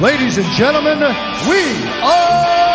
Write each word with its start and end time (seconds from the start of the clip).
Ladies 0.00 0.38
and 0.38 0.46
gentlemen, 0.52 1.00
we 1.48 1.84
are 2.04 2.67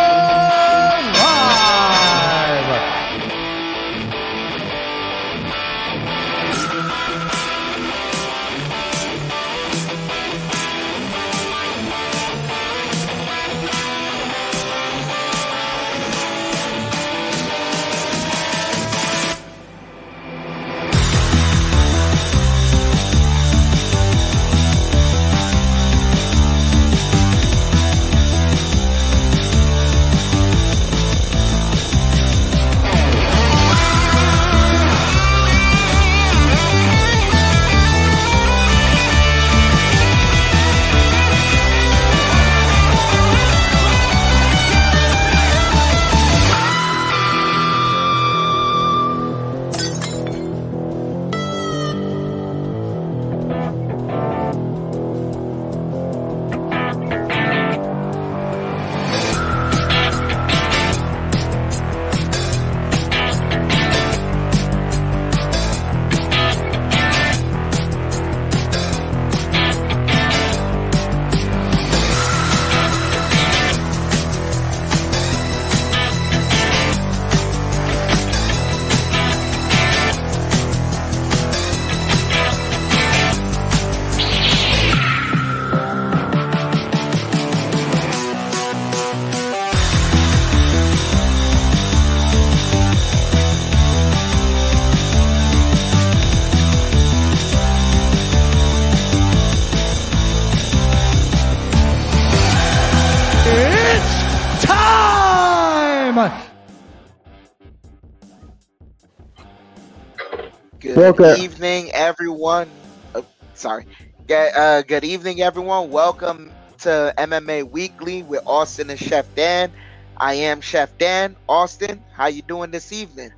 Good 111.04 111.18
Welcome. 111.18 111.36
evening, 111.36 111.90
everyone. 111.92 112.70
Oh, 113.14 113.26
sorry. 113.52 113.86
Good, 114.26 114.54
uh, 114.54 114.80
good 114.80 115.04
evening, 115.04 115.42
everyone. 115.42 115.90
Welcome 115.90 116.50
to 116.78 117.12
MMA 117.18 117.64
Weekly 117.64 118.22
with 118.22 118.40
Austin 118.46 118.88
and 118.88 118.98
Chef 118.98 119.26
Dan. 119.34 119.70
I 120.16 120.32
am 120.32 120.62
Chef 120.62 120.96
Dan. 120.96 121.36
Austin, 121.46 122.02
how 122.14 122.28
you 122.28 122.40
doing 122.40 122.70
this 122.70 122.90
evening? 122.90 123.32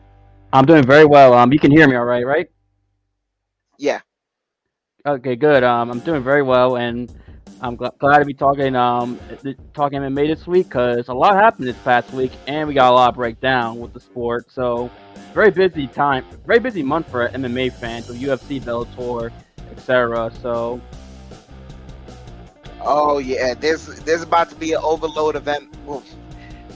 I'm 0.53 0.65
doing 0.65 0.85
very 0.85 1.05
well. 1.05 1.35
Um, 1.35 1.53
you 1.53 1.59
can 1.59 1.73
hear 1.73 1.89
me 1.89 1.97
all 1.97 2.05
right, 2.05 2.25
right? 2.25 2.49
Yeah. 3.79 4.01
Okay, 5.05 5.35
good. 5.35 5.65
Um, 5.65 5.91
I'm 5.91 6.01
doing 6.01 6.23
very 6.23 6.43
well, 6.43 6.77
and 6.77 7.13
I'm 7.61 7.77
gl- 7.77 7.97
glad 7.99 8.19
to 8.19 8.25
be 8.25 8.34
talking 8.34 8.77
um 8.77 9.21
talking 9.75 10.00
MMA 10.00 10.28
this 10.28 10.47
week 10.47 10.69
because 10.69 11.09
a 11.09 11.15
lot 11.15 11.34
happened 11.37 11.67
this 11.67 11.77
past 11.78 12.12
week, 12.12 12.33
and 12.47 12.69
we 12.69 12.75
got 12.75 12.91
a 12.91 12.94
lot 12.94 13.11
of 13.11 13.15
breakdown 13.15 13.78
with 13.78 13.93
the 13.93 14.00
sport. 14.00 14.50
So, 14.50 14.91
very 15.34 15.50
busy 15.50 15.87
time, 15.87 16.25
very 16.47 16.59
busy 16.59 16.83
month 16.83 17.11
for 17.11 17.28
MMA 17.28 17.72
fans 17.72 18.09
with 18.09 18.21
UFC, 18.21 18.61
Bellator, 18.61 19.31
etc. 19.71 20.31
So, 20.43 20.81
Oh 22.81 23.19
yeah, 23.19 23.55
there's 23.55 23.87
there's 24.05 24.22
about 24.22 24.50
to 24.50 24.56
be 24.56 24.72
an 24.72 24.81
overload 24.83 25.34
of. 25.34 25.49
Well, 25.87 26.03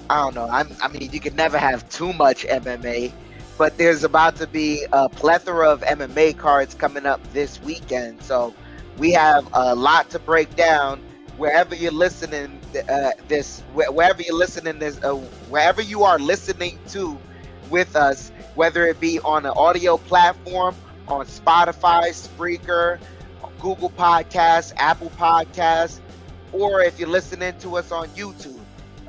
I 0.09 0.17
don't 0.17 0.35
know. 0.35 0.49
I'm, 0.51 0.69
I 0.83 0.89
mean, 0.89 1.11
you 1.13 1.21
can 1.21 1.37
never 1.37 1.57
have 1.57 1.89
too 1.89 2.13
much 2.13 2.45
MMA, 2.47 3.13
but 3.57 3.77
there's 3.79 4.03
about 4.03 4.35
to 4.37 4.47
be 4.47 4.85
a 4.93 5.09
plethora 5.09 5.71
of 5.71 5.83
MMA 5.83 6.37
cards 6.37 6.75
coming 6.75 7.07
up 7.07 7.21
this 7.33 7.63
weekend. 7.63 8.21
So 8.23 8.55
we 9.01 9.11
have 9.13 9.49
a 9.55 9.75
lot 9.75 10.11
to 10.11 10.19
break 10.19 10.55
down. 10.57 11.01
Wherever 11.39 11.75
you're 11.75 11.91
listening, 11.91 12.61
uh, 12.89 13.13
this 13.29 13.63
wherever 13.73 14.21
you're 14.21 14.37
listening 14.37 14.79
this, 14.79 15.03
uh, 15.03 15.15
wherever 15.49 15.81
you 15.81 16.05
are 16.05 16.19
listening 16.19 16.79
to 16.89 17.19
with 17.71 17.97
us, 17.97 18.31
whether 18.57 18.87
it 18.87 19.01
be 19.01 19.19
on 19.21 19.47
an 19.47 19.53
audio 19.57 19.97
platform, 19.97 20.77
on 21.09 21.25
Spotify, 21.25 22.11
Spreaker, 22.11 23.01
Google 23.59 23.89
Podcasts, 23.89 24.75
Apple 24.77 25.11
Podcasts, 25.19 26.01
or 26.53 26.83
if 26.83 27.01
you're 27.01 27.09
listening 27.09 27.57
to 27.61 27.79
us 27.79 27.91
on 27.91 28.07
YouTube, 28.09 28.61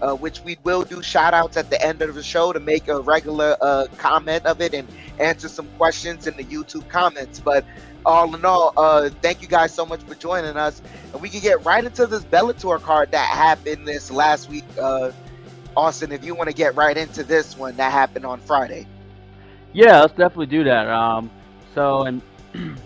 uh, 0.01 0.15
which 0.15 0.39
we 0.41 0.57
will 0.63 0.83
do 0.83 1.01
shout 1.03 1.33
outs 1.33 1.57
at 1.57 1.69
the 1.69 1.83
end 1.85 2.01
of 2.01 2.15
the 2.15 2.23
show 2.23 2.53
to 2.53 2.61
make 2.61 2.87
a 2.87 3.01
regular 3.01 3.57
uh, 3.59 3.87
comment 3.97 4.45
of 4.45 4.61
it 4.61 4.73
and 4.73 4.87
answer 5.19 5.49
some 5.49 5.67
questions 5.77 6.27
in 6.27 6.37
the 6.37 6.45
YouTube 6.45 6.87
comments. 6.87 7.41
But 7.41 7.65
all 8.05 8.33
in 8.35 8.45
all, 8.45 8.73
uh, 8.77 9.09
thank 9.21 9.41
you 9.41 9.47
guys 9.47 9.73
so 9.73 9.85
much 9.85 10.01
for 10.03 10.15
joining 10.15 10.57
us. 10.57 10.81
And 11.13 11.21
we 11.21 11.29
can 11.29 11.39
get 11.39 11.63
right 11.65 11.83
into 11.83 12.07
this 12.07 12.23
Bellator 12.23 12.81
card 12.81 13.11
that 13.11 13.27
happened 13.27 13.87
this 13.87 14.11
last 14.11 14.49
week. 14.49 14.65
Uh, 14.79 15.11
Austin, 15.75 16.11
if 16.11 16.25
you 16.25 16.35
want 16.35 16.49
to 16.49 16.55
get 16.55 16.75
right 16.75 16.97
into 16.97 17.23
this 17.23 17.57
one 17.57 17.75
that 17.77 17.91
happened 17.91 18.25
on 18.25 18.39
Friday. 18.41 18.85
yeah, 19.73 20.01
let's 20.01 20.13
definitely 20.13 20.47
do 20.47 20.63
that. 20.65 20.87
Um, 20.87 21.31
so 21.73 22.03
and 22.03 22.21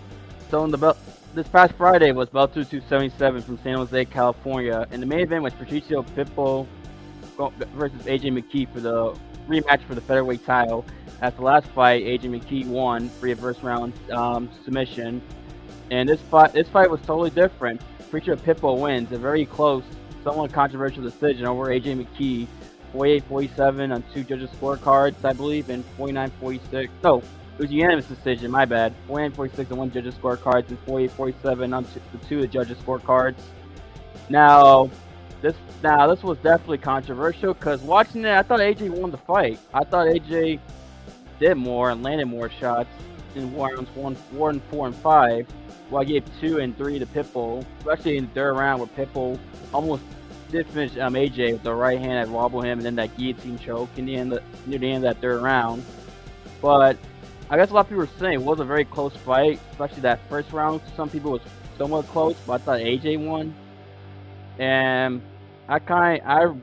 so 0.50 0.64
in 0.64 0.70
the 0.70 0.78
belt. 0.78 0.98
This 1.34 1.48
past 1.48 1.74
Friday 1.74 2.12
was 2.12 2.30
Bellator 2.30 2.66
277 2.66 3.42
from 3.42 3.58
San 3.62 3.76
Jose, 3.76 4.06
California, 4.06 4.86
and 4.90 5.02
the 5.02 5.06
main 5.06 5.20
event 5.20 5.42
was 5.42 5.52
Patricio 5.52 6.02
Pitbull 6.02 6.66
versus 7.74 8.00
AJ 8.06 8.32
McKee 8.32 8.72
for 8.72 8.80
the 8.80 9.14
rematch 9.48 9.82
for 9.84 9.94
the 9.94 10.00
featherweight 10.00 10.44
title. 10.44 10.84
At 11.22 11.36
the 11.36 11.42
last 11.42 11.66
fight, 11.68 12.04
AJ 12.04 12.22
McKee 12.22 12.66
won 12.66 13.08
via 13.20 13.36
first 13.36 13.62
round 13.62 13.92
um, 14.10 14.50
submission, 14.64 15.22
and 15.90 16.08
this 16.08 16.20
fight 16.20 16.52
this 16.52 16.68
fight 16.68 16.90
was 16.90 17.00
totally 17.00 17.30
different. 17.30 17.80
Patricio 17.98 18.36
Pitbull 18.36 18.80
wins 18.80 19.10
a 19.12 19.18
very 19.18 19.46
close, 19.46 19.82
somewhat 20.22 20.52
controversial 20.52 21.02
decision 21.02 21.46
over 21.46 21.66
AJ 21.66 22.06
McKee, 22.06 22.46
48-47 22.94 23.94
on 23.94 24.04
two 24.12 24.22
judges' 24.24 24.50
scorecards, 24.50 25.24
I 25.24 25.32
believe, 25.32 25.70
and 25.70 25.84
49-46. 25.98 26.88
No, 27.02 27.18
it 27.18 27.24
was 27.58 27.70
a 27.70 27.74
unanimous 27.74 28.06
decision. 28.06 28.50
My 28.50 28.64
bad. 28.64 28.94
49-46 29.08 29.72
on 29.72 29.78
one 29.78 29.90
judge's 29.90 30.14
scorecards 30.14 30.68
and 30.68 30.86
48-47 30.86 31.74
on 31.76 31.84
two, 31.84 32.00
the 32.12 32.18
two 32.26 32.46
judges' 32.46 32.78
scorecards. 32.78 33.36
Now, 34.28 34.90
this 35.46 35.56
now 35.82 36.06
this 36.06 36.22
was 36.22 36.38
definitely 36.38 36.78
controversial 36.78 37.54
because 37.54 37.80
watching 37.82 38.24
it, 38.24 38.32
I 38.32 38.42
thought 38.42 38.60
AJ 38.60 38.90
won 38.90 39.10
the 39.10 39.18
fight. 39.18 39.58
I 39.72 39.84
thought 39.84 40.06
AJ 40.06 40.58
did 41.38 41.54
more 41.54 41.90
and 41.90 42.02
landed 42.02 42.26
more 42.26 42.50
shots 42.50 42.88
in 43.34 43.54
rounds 43.56 43.88
one, 43.94 44.16
four, 44.70 44.86
and 44.86 44.96
five. 44.96 45.46
Well, 45.90 46.02
I 46.02 46.04
gave 46.04 46.24
two 46.40 46.58
and 46.58 46.76
three 46.76 46.98
to 46.98 47.06
Pitbull, 47.06 47.64
especially 47.78 48.16
in 48.16 48.26
the 48.26 48.32
third 48.32 48.56
round 48.56 48.80
where 48.80 49.06
Pitbull 49.06 49.38
almost 49.72 50.02
did 50.50 50.66
finish 50.68 50.96
um, 50.98 51.14
AJ 51.14 51.52
with 51.52 51.62
the 51.62 51.74
right 51.74 51.98
hand 51.98 52.26
that 52.26 52.32
wobbled 52.32 52.64
him 52.64 52.78
and 52.78 52.86
then 52.86 52.96
that 52.96 53.16
guillotine 53.16 53.58
choke 53.58 53.90
in 53.96 54.06
the 54.06 54.16
end 54.16 54.32
of, 54.32 54.42
near 54.66 54.78
the 54.78 54.90
end 54.90 55.04
of 55.04 55.14
that 55.14 55.20
third 55.20 55.42
round. 55.42 55.84
But 56.60 56.96
I 57.50 57.56
guess 57.56 57.70
a 57.70 57.74
lot 57.74 57.80
of 57.80 57.88
people 57.88 57.98
were 57.98 58.08
saying 58.18 58.40
it 58.40 58.42
was 58.42 58.58
a 58.58 58.64
very 58.64 58.84
close 58.84 59.14
fight, 59.14 59.60
especially 59.70 60.00
that 60.00 60.18
first 60.28 60.52
round. 60.52 60.80
Some 60.96 61.08
people 61.08 61.32
was 61.32 61.42
somewhat 61.78 62.08
close, 62.08 62.36
but 62.46 62.54
I 62.54 62.58
thought 62.58 62.80
AJ 62.80 63.24
won. 63.24 63.54
And 64.58 65.20
I 65.68 65.78
kind 65.78 66.22
I 66.24 66.54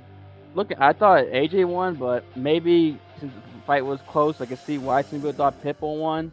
look 0.55 0.71
I 0.77 0.94
thought 0.94 1.25
AJ 1.25 1.65
won, 1.65 1.95
but 1.95 2.23
maybe 2.35 2.97
since 3.19 3.33
the 3.33 3.61
fight 3.65 3.85
was 3.85 4.00
close, 4.07 4.39
I 4.41 4.45
could 4.45 4.59
see 4.59 4.77
why 4.77 5.01
some 5.01 5.19
people 5.19 5.33
thought 5.33 5.61
Pitbull 5.63 6.00
won. 6.00 6.31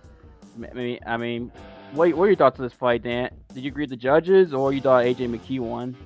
I 0.63 0.75
mean, 0.75 0.99
I 1.07 1.17
mean, 1.17 1.53
what, 1.93 2.13
what 2.15 2.25
are 2.25 2.27
your 2.29 2.37
thoughts 2.37 2.59
on 2.59 2.67
this 2.67 2.73
fight, 2.73 3.03
Dan? 3.03 3.31
Did 3.55 3.65
you 3.65 3.71
agree 3.71 3.85
with 3.85 3.91
the 3.91 3.97
judges, 3.97 4.53
or 4.53 4.73
you 4.73 4.81
thought 4.81 5.05
AJ 5.05 5.29
McKee 5.29 5.61
won? 5.61 5.97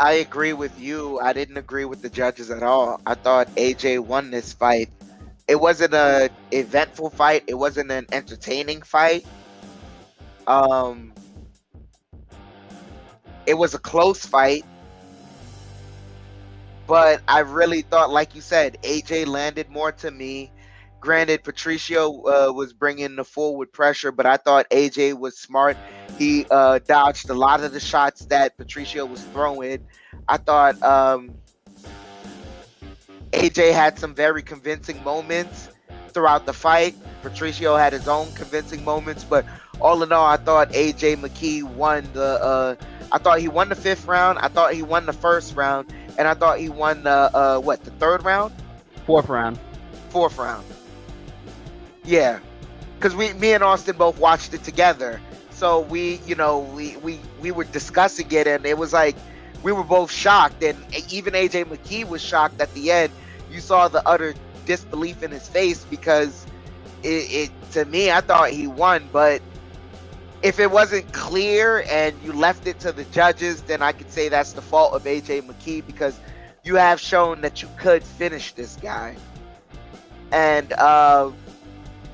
I 0.00 0.12
agree 0.12 0.52
with 0.52 0.78
you. 0.78 1.18
I 1.20 1.32
didn't 1.32 1.56
agree 1.56 1.84
with 1.84 2.02
the 2.02 2.08
judges 2.08 2.50
at 2.50 2.62
all. 2.62 3.00
I 3.04 3.14
thought 3.14 3.48
AJ 3.56 4.00
won 4.00 4.30
this 4.30 4.52
fight. 4.52 4.90
It 5.48 5.60
wasn't 5.60 5.94
a 5.94 6.30
eventful 6.52 7.10
fight. 7.10 7.44
It 7.46 7.54
wasn't 7.54 7.90
an 7.90 8.06
entertaining 8.12 8.82
fight. 8.82 9.26
Um, 10.46 11.12
it 13.46 13.54
was 13.54 13.74
a 13.74 13.78
close 13.78 14.24
fight. 14.24 14.64
But 16.88 17.20
I 17.28 17.40
really 17.40 17.82
thought, 17.82 18.08
like 18.10 18.34
you 18.34 18.40
said, 18.40 18.78
AJ 18.82 19.26
landed 19.26 19.68
more 19.68 19.92
to 19.92 20.10
me. 20.10 20.50
Granted, 21.00 21.44
Patricio 21.44 22.22
uh, 22.22 22.52
was 22.52 22.72
bringing 22.72 23.14
the 23.14 23.24
forward 23.24 23.70
pressure, 23.70 24.10
but 24.10 24.24
I 24.24 24.38
thought 24.38 24.68
AJ 24.70 25.18
was 25.18 25.38
smart. 25.38 25.76
He 26.18 26.46
uh, 26.50 26.78
dodged 26.80 27.28
a 27.28 27.34
lot 27.34 27.62
of 27.62 27.72
the 27.72 27.78
shots 27.78 28.24
that 28.26 28.56
Patricio 28.56 29.04
was 29.04 29.22
throwing. 29.22 29.86
I 30.26 30.38
thought 30.38 30.82
um, 30.82 31.34
AJ 33.32 33.74
had 33.74 33.98
some 33.98 34.14
very 34.14 34.42
convincing 34.42 35.04
moments 35.04 35.68
throughout 36.08 36.46
the 36.46 36.54
fight. 36.54 36.96
Patricio 37.20 37.76
had 37.76 37.92
his 37.92 38.08
own 38.08 38.32
convincing 38.32 38.82
moments, 38.82 39.24
but 39.24 39.44
all 39.80 40.02
in 40.02 40.12
all, 40.12 40.26
I 40.26 40.36
thought 40.36 40.70
AJ 40.72 41.16
McKee 41.16 41.62
won 41.62 42.08
the. 42.12 42.24
Uh, 42.42 42.74
I 43.10 43.18
thought 43.18 43.38
he 43.40 43.48
won 43.48 43.68
the 43.68 43.74
fifth 43.74 44.06
round. 44.06 44.38
I 44.38 44.48
thought 44.48 44.74
he 44.74 44.82
won 44.82 45.06
the 45.06 45.12
first 45.12 45.56
round, 45.56 45.92
and 46.18 46.28
I 46.28 46.34
thought 46.34 46.58
he 46.58 46.68
won 46.68 47.02
the 47.04 47.10
uh, 47.34 47.58
what 47.60 47.84
the 47.84 47.90
third 47.92 48.24
round, 48.24 48.52
Fourth 49.06 49.28
round. 49.28 49.58
fourth 50.10 50.36
round. 50.38 50.64
Yeah, 52.04 52.40
because 52.98 53.14
we, 53.14 53.32
me 53.34 53.52
and 53.52 53.62
Austin 53.62 53.96
both 53.96 54.18
watched 54.18 54.54
it 54.54 54.64
together. 54.64 55.20
So 55.50 55.80
we, 55.80 56.20
you 56.26 56.34
know, 56.34 56.60
we 56.60 56.96
we 56.98 57.20
we 57.40 57.50
were 57.50 57.64
discussing 57.64 58.30
it, 58.32 58.46
and 58.46 58.64
it 58.66 58.78
was 58.78 58.92
like 58.92 59.16
we 59.62 59.72
were 59.72 59.84
both 59.84 60.10
shocked, 60.10 60.62
and 60.62 60.78
even 61.10 61.34
AJ 61.34 61.64
McKee 61.64 62.06
was 62.08 62.22
shocked 62.22 62.60
at 62.60 62.72
the 62.74 62.90
end. 62.92 63.12
You 63.50 63.60
saw 63.60 63.88
the 63.88 64.06
utter 64.06 64.34
disbelief 64.66 65.22
in 65.22 65.30
his 65.30 65.48
face 65.48 65.84
because 65.84 66.46
it, 67.02 67.06
it 67.50 67.50
to 67.72 67.84
me, 67.86 68.10
I 68.10 68.20
thought 68.20 68.50
he 68.50 68.66
won, 68.66 69.08
but 69.12 69.40
if 70.42 70.60
it 70.60 70.70
wasn't 70.70 71.12
clear 71.12 71.84
and 71.90 72.14
you 72.22 72.32
left 72.32 72.66
it 72.66 72.78
to 72.80 72.92
the 72.92 73.04
judges, 73.04 73.62
then 73.62 73.82
I 73.82 73.92
could 73.92 74.10
say 74.10 74.28
that's 74.28 74.52
the 74.52 74.62
fault 74.62 74.94
of 74.94 75.04
AJ 75.04 75.42
McKee 75.42 75.84
because 75.86 76.18
you 76.64 76.76
have 76.76 77.00
shown 77.00 77.40
that 77.40 77.62
you 77.62 77.68
could 77.76 78.04
finish 78.04 78.52
this 78.52 78.76
guy. 78.76 79.16
And 80.30 80.72
uh, 80.74 81.30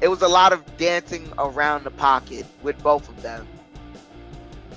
it 0.01 0.09
was 0.09 0.23
a 0.23 0.29
lot 0.29 0.53
of 0.53 0.77
dancing 0.77 1.31
around 1.39 1.85
the 1.85 1.91
pocket 1.91 2.47
with 2.63 2.81
both 2.83 3.09
of 3.09 3.21
them. 3.23 3.47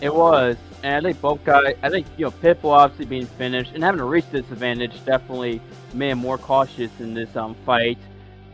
It 0.02 0.14
was, 0.14 0.58
and 0.84 0.96
I 0.96 1.10
think 1.10 1.22
both 1.22 1.44
guys. 1.44 1.76
I 1.82 1.90
think 1.90 2.06
you 2.18 2.26
know 2.26 2.32
Pitbull 2.32 2.72
obviously 2.72 3.06
being 3.06 3.26
finished 3.26 3.72
and 3.74 3.84
having 3.84 4.00
a 4.00 4.06
reach 4.06 4.30
disadvantage 4.32 5.04
definitely 5.06 5.60
made 5.94 6.12
him 6.12 6.20
more 6.20 6.38
cautious 6.38 6.92
in 7.00 7.14
this 7.14 7.36
um 7.36 7.56
fight. 7.66 7.98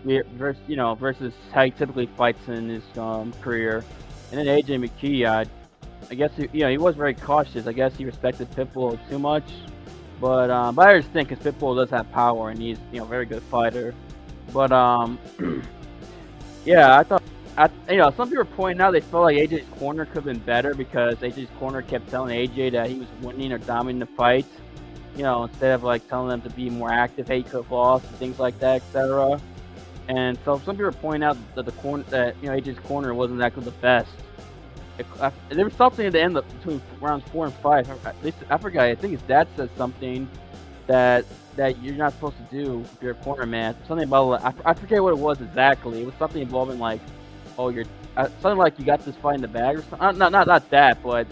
Versus 0.06 0.62
you 0.68 0.76
know 0.76 0.96
versus 0.96 1.34
how 1.54 1.64
he 1.66 1.72
typically 1.72 2.08
fights 2.18 2.48
in 2.48 2.70
his 2.70 2.98
um 2.98 3.34
career. 3.42 3.84
And 4.34 4.48
then 4.48 4.48
AJ 4.48 4.90
McKee, 4.90 5.26
uh, 5.28 5.46
I 6.10 6.16
guess 6.16 6.32
he, 6.36 6.50
you 6.54 6.62
know 6.62 6.70
he 6.70 6.80
was 6.80 6.96
very 6.96 7.14
cautious. 7.14 7.68
I 7.68 7.74
guess 7.74 7.96
he 7.96 8.04
respected 8.04 8.50
Pitbull 8.52 8.98
too 9.08 9.20
much. 9.20 9.44
But 10.20 10.50
um, 10.50 10.74
but 10.74 10.88
I 10.88 10.96
understand 10.96 11.28
because 11.28 11.46
Pitbull 11.46 11.76
does 11.76 11.92
have 11.92 12.12
power 12.12 12.50
and 12.50 12.60
he's 12.60 12.80
you 12.92 12.98
know 12.98 13.06
a 13.06 13.08
very 13.08 13.28
good 13.28 13.44
fighter. 13.44 13.94
But 14.52 14.72
um, 14.72 15.20
yeah, 16.66 16.98
I 16.98 17.04
thought 17.04 17.22
I, 17.56 17.70
you 17.88 17.98
know, 17.98 18.10
some 18.10 18.28
people 18.28 18.42
are 18.42 18.46
pointing 18.46 18.82
out 18.82 18.90
they 18.90 19.02
felt 19.02 19.22
like 19.22 19.38
AJ's 19.38 19.68
corner 19.78 20.06
could 20.06 20.16
have 20.16 20.26
been 20.26 20.40
better 20.40 20.74
because 20.74 21.18
AJ's 21.18 21.50
corner 21.60 21.84
kept 21.84 22.10
telling 22.10 22.36
AJ 22.36 22.72
that 22.72 22.90
he 22.90 22.96
was 22.96 23.08
winning 23.22 23.52
or 23.52 23.60
dominating 23.60 24.00
the 24.00 24.08
fights. 24.08 24.50
You 25.16 25.22
know, 25.22 25.44
instead 25.44 25.74
of 25.76 25.84
like 25.84 26.10
telling 26.10 26.30
them 26.30 26.42
to 26.42 26.50
be 26.50 26.72
more 26.72 26.92
active, 26.92 27.28
hey, 27.28 27.44
could 27.44 27.62
have 27.62 27.72
lost, 27.72 28.08
and 28.08 28.16
things 28.16 28.40
like 28.40 28.58
that, 28.58 28.78
etc. 28.78 29.40
And 30.08 30.40
so 30.44 30.58
some 30.66 30.76
people 30.76 30.88
are 30.88 30.92
pointing 30.92 31.22
out 31.22 31.38
that 31.54 31.66
the 31.66 31.72
corner, 31.74 32.04
that 32.06 32.36
you 32.42 32.50
know, 32.50 32.60
AJ's 32.60 32.80
corner 32.80 33.14
wasn't 33.14 33.40
actually 33.44 33.66
the 33.66 33.72
best. 33.72 34.10
I, 35.20 35.32
there 35.50 35.66
was 35.66 35.74
something 35.74 36.06
at 36.06 36.14
the 36.14 36.22
end 36.22 36.38
of, 36.38 36.48
between 36.60 36.82
rounds 37.02 37.28
four 37.30 37.46
and 37.46 37.54
five. 37.56 37.90
At 38.06 38.24
least 38.24 38.38
I 38.50 38.58
forgot. 38.58 38.86
I 38.86 38.96
think 38.96 39.14
his 39.14 39.22
dad 39.24 39.48
said 39.56 39.70
something 39.78 40.30
that 40.88 41.26
that 41.56 41.82
you're 41.82 41.96
not 41.96 42.14
supposed 42.14 42.36
to 42.38 42.64
do 42.64 42.82
if 42.82 43.02
you're 43.02 43.12
a 43.12 43.16
corner 43.16 43.46
man. 43.46 43.76
Something 43.88 44.08
about 44.08 44.44
I, 44.44 44.54
I 44.66 44.74
forget 44.74 45.02
what 45.02 45.14
it 45.14 45.20
was 45.20 45.42
exactly. 45.42 46.02
It 46.02 46.06
was 46.06 46.16
something 46.16 46.42
involving 46.42 46.80
like 46.80 47.02
oh, 47.58 47.70
you're 47.70 47.86
uh, 48.18 48.30
something 48.42 48.58
like 48.58 48.78
you 48.78 48.86
got 48.86 49.04
this 49.06 49.16
fight 49.16 49.36
in 49.36 49.42
the 49.42 49.48
bag 49.48 49.78
or 49.78 49.82
something. 49.82 50.02
Uh, 50.02 50.12
not, 50.12 50.32
not, 50.32 50.48
not 50.48 50.70
that, 50.70 51.02
but 51.02 51.28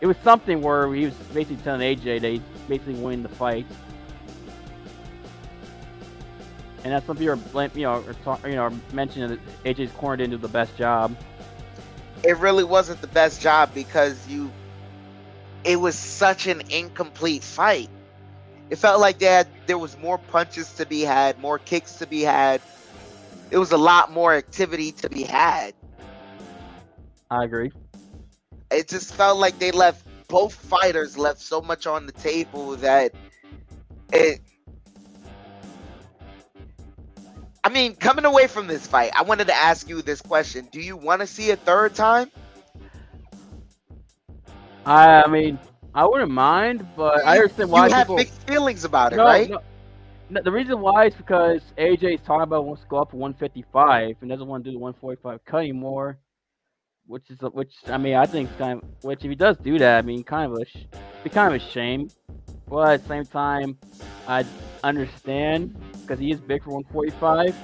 it 0.00 0.06
was 0.06 0.16
something 0.18 0.62
where 0.62 0.92
he 0.94 1.06
was 1.06 1.14
basically 1.34 1.56
telling 1.62 1.80
AJ 1.80 2.20
that 2.20 2.30
he's 2.30 2.40
basically 2.68 2.94
winning 2.94 3.22
the 3.22 3.28
fight. 3.28 3.66
And 6.82 6.92
that's 6.92 7.06
some 7.06 7.16
people 7.16 7.34
are 7.58 7.70
you 7.74 7.82
know, 7.82 8.02
talk, 8.24 8.46
you 8.46 8.54
know, 8.54 8.70
mentioning 8.92 9.28
that 9.28 9.64
AJ's 9.64 9.92
corner 9.92 10.16
didn't 10.16 10.30
do 10.30 10.38
the 10.38 10.48
best 10.48 10.76
job. 10.76 11.14
It 12.22 12.36
really 12.38 12.64
wasn't 12.64 13.00
the 13.00 13.06
best 13.06 13.40
job 13.40 13.72
because 13.74 14.28
you, 14.28 14.50
it 15.64 15.76
was 15.76 15.96
such 15.96 16.46
an 16.46 16.62
incomplete 16.70 17.42
fight. 17.42 17.88
It 18.68 18.76
felt 18.76 19.00
like 19.00 19.18
they 19.18 19.26
had, 19.26 19.48
there 19.66 19.78
was 19.78 19.98
more 19.98 20.18
punches 20.18 20.72
to 20.74 20.86
be 20.86 21.00
had, 21.00 21.38
more 21.40 21.58
kicks 21.58 21.94
to 21.94 22.06
be 22.06 22.20
had, 22.20 22.60
it 23.50 23.58
was 23.58 23.72
a 23.72 23.76
lot 23.76 24.12
more 24.12 24.34
activity 24.34 24.92
to 24.92 25.08
be 25.08 25.22
had. 25.22 25.74
I 27.30 27.44
agree. 27.44 27.72
It 28.70 28.88
just 28.88 29.14
felt 29.14 29.38
like 29.38 29.58
they 29.58 29.72
left 29.72 30.06
both 30.28 30.54
fighters 30.54 31.18
left 31.18 31.40
so 31.40 31.60
much 31.60 31.86
on 31.86 32.06
the 32.06 32.12
table 32.12 32.76
that 32.76 33.12
it 34.12 34.40
I 37.62 37.68
mean, 37.68 37.94
coming 37.94 38.24
away 38.24 38.46
from 38.46 38.66
this 38.66 38.86
fight, 38.86 39.12
I 39.14 39.22
wanted 39.22 39.46
to 39.48 39.54
ask 39.54 39.88
you 39.88 40.00
this 40.02 40.22
question. 40.22 40.68
Do 40.72 40.80
you 40.80 40.96
want 40.96 41.20
to 41.20 41.26
see 41.26 41.50
a 41.50 41.56
third 41.56 41.94
time? 41.94 42.30
I, 44.86 45.22
I 45.22 45.26
mean, 45.26 45.58
I 45.94 46.06
wouldn't 46.06 46.30
mind, 46.30 46.86
but 46.96 47.24
I 47.24 47.36
understand 47.36 47.70
why 47.70 47.86
you 47.86 47.92
have 47.92 48.06
people... 48.06 48.16
mixed 48.16 48.46
feelings 48.46 48.84
about 48.84 49.12
it, 49.12 49.16
no, 49.16 49.24
right? 49.24 49.50
No, 50.30 50.40
the 50.42 50.50
reason 50.50 50.80
why 50.80 51.06
is 51.06 51.14
because 51.14 51.60
AJ 51.76 52.14
is 52.14 52.20
talking 52.24 52.44
about 52.44 52.64
wants 52.64 52.82
to 52.82 52.88
go 52.88 52.98
up 52.98 53.10
to 53.10 53.16
155 53.16 54.16
and 54.20 54.30
doesn't 54.30 54.46
want 54.46 54.64
to 54.64 54.70
do 54.70 54.74
the 54.74 54.78
145 54.78 55.44
cut 55.44 55.58
anymore, 55.58 56.18
which 57.06 57.28
is 57.30 57.38
which 57.52 57.74
I 57.88 57.98
mean 57.98 58.14
I 58.14 58.26
think 58.26 58.56
kind 58.56 58.80
of 58.80 59.04
which 59.04 59.24
if 59.24 59.28
he 59.28 59.34
does 59.34 59.56
do 59.56 59.78
that 59.80 59.98
I 59.98 60.02
mean 60.02 60.22
kind 60.22 60.52
of 60.52 60.58
a 60.58 60.64
be 61.24 61.30
kind 61.30 61.52
of 61.52 61.60
a 61.60 61.64
shame, 61.64 62.10
but 62.68 62.90
at 62.90 63.02
the 63.02 63.08
same 63.08 63.26
time 63.26 63.76
I 64.28 64.44
understand 64.84 65.74
because 66.10 66.20
he 66.20 66.32
is 66.32 66.40
big 66.40 66.60
for 66.64 66.70
145. 66.70 67.54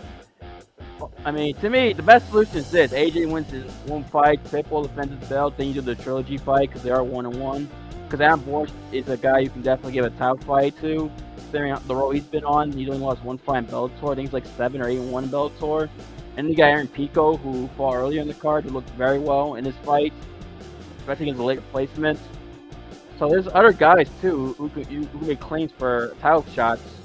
I 1.25 1.31
mean, 1.33 1.57
to 1.57 1.69
me, 1.69 1.93
the 1.93 2.03
best 2.03 2.29
solution 2.29 2.59
is 2.59 2.71
this: 2.71 2.93
AJ 2.93 3.29
wins 3.29 3.51
his 3.51 3.65
one 3.87 4.05
fight, 4.05 4.43
Pitbull 4.45 4.85
defends 4.85 5.19
his 5.19 5.29
belt, 5.29 5.57
then 5.57 5.67
you 5.67 5.75
do 5.75 5.81
the 5.81 5.97
trilogy 5.97 6.39
fight 6.39 6.69
because 6.69 6.85
they 6.85 6.91
are 6.91 7.03
one 7.03 7.27
on 7.27 7.41
one. 7.41 7.69
Because 8.05 8.21
Adam 8.21 8.41
Borics 8.43 8.71
is 8.93 9.09
a 9.09 9.17
guy 9.17 9.41
you 9.41 9.51
can 9.51 9.63
definitely 9.63 9.95
give 9.95 10.05
a 10.05 10.11
title 10.11 10.37
fight 10.39 10.81
to 10.81 11.11
considering 11.37 11.77
the 11.89 11.95
role 11.97 12.13
he's 12.13 12.23
been 12.23 12.45
on. 12.45 12.71
He's 12.71 12.89
only 12.89 13.01
lost 13.01 13.25
one 13.25 13.37
fight 13.37 13.59
in 13.59 13.67
Bellator. 13.67 14.13
I 14.13 14.15
think 14.15 14.29
he's 14.29 14.33
like 14.33 14.47
seven 14.57 14.81
or 14.81 14.89
eight 14.89 14.99
and 14.99 15.11
one 15.11 15.25
in 15.25 15.31
Bellator. 15.31 15.89
And 16.37 16.49
the 16.49 16.55
guy 16.55 16.71
Aaron 16.71 16.87
Pico, 16.87 17.37
who 17.37 17.67
fought 17.77 17.97
earlier 17.97 18.23
in 18.23 18.29
the 18.29 18.35
card, 18.35 18.63
who 18.63 18.71
looked 18.71 18.91
very 18.91 19.19
well 19.19 19.57
in 19.57 19.65
his 19.65 19.75
fight, 19.85 20.13
especially 21.01 21.33
the 21.33 21.43
late 21.43 21.59
replacement. 21.59 22.21
So 23.19 23.29
there's 23.29 23.49
other 23.49 23.73
guys 23.73 24.09
too 24.21 24.55
who 24.57 24.69
could 24.69 24.87
who 24.87 25.27
make 25.27 25.41
claims 25.41 25.73
for 25.77 26.15
title 26.21 26.45
shots 26.55 26.96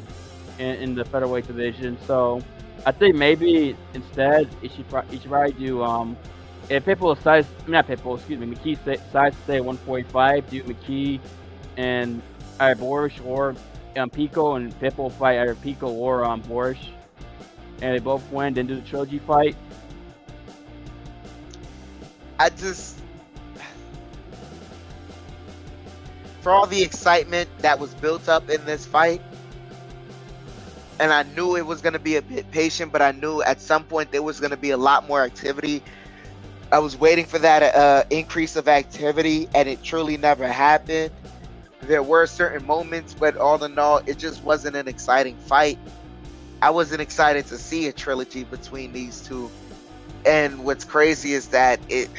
in, 0.61 0.75
in 0.75 0.95
the 0.95 1.03
featherweight 1.03 1.47
division. 1.47 1.97
So 2.05 2.41
I 2.85 2.91
think 2.91 3.15
maybe 3.15 3.75
instead 3.93 4.47
it 4.61 4.71
should 4.71 4.85
you 5.11 5.19
should 5.19 5.29
probably 5.29 5.53
do 5.53 5.83
um 5.83 6.15
if 6.69 6.85
people 6.85 7.13
decides 7.13 7.47
not 7.67 7.87
Pitbull 7.87 8.17
excuse 8.17 8.39
me 8.39 8.47
McKee 8.47 8.81
to 8.85 9.35
stay 9.43 9.59
145, 9.59 10.49
do 10.49 10.63
McKee 10.63 11.19
and 11.77 12.21
either 12.59 12.81
Borics 12.81 13.25
or 13.25 13.55
um, 13.97 14.09
Pico 14.09 14.55
and 14.55 14.71
Pitbull 14.79 15.11
fight 15.11 15.39
either 15.39 15.55
Pico 15.55 15.89
or 15.89 16.23
um, 16.23 16.41
Borics, 16.43 16.87
and 17.81 17.93
they 17.93 17.99
both 17.99 18.23
win, 18.31 18.53
then 18.53 18.67
do 18.67 18.75
the 18.75 18.81
trilogy 18.81 19.19
fight. 19.19 19.55
I 22.39 22.49
just, 22.49 22.99
for 26.41 26.51
all 26.51 26.67
the 26.67 26.81
excitement 26.81 27.49
that 27.59 27.77
was 27.79 27.93
built 27.95 28.29
up 28.29 28.49
in 28.49 28.63
this 28.65 28.85
fight, 28.85 29.21
and 31.01 31.11
I 31.11 31.23
knew 31.23 31.57
it 31.57 31.65
was 31.65 31.81
going 31.81 31.93
to 31.93 31.99
be 31.99 32.15
a 32.15 32.21
bit 32.21 32.49
patient, 32.51 32.93
but 32.93 33.01
I 33.01 33.11
knew 33.11 33.41
at 33.41 33.59
some 33.59 33.83
point 33.83 34.11
there 34.11 34.23
was 34.23 34.39
going 34.39 34.51
to 34.51 34.57
be 34.57 34.69
a 34.69 34.77
lot 34.77 35.07
more 35.07 35.21
activity. 35.21 35.83
I 36.71 36.79
was 36.79 36.97
waiting 36.97 37.25
for 37.25 37.39
that 37.39 37.75
uh, 37.75 38.05
increase 38.09 38.55
of 38.55 38.69
activity, 38.69 39.49
and 39.53 39.67
it 39.67 39.83
truly 39.83 40.15
never 40.15 40.47
happened 40.47 41.11
there 41.81 42.03
were 42.03 42.27
certain 42.27 42.65
moments, 42.65 43.13
but 43.13 43.37
all 43.37 43.63
in 43.63 43.77
all, 43.77 44.01
it 44.05 44.17
just 44.17 44.43
wasn't 44.43 44.75
an 44.75 44.87
exciting 44.87 45.35
fight. 45.35 45.79
I 46.61 46.69
wasn't 46.69 47.01
excited 47.01 47.47
to 47.47 47.57
see 47.57 47.87
a 47.87 47.93
trilogy 47.93 48.43
between 48.43 48.93
these 48.93 49.21
two. 49.21 49.49
And 50.25 50.63
what's 50.63 50.85
crazy 50.85 51.33
is 51.33 51.47
that 51.47 51.79
it 51.89 52.09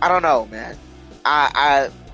I 0.00 0.06
don't 0.06 0.22
know, 0.22 0.46
man. 0.46 0.76
I 1.24 1.50
I 1.54 2.07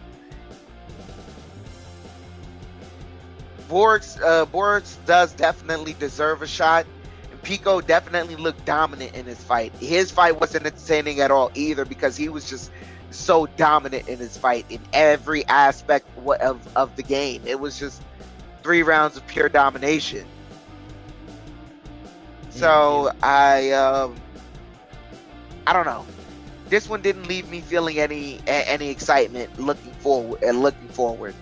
Borics 3.68 4.21
uh 4.23 4.47
Borics 4.47 4.97
does 5.06 5.33
definitely 5.33 5.94
deserve 5.94 6.42
a 6.42 6.47
shot. 6.47 6.87
And 7.30 7.42
Pico 7.42 7.80
definitely 7.80 8.37
looked 8.37 8.64
dominant 8.64 9.14
in 9.14 9.26
his 9.26 9.42
fight. 9.42 9.73
His 9.76 10.11
fight 10.11 10.40
wasn't 10.40 10.66
entertaining 10.66 11.21
at 11.21 11.30
all 11.30 11.50
either 11.54 11.85
because 11.85 12.16
he 12.16 12.28
was 12.28 12.49
just 12.49 12.71
so 13.11 13.47
dominant 13.47 14.09
in 14.09 14.18
his 14.18 14.37
fight 14.37 14.66
in 14.68 14.80
every 14.92 15.47
aspect 15.47 16.06
of, 16.40 16.76
of 16.76 16.97
the 16.97 17.02
game. 17.02 17.42
It 17.47 17.61
was 17.61 17.78
just 17.78 18.02
three 18.62 18.83
rounds 18.83 19.16
of 19.16 19.26
pure 19.26 19.49
domination. 19.49 20.26
So 22.50 23.11
I 23.23 23.73
um 23.73 24.14
I 25.66 25.73
don't 25.73 25.87
know. 25.87 26.04
This 26.68 26.88
one 26.88 27.02
didn't 27.02 27.28
leave 27.28 27.49
me 27.49 27.61
feeling 27.61 27.99
any 27.99 28.40
any 28.47 28.90
excitement 28.90 29.59
looking 29.59 29.92
forward 29.94 30.42
and 30.42 30.61
looking 30.61 30.88
forward. 30.88 31.35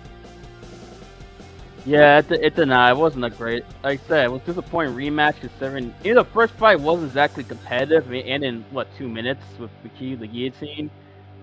Yeah, 1.85 2.19
it's 2.19 2.31
a, 2.31 2.47
it's. 2.47 2.59
It 2.59 2.97
wasn't 2.97 3.25
a 3.25 3.31
great. 3.31 3.65
Like 3.83 4.01
I 4.05 4.07
said, 4.07 4.25
it 4.27 4.33
was 4.33 4.43
disappointing 4.43 4.95
rematch 4.95 5.41
considering 5.41 5.93
you 6.05 6.15
know, 6.15 6.23
the 6.23 6.31
first 6.31 6.55
fight 6.55 6.79
wasn't 6.81 7.09
exactly 7.09 7.43
competitive. 7.43 8.07
I 8.07 8.11
mean, 8.11 8.27
and 8.27 8.45
in 8.45 8.65
what 8.71 8.87
two 8.97 9.09
minutes 9.09 9.43
with 9.59 9.71
the 9.83 9.89
key 9.89 10.15
the 10.15 10.29
guillotine, 10.29 10.91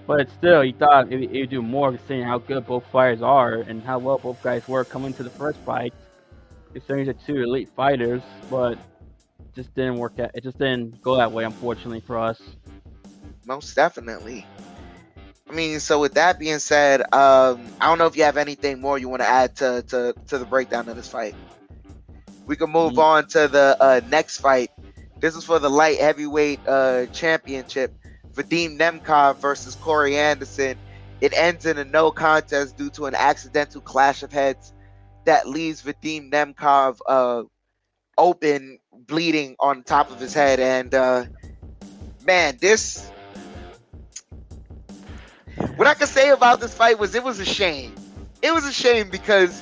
but 0.08 0.30
still, 0.32 0.64
you 0.64 0.74
thought 0.74 1.12
it, 1.12 1.30
would 1.32 1.50
do 1.50 1.62
more 1.62 1.92
considering 1.92 2.26
how 2.26 2.38
good 2.38 2.66
both 2.66 2.86
fighters 2.88 3.22
are 3.22 3.56
and 3.56 3.84
how 3.84 4.00
well 4.00 4.18
both 4.18 4.42
guys 4.42 4.66
were 4.68 4.86
coming 4.86 5.14
to 5.14 5.24
the 5.24 5.30
first 5.30 5.60
fight. 5.60 5.94
Considering 6.72 7.06
they're 7.06 7.14
two 7.14 7.44
elite 7.44 7.70
fighters, 7.76 8.22
but 8.50 8.78
just 9.56 9.74
didn't 9.76 9.98
work 9.98 10.20
out. 10.20 10.32
It 10.34 10.44
just 10.44 10.58
didn't 10.58 11.02
go 11.02 11.18
that 11.18 11.32
way, 11.32 11.44
unfortunately 11.44 12.00
for 12.00 12.18
us. 12.18 12.42
Most 13.46 13.76
definitely. 13.76 14.46
I 15.50 15.54
mean, 15.54 15.80
so 15.80 16.00
with 16.00 16.14
that 16.14 16.38
being 16.38 16.60
said, 16.60 17.02
um, 17.02 17.66
I 17.82 17.88
don't 17.88 17.98
know 17.98 18.06
if 18.06 18.16
you 18.16 18.24
have 18.24 18.38
anything 18.38 18.80
more 18.80 19.00
you 19.00 19.10
want 19.10 19.24
to 19.24 19.28
add 19.28 19.56
to, 19.58 19.84
to, 19.88 20.14
to 20.28 20.38
the 20.38 20.46
breakdown 20.46 20.88
of 20.90 20.96
this 20.96 21.08
fight. 21.08 21.34
We 22.46 22.56
can 22.56 22.70
move 22.70 22.92
mm-hmm. 22.92 23.00
on 23.00 23.28
to 23.30 23.48
the 23.48 23.78
uh, 23.80 24.02
next 24.10 24.38
fight. 24.40 24.70
This 25.20 25.36
is 25.36 25.44
for 25.44 25.58
the 25.58 25.70
light 25.70 26.00
heavyweight 26.00 26.60
uh, 26.68 27.08
championship. 27.08 27.94
Vadim 28.34 28.78
Nemkov 28.78 29.38
versus 29.38 29.76
Corey 29.76 30.18
Anderson. 30.18 30.78
It 31.20 31.34
ends 31.36 31.66
in 31.66 31.78
a 31.78 31.84
no 31.84 32.12
contest 32.12 32.78
due 32.78 32.92
to 32.92 33.08
an 33.08 33.16
accidental 33.16 33.82
clash 33.82 34.24
of 34.24 34.32
heads 34.32 34.72
that 35.26 35.48
leaves 35.48 35.82
Vadim 35.82 36.32
Nemkov 36.32 37.00
uh, 37.08 37.44
open, 38.18 38.80
bleeding 38.94 39.56
on 39.60 39.84
top 39.84 40.12
of 40.12 40.20
his 40.20 40.34
head. 40.34 40.60
And 40.60 40.94
uh, 40.94 41.26
man, 42.26 42.58
this 42.62 43.12
what 45.76 45.88
I 45.88 45.94
can 45.94 46.08
say 46.08 46.30
about 46.30 46.60
this 46.60 46.74
fight 46.74 47.00
was 47.00 47.16
it 47.16 47.24
was 47.24 47.40
a 47.40 47.46
shame. 47.46 47.94
It 48.42 48.54
was 48.54 48.66
a 48.66 48.72
shame 48.72 49.10
because 49.10 49.62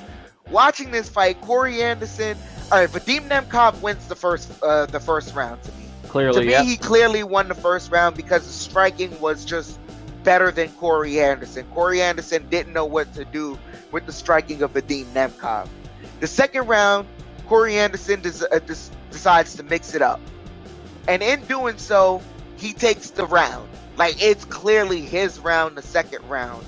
watching 0.50 0.92
this 0.92 1.10
fight, 1.10 1.40
Corey 1.42 1.82
Anderson, 1.82 2.38
all 2.72 2.80
right, 2.80 2.90
Vadim 2.90 3.28
Nemkov 3.28 3.82
wins 3.82 4.08
the 4.08 4.16
first 4.16 4.52
uh, 4.62 4.86
the 4.88 5.00
first 5.00 5.34
round 5.36 5.62
to 5.64 5.72
me. 5.74 5.86
Clearly, 6.08 6.42
to 6.42 6.46
me, 6.46 6.52
yeah. 6.52 6.64
he 6.64 6.78
clearly 6.78 7.24
won 7.24 7.48
the 7.48 7.56
first 7.56 7.92
round 7.92 8.16
because 8.16 8.46
the 8.46 8.54
striking 8.54 9.20
was 9.20 9.46
just 9.46 9.80
better 10.24 10.52
than 10.52 10.70
Corey 10.74 11.20
Anderson. 11.20 11.66
Corey 11.74 12.02
Anderson 12.02 12.48
didn't 12.50 12.74
know 12.74 12.86
what 12.86 13.14
to 13.16 13.26
do 13.26 13.58
with 13.92 14.06
the 14.06 14.12
striking 14.12 14.62
of 14.62 14.74
Vadim 14.74 15.06
Nemkov. 15.06 15.68
The 16.20 16.28
second 16.28 16.68
round, 16.68 17.08
Corey 17.48 17.78
Anderson 17.78 18.22
des- 18.22 18.46
uh, 18.52 18.60
des- 18.60 18.92
decides 19.12 19.56
to 19.56 19.64
mix 19.64 19.94
it 19.96 20.02
up, 20.02 20.20
and 21.08 21.24
in 21.24 21.42
doing 21.46 21.78
so, 21.78 22.22
he 22.58 22.74
takes 22.74 23.12
the 23.12 23.26
round. 23.26 23.67
Like 23.98 24.22
it's 24.24 24.46
clearly 24.46 25.02
his 25.02 25.40
round, 25.40 25.78
the 25.78 25.82
second 25.82 26.28
round. 26.30 26.66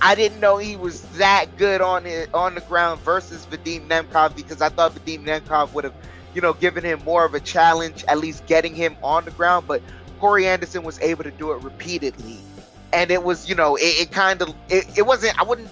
I 0.00 0.14
didn't 0.14 0.40
know 0.40 0.58
he 0.58 0.76
was 0.76 1.02
that 1.18 1.56
good 1.56 1.80
on 1.80 2.06
it 2.06 2.28
on 2.34 2.54
the 2.54 2.60
ground 2.60 3.00
versus 3.00 3.46
Vadim 3.46 3.88
Nemkov 3.88 4.36
because 4.36 4.60
I 4.60 4.68
thought 4.68 4.94
Vadim 4.94 5.24
Nemkov 5.24 5.72
would 5.72 5.84
have, 5.84 5.94
you 6.34 6.40
know, 6.40 6.52
given 6.52 6.84
him 6.84 7.02
more 7.04 7.24
of 7.24 7.34
a 7.34 7.40
challenge, 7.40 8.04
at 8.08 8.18
least 8.18 8.46
getting 8.46 8.74
him 8.74 8.96
on 9.02 9.24
the 9.24 9.30
ground. 9.30 9.66
But 9.66 9.82
Corey 10.18 10.46
Anderson 10.46 10.82
was 10.82 11.00
able 11.00 11.24
to 11.24 11.30
do 11.30 11.52
it 11.52 11.62
repeatedly, 11.62 12.40
and 12.92 13.10
it 13.10 13.22
was, 13.22 13.48
you 13.48 13.54
know, 13.54 13.76
it, 13.76 14.02
it 14.02 14.10
kind 14.10 14.42
of, 14.42 14.54
it, 14.68 14.98
it 14.98 15.02
wasn't. 15.06 15.38
I 15.40 15.44
wouldn't, 15.44 15.70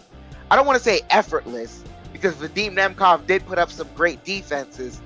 I 0.51 0.57
don't 0.57 0.67
want 0.67 0.79
to 0.79 0.85
say 0.85 1.01
effortless 1.11 1.85
because 2.13 2.35
Vadim 2.37 2.73
Nemkov 2.73 3.27
did 3.27 3.45
put 3.45 3.59
up 3.59 3.71
some 3.71 3.89
great 3.95 4.25
defenses, 4.25 5.03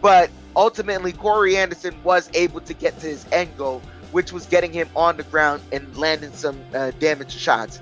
but 0.00 0.30
ultimately 0.56 1.12
Corey 1.12 1.56
Anderson 1.56 2.00
was 2.04 2.30
able 2.34 2.60
to 2.60 2.72
get 2.74 2.98
to 3.00 3.06
his 3.08 3.26
end 3.32 3.56
goal 3.56 3.82
which 4.12 4.32
was 4.32 4.46
getting 4.46 4.72
him 4.72 4.88
on 4.94 5.16
the 5.16 5.22
ground 5.24 5.62
and 5.72 5.96
landing 5.96 6.32
some 6.32 6.60
uh, 6.74 6.92
damage 7.00 7.32
shots. 7.32 7.80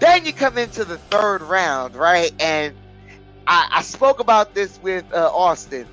Then 0.00 0.26
you 0.26 0.32
come 0.32 0.58
into 0.58 0.84
the 0.84 0.98
third 0.98 1.42
round, 1.42 1.94
right? 1.94 2.32
And 2.40 2.74
I, 3.46 3.68
I 3.70 3.82
spoke 3.82 4.18
about 4.18 4.54
this 4.54 4.80
with 4.82 5.04
uh, 5.12 5.30
Austin. 5.32 5.86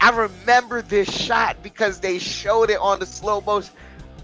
I 0.00 0.10
remember 0.10 0.80
this 0.80 1.10
shot 1.10 1.62
because 1.62 2.00
they 2.00 2.18
showed 2.18 2.70
it 2.70 2.78
on 2.78 3.00
the 3.00 3.06
slow 3.06 3.42
motion. 3.42 3.74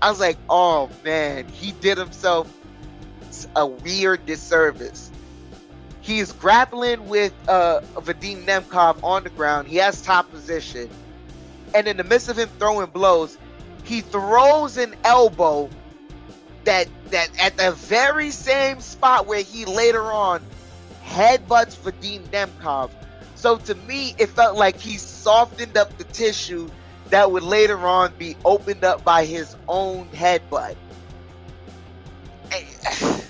I 0.00 0.10
was 0.10 0.20
like, 0.20 0.38
oh 0.48 0.90
man, 1.04 1.46
he 1.48 1.72
did 1.72 1.98
himself 1.98 2.50
a 3.54 3.66
weird 3.66 4.24
disservice. 4.24 5.10
He's 6.00 6.32
grappling 6.32 7.08
with 7.08 7.34
uh, 7.48 7.80
Vadim 7.96 8.44
Nemkov 8.44 9.02
on 9.02 9.24
the 9.24 9.30
ground. 9.30 9.68
He 9.68 9.76
has 9.76 10.00
top 10.00 10.30
position. 10.30 10.88
And 11.74 11.88
in 11.88 11.96
the 11.96 12.04
midst 12.04 12.28
of 12.28 12.38
him 12.38 12.48
throwing 12.58 12.88
blows, 12.90 13.36
he 13.86 14.00
throws 14.00 14.76
an 14.76 14.94
elbow 15.04 15.70
that 16.64 16.88
that 17.10 17.30
at 17.40 17.56
the 17.56 17.70
very 17.72 18.30
same 18.30 18.80
spot 18.80 19.26
where 19.26 19.42
he 19.42 19.64
later 19.64 20.02
on 20.02 20.42
headbutts 21.04 21.76
Vadim 21.76 22.22
Nemkov. 22.24 22.90
So 23.36 23.58
to 23.58 23.74
me, 23.74 24.16
it 24.18 24.28
felt 24.30 24.56
like 24.56 24.76
he 24.80 24.98
softened 24.98 25.76
up 25.76 25.96
the 25.98 26.04
tissue 26.04 26.68
that 27.10 27.30
would 27.30 27.44
later 27.44 27.78
on 27.78 28.12
be 28.18 28.36
opened 28.44 28.82
up 28.82 29.04
by 29.04 29.24
his 29.24 29.54
own 29.68 30.08
headbutt. 30.08 30.74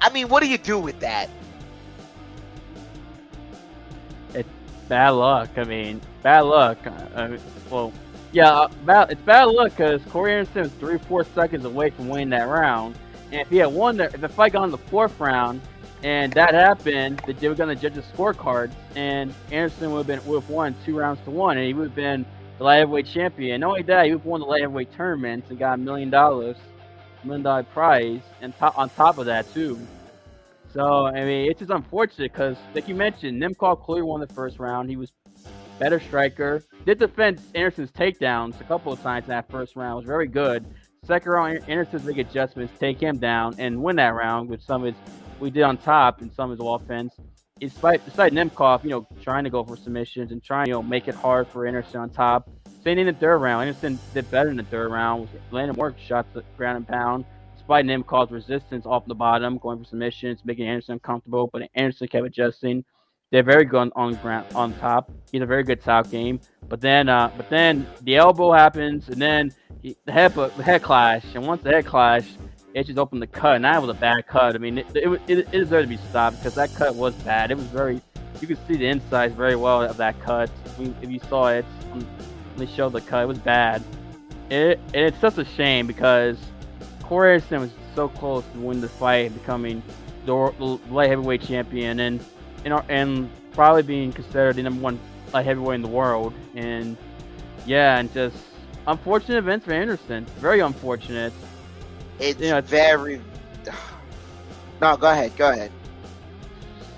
I 0.00 0.10
mean, 0.10 0.28
what 0.28 0.42
do 0.42 0.48
you 0.48 0.56
do 0.56 0.78
with 0.78 1.00
that? 1.00 1.28
It's 4.32 4.48
bad 4.88 5.10
luck. 5.10 5.50
I 5.56 5.64
mean, 5.64 6.00
bad 6.22 6.40
luck. 6.40 6.84
Mean, 6.84 7.40
well, 7.70 7.92
yeah, 8.32 8.50
uh, 8.50 8.68
bad, 8.84 9.10
it's 9.10 9.22
bad 9.22 9.44
luck 9.44 9.70
because 9.70 10.02
Corey 10.06 10.34
Anderson 10.34 10.62
was 10.62 10.72
three, 10.72 10.98
four 10.98 11.24
seconds 11.24 11.64
away 11.64 11.90
from 11.90 12.08
winning 12.08 12.30
that 12.30 12.48
round. 12.48 12.96
And 13.32 13.40
if 13.40 13.48
he 13.48 13.56
had 13.58 13.72
won, 13.72 13.96
the, 13.96 14.04
if 14.04 14.20
the 14.20 14.28
fight 14.28 14.52
got 14.52 14.64
in 14.64 14.70
the 14.70 14.78
fourth 14.78 15.18
round, 15.18 15.60
and 16.02 16.32
that 16.34 16.54
happened, 16.54 17.20
they 17.26 17.48
were 17.48 17.54
going 17.54 17.74
to 17.74 17.80
judge 17.80 17.94
the 17.94 18.02
scorecards, 18.02 18.72
and 18.94 19.34
Anderson 19.50 19.90
would 19.92 19.98
have 19.98 20.06
been 20.06 20.24
would 20.26 20.42
have 20.42 20.50
won 20.50 20.74
two 20.84 20.96
rounds 20.96 21.20
to 21.24 21.30
one, 21.30 21.56
and 21.56 21.66
he 21.66 21.74
would 21.74 21.88
have 21.88 21.96
been 21.96 22.24
the 22.58 22.64
light 22.64 22.78
heavyweight 22.78 23.06
champion. 23.06 23.60
Not 23.60 23.68
only 23.68 23.82
that, 23.82 24.04
he 24.04 24.12
would 24.12 24.20
have 24.20 24.26
won 24.26 24.40
the 24.40 24.46
light 24.46 24.60
heavyweight 24.60 24.92
tournament 24.94 25.44
and 25.48 25.58
got 25.58 25.74
a 25.74 25.76
million 25.76 26.10
dollars, 26.10 26.56
million 27.24 27.42
dollar 27.42 27.64
prize, 27.64 28.20
and 28.40 28.56
top, 28.56 28.78
on 28.78 28.90
top 28.90 29.18
of 29.18 29.26
that 29.26 29.52
too. 29.52 29.78
So 30.72 31.06
I 31.06 31.24
mean, 31.24 31.50
it's 31.50 31.58
just 31.58 31.72
unfortunate 31.72 32.32
because, 32.32 32.56
like 32.74 32.86
you 32.86 32.94
mentioned, 32.94 33.42
Nemkov 33.42 33.82
clearly 33.82 34.02
won 34.02 34.20
the 34.20 34.26
first 34.28 34.58
round. 34.58 34.88
He 34.90 34.96
was 34.96 35.10
better 35.78 36.00
striker. 36.00 36.64
Did 36.84 36.98
defend 36.98 37.40
Anderson's 37.54 37.90
takedowns 37.90 38.60
a 38.60 38.64
couple 38.64 38.92
of 38.92 39.02
times 39.02 39.24
in 39.24 39.30
that 39.30 39.50
first 39.50 39.76
round. 39.76 39.96
Was 39.96 40.04
very 40.04 40.26
good. 40.26 40.64
Second 41.04 41.30
round, 41.30 41.60
Anderson's 41.68 42.04
make 42.04 42.18
adjustments, 42.18 42.72
take 42.78 43.00
him 43.00 43.18
down, 43.18 43.54
and 43.58 43.82
win 43.82 43.96
that 43.96 44.14
round 44.14 44.48
with 44.48 44.62
some 44.62 44.84
of 44.84 44.94
his 44.94 45.02
we 45.40 45.50
did 45.50 45.62
on 45.62 45.76
top 45.76 46.20
and 46.20 46.32
some 46.32 46.50
of 46.50 46.58
his 46.58 46.66
offense. 46.66 47.14
Despite 47.60 48.04
despite 48.04 48.32
Nemkov, 48.32 48.84
you 48.84 48.90
know, 48.90 49.08
trying 49.22 49.44
to 49.44 49.50
go 49.50 49.64
for 49.64 49.76
submissions 49.76 50.32
and 50.32 50.42
trying, 50.42 50.66
you 50.66 50.74
know, 50.74 50.82
make 50.82 51.08
it 51.08 51.14
hard 51.14 51.48
for 51.48 51.66
Anderson 51.66 52.00
on 52.00 52.10
top. 52.10 52.50
Same 52.82 52.98
in 52.98 53.06
the 53.06 53.12
third 53.12 53.38
round. 53.38 53.68
Anderson 53.68 53.98
did 54.14 54.30
better 54.30 54.50
in 54.50 54.56
the 54.56 54.64
third 54.64 54.90
round. 54.90 55.28
Landed 55.50 55.76
Work 55.76 55.98
shots 55.98 56.28
ground 56.56 56.76
and 56.76 56.88
pound 56.88 57.24
despite 57.68 58.06
caused 58.06 58.32
resistance 58.32 58.86
off 58.86 59.04
the 59.04 59.14
bottom, 59.14 59.58
going 59.58 59.78
for 59.78 59.84
submissions, 59.84 60.40
making 60.42 60.66
Anderson 60.66 60.94
uncomfortable. 60.94 61.50
But 61.52 61.68
Anderson 61.74 62.08
kept 62.08 62.24
adjusting. 62.24 62.82
They're 63.30 63.42
very 63.42 63.64
good 63.64 63.78
on, 63.78 63.92
on 63.94 64.14
ground 64.14 64.46
on 64.54 64.72
top. 64.74 65.10
He's 65.30 65.42
a 65.42 65.46
very 65.46 65.62
good 65.62 65.82
top 65.82 66.10
game. 66.10 66.40
But 66.68 66.80
then, 66.80 67.08
uh, 67.08 67.30
but 67.36 67.50
then 67.50 67.86
the 68.02 68.16
elbow 68.16 68.52
happens, 68.52 69.08
and 69.08 69.20
then 69.20 69.52
he, 69.82 69.96
the 70.06 70.12
head 70.12 70.34
the 70.34 70.48
head 70.62 70.82
clash. 70.82 71.24
And 71.34 71.46
once 71.46 71.62
the 71.62 71.70
head 71.70 71.86
clash, 71.86 72.26
it 72.74 72.86
just 72.86 72.98
opened 72.98 73.20
the 73.20 73.26
cut, 73.26 73.56
and 73.56 73.64
that 73.64 73.80
was 73.80 73.90
a 73.90 73.94
bad 73.94 74.26
cut. 74.26 74.54
I 74.54 74.58
mean, 74.58 74.78
it, 74.78 74.86
it, 74.94 75.20
it, 75.26 75.38
it 75.38 75.50
deserved 75.50 75.90
to 75.90 75.96
be 75.96 76.02
stopped 76.08 76.38
because 76.38 76.54
that 76.54 76.74
cut 76.74 76.94
was 76.94 77.14
bad. 77.16 77.50
It 77.50 77.56
was 77.56 77.66
very, 77.66 78.00
you 78.40 78.46
could 78.46 78.58
see 78.66 78.76
the 78.76 78.86
insides 78.86 79.34
very 79.34 79.56
well 79.56 79.82
of 79.82 79.96
that 79.98 80.18
cut. 80.20 80.50
If 80.78 81.10
you 81.10 81.20
saw 81.28 81.48
it, 81.48 81.66
they 82.56 82.66
showed 82.66 82.92
the 82.92 83.00
cut. 83.00 83.24
It 83.24 83.28
was 83.28 83.38
bad. 83.38 83.82
It, 84.50 84.80
and 84.94 85.04
it's 85.04 85.20
such 85.20 85.36
a 85.36 85.44
shame 85.44 85.86
because 85.86 86.38
Corey 87.02 87.34
Anderson 87.34 87.60
was 87.60 87.70
so 87.94 88.08
close 88.08 88.44
to 88.54 88.58
win 88.58 88.80
the 88.80 88.88
fight, 88.88 89.34
becoming 89.34 89.82
the 90.24 90.34
light 90.90 91.10
heavyweight 91.10 91.42
champion, 91.42 92.00
and 92.00 92.24
and, 92.64 92.74
and 92.88 93.30
probably 93.52 93.82
being 93.82 94.12
considered 94.12 94.56
the 94.56 94.62
number 94.62 94.80
one 94.80 94.98
light 95.32 95.44
heavyweight 95.44 95.76
in 95.76 95.82
the 95.82 95.88
world. 95.88 96.32
And 96.54 96.96
yeah, 97.66 97.98
and 97.98 98.12
just 98.12 98.36
unfortunate 98.86 99.38
events 99.38 99.66
for 99.66 99.72
Anderson. 99.72 100.24
Very 100.38 100.60
unfortunate. 100.60 101.32
It's, 102.18 102.40
you 102.40 102.50
know, 102.50 102.58
it's 102.58 102.70
very. 102.70 103.20
No, 104.80 104.96
go 104.96 105.10
ahead. 105.10 105.36
Go 105.36 105.50
ahead. 105.50 105.72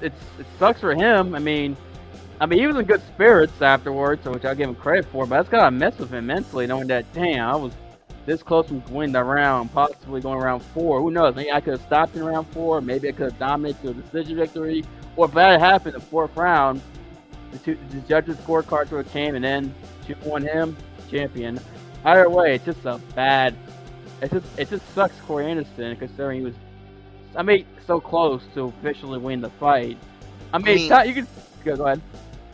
It's 0.02 0.20
it 0.38 0.44
sucks 0.58 0.80
for 0.80 0.94
him. 0.94 1.34
I 1.34 1.38
mean, 1.38 1.78
I 2.38 2.44
mean, 2.44 2.58
he 2.58 2.66
was 2.66 2.76
in 2.76 2.84
good 2.84 3.00
spirits 3.06 3.62
afterwards, 3.62 4.22
which 4.26 4.44
I'll 4.44 4.54
give 4.54 4.68
him 4.68 4.74
credit 4.74 5.06
for. 5.06 5.24
But 5.24 5.36
that's 5.36 5.48
gotta 5.48 5.70
mess 5.70 5.96
with 5.96 6.10
him 6.10 6.26
mentally, 6.26 6.66
knowing 6.66 6.88
that 6.88 7.10
damn, 7.14 7.48
I 7.48 7.56
was 7.56 7.72
this 8.26 8.42
close 8.42 8.66
from 8.68 8.84
winning 8.92 9.12
the 9.12 9.24
round, 9.24 9.72
possibly 9.72 10.20
going 10.20 10.38
around 10.40 10.60
four. 10.60 11.00
Who 11.00 11.10
knows? 11.10 11.34
Maybe 11.34 11.50
I 11.50 11.60
could 11.60 11.72
have 11.78 11.82
stopped 11.82 12.16
in 12.16 12.22
round 12.22 12.46
four. 12.48 12.80
Maybe 12.80 13.08
I 13.08 13.12
could 13.12 13.32
have 13.32 13.38
dominated 13.38 13.82
to 13.82 13.88
a 13.90 13.94
decision 13.94 14.36
victory. 14.36 14.84
Or 15.16 15.26
if 15.26 15.32
that 15.32 15.60
happened 15.60 15.94
in 15.94 16.00
the 16.00 16.06
fourth 16.06 16.36
round, 16.36 16.80
the, 17.52 17.58
two, 17.58 17.78
the 17.90 18.00
judges' 18.00 18.36
scorecard 18.38 18.90
would 18.90 19.04
have 19.04 19.12
came 19.12 19.34
and 19.34 19.44
then 19.44 19.74
two 20.06 20.14
won 20.24 20.42
him 20.42 20.76
champion. 21.10 21.60
Either 22.04 22.28
way, 22.30 22.54
it's 22.54 22.64
just 22.64 22.84
a 22.84 22.98
bad. 23.14 23.54
It 24.22 24.30
just 24.30 24.46
it 24.58 24.70
just 24.70 24.94
sucks 24.94 25.18
Corey 25.20 25.46
Anderson 25.46 25.96
considering 25.96 26.40
he 26.40 26.44
was, 26.44 26.54
I 27.34 27.42
mean, 27.42 27.64
so 27.86 28.00
close 28.00 28.42
to 28.54 28.66
officially 28.66 29.18
win 29.18 29.40
the 29.40 29.50
fight. 29.50 29.98
I 30.52 30.58
mean, 30.58 30.92
I 30.92 31.04
mean 31.04 31.08
you 31.08 31.14
can 31.14 31.26
go, 31.64 31.76
go 31.76 31.86
ahead. 31.86 32.00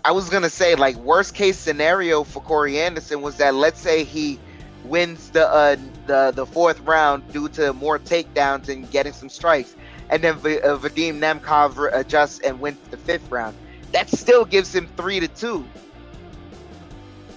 I 0.05 0.13
was 0.13 0.29
gonna 0.29 0.51
say 0.51 0.75
like 0.77 0.97
worst 0.97 1.35
case 1.35 1.59
scenario 1.59 2.23
for 2.25 2.41
Corey 2.41 2.81
Anderson 2.81 3.23
was 3.23 3.37
that 3.37 3.55
let's 3.55 3.81
say 3.81 4.05
he 4.05 4.39
wins 4.85 5.31
the 5.31 5.49
uh, 5.49 5.77
the 6.07 6.33
the 6.35 6.47
fourth 6.47 6.81
round 6.81 7.31
due 7.33 7.49
to 7.51 7.73
more 7.73 7.99
takedowns 7.99 8.69
and 8.69 8.89
getting 8.91 9.13
some 9.13 9.29
strikes, 9.29 9.75
and 10.11 10.23
then 10.23 10.37
v- 10.39 10.61
uh, 10.61 10.79
Vadim 10.79 11.19
Nemkov 11.19 11.89
adjusts 11.93 12.41
and 12.41 12.61
wins 12.61 12.79
the 12.91 12.97
fifth 12.97 13.31
round. 13.31 13.57
That 13.93 14.11
still 14.11 14.45
gives 14.45 14.75
him 14.75 14.89
three 14.97 15.21
to 15.21 15.29
two. 15.29 15.65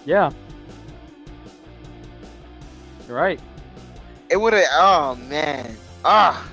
Yeah. 0.06 0.32
You're 3.08 3.18
right. 3.18 3.40
It 4.30 4.38
would 4.38 4.54
have. 4.54 4.66
Oh 4.72 5.16
man. 5.16 5.78
Ah. 6.06 6.50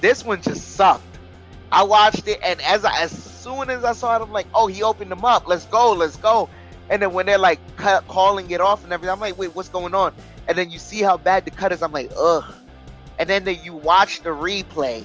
This 0.00 0.24
one 0.24 0.42
just 0.42 0.74
sucked. 0.74 1.04
I 1.70 1.84
watched 1.84 2.28
it, 2.28 2.38
and 2.44 2.60
as 2.62 2.84
I, 2.84 3.02
as 3.02 3.10
soon 3.10 3.70
as 3.70 3.84
I 3.84 3.92
saw 3.92 4.16
it, 4.16 4.22
I'm 4.22 4.32
like, 4.32 4.48
oh, 4.52 4.66
he 4.66 4.82
opened 4.82 5.10
them 5.10 5.24
up. 5.24 5.48
Let's 5.48 5.64
go, 5.66 5.92
let's 5.92 6.16
go. 6.16 6.50
And 6.90 7.00
then 7.00 7.12
when 7.12 7.24
they're 7.24 7.38
like 7.38 7.60
cut, 7.76 8.06
calling 8.08 8.50
it 8.50 8.60
off 8.60 8.84
and 8.84 8.92
everything, 8.92 9.12
I'm 9.12 9.20
like, 9.20 9.38
wait, 9.38 9.54
what's 9.54 9.70
going 9.70 9.94
on? 9.94 10.12
And 10.48 10.58
then 10.58 10.70
you 10.70 10.78
see 10.78 11.00
how 11.00 11.16
bad 11.16 11.44
the 11.44 11.50
cut 11.50 11.72
is. 11.72 11.82
I'm 11.82 11.92
like, 11.92 12.10
ugh. 12.18 12.44
And 13.18 13.28
then 13.28 13.44
the, 13.44 13.54
you 13.54 13.74
watch 13.74 14.22
the 14.22 14.30
replay, 14.30 15.04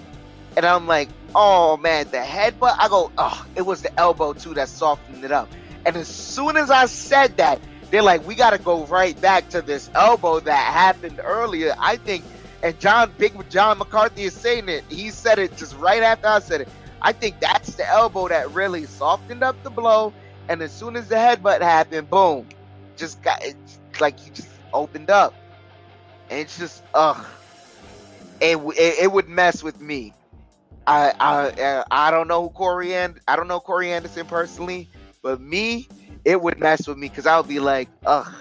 and 0.55 0.65
I'm 0.65 0.87
like, 0.87 1.09
oh 1.35 1.77
man, 1.77 2.05
the 2.09 2.17
headbutt. 2.17 2.75
I 2.79 2.87
go, 2.87 3.11
oh, 3.17 3.45
it 3.55 3.61
was 3.61 3.81
the 3.81 3.99
elbow 3.99 4.33
too 4.33 4.53
that 4.55 4.69
softened 4.69 5.23
it 5.23 5.31
up. 5.31 5.49
And 5.85 5.95
as 5.95 6.07
soon 6.07 6.57
as 6.57 6.71
I 6.71 6.85
said 6.87 7.37
that, 7.37 7.61
they're 7.91 8.03
like, 8.03 8.25
we 8.27 8.35
got 8.35 8.51
to 8.51 8.57
go 8.57 8.85
right 8.87 9.19
back 9.21 9.49
to 9.49 9.61
this 9.61 9.89
elbow 9.93 10.39
that 10.41 10.73
happened 10.73 11.21
earlier. 11.23 11.75
I 11.79 11.97
think, 11.97 12.25
and 12.63 12.77
John 12.79 13.13
Big 13.17 13.49
John 13.49 13.77
McCarthy 13.77 14.23
is 14.23 14.33
saying 14.33 14.67
it. 14.67 14.83
He 14.89 15.11
said 15.11 15.39
it 15.39 15.55
just 15.55 15.77
right 15.77 16.03
after 16.03 16.27
I 16.27 16.39
said 16.39 16.61
it. 16.61 16.69
I 17.01 17.13
think 17.13 17.39
that's 17.39 17.75
the 17.75 17.87
elbow 17.87 18.27
that 18.27 18.51
really 18.51 18.85
softened 18.85 19.43
up 19.43 19.61
the 19.63 19.69
blow. 19.69 20.11
And 20.49 20.61
as 20.61 20.71
soon 20.71 20.95
as 20.95 21.07
the 21.07 21.15
headbutt 21.15 21.61
happened, 21.61 22.09
boom, 22.09 22.47
just 22.95 23.21
got 23.21 23.43
it's 23.43 23.79
like 23.99 24.19
he 24.19 24.31
just 24.31 24.49
opened 24.73 25.09
up, 25.09 25.33
and 26.29 26.39
it's 26.39 26.57
just 26.57 26.83
ugh. 26.93 27.25
It, 28.39 28.57
it, 28.57 28.99
it 29.03 29.11
would 29.11 29.27
mess 29.27 29.63
with 29.63 29.79
me. 29.79 30.13
I 30.85 31.13
I 31.19 31.83
I 31.91 32.11
don't 32.11 32.27
know 32.27 32.49
Corey 32.49 32.95
and 32.95 33.19
I 33.27 33.35
don't 33.35 33.47
know 33.47 33.59
Corey 33.59 33.91
Anderson 33.91 34.25
personally, 34.25 34.89
but 35.21 35.41
me, 35.41 35.89
it 36.23 36.41
would 36.41 36.59
mess 36.59 36.87
with 36.87 36.97
me 36.97 37.09
because 37.09 37.25
I 37.25 37.37
would 37.37 37.47
be 37.47 37.59
like, 37.59 37.89
ugh, 38.05 38.33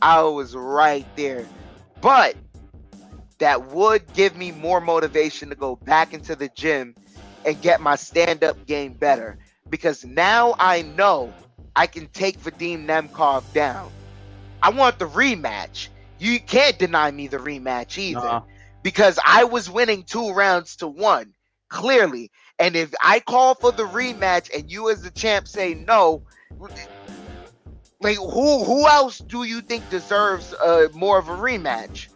I 0.00 0.22
was 0.22 0.54
right 0.54 1.06
there. 1.16 1.50
But 2.00 2.36
that 3.38 3.70
would 3.70 4.12
give 4.12 4.36
me 4.36 4.52
more 4.52 4.80
motivation 4.80 5.48
to 5.48 5.54
go 5.56 5.76
back 5.76 6.14
into 6.14 6.36
the 6.36 6.48
gym 6.48 6.94
and 7.44 7.60
get 7.60 7.80
my 7.80 7.96
stand-up 7.96 8.66
game 8.66 8.92
better. 8.92 9.38
Because 9.68 10.04
now 10.04 10.54
I 10.58 10.82
know 10.82 11.34
I 11.74 11.86
can 11.86 12.06
take 12.08 12.40
Vadim 12.40 12.86
Nemkov 12.86 13.52
down. 13.52 13.90
I 14.62 14.70
want 14.70 14.98
the 14.98 15.08
rematch. 15.08 15.88
You 16.18 16.40
can't 16.40 16.78
deny 16.78 17.10
me 17.10 17.26
the 17.26 17.38
rematch 17.38 17.98
either. 17.98 18.20
Nah. 18.20 18.42
Because 18.84 19.18
I 19.26 19.44
was 19.44 19.68
winning 19.70 20.04
two 20.04 20.32
rounds 20.32 20.76
to 20.76 20.86
one, 20.86 21.34
clearly. 21.70 22.30
And 22.60 22.76
if 22.76 22.94
I 23.02 23.18
call 23.20 23.56
for 23.56 23.72
the 23.72 23.84
rematch 23.84 24.56
and 24.56 24.70
you 24.70 24.90
as 24.90 25.02
the 25.02 25.10
champ 25.10 25.48
say 25.48 25.74
no, 25.74 26.22
like 28.00 28.18
who 28.18 28.64
who 28.64 28.86
else 28.86 29.18
do 29.18 29.44
you 29.44 29.62
think 29.62 29.88
deserves 29.90 30.54
uh, 30.54 30.88
more 30.92 31.18
of 31.18 31.28
a 31.28 31.36
rematch? 31.36 32.08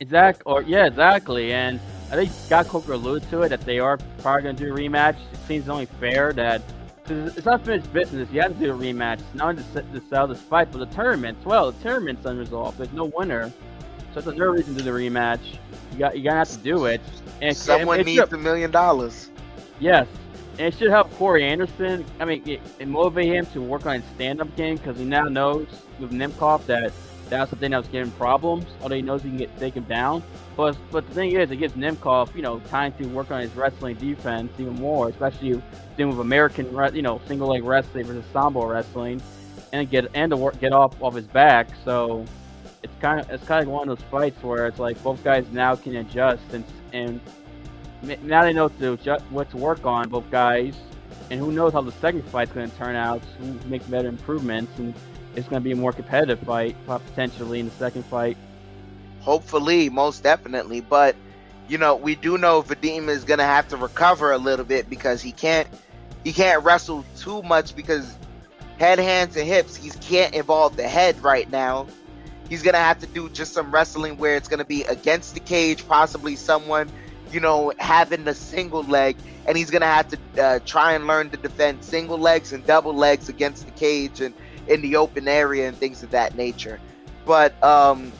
Exact 0.00 0.42
or 0.46 0.62
yeah, 0.62 0.86
exactly. 0.86 1.52
And 1.52 1.80
I 2.10 2.14
think 2.14 2.30
Scott 2.32 2.68
Coker 2.68 2.92
alluded 2.92 3.28
to 3.30 3.42
it 3.42 3.48
that 3.50 3.62
they 3.62 3.80
are 3.80 3.98
probably 4.22 4.42
going 4.44 4.56
to 4.56 4.64
do 4.64 4.72
a 4.72 4.76
rematch. 4.76 5.16
It 5.32 5.40
seems 5.46 5.68
only 5.68 5.86
fair 5.86 6.32
that 6.34 6.62
it's 7.08 7.44
not 7.44 7.64
finished 7.64 7.92
business. 7.92 8.30
You 8.30 8.42
have 8.42 8.54
to 8.58 8.58
do 8.66 8.72
a 8.72 8.76
rematch, 8.78 9.20
not 9.34 9.56
to, 9.56 9.62
s- 9.62 9.84
to 9.92 10.02
sell 10.08 10.26
this 10.28 10.40
fight, 10.40 10.70
but 10.70 10.78
the 10.78 10.94
tournament 10.94 11.38
as 11.40 11.44
well. 11.44 11.72
The 11.72 11.82
tournament's 11.82 12.24
unresolved. 12.24 12.78
There's 12.78 12.92
no 12.92 13.06
winner, 13.06 13.52
so 14.14 14.20
there's 14.20 14.36
no 14.36 14.46
reason 14.46 14.74
to 14.76 14.82
do 14.82 14.90
the 14.90 14.96
rematch. 14.98 15.58
You 15.92 15.98
got 15.98 16.16
you 16.16 16.24
gotta 16.24 16.36
have 16.36 16.50
to 16.50 16.58
do 16.58 16.86
it. 16.86 17.00
And 17.40 17.56
Someone 17.56 18.00
it 18.00 18.06
needs 18.06 18.20
should- 18.20 18.32
a 18.32 18.38
million 18.38 18.70
dollars. 18.70 19.30
Yes, 19.80 20.08
and 20.58 20.66
it 20.66 20.74
should 20.74 20.90
help 20.90 21.12
Corey 21.14 21.44
Anderson. 21.44 22.04
I 22.18 22.24
mean, 22.24 22.42
it, 22.48 22.60
it 22.80 22.88
motivate 22.88 23.26
him 23.26 23.46
to 23.46 23.60
work 23.60 23.86
on 23.86 24.00
his 24.00 24.10
stand-up 24.16 24.54
game 24.56 24.76
because 24.76 24.98
he 24.98 25.04
now 25.04 25.24
knows 25.24 25.68
with 26.00 26.10
Nemkov 26.10 26.66
that 26.66 26.92
that's 27.28 27.50
the 27.50 27.56
thing 27.56 27.70
that 27.72 27.78
was 27.78 27.88
giving 27.88 28.10
problems. 28.12 28.64
Although 28.82 28.96
he 28.96 29.02
knows 29.02 29.22
he 29.22 29.28
can 29.28 29.38
get 29.38 29.56
take 29.58 29.74
him 29.74 29.84
down, 29.84 30.22
but 30.56 30.76
but 30.90 31.06
the 31.06 31.14
thing 31.14 31.32
is, 31.32 31.50
it 31.50 31.56
gives 31.56 31.74
Nemkov 31.74 32.34
you 32.34 32.42
know 32.42 32.58
time 32.60 32.92
to 32.94 33.06
work 33.06 33.30
on 33.30 33.40
his 33.40 33.54
wrestling 33.54 33.96
defense 33.96 34.50
even 34.58 34.74
more, 34.74 35.08
especially 35.10 35.62
dealing 35.96 36.16
with 36.16 36.20
American 36.20 36.66
you 36.94 37.02
know 37.02 37.20
single 37.28 37.48
leg 37.48 37.62
wrestling 37.62 38.06
versus 38.06 38.24
sambo 38.32 38.66
wrestling, 38.66 39.22
and 39.72 39.88
get 39.90 40.10
and 40.14 40.30
to 40.30 40.36
work 40.36 40.58
get 40.60 40.72
off 40.72 41.00
of 41.02 41.14
his 41.14 41.26
back. 41.26 41.68
So 41.84 42.24
it's 42.90 43.00
kind 43.00 43.20
of 43.20 43.30
it's 43.30 43.44
kind 43.44 43.62
of 43.62 43.68
like 43.68 43.74
one 43.74 43.88
of 43.88 43.98
those 43.98 44.08
fights 44.10 44.42
where 44.42 44.66
it's 44.66 44.78
like 44.78 45.02
both 45.02 45.22
guys 45.22 45.46
now 45.52 45.76
can 45.76 45.96
adjust 45.96 46.42
and 46.52 46.64
and 46.92 47.20
now 48.22 48.42
they 48.42 48.52
know 48.52 48.68
to 48.68 48.92
adjust, 48.92 49.24
what 49.30 49.50
to 49.50 49.56
work 49.56 49.84
on 49.84 50.08
both 50.08 50.30
guys, 50.30 50.74
and 51.30 51.40
who 51.40 51.50
knows 51.50 51.72
how 51.72 51.80
the 51.80 51.92
second 51.92 52.22
fight's 52.28 52.52
going 52.52 52.70
to 52.70 52.76
turn 52.76 52.94
out. 52.96 53.20
Who 53.40 53.58
makes 53.68 53.86
better 53.86 54.08
improvements, 54.08 54.78
and 54.78 54.94
it's 55.34 55.48
going 55.48 55.60
to 55.60 55.64
be 55.64 55.72
a 55.72 55.76
more 55.76 55.92
competitive 55.92 56.40
fight 56.40 56.76
potentially 56.86 57.60
in 57.60 57.66
the 57.66 57.74
second 57.74 58.04
fight. 58.04 58.36
Hopefully, 59.20 59.90
most 59.90 60.22
definitely. 60.22 60.80
But 60.80 61.16
you 61.68 61.76
know, 61.76 61.96
we 61.96 62.14
do 62.14 62.38
know 62.38 62.62
Vadim 62.62 63.08
is 63.08 63.24
gonna 63.24 63.44
have 63.44 63.68
to 63.68 63.76
recover 63.76 64.32
a 64.32 64.38
little 64.38 64.64
bit 64.64 64.88
because 64.88 65.20
he 65.20 65.32
can't 65.32 65.68
he 66.24 66.32
can't 66.32 66.64
wrestle 66.64 67.04
too 67.16 67.42
much 67.42 67.76
because 67.76 68.16
head, 68.78 68.98
hands, 68.98 69.36
and 69.36 69.46
hips. 69.46 69.76
He 69.76 69.90
can't 69.90 70.34
involve 70.34 70.76
the 70.76 70.88
head 70.88 71.22
right 71.22 71.50
now. 71.50 71.86
He's 72.48 72.62
gonna 72.62 72.78
have 72.78 72.98
to 73.00 73.06
do 73.06 73.28
just 73.28 73.52
some 73.52 73.70
wrestling 73.70 74.16
where 74.16 74.36
it's 74.36 74.48
gonna 74.48 74.64
be 74.64 74.84
against 74.84 75.34
the 75.34 75.40
cage, 75.40 75.86
possibly 75.86 76.36
someone, 76.36 76.90
you 77.30 77.40
know, 77.40 77.72
having 77.78 78.26
a 78.26 78.34
single 78.34 78.82
leg, 78.84 79.16
and 79.46 79.56
he's 79.56 79.70
gonna 79.70 79.86
have 79.86 80.08
to 80.08 80.42
uh, 80.42 80.58
try 80.64 80.92
and 80.92 81.06
learn 81.06 81.30
to 81.30 81.36
defend 81.36 81.84
single 81.84 82.18
legs 82.18 82.52
and 82.52 82.64
double 82.66 82.94
legs 82.94 83.28
against 83.28 83.66
the 83.66 83.72
cage 83.72 84.20
and 84.20 84.34
in 84.66 84.82
the 84.82 84.96
open 84.96 85.28
area 85.28 85.68
and 85.68 85.76
things 85.76 86.02
of 86.02 86.10
that 86.10 86.36
nature. 86.36 86.80
But 87.24 87.62
um, 87.62 88.12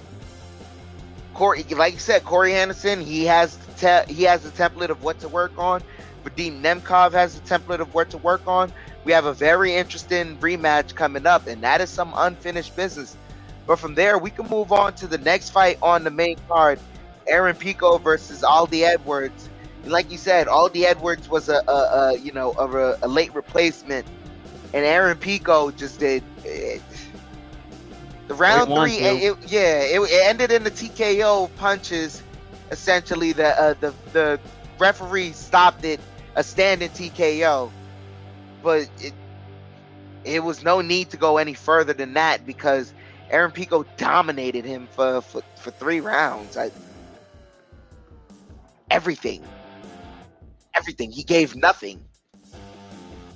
Corey, 1.35 1.63
like 1.71 1.95
you 1.95 1.99
said, 1.99 2.25
Corey 2.25 2.55
Anderson, 2.55 3.01
he 3.01 3.25
has 3.25 3.57
the 3.57 4.05
te- 4.07 4.13
he 4.13 4.25
has 4.25 4.45
a 4.45 4.51
template 4.51 4.91
of 4.91 5.03
what 5.03 5.21
to 5.21 5.29
work 5.29 5.53
on. 5.57 5.83
Vadim 6.25 6.61
Nemkov 6.61 7.13
has 7.13 7.37
a 7.37 7.41
template 7.41 7.81
of 7.81 7.95
what 7.95 8.11
to 8.11 8.19
work 8.19 8.47
on. 8.47 8.73
We 9.05 9.13
have 9.13 9.25
a 9.25 9.33
very 9.33 9.75
interesting 9.75 10.37
rematch 10.39 10.95
coming 10.95 11.27
up, 11.27 11.47
and 11.47 11.63
that 11.63 11.81
is 11.81 11.91
some 11.91 12.13
unfinished 12.17 12.77
business. 12.77 13.17
But 13.69 13.81
from 13.81 13.95
there, 13.97 14.19
we 14.19 14.33
can 14.33 14.49
move 14.49 14.73
on 14.73 14.95
to 14.97 15.09
the 15.09 15.19
next 15.19 15.51
fight 15.51 15.79
on 15.83 16.05
the 16.05 16.11
main 16.13 16.39
card: 16.49 16.81
Aaron 17.29 17.57
Pico 17.57 17.99
versus 17.99 18.43
Aldi 18.43 18.83
Edwards. 18.85 19.51
And 19.85 19.93
like 19.93 20.11
you 20.11 20.19
said, 20.19 20.49
Aldi 20.49 20.85
Edwards 20.85 21.29
was 21.31 21.51
a, 21.51 21.63
a, 21.69 21.73
a 21.73 22.19
you 22.19 22.33
know 22.33 22.55
a, 22.59 22.97
a 23.03 23.09
late 23.09 23.35
replacement, 23.35 24.09
and 24.75 24.87
Aaron 24.87 25.19
Pico 25.19 25.73
just 25.73 26.01
did. 26.01 26.25
eh, 26.47 26.81
the 28.29 28.35
round 28.35 28.75
three, 28.75 28.97
it, 28.97 29.33
it- 29.33 29.51
yeah, 29.51 29.81
it, 29.81 30.01
it 30.01 30.27
ended 30.29 30.53
in 30.53 30.65
the 30.65 30.71
TKO 30.73 31.55
punches. 31.57 32.25
Essentially, 32.71 33.33
the 33.33 33.61
uh, 33.61 33.75
the 33.81 33.97
the 34.13 34.41
referee 34.79 35.33
stopped 35.33 35.85
it, 35.85 36.03
a 36.37 36.45
standing 36.45 36.91
TKO, 36.91 37.75
but 38.63 38.89
it 38.99 39.15
it 40.25 40.41
was 40.41 40.63
no 40.63 40.81
need 40.83 41.11
to 41.11 41.19
go 41.19 41.39
any 41.39 41.55
further 41.55 41.95
than 41.95 42.15
that 42.15 42.45
because 42.47 42.95
Aaron 43.31 43.51
Pico 43.51 43.85
dominated 43.97 44.65
him 44.65 44.89
for 44.91 45.21
for, 45.23 45.43
for 45.57 45.71
three 45.71 46.01
rounds. 46.01 46.57
I, 46.57 46.71
everything, 48.91 49.43
everything. 50.75 51.11
He 51.13 51.23
gave 51.23 51.57
nothing. 51.57 52.01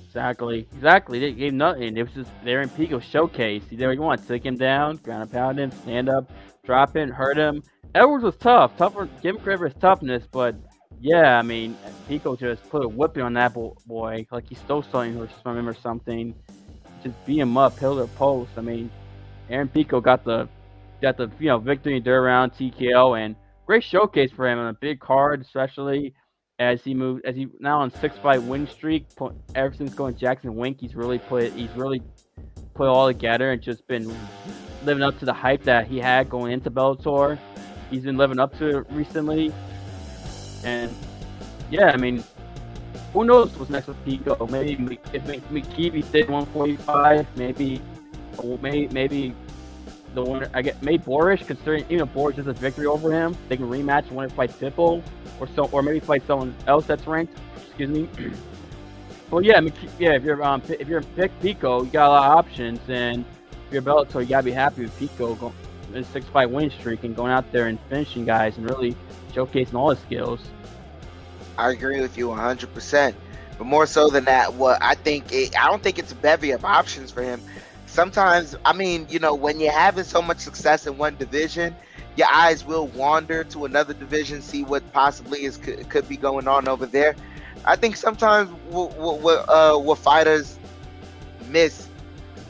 Exactly, 0.05 0.67
exactly. 0.75 1.19
They 1.19 1.31
gave 1.31 1.53
nothing. 1.53 1.97
It 1.97 2.03
was 2.03 2.13
just 2.13 2.31
Aaron 2.45 2.69
Pico 2.69 2.99
showcase. 2.99 3.63
He 3.69 3.75
there 3.75 3.91
you 3.93 4.01
want, 4.01 4.27
take 4.27 4.45
him 4.45 4.57
down, 4.57 4.97
ground 4.97 5.23
and 5.23 5.31
pound 5.31 5.59
him, 5.59 5.71
stand 5.71 6.07
up, 6.09 6.31
drop 6.63 6.95
him, 6.95 7.09
hurt 7.09 7.37
him. 7.37 7.63
Edwards 7.95 8.23
was 8.23 8.35
tough. 8.37 8.77
Tougher. 8.77 9.09
Give 9.21 9.39
him 9.39 9.73
toughness, 9.79 10.23
but 10.31 10.55
yeah, 10.99 11.37
I 11.37 11.41
mean, 11.41 11.75
Pico 12.07 12.35
just 12.35 12.63
put 12.69 12.85
a 12.85 12.87
whipping 12.87 13.23
on 13.23 13.33
that 13.33 13.53
bo- 13.53 13.75
boy, 13.85 14.25
like 14.31 14.47
he 14.47 14.55
stole 14.55 14.83
something 14.83 15.27
from 15.41 15.57
him 15.57 15.67
or 15.67 15.73
something. 15.73 16.33
Just 17.03 17.25
beat 17.25 17.39
him 17.39 17.57
up, 17.57 17.75
pillar 17.77 18.07
post. 18.07 18.51
I 18.55 18.61
mean, 18.61 18.89
Aaron 19.53 19.67
Pico 19.69 20.01
got 20.01 20.25
the 20.25 20.49
got 21.01 21.15
the 21.15 21.29
you 21.39 21.47
know 21.47 21.59
victory 21.59 21.95
in 21.95 22.03
dirt 22.03 22.21
round 22.23 22.53
TKO 22.53 23.19
and 23.23 23.35
great 23.67 23.83
showcase 23.83 24.31
for 24.31 24.47
him 24.47 24.57
on 24.57 24.67
a 24.67 24.73
big 24.73 24.99
card, 24.99 25.41
especially 25.41 26.13
as 26.59 26.83
he 26.83 26.93
moved 26.93 27.23
as 27.25 27.35
he 27.35 27.47
now 27.59 27.79
on 27.79 27.91
six 27.91 28.17
fight 28.17 28.41
win 28.41 28.67
streak. 28.67 29.05
Ever 29.53 29.73
since 29.73 29.93
going 29.93 30.17
Jackson 30.17 30.55
Wink, 30.55 30.81
he's 30.81 30.95
really 30.95 31.19
put 31.19 31.53
he's 31.53 31.69
really 31.75 32.01
put 32.73 32.87
all 32.87 33.07
together 33.07 33.51
and 33.51 33.61
just 33.61 33.87
been 33.87 34.11
living 34.83 35.03
up 35.03 35.19
to 35.19 35.25
the 35.25 35.33
hype 35.33 35.63
that 35.63 35.87
he 35.87 35.99
had 35.99 36.29
going 36.29 36.51
into 36.51 36.71
Bellator. 36.71 37.37
He's 37.91 38.03
been 38.03 38.17
living 38.17 38.39
up 38.39 38.57
to 38.57 38.79
it 38.79 38.87
recently, 38.89 39.53
and 40.63 40.91
yeah, 41.69 41.91
I 41.91 41.97
mean, 41.97 42.23
who 43.13 43.23
knows 43.23 43.55
what's 43.59 43.69
next 43.69 43.85
with 43.85 44.03
Pico? 44.03 44.47
Maybe 44.47 44.97
if 45.13 45.23
McKeevy 45.25 46.11
did 46.11 46.27
145, 46.27 47.27
maybe 47.37 47.79
maybe 48.61 48.87
maybe 48.87 49.35
the 50.13 50.23
one 50.23 50.47
I 50.53 50.61
get 50.61 50.81
maybe 50.81 51.03
Borics, 51.03 51.45
considering 51.45 51.85
even 51.89 52.07
if 52.07 52.13
Borics 52.13 52.39
is 52.39 52.47
a 52.47 52.53
victory 52.53 52.85
over 52.85 53.11
him, 53.11 53.35
they 53.49 53.57
can 53.57 53.67
rematch 53.67 54.09
when 54.11 54.27
it 54.27 54.31
fight 54.33 54.51
Pitbull, 54.51 55.01
or 55.39 55.47
so, 55.55 55.65
or 55.71 55.81
maybe 55.81 55.99
fight 55.99 56.25
someone 56.27 56.55
else 56.67 56.85
that's 56.85 57.05
ranked. 57.07 57.37
Excuse 57.67 57.89
me. 57.89 58.09
well, 59.31 59.41
yeah, 59.41 59.59
yeah. 59.99 60.13
If 60.13 60.23
you're 60.23 60.41
um, 60.43 60.61
if 60.67 60.87
you're 60.87 61.01
pick 61.01 61.37
Pico, 61.41 61.83
you 61.83 61.89
got 61.89 62.07
a 62.07 62.09
lot 62.09 62.31
of 62.31 62.37
options, 62.37 62.79
and 62.87 63.25
if 63.67 63.73
you're 63.73 63.81
Bellator, 63.81 64.21
you 64.21 64.27
gotta 64.27 64.43
be 64.43 64.51
happy 64.51 64.83
with 64.83 64.97
Pico 64.99 65.35
going 65.35 65.53
a 65.93 66.03
six 66.03 66.25
fight 66.27 66.49
win 66.49 66.69
streak 66.71 67.03
and 67.03 67.15
going 67.15 67.31
out 67.31 67.51
there 67.51 67.67
and 67.67 67.79
finishing 67.89 68.25
guys 68.25 68.57
and 68.57 68.69
really 68.69 68.95
showcasing 69.33 69.75
all 69.75 69.89
his 69.89 69.99
skills. 69.99 70.39
I 71.57 71.69
agree 71.69 72.01
with 72.01 72.17
you 72.17 72.27
100%. 72.29 73.13
But 73.57 73.65
more 73.65 73.85
so 73.85 74.09
than 74.09 74.25
that, 74.25 74.53
what 74.55 74.81
I 74.81 74.95
think, 74.95 75.31
it, 75.31 75.59
I 75.59 75.67
don't 75.67 75.83
think 75.83 75.99
it's 75.99 76.11
a 76.11 76.15
bevy 76.15 76.51
of 76.51 76.65
options 76.65 77.11
for 77.11 77.21
him 77.21 77.39
sometimes, 77.93 78.55
I 78.65 78.73
mean, 78.73 79.05
you 79.09 79.19
know, 79.19 79.35
when 79.35 79.59
you're 79.59 79.71
having 79.71 80.03
so 80.03 80.21
much 80.21 80.39
success 80.39 80.87
in 80.87 80.97
one 80.97 81.15
division, 81.15 81.75
your 82.15 82.27
eyes 82.31 82.65
will 82.65 82.87
wander 82.87 83.43
to 83.45 83.65
another 83.65 83.93
division, 83.93 84.41
see 84.41 84.63
what 84.63 84.91
possibly 84.93 85.43
is 85.43 85.57
could, 85.57 85.87
could 85.89 86.09
be 86.09 86.17
going 86.17 86.47
on 86.47 86.67
over 86.67 86.85
there. 86.85 87.15
I 87.65 87.75
think 87.75 87.95
sometimes 87.95 88.49
what 88.69 88.97
what, 88.97 89.45
uh, 89.47 89.77
what 89.77 89.99
fighters 89.99 90.59
miss 91.47 91.87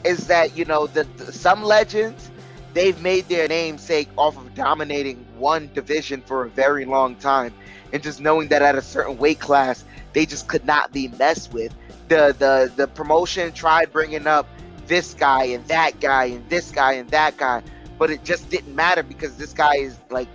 is 0.04 0.26
that 0.26 0.56
you 0.56 0.64
know 0.64 0.86
the, 0.86 1.04
the, 1.16 1.32
some 1.32 1.62
legends 1.62 2.30
they've 2.72 3.00
made 3.00 3.28
their 3.28 3.46
namesake 3.46 4.08
off 4.18 4.36
of 4.36 4.54
dominating 4.54 5.24
one 5.38 5.70
division 5.72 6.20
for 6.22 6.44
a 6.44 6.50
very 6.50 6.84
long 6.84 7.14
time, 7.16 7.52
and 7.92 8.02
just 8.02 8.20
knowing 8.20 8.48
that 8.48 8.62
at 8.62 8.74
a 8.74 8.82
certain 8.82 9.16
weight 9.18 9.38
class 9.38 9.84
they 10.14 10.26
just 10.26 10.48
could 10.48 10.64
not 10.64 10.92
be 10.92 11.08
messed 11.08 11.52
with. 11.52 11.72
The 12.08 12.34
the 12.38 12.72
the 12.74 12.88
promotion 12.88 13.52
tried 13.52 13.92
bringing 13.92 14.26
up 14.26 14.46
this 14.86 15.14
guy 15.14 15.44
and 15.44 15.66
that 15.68 16.00
guy 16.00 16.26
and 16.26 16.48
this 16.48 16.70
guy 16.70 16.92
and 16.94 17.08
that 17.10 17.36
guy, 17.36 17.62
but 17.98 18.10
it 18.10 18.24
just 18.24 18.50
didn't 18.50 18.74
matter 18.74 19.02
because 19.02 19.36
this 19.36 19.52
guy 19.52 19.76
is 19.76 19.98
like 20.10 20.28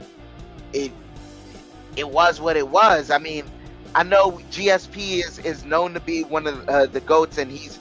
it. 0.73 0.91
It 1.95 2.09
was 2.09 2.39
what 2.39 2.55
it 2.55 2.69
was. 2.69 3.12
I 3.12 3.17
mean, 3.17 3.45
I 3.95 4.03
know 4.03 4.33
GSP 4.51 5.25
is 5.25 5.39
is 5.39 5.65
known 5.65 5.93
to 5.93 5.99
be 5.99 6.23
one 6.23 6.47
of 6.47 6.67
uh, 6.69 6.85
the 6.85 7.01
goats, 7.01 7.38
and 7.38 7.51
he's 7.51 7.79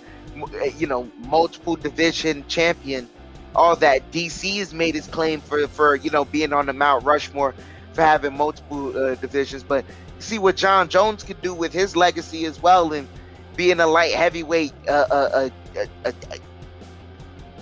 you 0.77 0.87
know 0.87 1.11
multiple 1.19 1.77
division 1.77 2.45
champion. 2.49 3.09
All 3.55 3.77
that 3.77 4.11
DC 4.13 4.59
has 4.59 4.73
made 4.73 4.95
his 4.95 5.07
claim 5.07 5.41
for 5.41 5.67
for 5.69 5.97
you 5.97 6.11
know 6.11 6.25
being 6.25 6.53
on 6.53 6.67
the 6.67 6.73
Mount 6.73 7.05
Rushmore 7.05 7.55
for 7.93 8.03
having 8.03 8.37
multiple 8.37 8.97
uh, 8.97 9.15
divisions, 9.17 9.63
but 9.63 9.85
see 10.19 10.39
what 10.39 10.57
Jon 10.57 10.89
Jones 10.89 11.23
could 11.23 11.41
do 11.43 11.55
with 11.55 11.73
his 11.73 11.97
legacy 11.97 12.45
as 12.47 12.61
well, 12.63 12.93
and 12.93 13.09
being 13.57 13.81
a 13.81 13.87
light 13.87 14.15
heavyweight 14.15 14.73
uh, 14.89 15.07
uh, 15.11 15.51
uh, 15.77 15.85
uh 16.05 16.13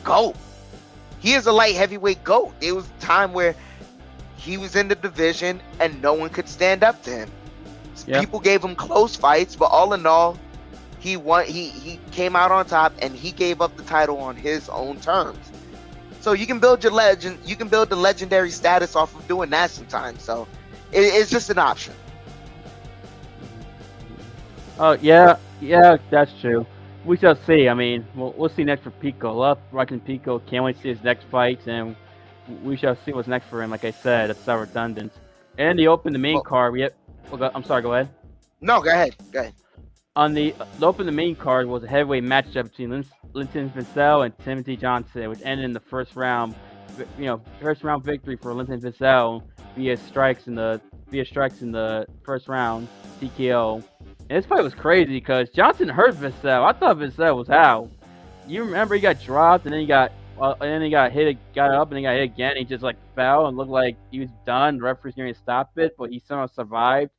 GOAT. 0.07 0.37
He 1.19 1.35
is 1.35 1.47
a 1.47 1.53
light 1.53 1.75
heavyweight 1.75 2.23
GOAT. 2.25 2.55
It 2.61 2.73
was 2.73 2.87
a 2.87 3.01
time 3.05 3.33
where 3.33 3.55
he 4.37 4.57
was 4.57 4.77
in 4.77 4.87
the 4.89 4.95
division 4.95 5.61
and 5.81 6.01
no 6.01 6.15
one 6.15 6.31
could 6.31 6.49
stand 6.49 6.85
up 6.85 7.03
to 7.03 7.11
him. 7.11 7.31
Yep. 8.07 8.21
People 8.21 8.41
gave 8.41 8.63
him 8.63 8.77
close 8.77 9.17
fights, 9.17 9.57
but 9.57 9.67
all 9.67 9.93
in 9.93 10.07
all, 10.07 10.39
he 11.01 11.17
won. 11.17 11.45
He 11.47 11.69
he 11.69 11.99
came 12.13 12.37
out 12.37 12.53
on 12.53 12.67
top, 12.67 12.93
and 13.03 13.17
he 13.17 13.33
gave 13.33 13.61
up 13.61 13.77
the 13.77 13.83
title 13.83 14.19
on 14.19 14.37
his 14.37 14.69
own 14.69 15.01
terms. 15.01 15.51
So 16.21 16.33
you 16.33 16.47
can 16.47 16.61
build 16.61 16.85
your 16.85 16.93
legend. 16.93 17.39
You 17.45 17.57
can 17.57 17.69
build 17.69 17.89
the 17.89 17.97
legendary 17.97 18.51
status 18.51 18.95
off 18.95 19.15
of 19.17 19.27
doing 19.27 19.51
that 19.51 19.71
sometimes. 19.71 20.23
So 20.23 20.47
it, 20.93 21.01
it's 21.01 21.31
just 21.31 21.51
an 21.51 21.59
option. 21.59 21.95
Oh 24.79 24.93
yeah, 25.01 25.37
yeah, 25.61 25.97
that's 26.11 26.33
true 26.41 26.67
we 27.07 27.17
shall 27.17 27.37
see. 27.37 27.69
I 27.69 27.75
mean, 27.75 28.05
we'll, 28.15 28.33
we'll 28.37 28.49
see 28.49 28.65
next 28.65 28.83
for 28.83 28.91
Pico. 28.91 29.33
Love 29.33 29.59
rocking 29.71 30.01
Pico. 30.01 30.41
Can't 30.41 30.65
wait 30.65 30.77
to 30.77 30.83
see 30.83 30.89
his 30.91 31.03
next 31.03 31.25
fights, 31.25 31.67
and 31.69 31.97
we 32.63 32.77
shall 32.77 32.97
see 33.05 33.13
what's 33.13 33.29
next 33.29 33.47
for 33.47 33.63
him. 33.63 33.71
Like 33.71 33.85
I 33.85 33.93
said, 33.93 34.31
it's 34.31 34.45
so 34.45 34.57
redundant. 34.57 35.13
And 35.57 35.79
the 35.79 35.89
open 35.89 36.13
the 36.13 36.19
main 36.19 36.35
well, 36.35 36.43
card. 36.43 36.73
We 36.73 36.83
have, 36.83 36.93
oh, 37.33 37.37
well, 37.37 37.51
I'm 37.55 37.65
sorry. 37.65 37.83
Go 37.83 37.95
ahead. 37.95 38.11
No, 38.61 38.81
go 38.81 38.91
ahead. 38.91 39.17
Go 39.33 39.41
ahead. 39.41 39.55
On 40.17 40.35
the, 40.35 40.55
the 40.79 40.87
open 40.87 41.07
the 41.07 41.13
main 41.13 41.37
card 41.37 41.67
was 41.67 41.85
a 41.85 41.89
heavyweight 41.89 42.25
matchup 42.25 42.65
between 42.65 42.91
Lin, 42.91 43.05
Linton 43.35 43.71
Vassell 43.71 44.25
and 44.25 44.37
Timothy 44.39 44.77
Johnson, 44.77 45.29
which 45.29 45.41
ended 45.45 45.65
in 45.65 45.73
the 45.73 45.81
first 45.81 46.17
round. 46.17 46.55
You 47.19 47.27
know, 47.27 47.43
first 47.61 47.85
round 47.85 48.03
victory 48.05 48.37
for 48.37 48.55
Linton 48.55 48.81
Vassell 48.81 49.43
via 49.77 49.97
strikes 49.97 50.47
in 50.47 50.55
the 50.55 50.81
via 51.09 51.25
strikes 51.25 51.61
in 51.61 51.71
the 51.71 52.07
first 52.25 52.49
round 52.49 52.89
TKO. 53.21 53.85
And 54.29 54.39
this 54.39 54.47
fight 54.47 54.63
was 54.63 54.75
crazy 54.75 55.13
because 55.13 55.51
Johnson 55.51 55.89
hurt 55.89 56.15
Vassell. 56.17 56.65
I 56.65 56.73
thought 56.73 56.99
Vassell 56.99 57.37
was 57.37 57.51
out. 57.51 57.91
You 58.47 58.65
remember 58.65 58.95
he 58.95 59.01
got 59.01 59.23
dropped 59.23 59.65
and 59.65 59.73
then 59.73 59.81
he 59.81 59.87
got 59.87 60.13
uh, 60.41 60.55
and 60.61 60.71
then 60.71 60.83
he 60.83 60.91
got 60.91 61.13
hit, 61.13 61.39
got 61.55 61.71
up 61.71 61.91
and 61.91 61.99
he 61.99 62.03
got 62.03 62.15
hit 62.15 62.25
again. 62.25 62.57
He 62.57 62.65
just 62.65 62.83
like 62.83 62.97
fell 63.15 63.47
and 63.47 63.57
looked 63.57 63.71
like 63.71 63.97
he 64.11 64.21
was 64.21 64.29
done. 64.45 64.79
The 64.79 64.83
referee's 64.83 65.15
going 65.15 65.33
to 65.33 65.39
stop 65.39 65.71
it, 65.79 65.95
but 65.97 66.11
he 66.11 66.19
somehow 66.19 66.47
survived. 66.47 67.11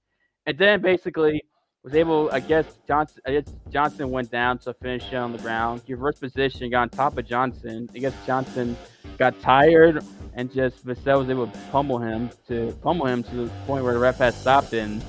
And 0.45 0.57
then 0.57 0.81
basically 0.81 1.41
was 1.83 1.95
able, 1.95 2.29
I 2.31 2.41
guess 2.41 2.65
Johnson, 2.87 3.21
I 3.25 3.31
guess 3.31 3.45
Johnson 3.71 4.11
went 4.11 4.29
down 4.29 4.59
to 4.59 4.73
finish 4.73 5.05
it 5.11 5.15
on 5.15 5.31
the 5.31 5.37
ground. 5.39 5.81
He 5.85 5.93
reversed 5.93 6.21
position, 6.21 6.69
got 6.69 6.81
on 6.81 6.89
top 6.89 7.17
of 7.17 7.25
Johnson. 7.25 7.89
I 7.95 7.99
guess 7.99 8.13
Johnson 8.25 8.77
got 9.17 9.39
tired 9.41 10.03
and 10.33 10.53
just 10.53 10.85
Vassell 10.85 11.19
was 11.19 11.29
able 11.29 11.47
to 11.47 11.57
pummel 11.71 11.97
him 11.97 12.29
to 12.47 12.77
pummel 12.83 13.07
him 13.07 13.23
to 13.23 13.35
the 13.35 13.49
point 13.65 13.83
where 13.83 13.93
the 13.93 13.99
ref 13.99 14.17
had 14.17 14.33
stopped 14.33 14.73
and 14.73 15.01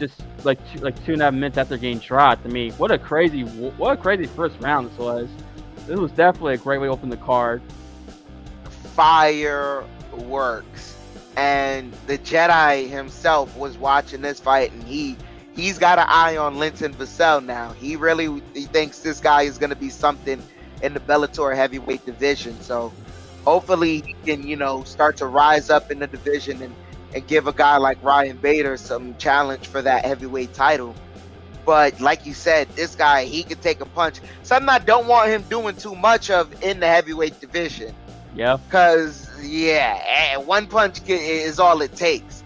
just 0.00 0.20
like 0.44 0.58
two, 0.72 0.80
like 0.80 0.96
two 1.04 1.12
and 1.12 1.22
a 1.22 1.26
half 1.26 1.34
minutes 1.34 1.58
after 1.58 1.76
getting 1.76 1.98
dropped. 1.98 2.44
I 2.44 2.48
mean, 2.48 2.72
what 2.72 2.90
a 2.90 2.98
crazy 2.98 3.42
what 3.42 3.92
a 3.92 3.96
crazy 3.96 4.26
first 4.26 4.58
round 4.60 4.90
this 4.90 4.98
was. 4.98 5.28
This 5.86 5.98
was 5.98 6.10
definitely 6.12 6.54
a 6.54 6.58
great 6.58 6.78
way 6.78 6.88
to 6.88 6.92
open 6.92 7.10
the 7.10 7.16
card. 7.16 7.62
Fireworks, 8.94 9.86
and 11.36 11.92
the 12.06 12.18
Jedi 12.18 12.88
himself 12.88 13.56
was 13.56 13.78
watching 13.78 14.22
this 14.22 14.40
fight, 14.40 14.72
and 14.72 14.82
he 14.82 15.16
he's 15.54 15.78
got 15.78 15.98
an 15.98 16.06
eye 16.08 16.36
on 16.36 16.58
Linton 16.58 16.92
Vassell 16.94 17.44
now. 17.44 17.72
He 17.74 17.94
really 17.96 18.42
he 18.54 18.64
thinks 18.64 19.00
this 19.00 19.20
guy 19.20 19.42
is 19.42 19.58
going 19.58 19.70
to 19.70 19.76
be 19.76 19.90
something 19.90 20.42
in 20.82 20.94
the 20.94 21.00
Bellator 21.00 21.54
heavyweight 21.54 22.04
division. 22.06 22.60
So 22.60 22.92
hopefully 23.44 24.00
he 24.00 24.16
can 24.24 24.46
you 24.46 24.56
know 24.56 24.82
start 24.84 25.16
to 25.18 25.26
rise 25.26 25.70
up 25.70 25.90
in 25.90 25.98
the 25.98 26.06
division 26.06 26.62
and 26.62 26.74
and 27.14 27.26
give 27.26 27.46
a 27.46 27.52
guy 27.52 27.76
like 27.76 28.02
Ryan 28.02 28.36
Bader 28.36 28.76
some 28.76 29.16
challenge 29.16 29.66
for 29.66 29.82
that 29.82 30.04
heavyweight 30.04 30.54
title. 30.54 30.94
But 31.66 32.00
like 32.00 32.26
you 32.26 32.34
said, 32.34 32.68
this 32.70 32.94
guy 32.94 33.24
he 33.24 33.42
could 33.42 33.62
take 33.62 33.80
a 33.80 33.86
punch. 33.86 34.20
Something 34.42 34.68
I 34.68 34.78
don't 34.78 35.06
want 35.06 35.28
him 35.28 35.42
doing 35.42 35.76
too 35.76 35.94
much 35.94 36.30
of 36.30 36.62
in 36.62 36.80
the 36.80 36.86
heavyweight 36.86 37.40
division. 37.40 37.94
Yeah. 38.34 38.56
Because 38.56 39.28
yeah, 39.42 40.02
eh, 40.06 40.36
one 40.36 40.66
punch 40.66 41.00
is 41.08 41.58
all 41.58 41.82
it 41.82 41.94
takes. 41.96 42.42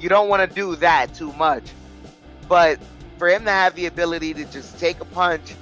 You 0.00 0.08
don't 0.08 0.28
want 0.28 0.48
to 0.48 0.54
do 0.54 0.76
that 0.76 1.14
too 1.14 1.32
much. 1.34 1.64
But 2.48 2.78
for 3.18 3.28
him 3.28 3.44
to 3.44 3.50
have 3.50 3.74
the 3.74 3.86
ability 3.86 4.34
to 4.34 4.44
just 4.46 4.78
take 4.78 5.00
a 5.00 5.04
punch, 5.04 5.54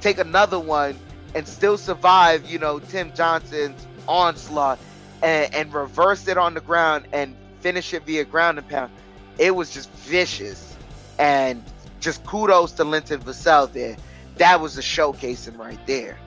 take 0.00 0.18
another 0.18 0.58
one, 0.58 0.98
and 1.34 1.46
still 1.46 1.76
survive, 1.76 2.48
you 2.50 2.58
know, 2.58 2.78
Tim 2.78 3.12
Johnson's 3.14 3.86
onslaught 4.06 4.78
and, 5.22 5.54
and 5.54 5.72
reverse 5.72 6.28
it 6.28 6.38
on 6.38 6.54
the 6.54 6.60
ground 6.60 7.06
and 7.12 7.36
finish 7.60 7.94
it 7.94 8.04
via 8.04 8.24
ground 8.24 8.58
and 8.58 8.68
pound. 8.68 8.90
It 9.38 9.54
was 9.54 9.70
just 9.70 9.90
vicious. 9.90 10.76
And 11.18 11.62
just 12.00 12.24
kudos 12.24 12.72
to 12.72 12.84
Linton 12.84 13.20
Vassell 13.20 13.72
there. 13.72 13.96
That 14.36 14.60
was 14.60 14.78
a 14.78 14.80
showcasing 14.80 15.58
right 15.58 15.78
there. 15.86 16.18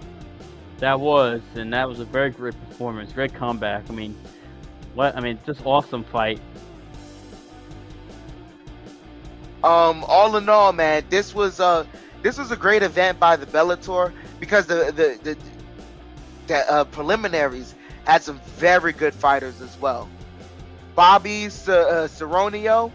That 0.80 1.00
was, 1.00 1.42
and 1.56 1.74
that 1.74 1.88
was 1.88 2.00
a 2.00 2.06
very 2.06 2.30
great 2.30 2.56
performance, 2.68 3.12
great 3.14 3.34
comeback. 3.34 3.90
I 3.90 3.94
mean, 3.94 4.16
what? 4.94 5.16
I 5.16 5.22
mean, 5.22 5.40
just 5.46 5.66
awesome 5.66 6.04
fight. 6.04 6.40
Um, 9.64 10.04
all 10.08 10.36
in 10.36 10.50
all, 10.50 10.74
man, 10.74 11.04
this 11.10 11.34
was 11.34 11.60
a 11.60 11.88
this 12.22 12.38
was 12.38 12.52
a 12.52 12.56
great 12.58 12.84
event 12.84 13.20
by 13.20 13.36
the 13.36 13.46
Bellator 13.46 14.12
because 14.40 14.66
the 14.66 14.92
the 14.92 15.20
the, 15.24 15.38
the 16.48 16.72
uh, 16.72 16.84
preliminaries 16.86 17.74
had 18.06 18.22
some 18.22 18.40
very 18.58 18.92
good 18.92 19.14
fighters 19.14 19.62
as 19.62 19.80
well. 19.80 20.10
Bobby 20.96 21.46
uh, 21.48 22.08
Seronio, 22.08 22.94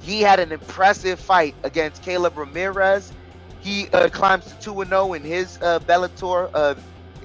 He 0.00 0.22
had 0.22 0.40
an 0.40 0.52
impressive 0.52 1.20
fight 1.20 1.56
against 1.64 2.02
Caleb 2.02 2.38
Ramirez. 2.38 3.14
He 3.60 3.88
uh, 3.92 4.08
climbs 4.10 4.46
to 4.48 4.56
two 4.60 4.80
and 4.82 4.90
zero 4.90 5.14
in 5.14 5.24
his 5.24 5.58
uh, 5.62 5.80
Bellator, 5.80 6.50
uh, 6.54 6.76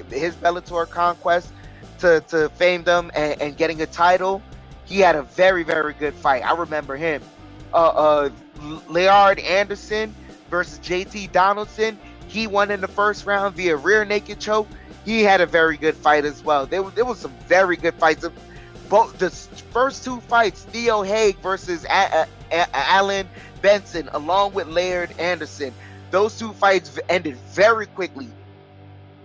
his 0.10 0.38
Bellator 0.38 0.89
conquest 0.89 1.54
to 2.00 2.22
to 2.30 2.50
famedom 2.60 3.12
and, 3.15 3.41
and 3.41 3.58
getting 3.58 3.82
a 3.82 3.88
title. 3.88 4.44
He 4.86 5.00
had 5.00 5.15
a 5.15 5.24
very 5.24 5.63
very 5.63 5.94
good 5.94 6.15
fight. 6.15 6.44
I 6.46 6.54
remember 6.54 6.98
him. 6.98 7.24
Uh, 7.74 7.78
uh, 7.88 8.30
Anderson 9.39 10.15
versus 10.50 10.80
JT 10.80 11.32
Donaldson. 11.32 12.00
He 12.28 12.48
won 12.48 12.72
in 12.72 12.82
the 12.82 12.89
first 12.89 13.26
round 13.28 13.56
via 13.56 13.78
rear 13.78 14.06
naked 14.06 14.39
choke. 14.39 14.70
He 15.06 15.24
had 15.24 15.41
a 15.41 15.48
very 15.48 15.78
good 15.78 15.98
fight 15.98 16.26
as 16.26 16.44
well. 16.44 16.68
There 16.68 16.84
was 16.84 16.94
there 16.96 17.06
was 17.06 17.20
some 17.20 17.38
very 17.48 17.78
good 17.78 17.96
fights. 17.96 18.26
Both 18.89 19.17
the 19.17 19.32
first 19.71 20.04
two 20.04 20.21
fights, 20.21 20.65
Theo 20.71 21.04
Haig 21.04 21.39
versus 21.41 21.86
a- 21.86 22.28
a- 22.52 22.67
Alan 22.76 23.30
Benson, 23.62 24.10
along 24.13 24.54
with 24.54 24.67
Laird 24.67 25.13
Anderson. 25.19 25.76
Those 26.12 26.38
two 26.38 26.54
fights 26.54 26.98
ended 27.10 27.38
very 27.38 27.88
quickly. 27.88 28.36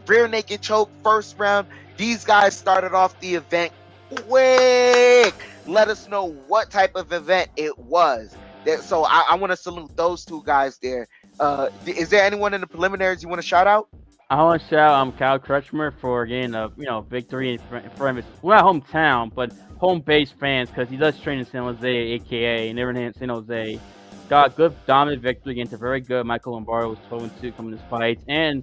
Rear 0.06 0.28
naked 0.28 0.62
choke, 0.62 0.92
first 1.04 1.36
round. 1.38 1.68
These 1.96 2.24
guys 2.24 2.56
started 2.56 2.94
off 2.94 3.18
the 3.20 3.34
event 3.36 3.72
quick. 4.10 5.36
Let 5.66 5.88
us 5.88 6.08
know 6.08 6.26
what 6.26 6.70
type 6.70 6.92
of 6.96 7.12
event 7.12 7.50
it 7.56 7.78
was. 7.78 8.36
So 8.82 9.04
I, 9.04 9.24
I 9.30 9.36
want 9.36 9.52
to 9.52 9.56
salute 9.56 9.92
those 9.96 10.24
two 10.24 10.42
guys 10.44 10.78
there. 10.78 11.08
Uh, 11.40 11.68
is 11.86 12.10
there 12.10 12.24
anyone 12.24 12.54
in 12.54 12.60
the 12.60 12.66
preliminaries 12.66 13.22
you 13.22 13.28
want 13.28 13.40
to 13.40 13.46
shout 13.46 13.66
out? 13.66 13.88
I 14.30 14.40
want 14.44 14.62
to 14.62 14.68
shout 14.68 14.92
um 14.94 15.10
Kyle 15.10 15.40
Crutchmer 15.40 15.92
for 16.00 16.24
getting 16.24 16.54
a 16.54 16.70
you 16.76 16.84
know 16.84 17.00
victory 17.00 17.54
in 17.54 17.58
front 17.58 18.16
of 18.16 18.24
his 18.24 18.34
well 18.42 18.62
hometown, 18.62 19.34
but 19.34 19.52
home 19.78 20.00
base 20.02 20.30
fans 20.30 20.68
because 20.68 20.88
he 20.88 20.96
does 20.96 21.18
train 21.18 21.40
in 21.40 21.44
San 21.44 21.64
Jose, 21.64 21.88
aka 21.88 22.72
never 22.72 22.92
in 22.92 23.12
San 23.14 23.28
Jose. 23.28 23.80
Got 24.28 24.52
a 24.52 24.54
good 24.54 24.86
dominant 24.86 25.20
victory 25.20 25.50
against 25.54 25.72
a 25.72 25.76
very 25.76 26.00
good 26.00 26.24
Michael 26.26 26.52
Lombardo 26.52 26.90
was 26.90 26.98
12 27.08 27.40
2 27.40 27.52
coming 27.52 27.72
to 27.72 27.76
this 27.78 27.86
fight, 27.90 28.20
and 28.28 28.62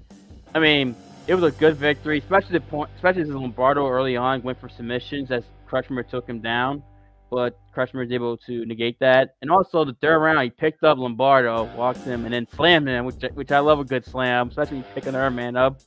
I 0.56 0.60
mean 0.60 0.96
it 1.28 1.36
was 1.36 1.44
a 1.44 1.52
good 1.52 1.76
victory, 1.76 2.20
especially 2.20 2.60
the 2.60 2.62
point, 2.62 2.90
especially 2.96 3.24
as 3.24 3.28
Lombardo 3.28 3.86
early 3.90 4.16
on 4.16 4.42
went 4.44 4.62
for 4.62 4.70
submissions 4.70 5.32
as 5.32 5.44
Crutchmer 5.70 6.08
took 6.08 6.30
him 6.30 6.40
down 6.40 6.82
but 7.30 7.60
Crutchmer 7.76 8.00
was 8.00 8.12
able 8.12 8.38
to 8.38 8.66
negate 8.66 9.00
that. 9.00 9.36
And 9.42 9.52
also 9.52 9.84
the 9.84 9.94
third 9.94 10.20
round, 10.20 10.42
he 10.42 10.50
picked 10.50 10.84
up 10.84 10.98
Lombardo, 10.98 11.66
walked 11.76 12.00
him, 12.00 12.26
and 12.26 12.34
then 12.34 12.48
slammed 12.56 12.88
him, 12.88 13.06
which 13.06 13.22
which 13.34 13.52
I 13.52 13.60
love 13.60 13.80
a 13.80 13.84
good 13.84 14.06
slam, 14.06 14.50
especially 14.50 14.84
picking 14.96 15.14
her 15.14 15.30
man 15.30 15.56
up, 15.56 15.82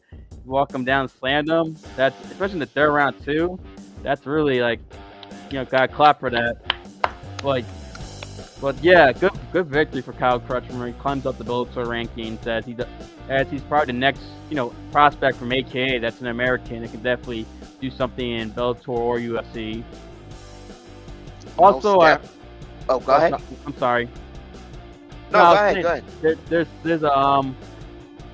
walk 0.45 0.73
him 0.73 0.85
down, 0.85 1.09
slammed 1.09 1.49
him. 1.49 1.77
That's 1.97 2.17
especially 2.27 2.55
in 2.55 2.61
the 2.61 2.67
third 2.67 2.93
round 2.93 3.23
too. 3.25 3.59
That's 4.03 4.27
really 4.27 4.61
like, 4.61 4.81
you 5.51 5.59
know, 5.59 5.65
got 5.65 5.93
clap 5.93 6.21
for 6.21 6.31
that. 6.31 6.57
But 7.43 7.65
but 8.61 8.83
yeah, 8.85 9.13
good 9.13 9.33
good 9.53 9.67
victory 9.67 10.03
for 10.03 10.13
Kyle 10.13 10.39
Crutchmer. 10.39 10.87
He 10.87 10.93
climbs 10.95 11.25
up 11.25 11.39
the 11.39 11.45
Bellator 11.45 11.87
rankings 11.87 12.47
as 12.47 12.67
he 12.67 12.77
as 13.29 13.51
he's 13.51 13.63
probably 13.63 13.87
the 13.87 13.99
next 13.99 14.23
you 14.51 14.57
know 14.57 14.75
prospect 14.93 15.39
from 15.39 15.53
AKA 15.53 15.99
that's 15.99 16.21
an 16.21 16.27
American 16.27 16.83
that 16.83 16.91
can 16.91 17.03
definitely 17.03 17.47
do 17.81 17.91
something 17.91 18.31
in 18.31 18.51
Bellator 18.51 18.89
or 18.89 19.19
UFC. 19.19 19.83
Also, 21.59 21.99
uh, 22.01 22.19
oh, 22.89 23.01
go 23.01 23.17
ahead. 23.17 23.37
I'm 23.67 23.77
sorry. 23.77 24.09
No, 25.31 25.45
no 25.45 25.47
go 25.47 25.57
ahead. 25.57 25.81
Saying, 25.81 25.81
go 25.81 25.89
ahead. 25.93 26.05
There, 26.21 26.37
there's 26.49 26.69
there's 26.83 27.05
um 27.05 27.57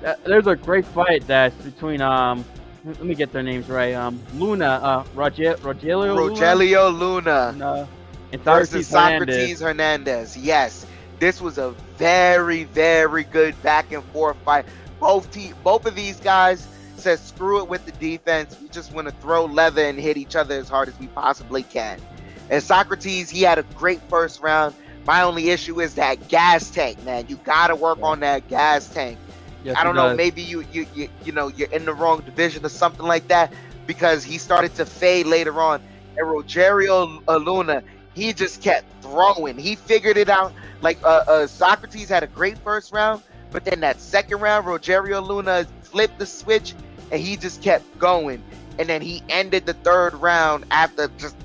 uh, 0.05 0.15
there's 0.25 0.47
a 0.47 0.55
great 0.55 0.85
fight 0.85 1.25
that's 1.27 1.55
between 1.57 2.01
um 2.01 2.45
let 2.83 3.03
me 3.03 3.15
get 3.15 3.31
their 3.31 3.43
names 3.43 3.69
right 3.69 3.93
um 3.93 4.21
Luna 4.33 4.65
uh 4.65 5.03
Roger, 5.13 5.55
Rogelio 5.57 6.15
Rogelio 6.15 6.97
Luna, 6.97 7.57
Luna 7.57 7.89
and 8.31 8.41
versus 8.49 8.87
Socrates 8.87 9.59
Hernandez. 9.59 9.59
Hernandez. 9.59 10.35
Yes, 10.37 10.85
this 11.19 11.41
was 11.41 11.57
a 11.57 11.75
very 11.97 12.63
very 12.65 13.23
good 13.23 13.61
back 13.61 13.91
and 13.91 14.03
forth 14.05 14.37
fight. 14.43 14.65
Both 14.99 15.31
te- 15.31 15.53
both 15.63 15.85
of 15.85 15.95
these 15.95 16.19
guys 16.19 16.67
said 16.95 17.19
screw 17.19 17.61
it 17.61 17.67
with 17.69 17.85
the 17.85 17.91
defense. 17.93 18.57
We 18.59 18.69
just 18.69 18.91
want 18.91 19.07
to 19.07 19.13
throw 19.13 19.45
leather 19.45 19.83
and 19.83 19.99
hit 19.99 20.17
each 20.17 20.35
other 20.35 20.55
as 20.55 20.69
hard 20.69 20.89
as 20.89 20.99
we 20.99 21.07
possibly 21.07 21.63
can. 21.63 22.01
And 22.49 22.63
Socrates, 22.63 23.29
he 23.29 23.41
had 23.41 23.57
a 23.57 23.63
great 23.63 24.01
first 24.09 24.41
round. 24.41 24.75
My 25.05 25.21
only 25.23 25.49
issue 25.49 25.79
is 25.79 25.95
that 25.95 26.27
gas 26.27 26.69
tank, 26.69 27.03
man. 27.03 27.25
You 27.27 27.37
got 27.37 27.67
to 27.67 27.75
work 27.75 27.99
on 28.01 28.19
that 28.21 28.47
gas 28.47 28.89
tank. 28.89 29.19
Yes, 29.63 29.79
I 29.79 29.83
don't 29.83 29.95
know. 29.95 30.09
Does. 30.09 30.17
Maybe 30.17 30.41
you, 30.41 30.65
you 30.71 30.85
you 30.93 31.09
you 31.23 31.31
know 31.31 31.47
you're 31.47 31.69
in 31.69 31.85
the 31.85 31.93
wrong 31.93 32.21
division 32.21 32.65
or 32.65 32.69
something 32.69 33.05
like 33.05 33.27
that 33.27 33.53
because 33.85 34.23
he 34.23 34.37
started 34.37 34.75
to 34.75 34.85
fade 34.85 35.25
later 35.25 35.59
on. 35.61 35.81
And 36.17 36.27
Rogerio 36.27 37.21
Luna, 37.27 37.83
he 38.13 38.33
just 38.33 38.61
kept 38.61 38.85
throwing. 39.01 39.57
He 39.57 39.75
figured 39.75 40.17
it 40.17 40.29
out. 40.29 40.53
Like 40.81 40.99
uh, 41.03 41.23
uh, 41.27 41.47
Socrates 41.47 42.09
had 42.09 42.23
a 42.23 42.27
great 42.27 42.57
first 42.59 42.91
round, 42.91 43.21
but 43.51 43.63
then 43.65 43.79
that 43.81 43.99
second 44.01 44.39
round, 44.39 44.65
Rogerio 44.65 45.25
Luna 45.25 45.67
flipped 45.81 46.19
the 46.19 46.25
switch 46.25 46.75
and 47.11 47.21
he 47.21 47.37
just 47.37 47.61
kept 47.61 47.97
going. 47.97 48.43
And 48.77 48.89
then 48.89 49.01
he 49.01 49.23
ended 49.29 49.65
the 49.65 49.73
third 49.73 50.13
round 50.15 50.65
after 50.71 51.07
just 51.17 51.35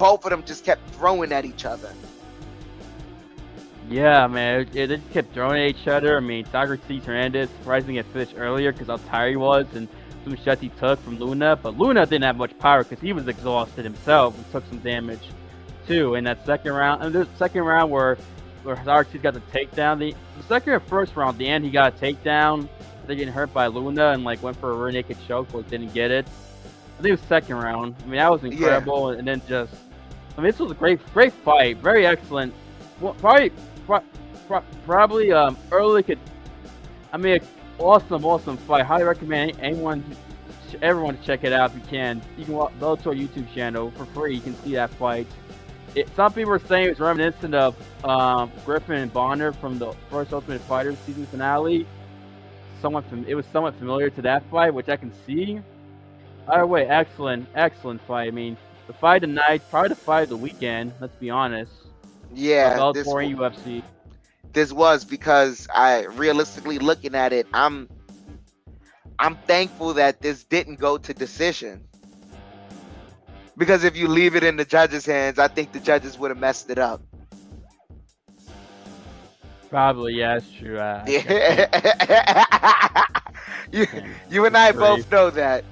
both 0.00 0.24
of 0.24 0.30
them 0.30 0.42
just 0.44 0.64
kept 0.64 0.88
throwing 0.94 1.30
at 1.30 1.44
each 1.44 1.66
other. 1.66 1.92
Yeah, 3.90 4.26
man, 4.26 4.60
it, 4.60 4.74
it 4.74 4.86
just 4.88 5.10
kept 5.12 5.34
throwing 5.34 5.62
at 5.62 5.76
each 5.76 5.86
other. 5.86 6.16
I 6.16 6.20
mean, 6.20 6.46
Socrates 6.46 7.04
Hernandez 7.04 7.50
surprisingly 7.50 7.94
get 7.94 8.06
finished 8.06 8.34
earlier 8.36 8.72
because 8.72 8.86
how 8.86 8.96
tired 9.10 9.30
he 9.30 9.36
was 9.36 9.66
and 9.74 9.86
some 10.24 10.36
shots 10.36 10.62
he 10.62 10.70
took 10.70 10.98
from 11.00 11.18
Luna. 11.18 11.54
But 11.54 11.76
Luna 11.76 12.06
didn't 12.06 12.24
have 12.24 12.38
much 12.38 12.58
power 12.58 12.82
because 12.82 13.00
he 13.00 13.12
was 13.12 13.28
exhausted 13.28 13.84
himself 13.84 14.34
and 14.36 14.50
took 14.50 14.66
some 14.68 14.78
damage 14.78 15.28
too 15.86 16.14
in 16.14 16.24
that 16.24 16.46
second 16.46 16.72
round. 16.72 17.02
And 17.02 17.14
the 17.14 17.28
second 17.36 17.62
round 17.62 17.90
where 17.90 18.16
where 18.62 18.76
Socrates 18.84 19.20
got 19.20 19.34
the 19.34 19.40
takedown. 19.52 19.98
The, 19.98 20.14
the 20.38 20.42
second 20.48 20.72
and 20.72 20.82
first 20.84 21.14
round, 21.14 21.36
the 21.36 21.46
end 21.46 21.64
he 21.64 21.70
got 21.70 21.94
a 21.94 21.96
takedown. 21.96 22.68
They 23.06 23.16
getting 23.16 23.34
hurt 23.34 23.52
by 23.52 23.66
Luna 23.66 24.12
and 24.12 24.24
like 24.24 24.42
went 24.42 24.56
for 24.56 24.70
a 24.70 24.74
rear 24.74 24.92
naked 24.92 25.18
choke, 25.26 25.48
but 25.52 25.68
didn't 25.68 25.92
get 25.92 26.10
it. 26.10 26.26
I 26.26 27.02
think 27.02 27.08
it 27.08 27.20
was 27.20 27.28
second 27.28 27.56
round. 27.56 27.96
I 28.02 28.06
mean, 28.06 28.16
that 28.16 28.30
was 28.30 28.44
incredible. 28.44 29.12
Yeah. 29.12 29.18
And 29.18 29.26
then 29.26 29.42
just 29.48 29.74
Mean, 30.40 30.50
this 30.50 30.58
was 30.58 30.70
a 30.70 30.74
great, 30.74 31.00
great 31.12 31.32
fight. 31.32 31.76
Very 31.78 32.06
excellent. 32.06 32.54
Well, 33.00 33.14
probably, 33.14 33.52
probably 34.86 35.32
um, 35.32 35.56
early 35.70 36.02
could. 36.02 36.18
I 37.12 37.16
mean, 37.16 37.40
awesome, 37.78 38.24
awesome 38.24 38.56
fight. 38.56 38.86
Highly 38.86 39.04
recommend 39.04 39.58
anyone, 39.60 40.04
everyone 40.80 41.18
to 41.18 41.22
check 41.24 41.44
it 41.44 41.52
out 41.52 41.70
if 41.70 41.76
you 41.76 41.82
can. 41.88 42.22
You 42.38 42.44
can 42.46 42.54
watch 42.54 42.72
Bellator 42.80 43.14
YouTube 43.14 43.52
channel 43.52 43.90
for 43.92 44.06
free. 44.06 44.34
You 44.34 44.40
can 44.40 44.54
see 44.62 44.74
that 44.74 44.90
fight. 44.90 45.26
It, 45.94 46.08
some 46.14 46.32
people 46.32 46.52
are 46.52 46.58
saying 46.58 46.88
it's 46.88 47.00
reminiscent 47.00 47.54
of 47.54 47.76
um, 48.04 48.50
Griffin 48.64 48.96
and 48.96 49.12
Bonner 49.12 49.52
from 49.52 49.78
the 49.78 49.92
first 50.08 50.32
Ultimate 50.32 50.60
Fighter 50.62 50.96
season 51.04 51.26
finale. 51.26 51.86
Somewhat, 52.80 53.04
fam- 53.10 53.26
it 53.26 53.34
was 53.34 53.44
somewhat 53.52 53.74
familiar 53.76 54.08
to 54.10 54.22
that 54.22 54.48
fight, 54.50 54.72
which 54.72 54.88
I 54.88 54.96
can 54.96 55.12
see. 55.26 55.60
Either 56.48 56.66
way, 56.66 56.86
excellent, 56.86 57.46
excellent 57.54 58.00
fight. 58.06 58.28
I 58.28 58.30
mean, 58.30 58.56
the 58.90 58.98
fight 58.98 59.20
tonight, 59.20 59.62
probably 59.70 59.90
the 59.90 59.94
fight 59.94 60.24
of 60.24 60.30
the 60.30 60.36
weekend. 60.36 60.92
Let's 60.98 61.14
be 61.14 61.30
honest. 61.30 61.70
Yeah, 62.34 62.90
this, 62.92 63.06
UFC. 63.06 63.84
This 64.52 64.72
was 64.72 65.04
because 65.04 65.68
I 65.72 66.06
realistically 66.06 66.80
looking 66.80 67.14
at 67.14 67.32
it, 67.32 67.46
I'm 67.54 67.88
I'm 69.16 69.36
thankful 69.36 69.94
that 69.94 70.20
this 70.20 70.42
didn't 70.42 70.80
go 70.80 70.98
to 70.98 71.14
decision. 71.14 71.84
Because 73.56 73.84
if 73.84 73.96
you 73.96 74.08
leave 74.08 74.34
it 74.34 74.42
in 74.42 74.56
the 74.56 74.64
judges' 74.64 75.06
hands, 75.06 75.38
I 75.38 75.46
think 75.46 75.70
the 75.70 75.78
judges 75.78 76.18
would 76.18 76.32
have 76.32 76.38
messed 76.38 76.68
it 76.68 76.78
up. 76.78 77.00
Probably, 79.68 80.14
yeah, 80.14 80.34
that's 80.34 80.50
true. 80.50 80.78
Uh, 80.78 81.04
yeah. 81.06 83.04
you, 83.70 83.86
you 84.30 84.46
and 84.46 84.56
I 84.56 84.72
both 84.72 85.08
know 85.12 85.30
that. 85.30 85.64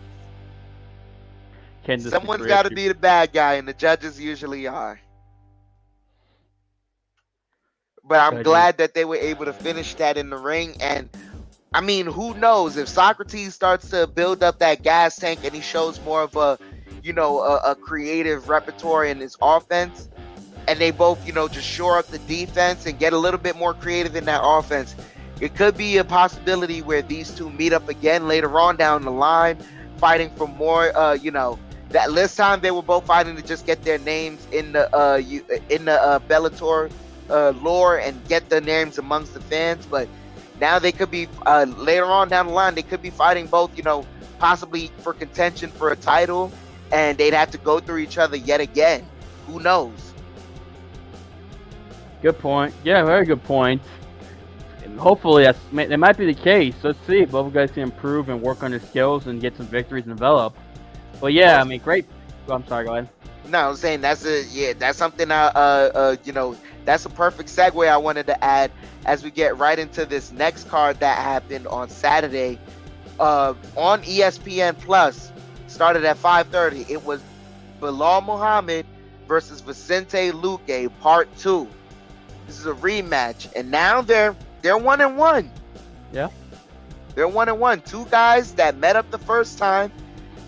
Can 1.89 2.01
Someone's 2.01 2.45
got 2.45 2.65
to 2.65 2.71
be 2.71 2.89
the 2.89 2.95
bad 2.95 3.33
guy, 3.33 3.55
and 3.55 3.67
the 3.67 3.73
judges 3.73 4.21
usually 4.21 4.67
are. 4.67 5.01
But 8.05 8.21
I'm 8.21 8.43
glad 8.43 8.77
that 8.77 8.93
they 8.93 9.07
were 9.07 9.17
able 9.17 9.47
to 9.47 9.55
finish 9.55 9.95
that 9.95 10.19
in 10.19 10.29
the 10.29 10.37
ring. 10.37 10.77
And 10.83 11.09
I 11.73 11.81
mean, 11.81 12.05
who 12.05 12.35
knows 12.35 12.77
if 12.77 12.89
Socrates 12.89 13.55
starts 13.55 13.89
to 13.89 14.07
build 14.07 14.43
up 14.43 14.59
that 14.59 14.83
gas 14.83 15.17
tank 15.17 15.41
and 15.45 15.55
he 15.55 15.63
shows 15.63 15.99
more 16.03 16.21
of 16.21 16.37
a, 16.37 16.59
you 17.03 17.15
know, 17.15 17.41
a, 17.41 17.71
a 17.71 17.75
creative 17.75 18.51
repertoire 18.51 19.07
in 19.07 19.17
his 19.19 19.39
offense, 19.41 20.11
and 20.67 20.79
they 20.79 20.91
both, 20.91 21.27
you 21.27 21.33
know, 21.33 21.49
just 21.49 21.67
shore 21.67 21.97
up 21.97 22.09
the 22.09 22.19
defense 22.19 22.85
and 22.85 22.99
get 22.99 23.15
a 23.15 23.19
little 23.19 23.41
bit 23.41 23.57
more 23.57 23.73
creative 23.73 24.15
in 24.15 24.27
that 24.27 24.43
offense. 24.45 24.95
It 25.41 25.55
could 25.55 25.75
be 25.79 25.97
a 25.97 26.05
possibility 26.05 26.83
where 26.83 27.01
these 27.01 27.35
two 27.35 27.49
meet 27.49 27.73
up 27.73 27.89
again 27.89 28.29
later 28.29 28.61
on 28.61 28.77
down 28.77 29.07
the 29.07 29.11
line, 29.11 29.57
fighting 29.97 30.29
for 30.37 30.47
more, 30.47 30.95
uh, 30.95 31.15
you 31.15 31.31
know, 31.31 31.59
that 31.91 32.13
last 32.13 32.37
time 32.37 32.61
they 32.61 32.71
were 32.71 32.83
both 32.83 33.07
fighting 33.07 33.37
to 33.37 33.43
just 33.43 33.67
get 33.67 33.83
their 33.83 33.99
names 33.99 34.47
in 34.53 34.73
the 34.73 34.95
uh 34.95 35.21
in 35.69 35.85
the 35.87 36.03
uh, 36.03 36.19
Bellator 36.21 36.91
uh, 37.31 37.51
lore 37.51 37.99
and 37.99 38.27
get 38.29 38.49
their 38.49 38.61
names 38.61 38.99
amongst 38.99 39.35
the 39.35 39.41
fans, 39.41 39.87
but 39.87 40.09
now 40.61 40.79
they 40.79 40.93
could 40.93 41.11
be 41.11 41.29
uh, 41.47 41.67
later 41.69 42.07
on 42.07 42.29
down 42.29 42.47
the 42.47 42.53
line 42.53 42.75
they 42.75 42.83
could 42.83 43.03
be 43.03 43.11
fighting 43.11 43.47
both, 43.47 43.77
you 43.77 43.83
know, 43.83 44.05
possibly 44.39 44.91
for 45.03 45.13
contention 45.13 45.71
for 45.71 45.91
a 45.91 45.97
title, 45.97 46.53
and 46.93 47.19
they'd 47.19 47.35
have 47.35 47.51
to 47.51 47.59
go 47.59 47.81
through 47.81 47.99
each 47.99 48.19
other 48.19 48.37
yet 48.37 48.61
again. 48.61 49.07
Who 49.47 49.61
knows? 49.61 50.15
Good 52.23 52.39
point. 52.39 52.75
Yeah, 52.83 53.05
very 53.05 53.25
good 53.25 53.43
point. 53.45 53.83
And 54.85 54.99
hopefully 54.99 55.45
that's 55.45 55.59
that 55.73 55.99
might 55.99 56.17
be 56.17 56.27
the 56.27 56.35
case. 56.35 56.75
Let's 56.83 56.99
see 57.07 57.25
both 57.25 57.53
guys 57.53 57.71
can 57.71 57.83
improve 57.83 58.29
and 58.29 58.41
work 58.41 58.63
on 58.63 58.71
their 58.71 58.81
skills 58.81 59.27
and 59.27 59.41
get 59.41 59.57
some 59.57 59.67
victories 59.67 60.07
and 60.07 60.17
develop. 60.17 60.57
But 61.21 61.33
yeah, 61.33 61.61
I 61.61 61.65
mean, 61.65 61.81
great. 61.81 62.07
Oh, 62.49 62.55
I'm 62.55 62.67
sorry. 62.67 62.87
Go 62.87 62.95
ahead. 62.95 63.09
No, 63.49 63.71
I'm 63.71 63.77
saying 63.77 64.03
that's 64.03 64.25
a 64.27 64.45
yeah, 64.45 64.75
that's 64.75 64.99
something. 64.99 65.31
I 65.31 65.47
uh, 65.47 65.91
uh, 65.95 66.17
you 66.25 66.33
know, 66.33 66.57
that's 66.85 67.05
a 67.07 67.11
perfect 67.11 67.49
segue 67.49 67.89
I 67.89 67.97
wanted 67.97 68.27
to 68.27 68.45
add 68.45 68.71
as 69.07 69.25
we 69.25 69.31
get 69.31 69.57
right 69.57 69.79
into 69.79 70.05
this 70.05 70.33
next 70.33 70.69
card 70.69 71.01
that 71.01 71.19
happened 71.19 71.67
on 71.67 71.89
Saturday, 71.89 72.59
uh, 73.19 73.55
on 73.77 74.03
ESPN 74.03 74.79
Plus. 74.79 75.33
Started 75.67 76.05
at 76.05 76.17
5:30. 76.17 76.91
It 76.91 77.05
was 77.05 77.23
Belal 77.81 78.25
Muhammad 78.25 78.87
versus 79.27 79.61
Vicente 79.61 80.31
Luque, 80.33 80.91
Part 81.01 81.29
Two. 81.39 81.69
This 82.47 82.59
is 82.59 82.67
a 82.67 82.73
rematch, 82.75 83.51
and 83.55 83.71
now 83.71 84.01
they're 84.01 84.35
they're 84.63 84.79
one 84.79 85.01
and 85.01 85.17
one. 85.17 85.51
Yeah. 86.13 86.29
They're 87.15 87.29
one 87.29 87.49
and 87.49 87.59
one. 87.59 87.81
Two 87.83 88.07
guys 88.07 88.55
that 88.55 88.77
met 88.77 88.97
up 88.97 89.11
the 89.11 89.19
first 89.19 89.59
time. 89.59 89.93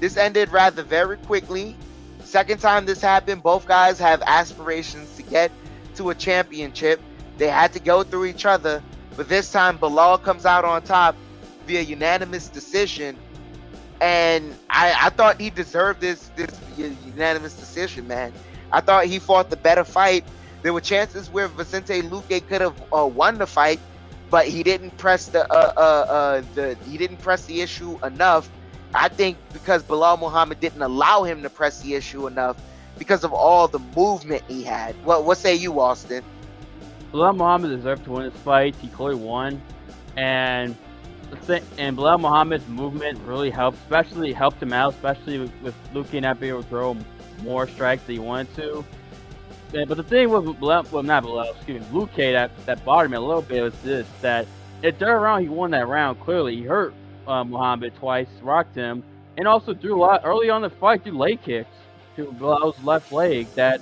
This 0.01 0.17
ended 0.17 0.51
rather 0.51 0.83
very 0.83 1.19
quickly. 1.19 1.77
Second 2.25 2.59
time 2.59 2.87
this 2.87 3.01
happened, 3.01 3.43
both 3.43 3.67
guys 3.67 3.99
have 3.99 4.23
aspirations 4.27 5.15
to 5.17 5.23
get 5.23 5.53
to 5.97 6.11
a 6.11 6.15
championship. 6.15 7.01
They 7.37 7.49
had 7.49 7.73
to 7.75 7.81
go 7.81 8.03
through 8.03 8.27
each 8.27 8.47
other, 8.47 8.83
but 9.17 9.29
this 9.29 9.51
time 9.53 9.79
Belal 9.79 10.23
comes 10.23 10.47
out 10.47 10.65
on 10.65 10.83
top 10.83 11.17
via 11.67 11.83
unanimous 11.83 12.49
decision. 12.49 13.17
And 14.01 14.57
I, 14.71 14.95
I 14.99 15.11
thought 15.11 15.41
he 15.41 15.51
deserved 15.51 16.01
this 16.01 16.29
this 16.37 16.51
unanimous 16.77 17.55
decision, 17.55 18.07
man. 18.07 18.33
I 18.73 18.81
thought 18.81 19.05
he 19.07 19.19
fought 19.19 19.51
the 19.51 19.57
better 19.57 19.85
fight. 19.85 20.25
There 20.63 20.73
were 20.73 20.81
chances 20.81 21.31
where 21.31 21.49
Vicente 21.49 22.03
Luque 22.03 22.47
could 22.47 22.61
have 22.61 22.83
uh, 22.93 23.07
won 23.07 23.39
the 23.39 23.47
fight, 23.47 23.81
but 24.31 24.47
he 24.47 24.63
didn't 24.63 24.97
press 24.97 25.27
the 25.27 25.51
uh, 25.53 25.73
uh, 25.77 25.81
uh, 25.81 26.43
the 26.55 26.77
he 26.89 26.97
didn't 26.97 27.19
press 27.19 27.45
the 27.45 27.61
issue 27.61 27.99
enough. 28.05 28.49
I 28.95 29.09
think 29.09 29.37
because 29.53 29.83
Belal 29.83 30.19
Muhammad 30.19 30.61
didn't 30.61 30.83
allow 30.83 31.23
him 31.23 31.43
to 31.43 31.51
press 31.51 31.81
the 31.81 31.95
issue 31.95 32.27
enough 32.27 32.57
because 32.99 33.25
of 33.25 33.33
all 33.33 33.69
the 33.69 33.79
movement 33.97 34.43
he 34.49 34.63
had. 34.63 34.95
What 35.05 35.25
what 35.25 35.39
say 35.39 35.55
you, 35.55 35.79
Austin? 35.81 36.25
Belal 37.13 37.37
Muhammad 37.37 37.71
deserved 37.71 38.05
to 38.05 38.13
win 38.13 38.25
this 38.25 38.41
fight. 38.43 38.75
He 38.77 38.89
clearly 38.89 39.17
won, 39.17 39.61
and 40.17 40.77
and 41.79 41.97
Belal 41.97 42.21
Muhammad's 42.21 42.67
movement 42.69 43.19
really 43.25 43.51
helped, 43.51 43.79
especially 43.79 44.33
helped 44.33 44.63
him 44.63 44.73
out, 44.73 44.95
especially 44.95 45.39
with, 45.39 45.53
with 45.63 45.75
not 45.95 46.41
being 46.41 46.51
able 46.51 46.63
to 46.63 46.69
throw 46.69 46.97
more 47.43 47.69
strikes 47.69 48.03
that 48.05 48.13
he 48.13 48.19
wanted 48.19 48.55
to. 48.57 48.85
Yeah, 49.73 49.85
but 49.87 49.97
the 49.97 50.03
thing 50.03 50.31
with 50.31 50.45
Belal, 50.61 50.91
well, 50.91 51.03
not 51.05 51.23
Belal, 51.23 51.55
excuse 51.55 51.81
me, 51.81 51.87
Luque 51.93 52.33
that 52.33 52.51
that 52.67 52.85
bothered 52.85 53.11
me 53.13 53.17
a 53.17 53.21
little 53.21 53.43
bit 53.43 53.63
was 53.63 53.75
this: 53.83 54.07
that 54.21 54.47
at 54.83 54.99
third 54.99 55.21
round 55.21 55.43
he 55.43 55.49
won 55.49 55.71
that 55.71 55.87
round. 55.87 56.19
Clearly, 56.21 56.57
he 56.57 56.63
hurt 56.63 56.93
uh, 57.31 57.45
Muhammad 57.45 57.95
twice, 57.95 58.29
rocked 58.43 58.75
him, 58.75 59.03
and 59.37 59.47
also 59.47 59.75
threw 59.75 59.97
a 59.97 60.01
lot 60.01 60.23
early 60.25 60.51
on 60.51 60.63
the 60.63 60.71
fight. 60.71 61.05
Threw 61.05 61.17
leg 61.17 61.43
kicks 61.43 61.71
to 62.17 62.27
Belal's 62.33 62.83
left 62.83 63.13
leg 63.13 63.47
that, 63.55 63.81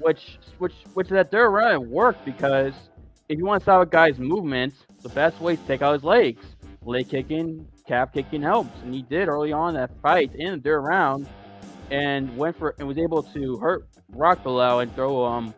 which 0.00 0.38
which 0.58 0.74
which 0.94 1.08
that 1.08 1.30
third 1.30 1.50
round 1.50 1.90
worked 1.90 2.24
because 2.24 2.72
if 3.28 3.38
you 3.38 3.44
want 3.44 3.60
to 3.60 3.64
stop 3.64 3.82
a 3.82 3.86
guy's 3.86 4.18
movements, 4.18 4.76
the 5.02 5.10
best 5.10 5.40
way 5.40 5.54
is 5.54 5.60
to 5.60 5.66
take 5.66 5.82
out 5.82 5.92
his 5.92 6.04
legs. 6.04 6.44
Leg 6.84 7.08
kicking, 7.08 7.66
calf 7.86 8.12
kicking 8.12 8.42
helps, 8.42 8.80
and 8.82 8.94
he 8.94 9.02
did 9.02 9.28
early 9.28 9.52
on 9.52 9.74
that 9.74 9.90
fight 10.00 10.30
in 10.34 10.52
the 10.52 10.58
third 10.58 10.80
round 10.80 11.26
and 11.90 12.34
went 12.36 12.56
for 12.56 12.74
and 12.78 12.88
was 12.88 12.98
able 12.98 13.22
to 13.22 13.56
hurt 13.58 13.86
Rock 14.10 14.42
Belal 14.42 14.82
and 14.82 14.94
throw 14.94 15.24
um 15.24 15.54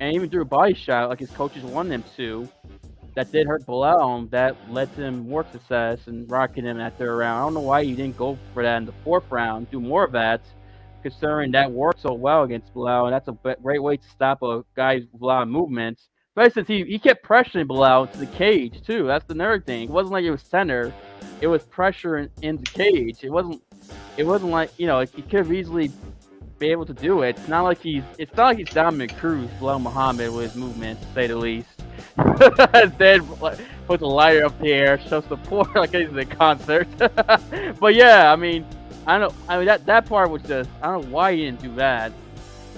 and 0.00 0.14
even 0.14 0.30
threw 0.30 0.42
a 0.42 0.44
body 0.44 0.74
shot 0.74 1.08
like 1.08 1.18
his 1.18 1.30
coaches 1.30 1.62
wanted 1.64 1.92
him 1.92 2.04
to. 2.16 2.48
That 3.18 3.32
did 3.32 3.48
hurt 3.48 3.66
Belal. 3.66 4.30
That 4.30 4.54
led 4.70 4.94
to 4.94 5.02
him 5.02 5.28
more 5.28 5.44
success 5.50 6.06
and 6.06 6.30
rocking 6.30 6.64
him 6.64 6.78
that 6.78 6.96
third 6.98 7.16
round. 7.16 7.40
I 7.40 7.46
don't 7.46 7.54
know 7.54 7.68
why 7.68 7.80
you 7.80 7.96
didn't 7.96 8.16
go 8.16 8.38
for 8.54 8.62
that 8.62 8.76
in 8.76 8.86
the 8.86 8.92
fourth 9.02 9.24
round. 9.28 9.68
Do 9.72 9.80
more 9.80 10.04
of 10.04 10.12
that, 10.12 10.40
considering 11.02 11.50
that 11.50 11.68
worked 11.72 12.02
so 12.02 12.12
well 12.12 12.44
against 12.44 12.72
Belal, 12.72 13.06
and 13.06 13.12
that's 13.12 13.26
a 13.26 13.56
great 13.60 13.82
way 13.82 13.96
to 13.96 14.08
stop 14.08 14.44
a 14.44 14.62
guy 14.76 15.00
with 15.12 15.20
a 15.20 15.24
lot 15.24 15.42
of 15.42 15.48
movements. 15.48 16.10
But 16.36 16.54
since 16.54 16.68
he, 16.68 16.84
he 16.84 17.00
kept 17.00 17.26
pressuring 17.26 17.66
Belal 17.66 18.08
to 18.12 18.18
the 18.18 18.26
cage 18.26 18.86
too. 18.86 19.08
That's 19.08 19.24
the 19.24 19.34
another 19.34 19.58
thing. 19.58 19.88
It 19.88 19.90
wasn't 19.90 20.12
like 20.12 20.22
it 20.22 20.30
was 20.30 20.42
center. 20.42 20.94
It 21.40 21.48
was 21.48 21.64
pressure 21.64 22.18
in, 22.18 22.30
in 22.42 22.58
the 22.58 22.66
cage. 22.66 23.24
It 23.24 23.30
wasn't 23.30 23.60
it 24.16 24.26
wasn't 24.28 24.52
like 24.52 24.70
you 24.78 24.86
know 24.86 25.00
he 25.00 25.22
could 25.22 25.40
have 25.40 25.52
easily 25.52 25.90
be 26.60 26.68
able 26.68 26.86
to 26.86 26.94
do 26.94 27.22
it. 27.22 27.36
It's 27.36 27.48
not 27.48 27.62
like 27.62 27.80
he's 27.80 28.04
it's 28.16 28.36
not 28.36 28.44
like 28.44 28.58
he's 28.58 28.70
Dominick 28.72 29.16
Cruz, 29.16 29.50
Belal 29.58 29.82
Muhammad 29.82 30.32
with 30.32 30.52
his 30.52 30.54
movement, 30.54 31.02
to 31.02 31.08
say 31.14 31.26
the 31.26 31.36
least. 31.36 31.77
then 32.98 33.26
put 33.86 34.00
the 34.00 34.06
lighter 34.06 34.44
up 34.46 34.58
the 34.60 34.72
air, 34.72 35.00
show 35.08 35.20
support 35.22 35.68
like 35.74 35.92
he's 35.92 36.08
in 36.08 36.18
a 36.18 36.24
concert. 36.24 36.88
but 37.80 37.94
yeah, 37.94 38.32
I 38.32 38.36
mean, 38.36 38.66
I 39.06 39.18
don't. 39.18 39.34
I 39.48 39.58
mean 39.58 39.66
that 39.66 39.86
that 39.86 40.06
part 40.06 40.30
was 40.30 40.42
just 40.42 40.70
I 40.82 40.90
don't 40.90 41.04
know 41.04 41.10
why 41.10 41.34
he 41.34 41.44
didn't 41.44 41.62
do 41.62 41.74
that. 41.76 42.12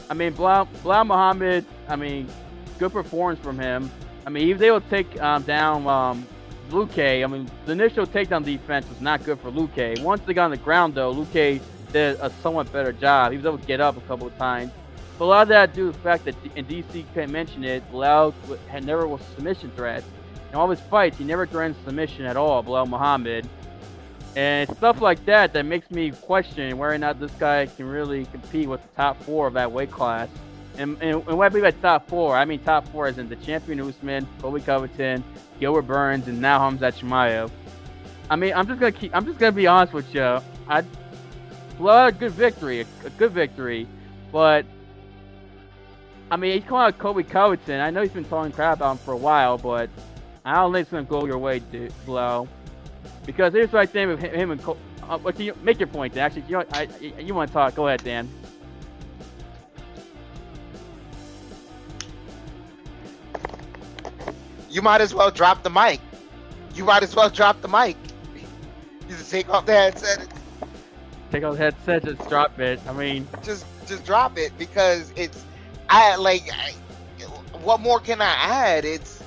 I 0.09 0.14
mean, 0.14 0.33
Belal, 0.33 0.68
Belal 0.83 1.06
Muhammad. 1.06 1.64
I 1.88 1.96
mean, 1.96 2.28
good 2.78 2.92
performance 2.92 3.40
from 3.40 3.59
him. 3.59 3.90
I 4.26 4.30
mean, 4.30 4.46
he 4.46 4.52
was 4.52 4.62
able 4.62 4.80
to 4.80 4.90
take 4.90 5.20
um, 5.20 5.42
down 5.42 5.87
um, 5.87 6.26
Luque, 6.70 7.24
I 7.24 7.26
mean, 7.26 7.50
the 7.66 7.72
initial 7.72 8.06
takedown 8.06 8.44
defense 8.44 8.88
was 8.88 9.00
not 9.00 9.24
good 9.24 9.38
for 9.40 9.50
Luque. 9.50 10.00
Once 10.02 10.22
they 10.24 10.35
got 10.35 10.46
on 10.46 10.50
the 10.50 10.56
ground, 10.56 10.94
though, 10.94 11.12
Luque 11.12 11.61
did 11.92 12.18
a 12.20 12.30
somewhat 12.42 12.72
better 12.72 12.92
job. 12.92 13.33
He 13.33 13.38
was 13.38 13.46
able 13.46 13.59
to 13.59 13.66
get 13.66 13.80
up 13.80 13.96
a 13.96 14.00
couple 14.02 14.28
of 14.28 14.38
times. 14.38 14.70
But 15.20 15.26
a 15.26 15.28
lot 15.28 15.42
of 15.42 15.48
that 15.48 15.74
due 15.74 15.88
to 15.88 15.92
the 15.92 16.02
fact 16.02 16.24
that, 16.24 16.35
and 16.56 16.66
DC 16.66 17.04
couldn't 17.12 17.30
mention 17.30 17.62
it, 17.62 17.83
Belal 17.92 18.33
had 18.68 18.87
never 18.87 19.06
was 19.06 19.20
submission 19.35 19.70
threat. 19.76 20.02
In 20.48 20.54
all 20.54 20.70
his 20.70 20.80
fights, 20.80 21.18
he 21.18 21.24
never 21.24 21.46
threatened 21.46 21.76
submission 21.85 22.24
at 22.24 22.38
all, 22.38 22.64
Belal 22.64 22.88
Muhammad. 22.88 23.46
And 24.35 24.66
stuff 24.78 25.02
like 25.02 25.22
that 25.26 25.52
that 25.52 25.66
makes 25.66 25.90
me 25.90 26.12
question 26.12 26.78
whether 26.78 26.94
or 26.94 26.96
not 26.96 27.20
this 27.20 27.33
guy 27.33 27.66
can 27.66 27.87
really 27.87 28.24
compete 28.33 28.66
with 28.66 28.80
the 28.80 28.88
top 28.96 29.22
four 29.24 29.46
of 29.46 29.52
that 29.52 29.70
weight 29.70 29.90
class. 29.90 30.30
And, 30.78 30.96
and, 31.02 31.16
and 31.16 31.37
when 31.37 31.42
I 31.42 31.50
believe 31.50 31.64
by 31.64 31.72
top 31.72 32.09
four, 32.09 32.35
I 32.35 32.46
mean 32.46 32.61
top 32.61 32.88
four 32.88 33.06
as 33.06 33.18
in 33.18 33.28
the 33.28 33.37
champion 33.37 33.78
Usman, 33.78 34.26
Colby 34.40 34.62
Covington, 34.62 35.22
Gilbert 35.59 35.83
Burns, 35.83 36.28
and 36.28 36.40
now 36.40 36.61
Hamza 36.61 36.92
Chimaev. 36.92 37.50
I 38.30 38.37
mean, 38.37 38.54
I'm 38.54 38.66
just 38.66 38.80
gonna 38.80 38.90
keep. 38.90 39.14
I'm 39.14 39.26
just 39.26 39.38
gonna 39.38 39.52
be 39.52 39.66
honest 39.66 39.92
with 39.92 40.14
you. 40.14 40.38
I 40.66 40.83
well, 41.78 42.06
a 42.06 42.12
good 42.12 42.33
victory, 42.33 42.80
a, 42.80 42.87
a 43.04 43.11
good 43.11 43.33
victory, 43.33 43.87
but 44.33 44.64
I 46.31 46.37
mean, 46.37 46.61
he's 46.61 46.69
calling 46.69 46.87
out 46.87 46.99
Colby 46.99 47.25
Covington. 47.25 47.81
I 47.81 47.90
know 47.90 48.03
he's 48.03 48.12
been 48.12 48.25
talking 48.25 48.53
crap 48.53 48.79
about 48.79 48.93
him 48.93 48.99
for 48.99 49.12
a 49.12 49.16
while, 49.16 49.59
but 49.59 49.90
I 50.45 50.55
don't 50.55 50.73
think 50.73 50.83
it's 50.83 50.90
gonna 50.90 51.05
go 51.05 51.27
your 51.27 51.38
way, 51.38 51.59
dude, 51.59 51.93
Blow. 52.07 52.49
Because 53.27 53.53
here's 53.53 53.73
what 53.73 53.81
I 53.81 53.87
think 53.87 54.11
of 54.11 54.21
him 54.21 54.51
and 54.53 54.62
Colby. 54.62 54.81
uh, 55.09 55.19
can 55.19 55.43
you 55.43 55.57
make 55.62 55.79
your 55.79 55.88
point? 55.88 56.14
Dan. 56.14 56.27
Actually, 56.27 56.45
you 56.49 56.59
know, 56.59 56.64
I, 56.73 56.88
you 57.19 57.35
want 57.35 57.49
to 57.49 57.55
talk? 57.55 57.75
Go 57.75 57.88
ahead, 57.88 58.05
Dan. 58.05 58.29
you 64.71 64.83
might 64.83 65.01
as 65.01 65.14
well 65.14 65.31
drop 65.31 65.62
the 65.62 65.71
mic. 65.71 66.01
You 66.75 66.85
might 66.85 67.03
as 67.03 67.14
well 67.14 67.29
drop 67.29 67.61
the 67.61 67.69
mic. 67.69 67.97
You 69.09 69.16
just 69.16 69.31
take 69.31 69.49
off 69.49 69.66
the 69.66 69.73
headset. 69.73 70.29
Take 71.33 71.45
off 71.45 71.55
the 71.55 71.59
headset, 71.59 72.05
just 72.05 72.29
drop 72.29 72.59
it. 72.61 72.81
I 72.88 72.93
mean, 72.93 73.27
just 73.43 73.66
just 73.87 74.05
drop 74.05 74.38
it 74.38 74.53
because 74.57 75.12
it's 75.16 75.45
I 75.90 76.16
like. 76.16 76.44
I, 76.53 76.74
what 77.62 77.81
more 77.81 78.00
can 78.00 78.22
I 78.22 78.35
add? 78.40 78.87
It's 78.87 79.22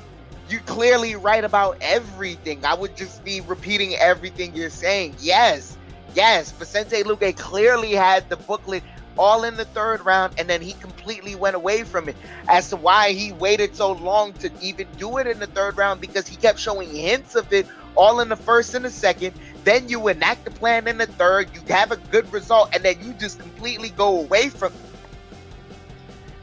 you 0.50 0.60
clearly 0.62 1.16
right 1.16 1.44
about 1.44 1.78
everything. 1.82 2.66
I 2.66 2.76
would 2.76 2.98
just 2.98 3.24
be 3.26 3.42
repeating 3.42 3.96
everything 3.96 4.56
you're 4.56 4.72
saying. 4.72 5.18
Yes, 5.20 5.78
yes. 6.16 6.52
Vicente 6.54 7.04
Luque 7.04 7.38
clearly 7.38 7.94
had 7.94 8.30
the 8.30 8.38
booklet 8.38 8.84
all 9.18 9.44
in 9.44 9.58
the 9.58 9.66
third 9.66 10.06
round, 10.06 10.34
and 10.40 10.50
then 10.50 10.62
he 10.62 10.74
completely 10.74 11.36
went 11.36 11.56
away 11.58 11.84
from 11.84 12.10
it. 12.10 12.18
As 12.50 12.70
to 12.72 12.78
why 12.78 13.14
he 13.14 13.34
waited 13.34 13.76
so 13.76 13.94
long 13.94 14.34
to 14.36 14.52
even 14.62 14.88
do 14.98 15.18
it 15.20 15.28
in 15.28 15.40
the 15.40 15.48
third 15.48 15.78
round, 15.78 16.02
because 16.02 16.28
he 16.28 16.38
kept 16.38 16.60
showing 16.60 16.90
hints 16.96 17.36
of 17.36 17.52
it 17.54 17.68
all 17.96 18.22
in 18.22 18.30
the 18.30 18.38
first 18.38 18.74
and 18.74 18.86
the 18.86 18.92
second. 18.92 19.34
Then 19.66 19.90
you 19.90 20.08
enact 20.08 20.46
the 20.46 20.52
plan 20.52 20.88
in 20.88 20.98
the 20.98 21.08
third, 21.08 21.50
you 21.54 21.62
have 21.68 21.92
a 21.92 21.98
good 21.98 22.32
result, 22.34 22.70
and 22.74 22.84
then 22.84 22.96
you 23.02 23.14
just 23.14 23.40
completely 23.40 23.90
go 23.90 24.22
away 24.22 24.50
from 24.50 24.74
it. 24.74 24.93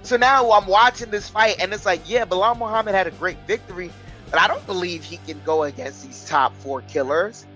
So 0.03 0.17
now 0.17 0.53
I'm 0.53 0.67
watching 0.67 1.11
this 1.11 1.29
fight, 1.29 1.57
and 1.61 1.73
it's 1.73 1.87
like, 1.87 2.03
yeah, 2.09 2.25
Belal 2.25 2.57
Muhammad 2.57 2.95
had 2.95 3.07
a 3.07 3.11
great 3.13 3.47
victory, 3.47 3.95
but 4.31 4.41
I 4.41 4.49
don't 4.49 4.67
believe 4.67 5.05
he 5.05 5.19
can 5.19 5.41
go 5.41 5.65
against 5.65 6.03
these 6.03 6.25
top 6.25 6.57
four 6.57 6.83
killers. 6.83 7.47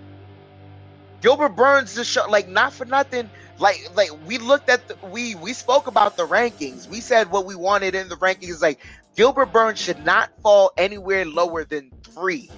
Gilbert 1.21 1.55
Burns 1.55 1.95
just 1.95 2.15
like, 2.29 2.47
not 2.47 2.73
for 2.73 2.85
nothing 2.85 3.31
like 3.57 3.77
like 3.95 4.09
we 4.25 4.37
looked 4.37 4.69
at 4.69 4.87
the, 4.87 4.97
we 5.07 5.35
we 5.35 5.53
spoke 5.53 5.87
about 5.87 6.17
the 6.17 6.27
rankings. 6.27 6.87
We 6.87 7.01
said 7.01 7.31
what 7.31 7.45
we 7.45 7.55
wanted 7.55 7.95
in 7.95 8.09
the 8.09 8.17
rankings. 8.17 8.61
Like 8.61 8.81
Gilbert 9.15 9.47
Burns 9.47 9.79
should 9.79 9.99
not 9.99 10.29
fall 10.43 10.71
anywhere 10.77 11.25
lower 11.25 11.65
than 11.65 11.91
three, 12.03 12.51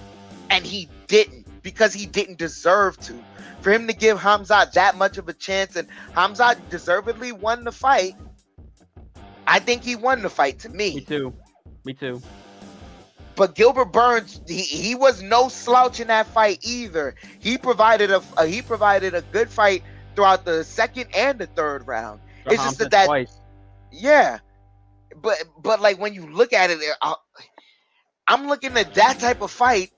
and 0.50 0.66
he 0.66 0.90
didn't 1.06 1.46
because 1.62 1.94
he 1.94 2.06
didn't 2.06 2.38
deserve 2.38 2.98
to. 3.00 3.26
For 3.60 3.72
him 3.72 3.86
to 3.88 3.94
give 3.94 4.18
Hamzat 4.18 4.72
that 4.74 4.96
much 4.96 5.18
of 5.18 5.28
a 5.28 5.32
chance, 5.32 5.76
and 5.76 5.88
Hamzat 6.14 6.58
deservedly 6.68 7.32
won 7.32 7.64
the 7.64 7.72
fight. 7.72 8.14
I 9.48 9.58
think 9.60 9.82
he 9.82 9.96
won 9.96 10.22
the 10.22 10.28
fight 10.30 10.58
to 10.60 10.68
me. 10.68 10.96
Me 10.96 11.00
too. 11.00 11.34
Me 11.84 11.94
too. 11.94 12.20
but 13.34 13.54
Gilbert 13.54 13.86
Burns, 13.86 14.40
he, 14.46 14.60
he 14.60 14.94
was 14.94 15.22
no 15.22 15.48
slouch 15.48 16.00
in 16.00 16.08
that 16.08 16.26
fight 16.26 16.58
either. 16.62 17.14
He 17.38 17.56
provided 17.56 18.10
a 18.10 18.22
uh, 18.36 18.44
he 18.44 18.60
provided 18.62 19.14
a 19.14 19.22
good 19.22 19.48
fight 19.48 19.82
throughout 20.14 20.44
the 20.44 20.64
second 20.64 21.06
and 21.14 21.38
the 21.38 21.46
third 21.46 21.86
round. 21.86 22.20
It's 22.46 22.62
just 22.62 22.78
that 22.80 22.90
that- 22.90 23.06
twice. 23.06 23.40
Yeah, 23.90 24.40
but 25.22 25.42
but 25.62 25.80
like 25.80 25.98
when 25.98 26.12
you 26.12 26.26
look 26.30 26.52
at 26.52 26.68
it, 26.70 26.78
uh, 27.00 27.14
I'm 28.26 28.48
looking 28.48 28.76
at 28.76 28.92
that 28.94 29.18
type 29.18 29.40
of 29.40 29.50
fight, 29.50 29.92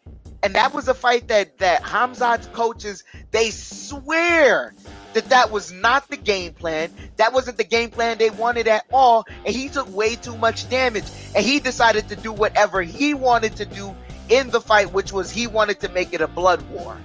and 0.44 0.54
that 0.54 0.72
was 0.72 0.86
a 0.86 0.94
fight 0.94 1.26
that 1.28 1.58
that 1.58 1.82
Hamzat's 1.82 2.46
coaches 2.52 3.02
they 3.32 3.50
swear 3.50 4.74
that 5.14 5.26
that 5.26 5.50
was 5.50 5.72
not 5.72 6.08
the 6.08 6.16
game 6.16 6.52
plan. 6.52 6.90
That 7.16 7.32
wasn't 7.32 7.56
the 7.56 7.64
game 7.64 7.90
plan 7.90 8.18
they 8.18 8.30
wanted 8.30 8.68
at 8.68 8.84
all, 8.92 9.26
and 9.44 9.54
he 9.54 9.68
took 9.68 9.94
way 9.94 10.16
too 10.16 10.36
much 10.36 10.68
damage, 10.68 11.04
and 11.34 11.44
he 11.44 11.60
decided 11.60 12.08
to 12.08 12.16
do 12.16 12.32
whatever 12.32 12.82
he 12.82 13.14
wanted 13.14 13.56
to 13.56 13.64
do 13.64 13.94
in 14.28 14.50
the 14.50 14.60
fight, 14.60 14.92
which 14.92 15.12
was 15.12 15.30
he 15.30 15.46
wanted 15.46 15.80
to 15.80 15.88
make 15.88 16.14
it 16.14 16.20
a 16.20 16.28
blood 16.28 16.62
war. 16.70 16.96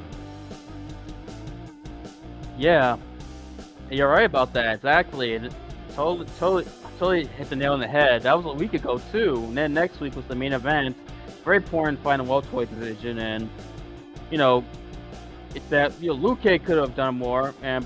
Yeah, 2.58 2.97
you're 3.89 4.10
right 4.10 4.26
about 4.26 4.53
that. 4.53 4.76
Exactly. 4.76 5.39
Totally, 5.93 6.28
totally, 6.39 6.66
totally 6.99 7.26
hit 7.26 7.49
the 7.49 7.56
nail 7.56 7.74
on 7.74 7.80
the 7.80 7.88
head. 7.88 8.24
That 8.24 8.38
was 8.38 8.45
a 8.45 8.58
week 8.58 8.74
ago 8.74 9.01
too. 9.12 9.36
And 9.47 9.58
then 9.58 9.74
next 9.74 9.99
week 9.99 10.16
was 10.16 10.26
the 10.26 10.36
main 10.36 10.53
event. 10.53 10.95
Very 11.43 11.58
important 11.58 12.01
the 12.03 12.24
welterweight 12.24 12.70
division, 12.70 13.20
and 13.20 13.49
you 14.32 14.38
know, 14.38 14.64
it's 15.56 15.68
that 15.70 15.93
you 16.01 16.10
know 16.10 16.14
Luke 16.14 16.41
could 16.41 16.78
have 16.78 16.95
done 16.95 17.16
more. 17.16 17.53
And 17.64 17.86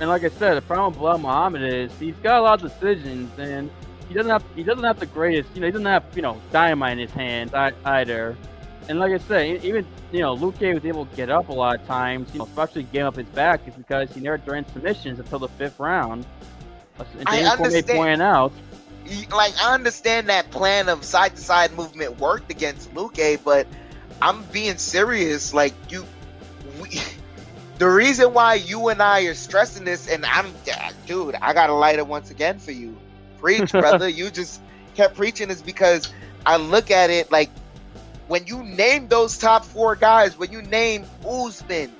and 0.00 0.08
like 0.08 0.24
I 0.24 0.30
said, 0.30 0.54
the 0.54 0.62
problem 0.62 0.92
with 0.92 1.02
Belal 1.02 1.20
Muhammad 1.20 1.62
is 1.62 1.92
he's 1.98 2.16
got 2.16 2.40
a 2.40 2.42
lot 2.42 2.62
of 2.62 2.72
decisions, 2.72 3.30
and 3.38 3.70
he 4.08 4.14
doesn't 4.14 4.30
have 4.30 4.44
he 4.54 4.62
doesn't 4.62 4.84
have 4.84 4.98
the 4.98 5.06
greatest. 5.06 5.50
You 5.54 5.60
know, 5.60 5.66
he 5.66 5.72
doesn't 5.72 5.86
have 5.86 6.04
you 6.14 6.22
know 6.22 6.40
dynamite 6.52 6.92
in 6.92 6.98
his 6.98 7.10
hands 7.10 7.52
either. 7.54 8.36
And 8.88 8.98
like 8.98 9.12
I 9.12 9.18
said, 9.18 9.64
even 9.64 9.86
you 10.12 10.20
know, 10.20 10.34
Luke 10.34 10.60
was 10.60 10.84
able 10.84 11.06
to 11.06 11.16
get 11.16 11.30
up 11.30 11.48
a 11.48 11.52
lot 11.52 11.80
of 11.80 11.86
times, 11.86 12.30
you 12.32 12.38
know, 12.38 12.44
especially 12.44 12.84
getting 12.84 13.06
up 13.06 13.16
his 13.16 13.26
back, 13.28 13.66
is 13.66 13.74
because 13.74 14.12
he 14.12 14.20
never 14.20 14.38
threw 14.38 14.62
submissions 14.72 15.18
until 15.18 15.38
the 15.38 15.48
fifth 15.48 15.80
round. 15.80 16.26
And 17.18 17.28
I 17.28 17.42
understand. 17.42 17.86
pointing 17.86 18.20
out, 18.20 18.52
like 19.32 19.54
I 19.60 19.74
understand 19.74 20.28
that 20.28 20.50
plan 20.50 20.88
of 20.88 21.04
side 21.04 21.34
to 21.36 21.42
side 21.42 21.72
movement 21.72 22.18
worked 22.18 22.50
against 22.50 22.94
Luke, 22.94 23.18
but 23.42 23.66
I'm 24.22 24.44
being 24.44 24.76
serious. 24.76 25.52
Like 25.52 25.74
you, 25.90 26.04
we, 26.84 27.00
the 27.78 27.88
reason 27.88 28.32
why 28.32 28.54
you 28.54 28.88
and 28.88 29.02
I 29.02 29.22
are 29.22 29.34
stressing 29.34 29.84
this, 29.84 30.08
and 30.08 30.24
I'm, 30.26 30.52
dude, 31.06 31.34
I 31.36 31.52
got 31.52 31.66
to 31.68 31.74
light 31.74 31.98
it 31.98 32.06
once 32.06 32.30
again 32.30 32.58
for 32.58 32.72
you. 32.72 32.96
Preach, 33.38 33.72
brother. 33.72 34.08
you 34.08 34.30
just 34.30 34.60
kept 34.94 35.16
preaching 35.16 35.50
is 35.50 35.62
because 35.62 36.12
I 36.46 36.56
look 36.56 36.90
at 36.90 37.10
it 37.10 37.30
like 37.32 37.50
when 38.28 38.46
you 38.46 38.62
name 38.62 39.08
those 39.08 39.36
top 39.36 39.64
four 39.64 39.96
guys, 39.96 40.38
when 40.38 40.50
you 40.50 40.62
name 40.62 41.04
Usman, 41.26 41.92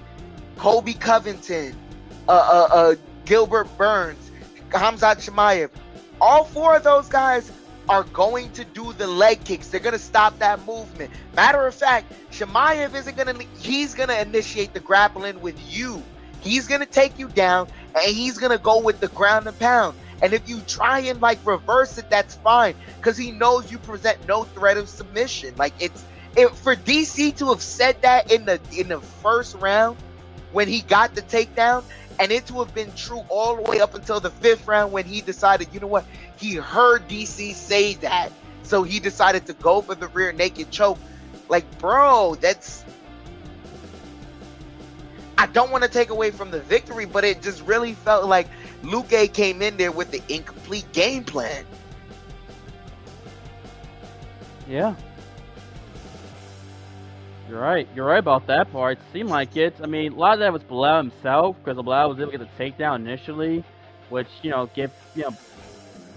Colby 0.56 0.94
Covington, 0.94 1.74
uh, 2.28 2.32
uh, 2.32 2.74
uh, 2.74 2.94
Gilbert 3.24 3.68
Burns, 3.76 4.30
Hamzat 4.70 5.16
Chimaev, 5.28 5.70
all 6.20 6.44
four 6.44 6.76
of 6.76 6.84
those 6.84 7.08
guys 7.08 7.50
are 7.88 8.04
going 8.04 8.50
to 8.52 8.64
do 8.64 8.92
the 8.94 9.06
leg 9.06 9.44
kicks. 9.44 9.68
They're 9.68 9.80
gonna 9.80 9.98
stop 9.98 10.38
that 10.38 10.64
movement. 10.66 11.10
Matter 11.34 11.66
of 11.66 11.74
fact, 11.74 12.12
Chimaev 12.30 12.94
isn't 12.94 13.16
gonna. 13.16 13.34
He's 13.58 13.94
gonna 13.94 14.14
initiate 14.14 14.72
the 14.72 14.80
grappling 14.80 15.40
with 15.40 15.58
you. 15.74 16.02
He's 16.40 16.68
gonna 16.68 16.86
take 16.86 17.18
you 17.18 17.28
down, 17.28 17.68
and 17.94 18.14
he's 18.14 18.38
gonna 18.38 18.58
go 18.58 18.80
with 18.80 19.00
the 19.00 19.08
ground 19.08 19.46
and 19.46 19.58
pound. 19.58 19.96
And 20.22 20.32
if 20.32 20.48
you 20.48 20.60
try 20.66 21.00
and 21.00 21.20
like 21.20 21.38
reverse 21.44 21.98
it, 21.98 22.08
that's 22.08 22.36
fine, 22.36 22.74
because 22.98 23.16
he 23.16 23.32
knows 23.32 23.70
you 23.72 23.78
present 23.78 24.18
no 24.28 24.44
threat 24.44 24.76
of 24.76 24.88
submission. 24.88 25.54
Like 25.56 25.74
it's 25.80 26.04
it, 26.36 26.50
for 26.50 26.76
DC 26.76 27.36
to 27.38 27.48
have 27.48 27.62
said 27.62 28.00
that 28.02 28.30
in 28.30 28.44
the 28.44 28.60
in 28.76 28.88
the 28.88 29.00
first 29.00 29.56
round 29.56 29.96
when 30.52 30.68
he 30.68 30.82
got 30.82 31.14
the 31.16 31.22
takedown, 31.22 31.82
and 32.20 32.30
it 32.30 32.46
to 32.46 32.60
have 32.60 32.72
been 32.74 32.92
true 32.94 33.24
all 33.28 33.56
the 33.56 33.62
way 33.62 33.80
up 33.80 33.94
until 33.94 34.20
the 34.20 34.30
fifth 34.30 34.68
round 34.68 34.92
when 34.92 35.04
he 35.04 35.20
decided, 35.20 35.68
you 35.72 35.80
know 35.80 35.88
what, 35.88 36.04
he 36.36 36.54
heard 36.54 37.08
DC 37.08 37.54
say 37.54 37.94
that, 37.94 38.30
so 38.62 38.84
he 38.84 39.00
decided 39.00 39.46
to 39.46 39.52
go 39.54 39.80
for 39.80 39.96
the 39.96 40.06
rear 40.08 40.32
naked 40.32 40.70
choke. 40.70 40.98
Like, 41.48 41.78
bro, 41.78 42.36
that's. 42.40 42.84
I 45.36 45.46
don't 45.46 45.70
want 45.70 45.82
to 45.84 45.90
take 45.90 46.10
away 46.10 46.30
from 46.30 46.50
the 46.50 46.60
victory, 46.60 47.06
but 47.06 47.24
it 47.24 47.42
just 47.42 47.62
really 47.66 47.94
felt 47.94 48.26
like 48.26 48.48
Luke 48.82 49.08
came 49.32 49.62
in 49.62 49.76
there 49.76 49.92
with 49.92 50.10
the 50.10 50.22
incomplete 50.28 50.90
game 50.92 51.24
plan. 51.24 51.64
yeah. 54.66 54.94
You're 57.48 57.60
right. 57.60 57.86
You're 57.94 58.06
right 58.06 58.18
about 58.18 58.46
that 58.46 58.72
part. 58.72 58.98
Seemed 59.12 59.28
like 59.28 59.56
it. 59.56 59.76
I 59.82 59.86
mean, 59.86 60.12
a 60.12 60.16
lot 60.16 60.34
of 60.34 60.38
that 60.40 60.52
was 60.52 60.62
Belal 60.64 60.98
himself 60.98 61.56
because 61.62 61.76
Belal 61.78 62.08
was 62.08 62.18
able 62.18 62.32
to 62.32 62.38
get 62.38 62.56
the 62.56 62.64
takedown 62.64 62.96
initially, 62.96 63.64
which 64.08 64.28
you 64.42 64.50
know 64.50 64.66
give 64.74 64.92
you 65.14 65.24
know 65.24 65.36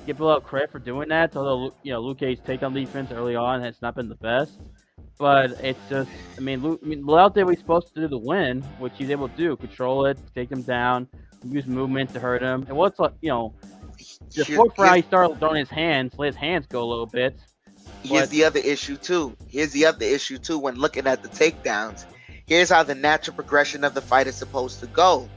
give 0.05 0.17
Belal 0.17 0.41
credit 0.41 0.71
for 0.71 0.80
doing 0.80 1.09
that. 1.09 1.36
Although 1.36 1.73
you 1.84 1.91
know 1.91 1.99
Luke 1.99 2.19
Cage's 2.19 2.43
takedown 2.43 2.73
defense 2.73 3.11
early 3.11 3.36
on 3.36 3.61
has 3.61 3.82
not 3.82 3.95
been 3.95 4.07
the 4.07 4.15
best, 4.15 4.57
but 5.17 5.51
it's 5.63 5.79
just 5.89 6.09
I 6.37 6.41
mean, 6.41 6.61
Luke, 6.61 6.79
I 6.83 6.87
mean 6.87 7.05
what 7.05 7.35
he's 7.35 7.59
supposed 7.59 7.93
to 7.93 8.01
do 8.01 8.07
the 8.07 8.17
win, 8.17 8.61
which 8.79 8.93
he's 8.97 9.09
able 9.09 9.29
to 9.29 9.35
do: 9.37 9.55
control 9.55 10.05
it, 10.05 10.17
take 10.35 10.51
him 10.51 10.61
down, 10.61 11.07
use 11.43 11.65
movement 11.65 12.13
to 12.13 12.19
hurt 12.19 12.41
him. 12.41 12.65
And 12.67 12.77
what's 12.77 12.99
like 12.99 13.13
you 13.21 13.29
know 13.29 13.53
the 14.35 14.43
Here- 14.43 14.57
fourth 14.57 14.77
round, 14.77 14.89
he 14.89 14.95
here's- 15.01 15.07
started 15.07 15.39
throwing 15.39 15.57
his 15.57 15.69
hands, 15.69 16.13
let 16.17 16.27
his 16.27 16.35
hands 16.35 16.67
go 16.67 16.83
a 16.83 16.85
little 16.85 17.05
bit. 17.07 17.37
Here's 18.03 18.23
But- 18.23 18.29
the 18.29 18.43
other 18.43 18.59
issue 18.59 18.97
too. 18.97 19.35
Here's 19.47 19.71
the 19.71 19.85
other 19.85 20.05
issue 20.05 20.37
too. 20.37 20.59
When 20.59 20.75
looking 20.75 21.07
at 21.07 21.23
the 21.23 21.29
takedowns, 21.29 22.05
here's 22.45 22.69
how 22.69 22.83
the 22.83 22.95
natural 22.95 23.35
progression 23.35 23.83
of 23.83 23.93
the 23.93 24.01
fight 24.01 24.27
is 24.27 24.35
supposed 24.35 24.79
to 24.81 24.87
go. 24.87 25.27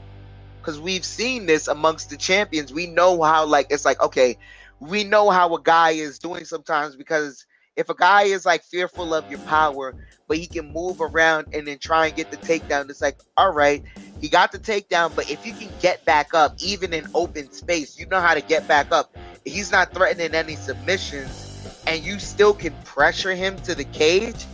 Because 0.61 0.79
we've 0.79 1.05
seen 1.05 1.47
this 1.47 1.67
amongst 1.67 2.11
the 2.11 2.17
champions. 2.17 2.71
We 2.71 2.85
know 2.85 3.21
how 3.23 3.45
like 3.45 3.67
it's 3.71 3.83
like 3.85 3.99
okay, 4.01 4.37
we 4.79 5.03
know 5.03 5.31
how 5.31 5.55
a 5.55 5.61
guy 5.61 5.91
is 5.91 6.19
doing 6.19 6.45
sometimes 6.45 6.95
because 6.95 7.45
if 7.75 7.89
a 7.89 7.95
guy 7.95 8.23
is 8.23 8.45
like 8.45 8.63
fearful 8.63 9.13
of 9.13 9.29
your 9.29 9.39
power, 9.39 9.95
but 10.27 10.37
he 10.37 10.47
can 10.47 10.71
move 10.71 11.01
around 11.01 11.47
and 11.53 11.67
then 11.67 11.77
try 11.77 12.07
and 12.07 12.15
get 12.15 12.31
the 12.31 12.37
takedown, 12.37 12.89
it's 12.89 13.01
like 13.01 13.19
all 13.37 13.51
right, 13.51 13.83
he 14.19 14.29
got 14.29 14.51
the 14.51 14.59
takedown, 14.59 15.15
but 15.15 15.29
if 15.29 15.45
you 15.45 15.53
can 15.53 15.69
get 15.81 16.03
back 16.05 16.33
up, 16.33 16.55
even 16.61 16.93
in 16.93 17.07
open 17.13 17.51
space, 17.51 17.99
you 17.99 18.05
know 18.07 18.21
how 18.21 18.33
to 18.33 18.41
get 18.41 18.67
back 18.67 18.91
up. 18.91 19.15
He's 19.45 19.71
not 19.71 19.93
threatening 19.93 20.35
any 20.35 20.55
submissions 20.55 21.51
and 21.87 22.03
you 22.03 22.19
still 22.19 22.53
can 22.53 22.73
pressure 22.83 23.33
him 23.33 23.57
to 23.63 23.75
the 23.75 23.83
cage, 23.85 24.45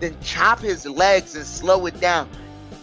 then 0.00 0.16
chop 0.22 0.60
his 0.60 0.86
legs 0.86 1.36
and 1.36 1.44
slow 1.44 1.86
it 1.86 2.00
down. 2.00 2.28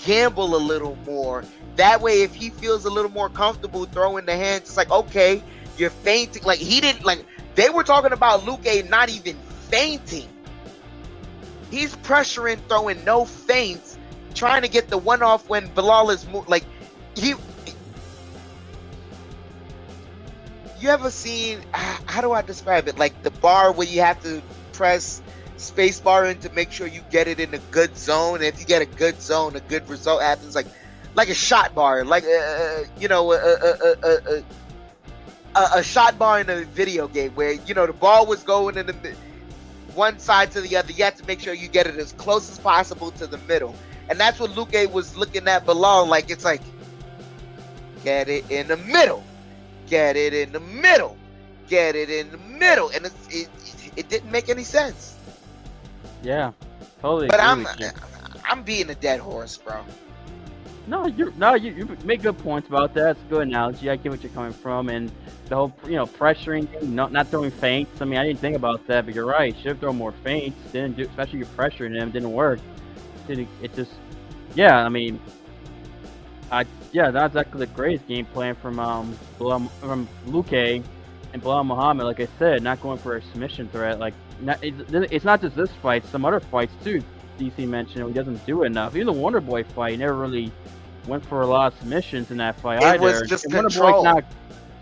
Gamble 0.03 0.55
a 0.55 0.57
little 0.57 0.97
more. 1.05 1.43
That 1.75 2.01
way, 2.01 2.21
if 2.21 2.35
he 2.35 2.49
feels 2.49 2.85
a 2.85 2.89
little 2.89 3.11
more 3.11 3.29
comfortable 3.29 3.85
throwing 3.85 4.25
the 4.25 4.35
hands, 4.35 4.63
it's 4.63 4.77
like, 4.77 4.91
okay, 4.91 5.41
you're 5.77 5.89
fainting. 5.89 6.43
Like, 6.43 6.59
he 6.59 6.81
didn't, 6.81 7.05
like, 7.05 7.25
they 7.55 7.69
were 7.69 7.83
talking 7.83 8.11
about 8.11 8.41
Luque 8.41 8.89
not 8.89 9.09
even 9.09 9.35
fainting. 9.69 10.27
He's 11.71 11.95
pressuring, 11.97 12.59
throwing 12.67 13.03
no 13.05 13.25
feints, 13.25 13.97
trying 14.33 14.63
to 14.63 14.67
get 14.67 14.89
the 14.89 14.97
one 14.97 15.21
off 15.21 15.47
when 15.47 15.67
Belal 15.69 16.11
is, 16.11 16.27
mo- 16.27 16.45
like, 16.47 16.65
he, 17.15 17.35
you 20.79 20.89
ever 20.89 21.11
seen 21.11 21.61
how 21.73 22.21
do 22.21 22.31
I 22.31 22.41
describe 22.41 22.87
it? 22.87 22.97
Like 22.97 23.21
the 23.23 23.31
bar 23.31 23.71
where 23.71 23.87
you 23.87 24.01
have 24.01 24.21
to 24.23 24.41
press 24.73 25.21
space 25.57 25.99
bar 25.99 26.25
in 26.25 26.39
to 26.39 26.51
make 26.53 26.71
sure 26.71 26.87
you 26.87 27.01
get 27.11 27.27
it 27.27 27.39
in 27.39 27.53
a 27.53 27.59
good 27.71 27.95
zone. 27.95 28.35
And 28.35 28.45
if 28.45 28.59
you 28.59 28.65
get 28.65 28.81
a 28.81 28.85
good 28.85 29.21
zone, 29.21 29.55
a 29.55 29.59
good 29.59 29.87
result 29.89 30.21
happens. 30.21 30.55
Like 30.55 30.67
like 31.15 31.29
a 31.29 31.33
shot 31.33 31.75
bar, 31.75 32.05
like 32.05 32.23
uh, 32.23 32.83
you 32.99 33.07
know 33.07 33.31
a 33.31 33.35
a, 33.35 33.93
a, 34.03 34.43
a, 35.55 35.69
a, 35.77 35.83
shot 35.83 36.17
bar 36.17 36.39
in 36.39 36.49
a 36.49 36.63
video 36.63 37.07
game 37.07 37.31
where 37.35 37.51
you 37.51 37.73
know 37.73 37.85
the 37.85 37.93
ball 37.93 38.25
was 38.25 38.43
going 38.43 38.77
in 38.77 38.85
the 38.85 39.15
one 39.95 40.19
side 40.19 40.51
to 40.51 40.61
the 40.61 40.77
other. 40.77 40.91
You 40.91 41.03
have 41.03 41.15
to 41.15 41.25
make 41.25 41.39
sure 41.39 41.53
you 41.53 41.67
get 41.67 41.87
it 41.87 41.97
as 41.97 42.13
close 42.13 42.49
as 42.49 42.59
possible 42.59 43.11
to 43.11 43.27
the 43.27 43.37
middle. 43.39 43.75
And 44.09 44.19
that's 44.19 44.39
what 44.39 44.55
Luke 44.55 44.73
was 44.91 45.15
looking 45.15 45.47
at 45.47 45.65
below. 45.65 46.03
like. 46.05 46.29
It's 46.29 46.45
like 46.45 46.61
get 48.03 48.29
it 48.29 48.49
in 48.49 48.67
the 48.67 48.77
middle 48.77 49.23
get 49.89 50.15
it 50.15 50.33
in 50.33 50.51
the 50.51 50.59
middle, 50.59 51.17
get 51.67 51.95
it 51.95 52.09
in 52.09 52.31
the 52.31 52.37
middle, 52.37 52.89
and 52.89 53.05
it's, 53.05 53.27
it, 53.29 53.49
it 53.65 53.91
it 53.95 54.09
didn't 54.09 54.31
make 54.31 54.49
any 54.49 54.63
sense. 54.63 55.15
Yeah, 56.23 56.51
totally. 57.01 57.27
But 57.27 57.41
I'm. 57.41 57.67
I'm 58.45 58.63
being 58.63 58.89
a 58.89 58.95
dead 58.95 59.19
horse, 59.19 59.57
bro. 59.57 59.83
No, 60.89 61.05
you 61.05 61.31
no, 61.37 61.53
you, 61.53 61.71
you 61.71 61.97
make 62.03 62.23
good 62.23 62.39
points 62.39 62.67
about 62.67 62.95
that. 62.95 63.11
It's 63.11 63.21
a 63.21 63.29
good 63.29 63.47
analogy. 63.47 63.91
I 63.91 63.95
get 63.95 64.11
what 64.11 64.23
you're 64.23 64.31
coming 64.31 64.51
from, 64.51 64.89
and 64.89 65.11
the 65.45 65.55
whole 65.55 65.71
you 65.85 65.95
know 65.95 66.07
pressuring, 66.07 66.81
not 66.81 67.11
not 67.11 67.27
throwing 67.27 67.51
feints. 67.51 68.01
I 68.01 68.05
mean, 68.05 68.17
I 68.17 68.25
didn't 68.25 68.39
think 68.39 68.55
about 68.55 68.87
that, 68.87 69.05
but 69.05 69.13
you're 69.13 69.27
right. 69.27 69.55
Should 69.57 69.67
have 69.67 69.79
thrown 69.79 69.97
more 69.97 70.13
feints. 70.23 70.57
Didn't 70.71 70.97
do, 70.97 71.03
especially 71.03 71.39
you're 71.39 71.47
pressuring 71.49 71.95
him. 71.95 72.09
Didn't 72.09 72.31
work. 72.31 72.59
Didn't 73.27 73.47
it 73.61 73.75
just? 73.75 73.91
Yeah, 74.55 74.83
I 74.83 74.89
mean, 74.89 75.19
I 76.51 76.65
yeah, 76.91 77.11
that's 77.11 77.35
exactly 77.35 77.59
the 77.59 77.67
greatest 77.67 78.07
game 78.07 78.25
plan 78.25 78.55
from 78.55 78.79
um 78.79 79.15
from 79.79 80.09
Luque. 80.25 80.83
and 81.33 81.43
Belal 81.43 81.67
Muhammad, 81.67 82.07
like 82.07 82.19
I 82.19 82.27
said, 82.39 82.63
not 82.63 82.81
going 82.81 82.97
for 82.97 83.17
a 83.17 83.21
submission 83.21 83.67
threat. 83.69 83.99
Like, 83.99 84.15
not, 84.41 84.57
it's, 84.63 84.91
it's 85.11 85.25
not 85.25 85.39
just 85.39 85.55
this 85.55 85.69
fight; 85.83 86.03
some 86.07 86.25
other 86.25 86.39
fights 86.39 86.73
too. 86.83 87.03
DC 87.37 87.67
mentioned 87.67 88.07
he 88.07 88.13
doesn't 88.13 88.43
do 88.47 88.63
enough. 88.63 88.95
Even 88.95 89.05
the 89.05 89.13
Wonder 89.13 89.39
Boy 89.39 89.63
fight, 89.63 89.91
he 89.91 89.97
never 89.97 90.15
really 90.15 90.51
went 91.09 91.25
for 91.25 91.41
a 91.41 91.47
lot 91.47 91.73
of 91.73 91.79
submissions 91.79 92.31
in 92.31 92.37
that 92.37 92.59
fight 92.59 92.81
It 92.81 92.83
either. 92.83 93.01
was 93.01 93.21
just 93.23 93.45
And 93.45 93.53
control. 93.53 94.03
not 94.03 94.25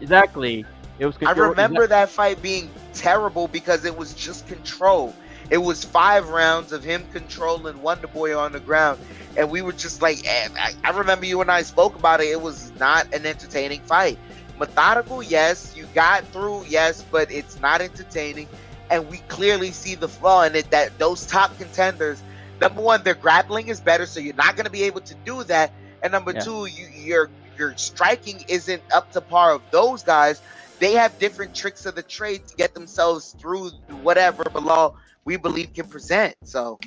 exactly. 0.01 0.65
It 0.99 1.05
was. 1.05 1.15
I 1.25 1.34
control- 1.34 1.49
remember 1.49 1.88
that 1.88 2.09
fight 2.09 2.41
being 2.41 2.71
terrible 2.93 3.47
because 3.47 3.86
it 3.86 3.95
was 3.97 4.13
just 4.13 4.47
control. 4.47 5.15
It 5.49 5.59
was 5.59 5.84
five 5.86 6.30
rounds 6.30 6.71
of 6.73 6.84
him 6.84 7.07
controlling 7.13 7.82
Wonder 7.82 8.07
Boy 8.07 8.38
on 8.38 8.51
the 8.51 8.59
ground, 8.59 8.99
and 9.36 9.49
we 9.49 9.61
were 9.61 9.73
just 9.73 10.01
like, 10.01 10.21
eh, 10.25 10.47
I, 10.59 10.71
I 10.84 10.89
remember 10.91 11.25
you 11.25 11.41
and 11.41 11.51
I 11.51 11.61
spoke 11.63 11.95
about 11.95 12.19
it. 12.21 12.28
It 12.28 12.41
was 12.41 12.71
not 12.80 13.07
an 13.13 13.25
entertaining 13.25 13.82
fight. 13.82 14.19
Methodical, 14.57 15.21
yes. 15.23 15.73
You 15.75 15.86
got 15.93 16.25
through, 16.34 16.65
yes, 16.65 17.03
but 17.11 17.32
it's 17.32 17.59
not 17.59 17.82
entertaining, 17.82 18.49
and 18.89 19.07
we 19.07 19.19
clearly 19.30 19.71
see 19.71 19.95
the 19.95 20.09
flaw 20.09 20.43
in 20.43 20.55
it. 20.55 20.69
That 20.71 20.97
those 20.97 21.25
top 21.25 21.57
contenders, 21.57 22.23
number 22.59 22.82
one, 22.82 23.03
their 23.03 23.15
grappling 23.15 23.67
is 23.69 23.80
better, 23.80 24.05
so 24.05 24.19
you're 24.19 24.34
not 24.36 24.55
going 24.55 24.65
to 24.65 24.71
be 24.71 24.84
able 24.84 25.01
to 25.01 25.15
do 25.25 25.43
that, 25.45 25.71
and 26.04 26.12
number 26.12 26.32
Yeah. 26.34 26.39
two, 26.39 26.66
you, 26.66 26.88
your 26.93 27.30
your 27.58 27.76
striking 27.78 28.43
isn't 28.48 28.84
up 28.93 29.12
to 29.14 29.22
par 29.22 29.54
of 29.54 29.62
those 29.72 30.04
guys 30.04 30.41
they 30.80 30.93
have 30.93 31.18
different 31.20 31.56
tricks 31.56 31.86
of 31.86 31.95
the 31.95 32.04
trade 32.04 32.45
to 32.48 32.56
get 32.56 32.74
themselves 32.74 33.36
through 33.39 33.70
whatever 34.04 34.43
Belal 34.43 34.95
we 35.26 35.38
believe 35.38 35.74
can 35.74 35.88
present. 35.88 36.36
So 36.43 36.80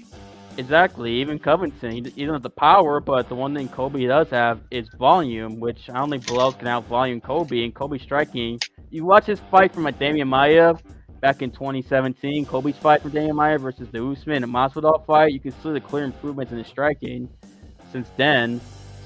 Exactly. 0.56 1.12
Even 1.14 1.38
Covington, 1.38 1.90
he, 1.92 2.00
doesn't 2.00 2.32
have 2.32 2.42
the 2.42 2.50
power, 2.50 3.00
but 3.00 3.28
the 3.28 3.34
one 3.34 3.54
thing 3.54 3.68
Colby 3.68 4.06
does 4.06 4.28
have 4.30 4.60
is 4.70 4.88
volume, 4.98 5.60
which 5.60 5.88
I 5.88 5.94
don't 5.94 6.10
think 6.10 6.24
Belal 6.24 6.56
can 6.58 6.66
out 6.66 6.84
volume 6.86 7.20
Colby. 7.20 7.64
And 7.64 7.74
Colby 7.74 7.98
striking, 7.98 8.60
you 8.90 9.04
watch 9.04 9.26
his 9.26 9.40
fight 9.50 9.72
from 9.72 9.84
like 9.84 9.98
Damian 9.98 10.28
Maia 10.28 10.74
back 11.20 11.42
in 11.42 11.50
2017, 11.50 12.46
Colby's 12.46 12.76
fight 12.76 13.02
from 13.02 13.10
Damian 13.10 13.36
Maia 13.36 13.58
versus 13.58 13.88
the 13.90 14.04
Usman 14.04 14.42
and 14.42 14.52
Masvidal 14.52 15.04
fight, 15.06 15.32
you 15.32 15.40
can 15.40 15.52
see 15.62 15.70
the 15.70 15.80
clear 15.80 16.04
improvements 16.04 16.50
in 16.50 16.58
his 16.58 16.66
striking 16.66 17.28
since 17.92 18.08
then. 18.16 18.60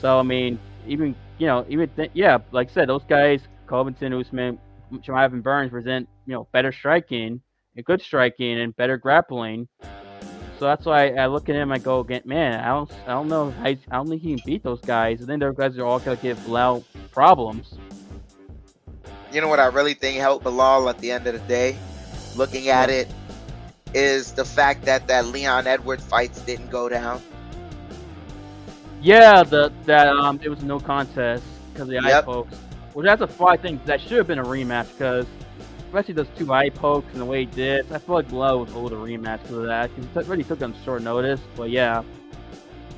So 0.05 0.19
I 0.19 0.23
mean, 0.23 0.59
even 0.87 1.17
you 1.39 1.47
know, 1.47 1.65
even 1.67 1.89
th- 1.97 2.11
yeah, 2.13 2.37
like 2.53 2.69
I 2.69 2.75
said, 2.75 2.91
those 2.91 3.05
guys, 3.05 3.41
Covington, 3.67 4.13
Usman, 4.13 4.59
Chimaev, 4.93 5.33
and 5.33 5.43
Burns 5.43 5.71
present 5.71 6.07
you 6.27 6.35
know 6.35 6.47
better 6.53 6.73
striking, 6.73 7.41
and 7.75 7.85
good 7.87 8.03
striking, 8.03 8.61
and 8.61 8.77
better 8.77 8.99
grappling. 8.99 9.67
So 10.59 10.67
that's 10.67 10.85
why 10.85 11.15
I 11.15 11.25
look 11.29 11.49
at 11.49 11.55
him. 11.55 11.73
I 11.73 11.79
go, 11.79 12.07
man, 12.27 12.61
I 12.61 12.67
don't, 12.67 12.93
I 13.07 13.13
don't 13.13 13.29
know, 13.29 13.51
he's, 13.65 13.79
I 13.91 13.97
don't 13.97 14.11
think 14.11 14.21
he 14.21 14.35
can 14.35 14.43
beat 14.45 14.63
those 14.63 14.81
guys. 14.81 15.21
And 15.21 15.27
then 15.27 15.39
those 15.39 15.57
guys 15.57 15.79
are 15.79 15.87
all 15.87 16.01
gonna 16.01 16.17
give 16.17 16.37
Belal 16.41 16.85
problems. 17.11 17.73
you 19.33 19.41
know 19.41 19.49
what 19.49 19.59
I 19.59 19.69
really 19.69 19.95
think 19.95 20.19
helped 20.19 20.45
Belal 20.45 20.91
at 20.91 20.99
the 20.99 21.13
end 21.13 21.27
of 21.27 21.33
the 21.33 21.49
day, 21.49 21.79
looking 22.37 22.69
at 22.69 22.91
it, 22.91 23.09
is 23.95 24.33
the 24.33 24.45
fact 24.45 24.85
that 24.85 25.07
that 25.07 25.25
Leon 25.29 25.67
Edwards 25.67 26.05
fights 26.05 26.43
didn't 26.43 26.69
go 26.69 26.91
down. 26.91 27.23
Yeah, 29.05 29.43
the 29.43 29.71
that 29.85 30.09
um, 30.09 30.41
it 30.43 30.49
was 30.49 30.63
no 30.63 30.81
contest 30.81 31.45
because 31.71 31.89
the 31.89 31.99
eye 31.99 32.23
pokes. 32.23 32.59
Well, 32.95 33.05
that's 33.05 33.21
a 33.21 33.27
fight. 33.27 33.61
thing. 33.61 33.79
that 33.85 34.01
should 34.01 34.17
have 34.17 34.27
been 34.27 34.39
a 34.39 34.45
rematch 34.45 34.89
because, 34.93 35.27
especially 35.87 36.15
those 36.15 36.29
two 36.39 36.51
eye 36.51 36.71
pokes 36.71 37.13
and 37.13 37.21
the 37.21 37.25
way 37.27 37.41
he 37.41 37.47
did. 37.47 37.93
I 37.93 37.99
feel 37.99 38.15
like 38.15 38.29
Belal 38.29 38.65
was 38.65 38.75
owed 38.75 38.93
a 38.93 38.97
rematch 38.97 39.43
because 39.43 39.59
of 39.59 39.65
that. 39.65 39.95
Because 39.95 40.25
he 40.25 40.31
really 40.31 40.45
took 40.45 40.63
on 40.63 40.75
short 40.87 41.03
notice. 41.03 41.41
But 41.55 41.69
yeah, 41.69 42.03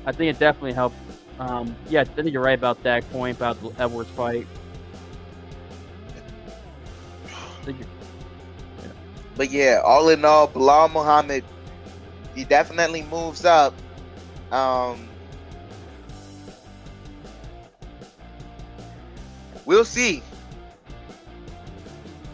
I 0.05 0.13
think 0.13 0.33
it 0.33 0.39
definitely 0.39 0.71
helped. 0.71 0.95
Um, 1.39 1.75
yeah, 1.89 2.01
I 2.01 2.03
think 2.05 2.31
you're 2.31 2.41
right 2.41 2.57
about 2.57 2.81
that 2.83 3.09
point 3.11 3.35
about 3.35 3.61
the 3.61 3.71
Edwards 3.77 4.09
fight. 4.11 4.47
But 9.35 9.51
yeah, 9.51 9.81
all 9.83 10.07
in 10.07 10.23
all, 10.23 10.47
Belal 10.47 10.89
Muhammad, 10.89 11.43
he 12.33 12.45
definitely 12.45 13.03
moves 13.03 13.43
up. 13.43 13.73
Um, 14.53 15.06
we'll 19.67 19.85
see. 19.85 20.23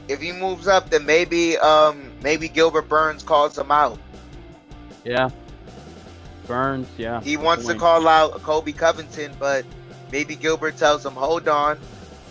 If 0.08 0.22
he 0.22 0.32
moves 0.32 0.68
up, 0.68 0.90
then 0.90 1.06
maybe 1.06 1.58
um 1.58 2.12
maybe 2.22 2.48
Gilbert 2.48 2.88
Burns 2.88 3.24
calls 3.24 3.58
him 3.58 3.72
out. 3.72 4.00
Yeah. 5.04 5.30
Burns, 6.48 6.88
yeah. 6.98 7.22
He 7.22 7.36
wants 7.36 7.66
to 7.68 7.76
call 7.76 8.08
out 8.08 8.42
Colby 8.44 8.74
Covington, 8.74 9.32
but 9.40 9.66
maybe 10.12 10.36
Gilbert 10.36 10.78
tells 10.78 11.06
him, 11.06 11.14
"Hold 11.14 11.48
on, 11.48 11.80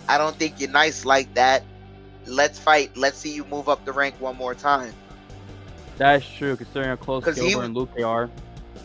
I 0.07 0.17
don't 0.17 0.35
think 0.35 0.59
you're 0.59 0.69
nice 0.69 1.03
like 1.05 1.33
that. 1.33 1.63
Let's 2.25 2.57
fight. 2.57 2.95
Let's 2.95 3.17
see 3.17 3.33
you 3.33 3.43
move 3.45 3.69
up 3.69 3.83
the 3.85 3.91
rank 3.91 4.15
one 4.19 4.37
more 4.37 4.55
time." 4.55 4.93
That's 5.97 6.25
true, 6.27 6.55
considering 6.55 6.89
how 6.89 6.95
close 6.95 7.25
he 7.25 7.33
Gilbert 7.33 7.57
was- 7.57 7.65
and 7.65 7.75
Luke 7.75 7.91
are. 8.03 8.29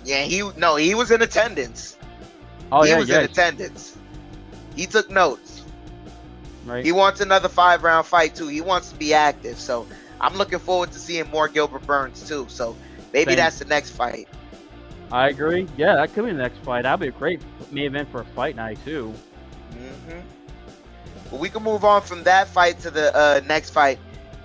Yeah, 0.04 0.22
he 0.22 0.42
no, 0.56 0.76
he 0.76 0.94
was 0.94 1.10
in 1.10 1.20
attendance. 1.22 1.96
Oh 2.72 2.82
he 2.82 2.90
yeah, 2.90 2.98
was 2.98 3.08
yeah, 3.08 3.18
in 3.18 3.24
attendance. 3.24 3.96
He 4.76 4.86
took 4.86 5.10
notes. 5.10 5.57
Right. 6.64 6.84
He 6.84 6.92
wants 6.92 7.20
another 7.20 7.48
five 7.48 7.82
round 7.82 8.06
fight 8.06 8.34
too. 8.34 8.48
He 8.48 8.60
wants 8.60 8.90
to 8.90 8.96
be 8.96 9.14
active. 9.14 9.58
So 9.58 9.86
I'm 10.20 10.34
looking 10.36 10.58
forward 10.58 10.92
to 10.92 10.98
seeing 10.98 11.28
more 11.30 11.48
Gilbert 11.48 11.86
Burns 11.86 12.26
too. 12.26 12.46
So 12.48 12.76
maybe 13.12 13.32
Same. 13.32 13.36
that's 13.36 13.58
the 13.58 13.64
next 13.64 13.90
fight. 13.90 14.28
I 15.10 15.28
agree. 15.28 15.66
Yeah, 15.76 15.94
that 15.94 16.12
could 16.12 16.24
be 16.26 16.32
the 16.32 16.38
next 16.38 16.58
fight. 16.58 16.82
That'd 16.82 17.00
be 17.00 17.08
a 17.08 17.12
great 17.12 17.40
main 17.72 17.86
event 17.86 18.10
for 18.10 18.20
a 18.20 18.24
fight 18.24 18.56
night 18.56 18.78
too. 18.84 19.14
Mm-hmm. 19.72 20.20
Well, 21.30 21.40
we 21.40 21.48
can 21.48 21.62
move 21.62 21.84
on 21.84 22.02
from 22.02 22.24
that 22.24 22.48
fight 22.48 22.78
to 22.80 22.90
the 22.90 23.14
uh, 23.16 23.40
next 23.46 23.70
fight. 23.70 23.98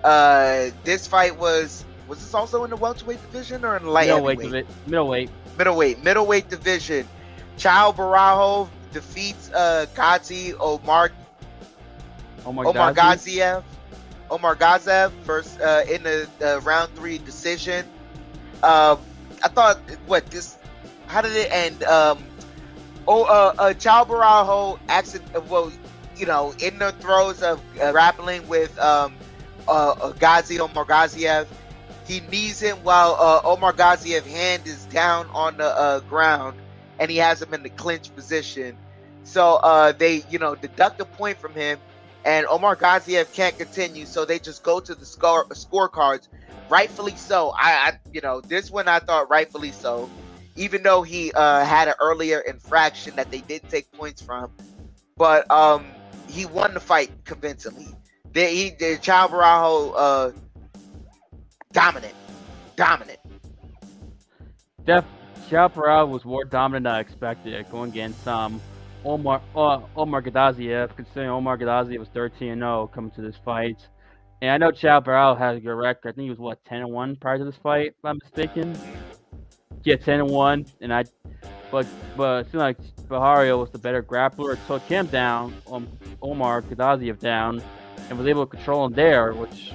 Uh, 0.03 0.69
this 0.83 1.07
fight 1.07 1.37
was 1.37 1.85
was 2.07 2.19
this 2.19 2.33
also 2.33 2.63
in 2.63 2.69
the 2.69 2.75
welterweight 2.75 3.21
division 3.21 3.63
or 3.63 3.77
in 3.77 3.83
the 3.83 3.89
light 3.89 4.07
middleweight, 4.07 4.39
divi- 4.39 4.65
middleweight. 4.85 5.29
middleweight, 5.57 6.03
middleweight 6.03 6.49
division. 6.49 7.07
Caio 7.57 7.93
Borralho 7.93 8.69
defeats 8.91 9.49
uh 9.51 9.85
Ghazi 9.95 10.53
Omar 10.55 11.11
Omar, 12.45 12.65
Omargadzhiev. 12.65 13.63
Omar 14.29 14.55
Gazev 14.55 15.11
first 15.23 15.59
uh, 15.61 15.83
in 15.89 16.03
the, 16.03 16.27
the 16.39 16.59
round 16.61 16.93
three 16.95 17.19
decision. 17.19 17.85
Um, 18.63 18.99
I 19.43 19.49
thought 19.49 19.79
what 20.07 20.25
this 20.27 20.57
how 21.07 21.21
did 21.21 21.35
it 21.35 21.51
end? 21.51 21.83
Um, 21.83 22.23
oh, 23.07 23.23
uh, 23.25 23.53
uh, 23.57 23.73
Caio 23.73 24.05
Borralho 24.05 24.79
accident. 24.89 25.45
Well, 25.47 25.71
you 26.17 26.25
know, 26.25 26.53
in 26.59 26.79
the 26.79 26.91
throes 26.93 27.41
of 27.43 27.61
uh, 27.79 27.91
grappling 27.91 28.47
with 28.47 28.77
um, 28.79 29.15
uh, 29.67 29.91
uh, 29.91 30.11
Ghazi 30.13 30.57
Omargadzhiev, 30.57 31.47
he 32.07 32.21
knees 32.21 32.59
him 32.59 32.77
while 32.77 33.15
uh, 33.19 33.41
Omargadzhiev 33.41 34.25
hand 34.25 34.65
is 34.65 34.85
down 34.85 35.27
on 35.33 35.57
the 35.57 35.67
uh, 35.77 35.99
ground, 36.01 36.57
and 36.99 37.11
he 37.11 37.17
has 37.17 37.41
him 37.41 37.53
in 37.53 37.63
the 37.63 37.69
clinch 37.69 38.13
position. 38.15 38.77
So 39.23 39.55
uh, 39.57 39.91
they, 39.91 40.23
you 40.29 40.39
know, 40.39 40.55
deduct 40.55 40.99
a 40.99 41.05
point 41.05 41.37
from 41.37 41.53
him, 41.53 41.79
and 42.25 42.47
Omargadzhiev 42.47 43.33
can't 43.33 43.57
continue. 43.57 44.05
So 44.05 44.25
they 44.25 44.39
just 44.39 44.63
go 44.63 44.79
to 44.79 44.95
the 44.95 45.05
score 45.05 45.45
scorecards, 45.49 46.27
rightfully 46.69 47.15
so. 47.15 47.51
I, 47.55 47.71
I, 47.71 47.99
you 48.11 48.21
know, 48.21 48.41
this 48.41 48.71
one 48.71 48.87
I 48.87 48.99
thought 48.99 49.29
rightfully 49.29 49.71
so, 49.71 50.09
even 50.55 50.83
though 50.83 51.03
he 51.03 51.31
uh, 51.33 51.65
had 51.65 51.87
an 51.87 51.95
earlier 51.99 52.39
infraction 52.39 53.15
that 53.15 53.31
they 53.31 53.41
did 53.41 53.67
take 53.69 53.91
points 53.91 54.21
from, 54.21 54.51
but 55.17 55.49
um, 55.51 55.85
he 56.27 56.45
won 56.45 56.73
the 56.73 56.79
fight 56.79 57.11
convincingly. 57.25 57.87
They, 58.31 58.55
he, 58.55 58.69
the 58.71 58.97
Caio 58.97 59.27
Borralho, 59.27 59.93
uh, 59.95 60.31
dominant, 61.71 62.15
dominant. 62.75 63.19
Def 64.85 65.05
Chaparral 65.49 66.07
was 66.07 66.25
more 66.25 66.45
dominant 66.45 66.85
than 66.85 66.93
I 66.95 66.99
expected, 66.99 67.69
going 67.69 67.91
against 67.91 68.27
um 68.27 68.59
Omar 69.05 69.41
uh, 69.55 69.79
Omargadzhiev, 69.97 70.95
considering 70.95 71.29
Omargadzhiev 71.29 71.99
was 71.99 72.09
13 72.09 72.51
and 72.51 72.61
0 72.61 72.91
coming 72.93 73.11
to 73.11 73.21
this 73.21 73.35
fight. 73.43 73.87
And 74.41 74.51
I 74.51 74.57
know 74.57 74.71
Chaparral 74.71 75.35
has 75.35 75.57
a 75.57 75.59
good 75.59 75.73
record. 75.73 76.09
I 76.09 76.11
think 76.13 76.23
he 76.25 76.29
was 76.29 76.39
what 76.39 76.63
10 76.65 76.81
and 76.81 76.91
1 76.91 77.15
prior 77.17 77.37
to 77.37 77.45
this 77.45 77.55
fight, 77.55 77.87
if 77.87 78.05
I'm 78.05 78.19
mistaken. 78.21 78.77
Yeah, 79.83 79.95
10 79.95 80.21
and 80.21 80.29
1, 80.29 80.65
and 80.81 80.93
I 80.93 81.03
but 81.71 81.87
but 82.15 82.45
it 82.45 82.51
seemed 82.51 82.61
like 82.61 82.77
Bahario 83.07 83.59
was 83.59 83.71
the 83.71 83.79
better 83.79 84.03
grappler, 84.03 84.57
took 84.67 84.83
him 84.83 85.07
down, 85.07 85.55
um, 85.71 85.87
Omargadzhiev 86.21 87.19
down, 87.19 87.63
and 88.09 88.17
was 88.17 88.27
able 88.27 88.45
to 88.45 88.55
control 88.55 88.85
him 88.85 88.93
there, 88.93 89.33
which 89.33 89.71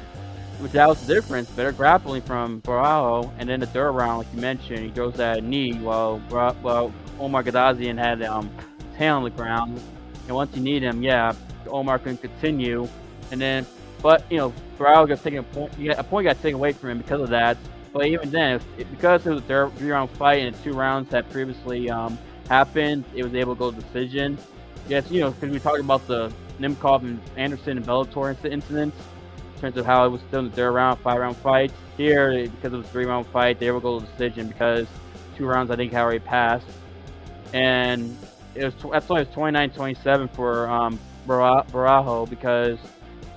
which 0.60 0.72
that 0.72 0.88
was 0.88 1.04
the 1.04 1.12
difference. 1.12 1.50
Better 1.50 1.72
grappling 1.72 2.22
from 2.22 2.62
Barao, 2.62 3.30
and 3.38 3.48
then 3.48 3.60
the 3.60 3.66
third 3.66 3.92
round, 3.92 4.18
like 4.18 4.34
you 4.34 4.40
mentioned, 4.40 4.78
he 4.78 4.90
goes 4.90 5.14
that 5.14 5.42
knee 5.42 5.74
while 5.74 6.18
while 6.28 6.92
Omar 7.18 7.42
Gadazian 7.42 7.98
had 7.98 8.22
um 8.22 8.48
on 9.07 9.22
the 9.22 9.30
ground, 9.30 9.80
and 10.26 10.34
once 10.34 10.55
you 10.57 10.62
need 10.62 10.82
him, 10.82 11.03
yeah, 11.03 11.32
Omar 11.68 11.99
can 11.99 12.16
continue, 12.16 12.88
and 13.30 13.40
then 13.40 13.66
but 14.03 14.24
you 14.30 14.36
know 14.36 14.53
Barao 14.78 15.09
got 15.09 15.22
taken 15.22 15.40
a 15.40 15.42
point, 15.42 15.72
a 15.88 16.05
point 16.05 16.26
got 16.26 16.36
taken 16.42 16.55
away 16.55 16.72
from 16.72 16.90
him 16.90 16.99
because 16.99 17.20
of 17.20 17.30
that. 17.30 17.57
But 17.92 18.07
even 18.07 18.30
then, 18.30 18.61
because 18.76 19.26
it 19.26 19.30
was 19.30 19.42
a 19.42 19.46
third 19.46 19.74
three 19.76 19.90
round 19.90 20.11
fight 20.11 20.46
and 20.46 20.62
two 20.62 20.72
rounds 20.72 21.11
had 21.11 21.28
previously 21.30 21.90
um 21.90 22.18
happened, 22.49 23.05
it 23.14 23.22
was 23.22 23.34
able 23.34 23.55
to 23.55 23.59
go 23.59 23.70
to 23.70 23.80
decision. 23.80 24.38
Yes, 24.88 25.11
you 25.11 25.20
know, 25.20 25.30
because 25.30 25.51
we 25.51 25.61
talked 25.61 25.80
about 25.80 26.07
the 26.07 26.32
Nemkov 26.59 27.03
and 27.03 27.20
Anderson 27.36 27.76
and 27.76 27.86
Bellator 27.86 28.34
inc- 28.34 28.51
incidents 28.51 28.96
in 29.55 29.61
terms 29.61 29.76
of 29.76 29.86
how 29.86 30.07
it 30.07 30.09
was 30.09 30.20
still 30.22 30.40
in 30.40 30.46
the 30.46 30.53
third 30.53 30.72
round, 30.72 30.99
five 31.01 31.20
round 31.20 31.36
fights. 31.36 31.74
Here, 31.96 32.49
because 32.49 32.72
it 32.72 32.76
was 32.76 32.86
a 32.86 32.90
three 32.90 33.07
round 33.07 33.26
fight, 33.26 33.59
they 33.59 33.70
were 33.70 33.80
going 33.80 34.05
to 34.05 34.11
decision 34.12 34.49
because 34.49 34.86
two 35.36 35.46
rounds 35.46 35.70
I 35.70 35.76
think 35.76 35.92
had 35.92 36.03
already 36.03 36.20
passed, 36.20 36.66
and 37.53 38.16
it 38.59 38.64
was 38.64 38.74
that's 38.92 39.09
why 39.09 39.20
it 39.20 39.28
was 39.28 39.36
29-27 39.36 40.30
for 40.30 40.68
um, 40.68 40.98
Borralho 41.26 42.28
because 42.28 42.78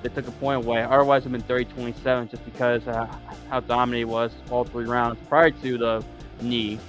they 0.02 0.10
took 0.10 0.28
a 0.28 0.32
point 0.32 0.66
away. 0.66 0.82
Otherwise, 0.82 1.26
it 1.26 1.32
would 1.32 1.42
have 1.42 1.48
been 1.48 1.94
30-27 1.94 2.32
just 2.32 2.44
because 2.44 2.88
uh, 2.88 3.06
how 3.50 3.60
dominant 3.60 4.00
he 4.00 4.06
was 4.06 4.32
all 4.50 4.64
three 4.64 4.86
rounds 4.86 5.20
prior 5.30 5.52
to 5.52 5.78
the 5.78 6.04
knee. 6.42 6.80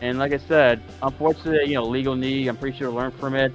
And 0.00 0.18
like 0.18 0.32
I 0.32 0.38
said, 0.38 0.80
unfortunately, 1.02 1.68
you 1.68 1.74
know, 1.74 1.84
legal 1.84 2.16
knee. 2.16 2.48
I'm 2.48 2.56
pretty 2.56 2.76
sure 2.76 2.90
learned 2.90 3.14
from 3.14 3.34
it. 3.34 3.52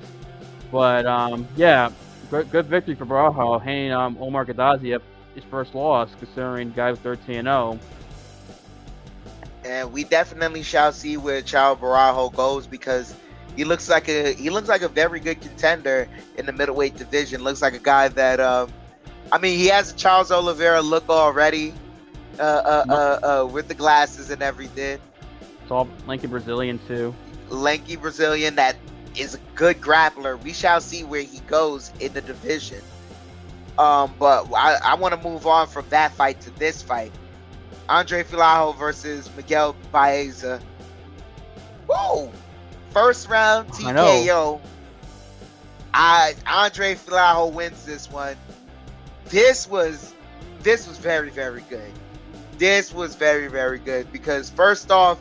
But 0.71 1.05
um, 1.05 1.47
yeah, 1.55 1.91
good, 2.30 2.49
good 2.49 2.65
victory 2.67 2.95
for 2.95 3.05
Borralho, 3.05 3.61
handing 3.61 3.91
um, 3.91 4.17
Omar 4.19 4.45
Gadazi 4.45 4.99
his 5.36 5.43
first 5.45 5.74
loss, 5.76 6.09
considering 6.19 6.71
guy 6.71 6.91
was 6.91 6.99
13 6.99 7.36
and 7.36 7.45
0. 7.45 7.80
And 9.65 9.91
we 9.91 10.03
definitely 10.03 10.63
shall 10.63 10.91
see 10.91 11.15
where 11.17 11.41
Caio 11.41 11.76
Borralho 11.76 12.34
goes 12.34 12.67
because 12.67 13.15
he 13.56 13.64
looks 13.64 13.89
like 13.89 14.08
a 14.10 14.34
he 14.34 14.49
looks 14.49 14.68
like 14.68 14.82
a 14.82 14.89
very 14.89 15.20
good 15.20 15.41
contender 15.41 16.08
in 16.38 16.45
the 16.45 16.51
middleweight 16.51 16.95
division. 16.95 17.43
Looks 17.43 17.62
like 17.62 17.74
a 17.74 17.80
guy 17.80 18.08
that 18.10 18.39
um, 18.39 18.72
I 19.32 19.38
mean, 19.38 19.58
he 19.58 19.68
has 19.68 19.91
a 19.91 19.95
Charles 19.95 20.32
Oliveira 20.32 20.82
look 20.82 21.10
already, 21.10 21.74
uh, 22.39 22.43
uh, 22.43 22.86
uh, 22.89 22.93
uh, 23.43 23.45
with 23.45 23.68
the 23.68 23.74
glasses 23.74 24.30
and 24.30 24.41
everything. 24.41 24.99
It's 25.62 25.72
all 25.72 25.88
lanky 26.06 26.28
Brazilian 26.28 26.80
too. 26.88 27.14
Lanky 27.49 27.95
Brazilian 27.95 28.56
that 28.56 28.76
is 29.16 29.36
a 29.36 29.39
good 29.56 29.80
grappler. 29.80 30.41
We 30.43 30.54
shall 30.54 30.82
see 30.82 31.04
where 31.04 31.22
he 31.22 31.39
goes 31.41 31.91
in 31.99 32.14
the 32.14 32.22
division. 32.22 32.82
Um, 33.78 34.14
but 34.20 34.47
I, 34.54 34.78
I 34.84 34.95
want 34.95 35.20
to 35.20 35.28
move 35.28 35.47
on 35.47 35.68
from 35.68 35.86
that 35.89 36.12
fight 36.12 36.39
to 36.41 36.51
this 36.51 36.82
fight. 36.82 37.12
Andre 37.89 38.24
Fialho 38.24 38.78
versus 38.78 39.30
Miguel 39.36 39.76
Baeza. 39.91 40.62
Whoa! 41.88 42.32
First 42.93 43.27
round 43.27 43.69
TKO. 43.69 44.59
I, 45.93 46.35
I 46.45 46.63
Andre 46.65 46.95
Fialho 46.95 47.51
wins 47.51 47.85
this 47.85 48.09
one. 48.09 48.35
This 49.25 49.67
was 49.67 50.13
this 50.61 50.87
was 50.87 50.97
very 50.97 51.29
very 51.29 51.61
good. 51.69 51.91
This 52.57 52.93
was 52.93 53.15
very 53.15 53.47
very 53.47 53.79
good 53.79 54.11
because 54.11 54.49
first 54.51 54.91
off, 54.91 55.19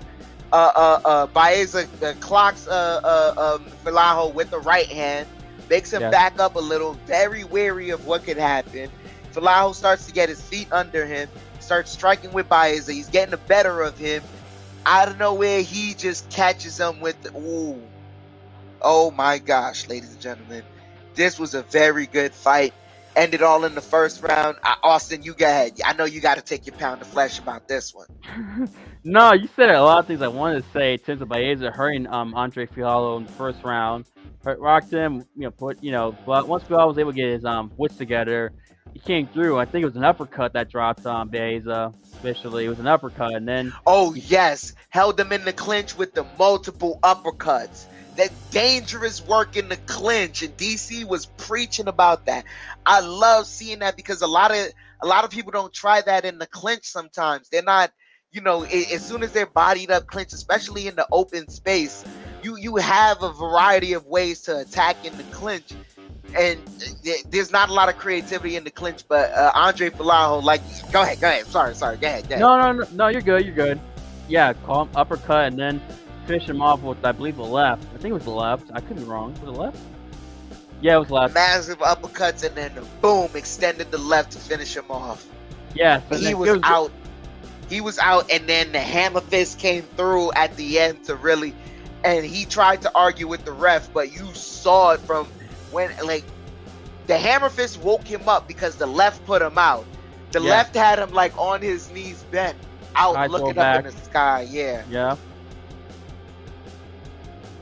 uh, 0.52 0.72
uh, 0.74 1.00
uh, 1.04 1.26
Baeza 1.28 1.86
uh, 2.02 2.12
clocks 2.20 2.68
uh, 2.68 3.00
uh, 3.02 3.56
um, 3.56 3.64
Fialho 3.84 4.32
with 4.32 4.50
the 4.50 4.60
right 4.60 4.88
hand, 4.88 5.26
makes 5.70 5.92
him 5.92 6.02
yeah. 6.02 6.10
back 6.10 6.38
up 6.38 6.56
a 6.56 6.60
little, 6.60 6.92
very 7.06 7.44
wary 7.44 7.88
of 7.88 8.06
what 8.06 8.24
could 8.24 8.36
happen. 8.36 8.90
Fialho 9.32 9.74
starts 9.74 10.06
to 10.06 10.12
get 10.12 10.28
his 10.28 10.42
feet 10.42 10.70
under 10.72 11.06
him, 11.06 11.26
starts 11.60 11.90
striking 11.90 12.32
with 12.32 12.48
Baeza. 12.50 12.92
He's 12.92 13.08
getting 13.08 13.30
the 13.30 13.38
better 13.38 13.80
of 13.80 13.96
him. 13.96 14.22
Out 14.86 15.08
of 15.08 15.18
nowhere, 15.18 15.62
he 15.62 15.94
just 15.94 16.30
catches 16.30 16.78
him 16.78 17.00
with 17.00 17.20
the, 17.22 17.30
ooh. 17.38 17.80
Oh 18.80 19.10
my 19.12 19.38
gosh, 19.38 19.88
ladies 19.88 20.12
and 20.12 20.20
gentlemen. 20.20 20.64
This 21.14 21.38
was 21.38 21.54
a 21.54 21.62
very 21.62 22.06
good 22.06 22.34
fight. 22.34 22.74
Ended 23.14 23.42
all 23.42 23.64
in 23.64 23.74
the 23.74 23.82
first 23.82 24.22
round. 24.22 24.56
Austin, 24.82 25.22
you 25.22 25.34
got. 25.34 25.70
I 25.84 25.92
know 25.92 26.04
you 26.04 26.20
got 26.20 26.36
to 26.36 26.42
take 26.42 26.66
your 26.66 26.74
pound 26.74 27.02
of 27.02 27.08
flesh 27.08 27.38
about 27.38 27.68
this 27.68 27.94
one. 27.94 28.06
no, 29.04 29.32
you 29.34 29.48
said 29.54 29.70
a 29.70 29.82
lot 29.82 30.00
of 30.00 30.06
things 30.06 30.22
I 30.22 30.28
wanted 30.28 30.64
to 30.64 30.70
say. 30.70 30.94
Of 30.94 31.28
Baeza 31.28 31.70
hurting 31.70 32.06
um, 32.08 32.34
Andre 32.34 32.66
Fialho 32.66 33.18
in 33.18 33.24
the 33.24 33.32
first 33.32 33.62
round, 33.64 34.06
hurt, 34.44 34.58
rocked 34.60 34.90
him. 34.90 35.26
You 35.36 35.42
know, 35.44 35.50
put 35.50 35.82
you 35.82 35.92
know, 35.92 36.16
but 36.24 36.48
once 36.48 36.64
Fialho 36.64 36.88
was 36.88 36.98
able 36.98 37.12
to 37.12 37.16
get 37.16 37.28
his 37.28 37.44
um 37.44 37.70
wits 37.76 37.96
together, 37.96 38.52
he 38.92 39.00
came 39.00 39.26
through. 39.28 39.58
I 39.58 39.64
think 39.64 39.82
it 39.82 39.86
was 39.86 39.96
an 39.96 40.04
uppercut 40.04 40.52
that 40.52 40.70
dropped 40.70 41.06
um, 41.06 41.16
on 41.16 41.28
Baeza. 41.28 41.92
Officially, 42.14 42.66
it 42.66 42.68
was 42.68 42.78
an 42.78 42.86
uppercut, 42.86 43.34
and 43.34 43.46
then 43.46 43.72
oh 43.86 44.14
yes, 44.14 44.74
held 44.90 45.18
him 45.18 45.32
in 45.32 45.44
the 45.44 45.52
clinch 45.52 45.96
with 45.96 46.14
the 46.14 46.24
multiple 46.38 46.98
uppercuts 47.02 47.86
that 48.16 48.30
dangerous 48.50 49.26
work 49.26 49.56
in 49.56 49.68
the 49.68 49.76
clinch 49.76 50.42
and 50.42 50.56
DC 50.56 51.04
was 51.04 51.26
preaching 51.26 51.88
about 51.88 52.26
that. 52.26 52.44
I 52.84 53.00
love 53.00 53.46
seeing 53.46 53.78
that 53.80 53.96
because 53.96 54.22
a 54.22 54.26
lot 54.26 54.50
of 54.50 54.68
a 55.02 55.06
lot 55.06 55.24
of 55.24 55.30
people 55.30 55.50
don't 55.50 55.72
try 55.72 56.00
that 56.02 56.24
in 56.24 56.38
the 56.38 56.46
clinch 56.46 56.84
sometimes. 56.84 57.48
They're 57.48 57.62
not, 57.62 57.90
you 58.30 58.40
know, 58.40 58.62
as 58.64 59.04
soon 59.04 59.22
as 59.22 59.32
they're 59.32 59.46
bodied 59.46 59.90
up 59.90 60.06
clinch, 60.06 60.32
especially 60.32 60.86
in 60.86 60.94
the 60.94 61.06
open 61.10 61.48
space, 61.48 62.04
you 62.42 62.56
you 62.56 62.76
have 62.76 63.22
a 63.22 63.32
variety 63.32 63.94
of 63.94 64.06
ways 64.06 64.42
to 64.42 64.58
attack 64.58 65.04
in 65.04 65.16
the 65.16 65.24
clinch. 65.24 65.72
And 66.36 66.58
there's 67.28 67.52
not 67.52 67.68
a 67.68 67.72
lot 67.74 67.88
of 67.88 67.98
creativity 67.98 68.56
in 68.56 68.64
the 68.64 68.70
clinch, 68.70 69.02
but 69.06 69.32
uh, 69.32 69.52
Andre 69.54 69.90
Fialho, 69.90 70.42
like, 70.42 70.62
go 70.90 71.02
ahead, 71.02 71.20
go 71.20 71.28
ahead. 71.28 71.46
Sorry, 71.46 71.74
sorry, 71.74 71.96
go 71.98 72.06
ahead, 72.06 72.28
go 72.28 72.36
ahead. 72.36 72.40
No, 72.40 72.58
no, 72.58 72.72
no, 72.72 72.86
no, 72.92 73.08
you're 73.08 73.20
good, 73.20 73.44
you're 73.44 73.54
good. 73.54 73.78
Yeah, 74.28 74.52
call 74.52 74.86
him 74.86 74.90
uppercut, 74.94 75.48
and 75.48 75.58
then 75.58 75.82
finish 76.26 76.48
him 76.48 76.62
off 76.62 76.80
with, 76.82 77.04
I 77.04 77.12
believe, 77.12 77.36
the 77.36 77.42
left. 77.42 77.84
I 77.94 77.98
think 77.98 78.12
it 78.12 78.14
was 78.14 78.24
the 78.24 78.30
left. 78.30 78.70
I 78.72 78.80
could 78.80 78.96
be 78.96 79.04
wrong. 79.04 79.34
Was 79.44 79.54
it 79.54 79.60
left? 79.60 79.78
Yeah, 80.80 80.96
it 80.96 81.00
was 81.00 81.10
left. 81.10 81.34
Massive 81.34 81.78
uppercuts 81.78 82.44
and 82.44 82.54
then 82.56 82.72
boom, 83.00 83.30
extended 83.34 83.90
the 83.90 83.98
left 83.98 84.32
to 84.32 84.38
finish 84.38 84.76
him 84.76 84.90
off. 84.90 85.26
Yeah, 85.74 86.00
so 86.10 86.16
he 86.16 86.34
was, 86.34 86.50
was 86.50 86.60
out. 86.62 86.92
He 87.68 87.80
was 87.80 87.98
out, 87.98 88.30
and 88.30 88.48
then 88.48 88.72
the 88.72 88.80
hammer 88.80 89.20
fist 89.20 89.58
came 89.58 89.82
through 89.96 90.32
at 90.32 90.56
the 90.56 90.78
end 90.78 91.04
to 91.04 91.14
really, 91.14 91.54
and 92.04 92.24
he 92.24 92.44
tried 92.44 92.82
to 92.82 92.92
argue 92.94 93.28
with 93.28 93.44
the 93.44 93.52
ref, 93.52 93.92
but 93.92 94.12
you 94.12 94.32
saw 94.34 94.92
it 94.92 95.00
from 95.00 95.26
when 95.72 95.90
like 96.04 96.24
the 97.06 97.18
hammer 97.18 97.48
fist 97.48 97.80
woke 97.82 98.06
him 98.06 98.28
up 98.28 98.46
because 98.46 98.76
the 98.76 98.86
left 98.86 99.24
put 99.26 99.42
him 99.42 99.58
out. 99.58 99.84
The 100.30 100.40
yeah. 100.40 100.50
left 100.50 100.74
had 100.74 100.98
him 100.98 101.10
like 101.10 101.36
on 101.36 101.60
his 101.60 101.90
knees 101.90 102.24
bent, 102.30 102.56
out 102.94 103.16
Eyes 103.16 103.30
looking 103.30 103.58
up 103.58 103.84
in 103.84 103.84
the 103.84 103.92
sky. 103.92 104.46
Yeah. 104.48 104.84
Yeah. 104.88 105.16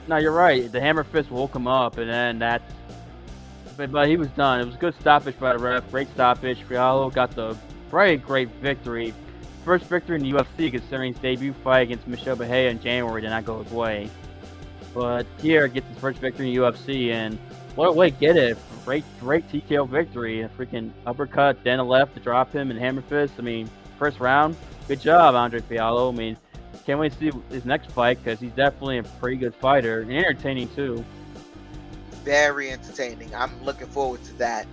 No, 0.08 0.16
you're 0.16 0.32
right. 0.32 0.70
The 0.70 0.80
hammer 0.80 1.04
fist 1.04 1.30
woke 1.30 1.54
him 1.54 1.66
up, 1.66 1.98
and 1.98 2.11
then 2.11 2.38
that. 2.40 2.62
But, 3.76 3.92
but 3.92 4.08
he 4.08 4.16
was 4.16 4.28
done. 4.28 4.61
It 4.61 4.66
was 4.66 4.74
a 4.74 4.78
good 4.78 4.94
stoppage 5.00 5.38
by 5.38 5.52
the 5.52 5.58
ref. 5.58 5.90
Great 5.90 6.11
stoppage. 6.11 6.58
Fialho 6.68 7.12
got 7.12 7.30
the 7.34 7.56
very 7.90 8.16
great 8.16 8.48
victory. 8.61 9.14
First 9.64 9.84
victory 9.86 10.16
in 10.16 10.22
the 10.22 10.32
UFC 10.32 10.70
considering 10.70 11.12
his 11.12 11.22
debut 11.22 11.52
fight 11.64 11.80
against 11.80 12.06
Michelle 12.06 12.36
Bahia 12.36 12.70
in 12.70 12.80
January 12.80 13.20
did 13.20 13.30
not 13.30 13.44
go 13.44 13.62
his 13.62 13.72
way. 13.72 14.11
But 14.94 15.26
here 15.40 15.68
gets 15.68 15.86
his 15.88 15.98
first 15.98 16.18
victory 16.18 16.48
in 16.48 16.54
the 16.54 16.61
UFC, 16.61 17.12
and 17.12 17.38
what 17.77 17.89
a 17.89 17.93
way 17.93 18.11
to 18.11 18.16
get 18.16 18.37
it! 18.37 18.59
Great, 18.85 19.05
great 19.21 19.49
TKO 19.51 19.89
victory. 19.89 20.43
A 20.43 20.49
freaking 20.49 20.91
uppercut, 21.07 21.62
then 21.64 21.79
a 21.79 21.85
left 21.85 22.14
to 22.14 22.21
drop 22.21 22.53
him, 22.53 22.71
and 22.71 22.79
hammer 22.79 23.03
fist. 23.03 23.35
I 23.39 23.43
mean, 23.43 23.68
first 23.99 24.21
round, 24.21 24.57
good 24.89 25.01
job, 25.01 25.35
Andre 25.35 25.61
Fialho. 25.61 26.12
I 26.12 26.16
mean, 26.16 26.37
can't 26.91 26.99
wait 26.99 27.12
to 27.12 27.18
see 27.18 27.31
his 27.51 27.64
next 27.64 27.93
fight 27.93 28.18
because 28.23 28.41
he's 28.41 28.53
definitely 28.53 28.99
a 28.99 29.03
pretty 29.05 29.37
good 29.37 29.55
fighter 29.55 30.01
and 30.01 30.12
entertaining 30.12 30.68
too. 30.75 31.05
Very 32.25 32.71
entertaining. 32.71 33.33
I'm 33.35 33.62
looking 33.62 33.87
forward 33.87 34.25
to 34.25 34.35
that. 34.39 34.66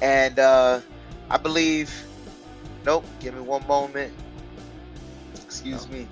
And 0.00 0.38
uh, 0.38 0.80
I 1.28 1.36
believe. 1.38 1.92
Nope. 2.84 3.04
Give 3.18 3.34
me 3.34 3.40
one 3.40 3.66
moment. 3.66 4.12
Excuse 5.34 5.88
me. 5.88 6.06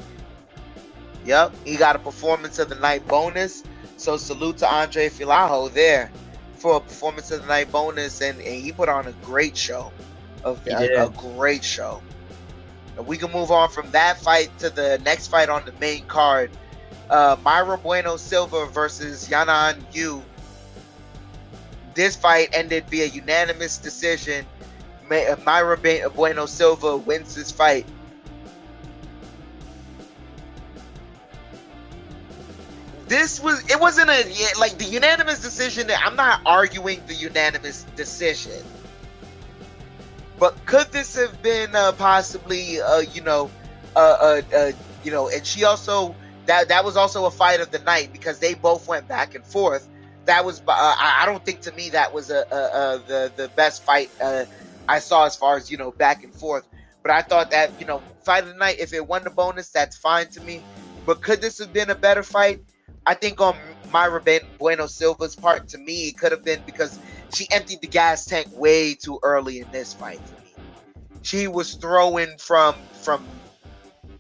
Yep, 1.25 1.55
he 1.65 1.77
got 1.77 1.95
a 1.97 2.01
performance 2.01 2.59
of 2.59 2.69
the 2.69 2.75
night 2.75 3.07
bonus. 3.07 3.63
So 3.97 4.17
salute 4.17 4.59
to 4.59 4.69
Andre 4.69 5.09
Fialho 5.09 5.73
there 5.73 6.11
for 6.65 6.77
a 6.77 6.81
performance 6.81 7.31
of 7.31 7.43
the 7.43 7.47
night 7.47 7.71
bonus, 7.71 8.23
and, 8.23 8.41
and 8.41 8.65
he 8.65 8.73
put 8.73 8.89
on 8.89 9.07
a 9.07 9.13
great 9.23 9.55
show. 9.55 9.93
Of 10.45 10.67
a, 10.67 11.05
a 11.05 11.11
great 11.11 11.63
show 11.63 12.03
And 12.97 13.07
we 13.07 13.19
can 13.19 13.31
move 13.33 13.51
on 13.51 13.69
from 13.69 13.91
that 13.91 14.19
fight 14.19 14.51
to 14.61 14.71
the 14.71 14.99
next 15.05 15.29
fight 15.29 15.51
on 15.51 15.67
the 15.67 15.73
main 15.73 16.07
card. 16.07 16.51
Uh, 17.11 17.37
Mayra 17.37 17.83
Bueno 17.83 18.17
Silva 18.17 18.65
versus 18.65 19.29
Yanan 19.29 19.77
Wu. 19.95 20.23
This 21.93 22.17
fight 22.17 22.49
ended 22.55 22.89
via 22.89 23.07
unanimous 23.07 23.77
decision. 23.77 24.47
Mayra 25.11 26.15
Bueno 26.15 26.47
Silva 26.47 26.97
wins 26.97 27.35
this 27.35 27.51
fight. 27.51 27.85
This 33.15 33.39
was 33.39 33.63
it 33.71 33.81
wasn't 33.81 34.11
a 34.11 34.25
like 34.59 34.77
the 34.77 34.85
unanimous 34.85 35.41
decision. 35.41 35.87
that 35.87 36.01
I'm 36.05 36.17
not 36.17 36.41
arguing 36.45 37.01
the 37.07 37.15
unanimous 37.15 37.85
decision. 37.95 38.61
But 40.41 40.67
could 40.67 40.91
this 40.91 41.15
have 41.15 41.41
been 41.41 41.77
uh, 41.77 41.93
possibly, 41.93 42.81
uh, 42.81 43.05
you 43.15 43.21
know, 43.21 43.53
uh, 43.95 44.17
uh, 44.21 44.43
uh, 44.53 44.73
you 45.05 45.13
know, 45.13 45.29
and 45.29 45.47
she 45.47 45.63
also 45.63 46.17
that 46.47 46.67
that 46.71 46.85
was 46.85 46.97
also 46.97 47.25
a 47.27 47.31
fight 47.31 47.61
of 47.61 47.71
the 47.71 47.79
night 47.79 48.11
because 48.13 48.41
they 48.41 48.55
both 48.55 48.89
went 48.89 49.07
back 49.07 49.37
and 49.37 49.47
forth. 49.47 49.89
That 50.25 50.45
was, 50.45 50.59
uh, 50.67 50.73
I 50.99 51.23
don't 51.25 51.45
think 51.45 51.61
to 51.61 51.73
me 51.73 51.91
that 51.91 52.13
was 52.13 52.31
a, 52.31 52.45
a, 52.51 52.57
a 52.57 52.99
the 53.07 53.33
the 53.37 53.49
best 53.55 53.85
fight 53.85 54.11
uh, 54.21 54.47
I 54.89 54.99
saw 54.99 55.25
as 55.25 55.37
far 55.37 55.57
as 55.57 55.71
you 55.71 55.77
know 55.77 55.93
back 55.93 56.25
and 56.25 56.35
forth. 56.35 56.67
But 57.05 57.13
I 57.13 57.23
thought 57.23 57.53
that 57.53 57.79
you 57.79 57.87
know 57.87 58.03
fight 58.25 58.43
of 58.43 58.49
the 58.49 58.57
night, 58.57 58.81
if 58.81 58.93
it 58.93 59.07
won 59.07 59.23
the 59.23 59.31
bonus, 59.31 59.71
that's 59.71 59.97
fine 59.97 60.27
to 60.31 60.41
me. 60.41 60.67
But 61.07 61.23
could 61.23 61.41
this 61.41 61.61
have 61.61 61.73
been 61.73 61.91
a 61.91 61.95
better 61.95 62.25
fight? 62.25 62.59
I 63.07 63.15
think 63.15 63.41
on 63.41 63.57
Mayra 63.93 64.41
Bueno 64.59 64.87
Silva's 64.87 65.37
part, 65.37 65.69
to 65.69 65.79
me, 65.79 66.09
it 66.09 66.19
could 66.19 66.33
have 66.33 66.45
been 66.45 66.61
because 66.65 66.99
she 67.33 67.47
emptied 67.51 67.81
the 67.81 67.87
gas 67.87 68.25
tank 68.25 68.49
way 68.53 68.95
too 68.95 69.19
early 69.23 69.61
in 69.61 69.71
this 69.71 69.93
fight 69.93 70.21
for 70.27 70.41
me. 70.41 70.55
she 71.23 71.49
was 71.49 71.75
throwing 71.75 72.37
from 72.39 72.75
from 72.93 73.25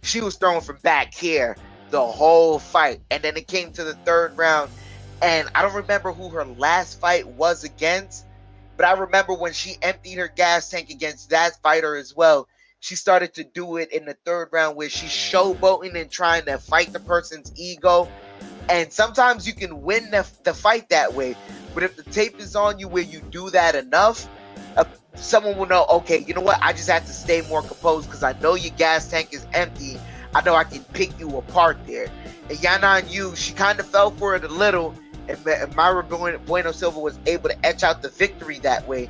she 0.03 0.21
was 0.21 0.37
throwing 0.37 0.61
from 0.61 0.77
back 0.83 1.15
here 1.15 1.57
the 1.91 2.05
whole 2.05 2.59
fight. 2.59 3.01
And 3.11 3.23
then 3.23 3.37
it 3.37 3.47
came 3.47 3.73
to 3.73 3.85
the 3.85 3.95
third 3.95 4.37
round. 4.37 4.71
And 5.23 5.49
I 5.55 5.63
don't 5.63 5.75
remember 5.75 6.13
who 6.13 6.29
her 6.31 6.45
last 6.45 7.01
fight 7.01 7.27
was 7.27 7.65
against, 7.65 8.27
but 8.77 8.85
I 8.85 8.93
remember 8.93 9.33
when 9.33 9.53
she 9.53 9.77
emptied 9.81 10.19
her 10.19 10.29
gas 10.29 10.69
tank 10.69 10.91
against 10.91 11.31
that 11.31 11.57
fighter 11.63 11.97
as 11.97 12.15
well. 12.15 12.49
She 12.81 12.97
started 12.97 13.33
to 13.35 13.45
do 13.45 13.79
it 13.79 13.93
in 13.93 14.05
the 14.05 14.17
third 14.27 14.49
round 14.53 14.77
where 14.77 14.91
she's 14.91 15.09
showboating 15.09 15.99
and 15.99 16.11
trying 16.11 16.45
to 16.45 16.59
fight 16.59 16.93
the 16.93 17.01
person's 17.01 17.51
ego. 17.57 18.09
And 18.69 18.93
sometimes 18.93 19.47
you 19.47 19.53
can 19.53 19.83
win 19.83 20.11
the, 20.11 20.27
the 20.43 20.55
fight 20.55 20.89
that 20.89 21.15
way. 21.15 21.37
But 21.75 21.83
if 21.83 21.97
the 21.97 22.03
tape 22.05 22.39
is 22.39 22.57
on 22.57 22.79
you 22.79 22.89
where 22.89 23.03
you 23.03 23.21
do 23.31 23.51
that 23.51 23.75
enough, 23.75 24.29
uh, 24.77 24.85
someone 25.15 25.57
will 25.57 25.67
know, 25.67 25.87
okay, 25.91 26.19
you 26.19 26.35
know 26.35 26.41
what? 26.41 26.59
I 26.63 26.73
just 26.73 26.89
have 26.89 27.05
to 27.07 27.13
stay 27.13 27.43
more 27.43 27.63
composed 27.63 28.07
because 28.07 28.23
I 28.23 28.33
know 28.41 28.55
your 28.55 28.75
gas 28.77 29.11
tank 29.11 29.33
is 29.33 29.47
empty. 29.53 29.99
I 30.35 30.43
know 30.43 30.55
I 30.55 30.65
can 30.65 30.83
pick 30.93 31.19
you 31.19 31.37
apart 31.37 31.79
there. 31.87 32.09
And 32.49 32.59
Yanan 32.59 33.09
Wu, 33.15 33.37
she 33.37 33.53
kind 33.53 33.79
of 33.79 33.87
fell 33.87 34.11
for 34.13 34.35
it 34.35 34.45
a 34.45 34.49
little. 34.49 34.95
And 35.29 35.39
Mayra 35.39 36.45
Bueno 36.47 36.73
Silva 36.73 36.99
was 36.99 37.19
able 37.27 37.49
to 37.49 37.67
etch 37.67 37.83
out 37.83 38.03
the 38.03 38.11
victory 38.11 38.59
that 38.61 38.87
way. 38.87 39.09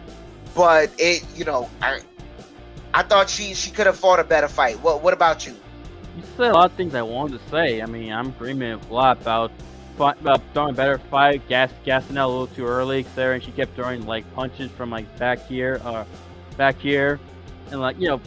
But 0.54 0.90
it, 0.98 1.24
you 1.34 1.44
know, 1.44 1.68
I, 1.82 2.00
I 2.92 3.02
thought 3.02 3.28
she 3.28 3.54
she 3.54 3.70
could 3.72 3.86
have 3.86 3.98
fought 3.98 4.20
a 4.20 4.24
better 4.24 4.46
fight. 4.46 4.80
What 4.80 5.02
what 5.02 5.12
about 5.12 5.46
you? 5.46 5.56
You 6.16 6.22
said 6.36 6.50
a 6.50 6.54
lot 6.54 6.70
of 6.70 6.76
things 6.76 6.94
I 6.94 7.02
wanted 7.02 7.40
to 7.40 7.50
say. 7.50 7.82
I 7.82 7.86
mean, 7.86 8.12
I'm 8.12 8.28
agreeing 8.28 8.62
a 8.62 8.78
lot 8.90 9.20
about 9.20 9.50
about 9.96 10.40
throwing 10.52 10.70
a 10.70 10.76
better 10.76 10.98
fight, 10.98 11.46
gas 11.48 11.72
gassing 11.84 12.16
out 12.18 12.28
a 12.28 12.30
little 12.30 12.46
too 12.48 12.66
early 12.66 13.02
there, 13.14 13.32
and 13.32 13.42
she 13.42 13.52
kept 13.52 13.74
throwing 13.76 14.04
like 14.06 14.24
punches 14.34 14.70
from 14.72 14.90
like 14.90 15.18
back 15.18 15.46
here, 15.46 15.80
uh, 15.84 16.04
back 16.56 16.78
here, 16.80 17.20
and 17.70 17.80
like 17.80 17.98
you 18.00 18.08
know, 18.08 18.20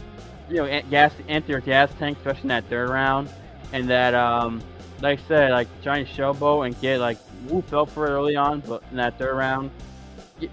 you 0.48 0.56
know, 0.56 0.82
gas 0.90 1.12
empty 1.28 1.52
her 1.52 1.60
gas 1.60 1.90
tank, 1.98 2.16
especially 2.18 2.42
in 2.42 2.48
that 2.48 2.64
third 2.66 2.88
round, 2.88 3.28
and 3.72 3.88
that 3.90 4.14
um, 4.14 4.62
like 5.00 5.20
I 5.20 5.22
said, 5.28 5.50
like 5.50 5.68
trying 5.82 6.06
to 6.06 6.12
showboat 6.12 6.66
and 6.66 6.80
get 6.80 7.00
like 7.00 7.18
Wu 7.48 7.62
fell 7.62 7.86
for 7.86 8.06
it 8.06 8.10
early 8.10 8.36
on, 8.36 8.60
but 8.60 8.82
in 8.90 8.96
that 8.96 9.18
third 9.18 9.36
round, 9.36 9.70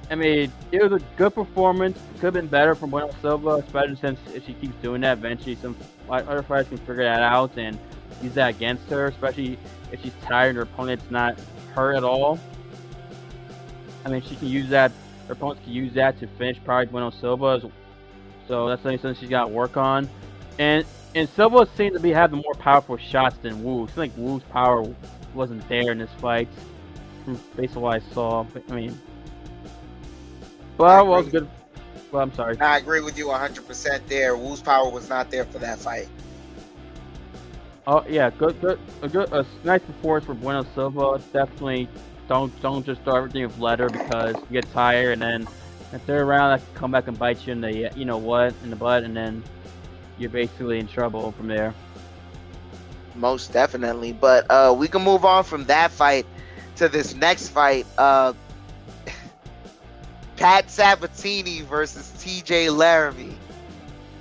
I 0.09 0.15
mean, 0.15 0.51
it 0.71 0.81
was 0.81 1.01
a 1.01 1.05
good 1.15 1.33
performance. 1.33 1.97
Could 2.15 2.23
have 2.23 2.33
been 2.33 2.47
better 2.47 2.75
from 2.75 2.89
Bueno 2.89 3.13
Silva, 3.21 3.55
especially 3.55 3.95
since 3.97 4.19
if 4.33 4.45
she 4.45 4.53
keeps 4.53 4.75
doing 4.81 5.01
that, 5.01 5.17
eventually 5.17 5.55
some 5.55 5.75
other 6.09 6.43
fighters 6.43 6.67
can 6.67 6.77
figure 6.77 7.03
that 7.03 7.21
out 7.21 7.57
and 7.57 7.77
use 8.21 8.33
that 8.33 8.49
against 8.49 8.89
her, 8.89 9.07
especially 9.07 9.57
if 9.91 10.01
she's 10.01 10.13
tired 10.23 10.49
and 10.49 10.57
her 10.57 10.63
opponent's 10.63 11.09
not 11.09 11.37
hurt 11.73 11.95
at 11.95 12.03
all. 12.03 12.39
I 14.05 14.09
mean, 14.09 14.21
she 14.21 14.35
can 14.35 14.47
use 14.47 14.69
that. 14.69 14.91
Her 15.27 15.33
opponents 15.33 15.63
can 15.63 15.73
use 15.73 15.93
that 15.95 16.19
to 16.19 16.27
finish 16.27 16.57
probably 16.63 16.85
Bueno 16.87 17.09
Silva. 17.09 17.61
So 18.47 18.69
that's 18.69 18.83
the 18.83 18.89
only 18.89 19.01
something 19.01 19.19
she's 19.19 19.29
got 19.29 19.45
to 19.45 19.51
work 19.51 19.77
on. 19.77 20.07
And 20.59 20.85
and 21.15 21.29
Silva 21.29 21.67
seemed 21.75 21.93
to 21.93 21.99
be 21.99 22.11
having 22.11 22.41
more 22.41 22.53
powerful 22.55 22.97
shots 22.97 23.37
than 23.37 23.63
Wu. 23.63 23.83
I 23.83 23.87
think 23.87 24.13
Wu's 24.17 24.43
power 24.43 24.85
wasn't 25.33 25.67
there 25.69 25.91
in 25.91 25.97
this 25.97 26.11
fight, 26.19 26.49
based 27.55 27.75
on 27.77 27.83
what 27.83 27.95
I 27.95 28.13
saw. 28.13 28.45
I 28.69 28.73
mean, 28.73 28.99
well, 30.77 31.07
was 31.07 31.29
good. 31.29 31.47
Well, 32.15 32.23
I'm 32.23 32.33
sorry. 32.33 32.57
I 32.61 32.77
agree 32.77 33.01
with 33.01 33.17
you 33.17 33.25
100% 33.25 34.07
there. 34.07 34.37
Wu's 34.37 34.61
power 34.61 34.89
was 34.89 35.09
not 35.09 35.29
there 35.29 35.43
for 35.43 35.59
that 35.59 35.77
fight. 35.77 36.07
Oh 37.87 38.05
yeah, 38.07 38.29
good, 38.29 38.59
good, 38.61 38.79
a 39.01 39.09
good, 39.09 39.33
a 39.33 39.45
nice 39.65 39.81
performance 39.81 40.25
for 40.25 40.33
Bueno 40.33 40.65
Silva. 40.73 41.21
Definitely, 41.33 41.89
don't 42.29 42.57
don't 42.61 42.85
just 42.85 43.01
throw 43.01 43.17
everything 43.17 43.43
with 43.43 43.59
letter 43.59 43.89
because 43.89 44.37
you 44.49 44.61
get 44.61 44.71
tired 44.71 45.11
and 45.11 45.21
then 45.21 45.47
the 45.91 45.99
third 45.99 46.25
round 46.25 46.57
that 46.57 46.65
can 46.65 46.75
come 46.75 46.91
back 46.91 47.07
and 47.09 47.19
bite 47.19 47.45
you 47.45 47.51
in 47.51 47.59
the 47.59 47.91
you 47.95 48.05
know 48.05 48.17
what 48.17 48.55
in 48.63 48.69
the 48.69 48.77
butt 48.77 49.03
and 49.03 49.15
then 49.15 49.43
you're 50.17 50.29
basically 50.29 50.79
in 50.79 50.87
trouble 50.87 51.33
from 51.33 51.47
there. 51.47 51.73
Most 53.13 53.51
definitely, 53.51 54.13
but 54.13 54.49
uh, 54.49 54.73
we 54.75 54.87
can 54.87 55.03
move 55.03 55.25
on 55.25 55.43
from 55.43 55.65
that 55.65 55.91
fight 55.91 56.25
to 56.77 56.87
this 56.87 57.13
next 57.13 57.49
fight. 57.49 57.85
Uh, 57.97 58.33
Pat 60.37 60.69
Sabatini 60.69 61.61
versus 61.61 62.11
TJ 62.17 62.75
Laramie. 62.75 63.37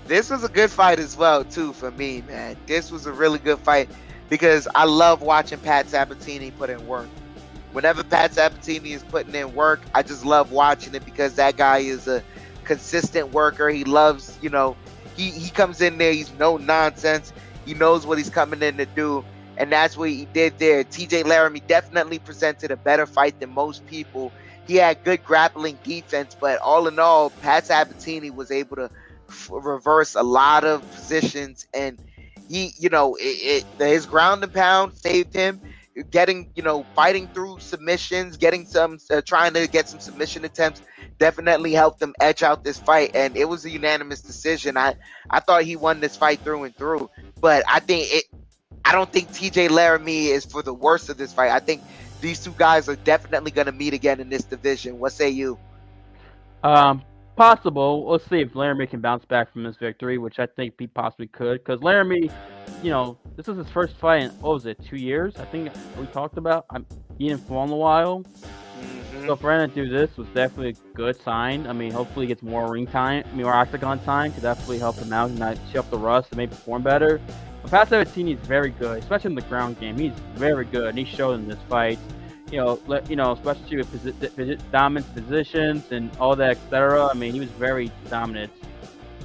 This 0.07 0.31
was 0.31 0.45
a 0.45 0.49
good 0.49 0.71
fight 0.71 0.99
as 0.99 1.17
well, 1.17 1.45
too, 1.45 1.73
for 1.73 1.91
me, 1.91 2.23
man. 2.23 2.57
This 2.67 2.91
was 2.91 3.07
a 3.07 3.12
really 3.12 3.39
good 3.39 3.59
fight 3.59 3.91
because 4.29 4.69
I 4.75 4.85
love 4.85 5.23
watching 5.23 5.59
Pat 5.59 5.89
Sabatini 5.89 6.51
put 6.53 6.71
in 6.71 6.87
work. 6.87 7.09
Whenever 7.73 8.05
Pat 8.05 8.35
Sabatini 8.35 8.93
is 8.93 9.03
putting 9.03 9.35
in 9.35 9.55
work, 9.55 9.83
I 9.95 10.03
just 10.03 10.25
love 10.25 10.53
watching 10.53 10.95
it 10.95 11.05
because 11.05 11.35
that 11.35 11.57
guy 11.57 11.79
is 11.79 12.07
a 12.07 12.23
consistent 12.65 13.33
worker. 13.33 13.69
He 13.71 13.85
loves, 13.85 14.39
you 14.41 14.51
know, 14.51 14.77
he, 15.17 15.31
he 15.31 15.51
comes 15.51 15.81
in 15.81 15.99
there, 15.99 16.12
he's 16.12 16.33
no 16.35 16.57
nonsense. 16.59 17.33
He 17.65 17.75
knows 17.75 18.07
what 18.07 18.19
he's 18.19 18.31
coming 18.31 18.62
in 18.62 18.77
to 18.77 18.87
do. 18.87 19.25
And 19.57 19.73
that's 19.73 19.97
what 19.97 20.11
he 20.11 20.27
did 20.27 20.59
there. 20.59 20.85
TJ 20.85 21.25
Laramie 21.25 21.62
definitely 21.67 22.19
presented 22.19 22.71
a 22.71 22.77
better 22.77 23.07
fight 23.07 23.41
than 23.41 23.51
most 23.51 23.87
people 23.87 24.33
he 24.67 24.77
had 24.77 25.03
good 25.05 25.23
grappling 25.23 25.81
defense, 25.85 26.37
but 26.39 26.59
all 26.61 26.89
in 26.89 26.99
all, 26.99 27.31
Pat 27.31 27.67
Sabatini 27.67 28.31
was 28.31 28.51
able 28.51 28.77
to 28.77 28.91
f- 29.31 29.49
reverse 29.53 30.15
a 30.15 30.23
lot 30.23 30.65
of 30.65 30.91
positions, 30.91 31.67
and 31.75 31.99
he, 32.49 32.73
you 32.79 32.89
know, 32.89 33.17
it, 33.17 33.65
it, 33.79 33.87
his 33.87 34.07
ground 34.07 34.43
and 34.45 34.53
pound 34.53 34.95
saved 34.95 35.35
him. 35.35 35.61
Getting, 36.11 36.51
you 36.57 36.62
know, 36.65 36.89
fighting 36.97 37.29
through 37.33 37.61
submissions, 37.61 38.37
getting 38.37 38.67
some, 38.67 38.99
uh, 39.11 39.23
trying 39.25 39.55
to 39.55 39.69
get 39.69 39.89
some 39.89 40.01
submission 40.01 40.45
attempts, 40.45 40.83
definitely 41.19 41.73
helped 41.73 42.03
him 42.03 42.15
edge 42.21 42.43
out 42.43 42.65
this 42.65 42.81
fight, 42.81 43.11
and 43.15 43.37
it 43.37 43.45
was 43.45 43.65
a 43.65 43.71
unanimous 43.71 44.23
decision. 44.23 44.77
I, 44.77 44.95
I 45.31 45.39
thought 45.41 45.62
he 45.62 45.77
won 45.77 46.01
this 46.01 46.17
fight 46.17 46.43
through 46.43 46.65
and 46.65 46.77
through, 46.77 47.11
but 47.41 47.62
I 47.69 47.79
think 47.81 48.09
it. 48.12 48.25
I 48.85 48.93
don't 48.93 49.11
think 49.12 49.33
TJ 49.33 49.71
Laramie 49.71 50.27
is 50.27 50.45
for 50.45 50.62
the 50.62 50.75
worst 50.75 51.09
of 51.11 51.17
this 51.17 51.33
fight. 51.33 51.51
I 51.51 51.61
think 51.61 51.85
these 52.25 52.43
two 52.43 52.55
guys 52.57 52.89
are 52.89 52.97
definitely 52.97 53.51
going 53.51 53.66
to 53.66 53.72
meet 53.72 53.93
again 53.93 54.18
in 54.18 54.31
this 54.31 54.45
division. 54.45 54.99
What 54.99 55.12
say 55.12 55.29
you? 55.29 55.59
Um, 56.62 57.03
possible. 57.37 58.07
We'll 58.07 58.18
see 58.18 58.41
if 58.41 58.57
Laramie 58.57 58.87
can 58.87 59.03
bounce 59.03 59.27
back 59.27 59.53
from 59.53 59.62
this 59.62 59.77
victory, 59.77 60.16
which 60.16 60.39
I 60.39 60.47
think 60.47 60.72
he 60.79 60.87
possibly 60.87 61.27
could. 61.27 61.62
Because 61.62 61.83
Laramie, 61.83 62.31
you 62.83 62.91
know, 62.91 63.18
this 63.37 63.47
is 63.47 63.59
his 63.59 63.68
first 63.68 63.97
fight 63.97 64.22
in 64.22 64.31
what 64.41 64.55
was 64.55 64.64
it, 64.64 64.83
two 64.83 64.97
years? 64.97 65.37
I 65.37 65.45
think 65.45 65.70
we 66.01 66.07
talked 66.07 66.39
about. 66.39 66.64
I'm, 66.70 66.87
he 67.18 67.29
didn't 67.29 67.47
fall 67.47 67.64
in 67.64 67.70
a 67.70 67.77
while. 67.77 68.20
Mm-hmm. 68.22 69.27
So 69.27 69.37
for 69.37 69.53
him 69.53 69.68
to 69.68 69.75
do 69.75 69.91
this 69.91 70.16
was 70.16 70.27
definitely 70.29 70.70
a 70.70 70.97
good 70.97 71.20
sign. 71.20 71.66
I 71.66 71.75
mean, 71.75 71.93
hopefully 71.93 72.25
he 72.25 72.29
gets 72.29 72.43
more 72.43 72.72
ring 72.72 72.87
time, 72.87 73.25
more 73.35 73.53
octagon 73.53 73.99
time, 74.01 74.33
could 74.33 74.43
definitely 74.43 74.79
help 74.79 74.97
him 74.97 75.12
out 75.12 75.29
and 75.29 75.39
not 75.39 75.59
up 75.77 75.91
the 75.91 75.99
rust 75.99 76.29
and 76.31 76.39
maybe 76.39 76.53
perform 76.53 76.83
better. 76.83 77.20
But 77.65 77.71
Pat 77.71 77.89
Sabatini 77.89 78.35
is 78.35 78.41
very 78.41 78.73
good, 78.73 78.99
especially 78.99 79.31
in 79.31 79.37
the 79.37 79.43
ground 79.43 79.81
game. 79.81 79.97
He's 79.97 80.12
very 80.35 80.67
good, 80.67 80.89
and 80.89 80.99
he 80.99 81.05
showed 81.07 81.33
in 81.41 81.49
this 81.49 81.59
fight. 81.67 81.99
You 82.53 82.59
know, 82.59 82.81
let, 82.87 83.09
you 83.09 83.17
know, 83.17 83.33
especially 83.33 83.79
with 83.79 83.91
posi- 83.91 84.59
dominant 84.71 85.15
positions 85.15 85.91
and 85.91 86.15
all 86.21 86.37
that, 86.37 86.59
etc. 86.59 87.07
I 87.07 87.15
mean, 87.15 87.33
he 87.33 87.41
was 87.41 87.49
very 87.49 87.91
dominant. 88.11 88.53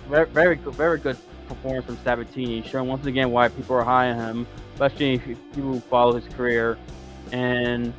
Very, 0.07 0.25
very 0.27 0.55
good, 0.55 0.73
very 0.75 0.99
good 0.99 1.17
performance 1.49 1.85
from 1.85 1.97
Sabatini, 1.97 2.61
showing 2.61 2.87
once 2.87 3.05
again 3.05 3.29
why 3.29 3.49
people 3.49 3.75
are 3.75 3.83
high 3.83 4.09
on 4.09 4.15
him, 4.15 4.47
especially 4.73 5.15
if 5.15 5.23
who 5.55 5.81
follow 5.81 6.17
his 6.17 6.33
career. 6.33 6.77
And 7.33 7.93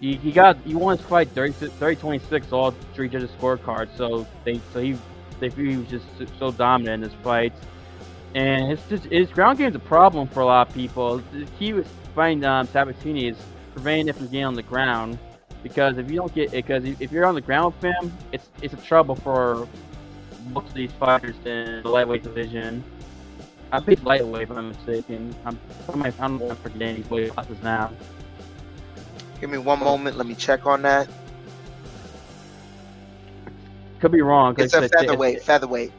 he, 0.00 0.14
he 0.14 0.30
got 0.30 0.56
he 0.64 0.76
won 0.76 0.98
his 0.98 1.04
fight 1.04 1.30
30, 1.30 1.52
30 1.52 1.96
26 1.96 2.52
all 2.52 2.70
three 2.94 3.08
judges 3.08 3.30
scorecard. 3.40 3.88
So 3.96 4.24
they 4.44 4.60
so 4.72 4.80
he 4.80 4.96
they 5.40 5.48
he 5.48 5.78
was 5.78 5.88
just 5.88 6.06
so 6.38 6.52
dominant 6.52 7.02
in 7.02 7.10
his 7.10 7.18
fights 7.24 7.60
and 8.34 8.70
his 8.70 8.80
just 8.88 9.04
his 9.04 9.28
ground 9.30 9.58
game 9.58 9.68
is 9.68 9.74
a 9.74 9.80
problem 9.80 10.28
for 10.28 10.40
a 10.40 10.46
lot 10.46 10.68
of 10.68 10.74
people. 10.74 11.18
The 11.32 11.46
key 11.58 11.72
with 11.72 11.88
fighting 12.14 12.44
um, 12.44 12.66
Sabatini 12.66 13.28
is 13.28 13.36
preventing 13.74 14.08
him 14.08 14.14
from 14.14 14.26
getting 14.26 14.44
on 14.44 14.54
the 14.54 14.62
ground, 14.62 15.18
because 15.62 15.98
if 15.98 16.10
you 16.10 16.16
don't 16.16 16.34
get 16.34 16.52
because 16.52 16.84
if 16.84 17.10
you're 17.10 17.26
on 17.26 17.34
the 17.34 17.40
ground 17.40 17.74
with 17.74 17.92
him, 17.92 18.12
it's 18.32 18.48
it's 18.62 18.74
a 18.74 18.78
trouble 18.78 19.16
for 19.16 19.66
most 20.52 20.68
of 20.68 20.74
these 20.74 20.92
fighters 20.92 21.34
in 21.44 21.82
the 21.82 21.88
lightweight 21.88 22.22
division. 22.22 22.84
I 23.72 23.80
think 23.80 24.02
lightweight, 24.02 24.42
if 24.42 24.50
I'm 24.50 24.68
mistaken. 24.68 25.34
I'm 25.44 25.58
I 25.88 26.10
don't 26.10 26.38
know 26.38 26.54
forget 26.56 26.82
any 26.82 27.02
weight 27.02 27.32
classes 27.32 27.58
now. 27.62 27.92
Give 29.40 29.50
me 29.50 29.58
one 29.58 29.78
moment. 29.80 30.16
Let 30.16 30.26
me 30.26 30.34
check 30.34 30.66
on 30.66 30.82
that. 30.82 31.08
Could 34.00 34.12
be 34.12 34.22
wrong. 34.22 34.54
It's 34.58 34.74
a 34.74 34.88
featherweight. 34.88 35.36
It's, 35.36 35.46
featherweight. 35.46 35.92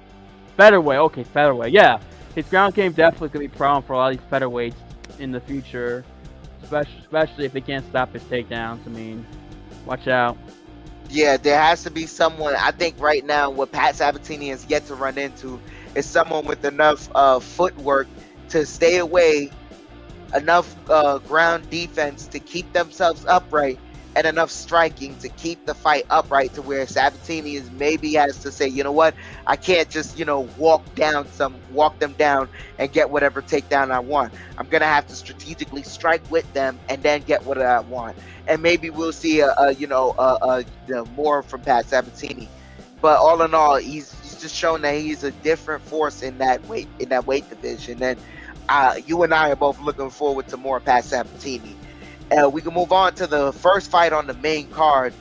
Featherweight. 0.57 0.99
Okay, 0.99 1.23
featherweight. 1.23 1.71
Yeah 1.71 1.99
his 2.35 2.45
ground 2.47 2.73
game 2.73 2.93
definitely 2.93 3.29
could 3.29 3.39
be 3.39 3.45
a 3.45 3.49
problem 3.49 3.83
for 3.83 3.93
a 3.93 3.97
lot 3.97 4.13
of 4.13 4.19
these 4.19 4.27
featherweights 4.29 4.75
in 5.19 5.31
the 5.31 5.39
future, 5.41 6.03
especially, 6.63 7.45
if 7.45 7.53
they 7.53 7.61
can't 7.61 7.85
stop 7.87 8.13
his 8.13 8.23
takedowns. 8.23 8.85
I 8.85 8.89
mean, 8.89 9.25
watch 9.85 10.07
out. 10.07 10.37
Yeah, 11.09 11.35
there 11.37 11.59
has 11.59 11.83
to 11.83 11.91
be 11.91 12.05
someone. 12.05 12.55
I 12.55 12.71
think 12.71 12.99
right 12.99 13.25
now, 13.25 13.49
what 13.49 13.71
Pat 13.71 13.95
Sabatini 13.95 14.49
has 14.49 14.65
yet 14.69 14.85
to 14.87 14.95
run 14.95 15.17
into 15.17 15.59
is 15.93 16.05
someone 16.05 16.45
with 16.45 16.63
enough 16.63 17.09
uh, 17.13 17.39
footwork 17.39 18.07
to 18.49 18.65
stay 18.65 18.97
away, 18.97 19.51
enough 20.33 20.73
uh, 20.89 21.17
ground 21.19 21.69
defense 21.69 22.27
to 22.27 22.39
keep 22.39 22.71
themselves 22.71 23.25
upright, 23.25 23.77
and 24.15 24.27
enough 24.27 24.51
striking 24.51 25.15
to 25.17 25.29
keep 25.29 25.65
the 25.65 25.73
fight 25.73 26.05
upright 26.09 26.53
to 26.55 26.61
where 26.61 26.85
Sabatini 26.85 27.55
is 27.55 27.71
maybe 27.71 28.13
has 28.13 28.39
to 28.39 28.51
say, 28.51 28.67
you 28.67 28.83
know 28.83 28.91
what, 28.91 29.15
I 29.47 29.55
can't 29.55 29.89
just, 29.89 30.17
you 30.17 30.25
know, 30.25 30.41
walk 30.57 30.95
down 30.95 31.27
some 31.27 31.55
walk 31.71 31.99
them 31.99 32.13
down 32.13 32.49
and 32.77 32.91
get 32.91 33.09
whatever 33.09 33.41
takedown 33.41 33.91
I 33.91 33.99
want. 33.99 34.33
I'm 34.57 34.67
gonna 34.67 34.85
have 34.85 35.07
to 35.07 35.15
strategically 35.15 35.83
strike 35.83 36.29
with 36.29 36.51
them 36.53 36.79
and 36.89 37.01
then 37.03 37.21
get 37.21 37.45
what 37.45 37.61
I 37.61 37.79
want. 37.81 38.17
And 38.47 38.61
maybe 38.61 38.89
we'll 38.89 39.13
see 39.13 39.39
a, 39.39 39.53
a 39.57 39.73
you 39.73 39.87
know 39.87 40.13
a, 40.17 40.65
a, 40.91 40.93
a 40.95 41.05
more 41.15 41.43
from 41.43 41.61
Pat 41.61 41.85
Sabatini. 41.85 42.49
But 43.01 43.17
all 43.17 43.41
in 43.41 43.55
all, 43.55 43.77
he's, 43.77 44.13
he's 44.21 44.39
just 44.39 44.55
shown 44.55 44.83
that 44.83 44.93
he's 44.93 45.23
a 45.23 45.31
different 45.31 45.81
force 45.81 46.21
in 46.21 46.37
that 46.37 46.63
weight 46.67 46.87
in 46.99 47.09
that 47.09 47.25
weight 47.25 47.49
division. 47.49 48.01
And 48.03 48.19
uh, 48.69 48.95
you 49.05 49.23
and 49.23 49.33
I 49.33 49.49
are 49.51 49.55
both 49.55 49.79
looking 49.81 50.09
forward 50.09 50.47
to 50.49 50.57
more 50.57 50.79
Pat 50.79 51.03
Sabatini. 51.03 51.75
Uh, 52.31 52.49
we 52.49 52.61
can 52.61 52.73
move 52.73 52.91
on 52.91 53.13
to 53.15 53.27
the 53.27 53.51
first 53.53 53.91
fight 53.91 54.13
on 54.13 54.27
the 54.27 54.33
main 54.33 54.69
card. 54.69 55.15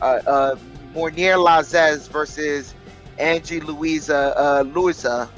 Uh, 0.00 0.20
uh, 0.26 0.56
Mounir 0.94 1.36
Lazzez 1.36 2.10
versus 2.10 2.74
Angie 3.18 3.60
Loosa 3.60 4.34
uh, 4.36 4.62
Loosa. 4.62 5.32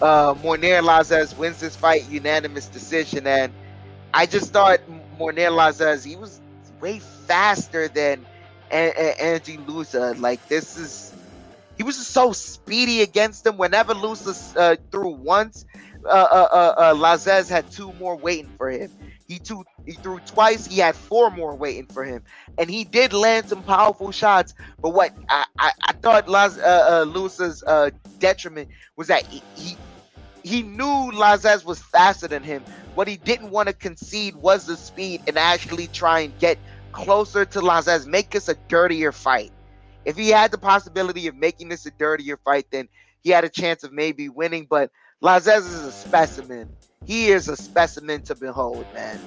Uh, 0.00 0.34
Mounir 0.34 0.82
Lazzez 0.82 1.36
wins 1.36 1.60
this 1.60 1.76
fight 1.76 2.06
unanimous 2.06 2.68
decision, 2.68 3.26
and 3.26 3.54
I 4.14 4.26
just 4.26 4.52
thought 4.52 4.80
Mounir 4.88 5.50
Lazzez 5.50 6.04
he 6.06 6.16
was 6.16 6.40
way 6.80 7.00
faster 7.00 7.88
than 7.88 8.26
a- 8.70 8.92
a- 8.96 9.22
Angie 9.22 9.58
Loosa. 9.58 10.14
Like 10.16 10.46
this 10.48 10.76
is 10.76 11.14
he 11.76 11.84
was 11.84 11.96
just 11.98 12.12
so 12.12 12.32
speedy 12.32 13.02
against 13.02 13.46
him. 13.46 13.58
Whenever 13.58 13.94
Loosa 13.94 14.34
uh, 14.58 14.76
threw 14.92 15.10
once, 15.10 15.64
uh, 16.04 16.08
uh, 16.08 16.48
uh, 16.52 16.74
uh, 16.78 16.94
Lazzez 16.94 17.48
had 17.50 17.70
two 17.70 17.92
more 17.94 18.16
waiting 18.16 18.50
for 18.56 18.70
him. 18.70 18.90
He 19.28 19.38
two 19.38 19.62
he 19.86 19.92
threw 19.92 20.20
twice. 20.20 20.66
He 20.66 20.78
had 20.78 20.96
four 20.96 21.30
more 21.30 21.54
waiting 21.54 21.86
for 21.86 22.02
him, 22.02 22.22
and 22.56 22.70
he 22.70 22.84
did 22.84 23.12
land 23.12 23.48
some 23.50 23.62
powerful 23.62 24.10
shots. 24.10 24.54
But 24.80 24.90
what 24.90 25.12
I 25.28 25.44
I, 25.58 25.72
I 25.82 25.92
thought 25.92 26.28
Laz, 26.28 26.58
uh, 26.58 26.62
uh, 26.62 27.04
Loosa's 27.04 27.62
uh, 27.66 27.90
detriment 28.18 28.70
was 28.96 29.08
that 29.08 29.26
he, 29.26 29.42
he 29.54 29.76
he 30.42 30.62
knew 30.62 31.12
Lazzez 31.12 31.64
was 31.66 31.78
faster 31.78 32.26
than 32.26 32.42
him. 32.42 32.64
What 32.94 33.06
he 33.06 33.18
didn't 33.18 33.50
want 33.50 33.68
to 33.68 33.74
concede 33.74 34.34
was 34.36 34.64
the 34.64 34.76
speed 34.78 35.20
and 35.26 35.38
actually 35.38 35.88
try 35.88 36.20
and 36.20 36.36
get 36.38 36.58
closer 36.92 37.44
to 37.44 37.60
Lazzez, 37.60 38.06
make 38.06 38.30
this 38.30 38.48
a 38.48 38.54
dirtier 38.68 39.12
fight. 39.12 39.52
If 40.06 40.16
he 40.16 40.30
had 40.30 40.52
the 40.52 40.58
possibility 40.58 41.26
of 41.26 41.36
making 41.36 41.68
this 41.68 41.84
a 41.84 41.90
dirtier 41.90 42.38
fight, 42.38 42.66
then 42.70 42.88
he 43.22 43.28
had 43.30 43.44
a 43.44 43.50
chance 43.50 43.84
of 43.84 43.92
maybe 43.92 44.30
winning. 44.30 44.66
But 44.68 44.90
Lazzez 45.22 45.58
is 45.58 45.84
a 45.84 45.92
specimen. 45.92 46.70
He 47.08 47.28
is 47.28 47.48
a 47.48 47.56
specimen 47.56 48.20
to 48.24 48.34
behold, 48.34 48.84
man. 48.92 49.18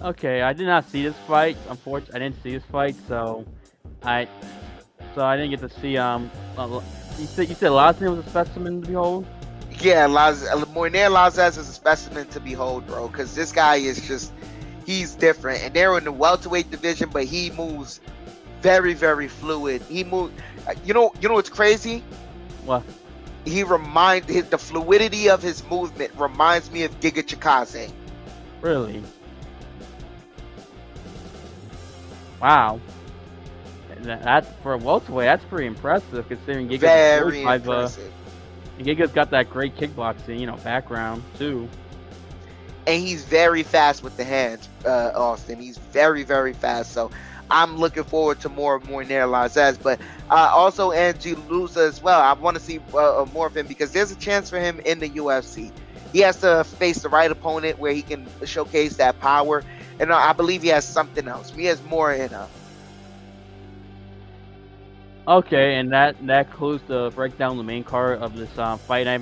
Okay, 0.00 0.42
I 0.42 0.52
did 0.52 0.68
not 0.68 0.88
see 0.88 1.02
this 1.02 1.16
fight. 1.26 1.56
Unfortunately, 1.68 2.14
I 2.14 2.18
didn't 2.20 2.40
see 2.44 2.52
this 2.52 2.62
fight, 2.70 2.94
so 3.08 3.44
I 4.04 4.28
so 5.16 5.24
I 5.24 5.36
didn't 5.36 5.50
get 5.50 5.68
to 5.68 5.80
see 5.80 5.96
um. 5.96 6.30
Uh, 6.56 6.80
you 7.18 7.26
said 7.26 7.48
you 7.48 7.56
said 7.56 7.72
Lazzez 7.72 8.08
was 8.16 8.24
a 8.24 8.30
specimen 8.30 8.82
to 8.82 8.86
behold. 8.86 9.26
Yeah, 9.80 10.06
Laz- 10.06 10.44
Mounir 10.44 11.10
Lazzez 11.10 11.58
is 11.58 11.68
a 11.68 11.72
specimen 11.72 12.28
to 12.28 12.38
behold, 12.38 12.86
bro. 12.86 13.08
Because 13.08 13.34
this 13.34 13.50
guy 13.50 13.76
is 13.76 14.06
just 14.06 14.32
he's 14.86 15.16
different, 15.16 15.64
and 15.64 15.74
they're 15.74 15.98
in 15.98 16.04
the 16.04 16.12
welterweight 16.12 16.70
division, 16.70 17.10
but 17.12 17.24
he 17.24 17.50
moves 17.50 18.00
very, 18.60 18.94
very 18.94 19.26
fluid. 19.26 19.82
He 19.88 20.04
moves. 20.04 20.32
You 20.84 20.94
know, 20.94 21.12
you 21.20 21.28
know 21.28 21.34
what's 21.34 21.50
crazy? 21.50 22.04
What? 22.64 22.84
He 23.44 23.62
remind 23.64 24.26
his, 24.26 24.48
the 24.48 24.58
fluidity 24.58 25.28
of 25.28 25.42
his 25.42 25.64
movement 25.68 26.12
reminds 26.16 26.70
me 26.70 26.84
of 26.84 26.98
Giga 27.00 27.22
Chikadze. 27.24 27.90
Really? 28.60 29.02
Wow. 32.40 32.80
That, 34.02 34.22
that's 34.22 34.48
for 34.62 34.72
a 34.74 34.78
welterweight. 34.78 35.26
That's 35.26 35.44
pretty 35.44 35.66
impressive 35.66 36.26
considering 36.28 36.68
Giga's 36.68 36.80
Very 36.80 37.44
uh, 37.44 37.54
impressive. 37.54 38.12
and 38.78 38.86
Giga's 38.86 39.12
got 39.12 39.30
that 39.30 39.48
great 39.50 39.76
kickboxing, 39.76 40.40
you 40.40 40.46
know, 40.46 40.56
background 40.58 41.22
too. 41.38 41.68
and 42.86 43.00
he's 43.00 43.24
very 43.24 43.62
fast 43.62 44.02
with 44.02 44.16
the 44.16 44.24
hands, 44.24 44.68
uh, 44.84 45.12
Austin. 45.14 45.60
He's 45.60 45.78
very, 45.78 46.24
very 46.24 46.52
fast. 46.52 46.92
So 46.92 47.10
I'm 47.52 47.76
looking 47.76 48.04
forward 48.04 48.40
to 48.40 48.48
more 48.48 48.76
of 48.76 48.84
Mounir 48.84 49.28
Lazzez, 49.28 49.80
but 49.80 50.00
uh, 50.30 50.50
also 50.52 50.90
Angie 50.90 51.34
Loosa 51.34 51.80
as 51.80 52.02
well. 52.02 52.20
I 52.20 52.32
want 52.32 52.56
to 52.56 52.62
see 52.62 52.80
uh, 52.94 53.26
more 53.32 53.46
of 53.46 53.56
him 53.56 53.66
because 53.66 53.92
there's 53.92 54.10
a 54.10 54.16
chance 54.16 54.48
for 54.50 54.58
him 54.58 54.80
in 54.80 54.98
the 54.98 55.10
UFC. 55.10 55.70
He 56.12 56.20
has 56.20 56.40
to 56.40 56.64
face 56.64 57.02
the 57.02 57.08
right 57.08 57.30
opponent 57.30 57.78
where 57.78 57.92
he 57.92 58.02
can 58.02 58.26
showcase 58.44 58.96
that 58.96 59.20
power, 59.20 59.62
and 60.00 60.12
I 60.12 60.32
believe 60.32 60.62
he 60.62 60.68
has 60.68 60.84
something 60.84 61.28
else. 61.28 61.50
He 61.50 61.66
has 61.66 61.82
more 61.84 62.12
in 62.12 62.30
him. 62.30 62.48
Okay, 65.28 65.76
and 65.76 65.92
that 65.92 66.16
that 66.26 66.50
concludes 66.50 66.82
the 66.88 67.12
breakdown 67.14 67.56
the 67.56 67.62
main 67.62 67.84
card 67.84 68.20
of 68.20 68.36
this 68.36 68.58
um, 68.58 68.78
fight 68.78 69.04
night. 69.04 69.20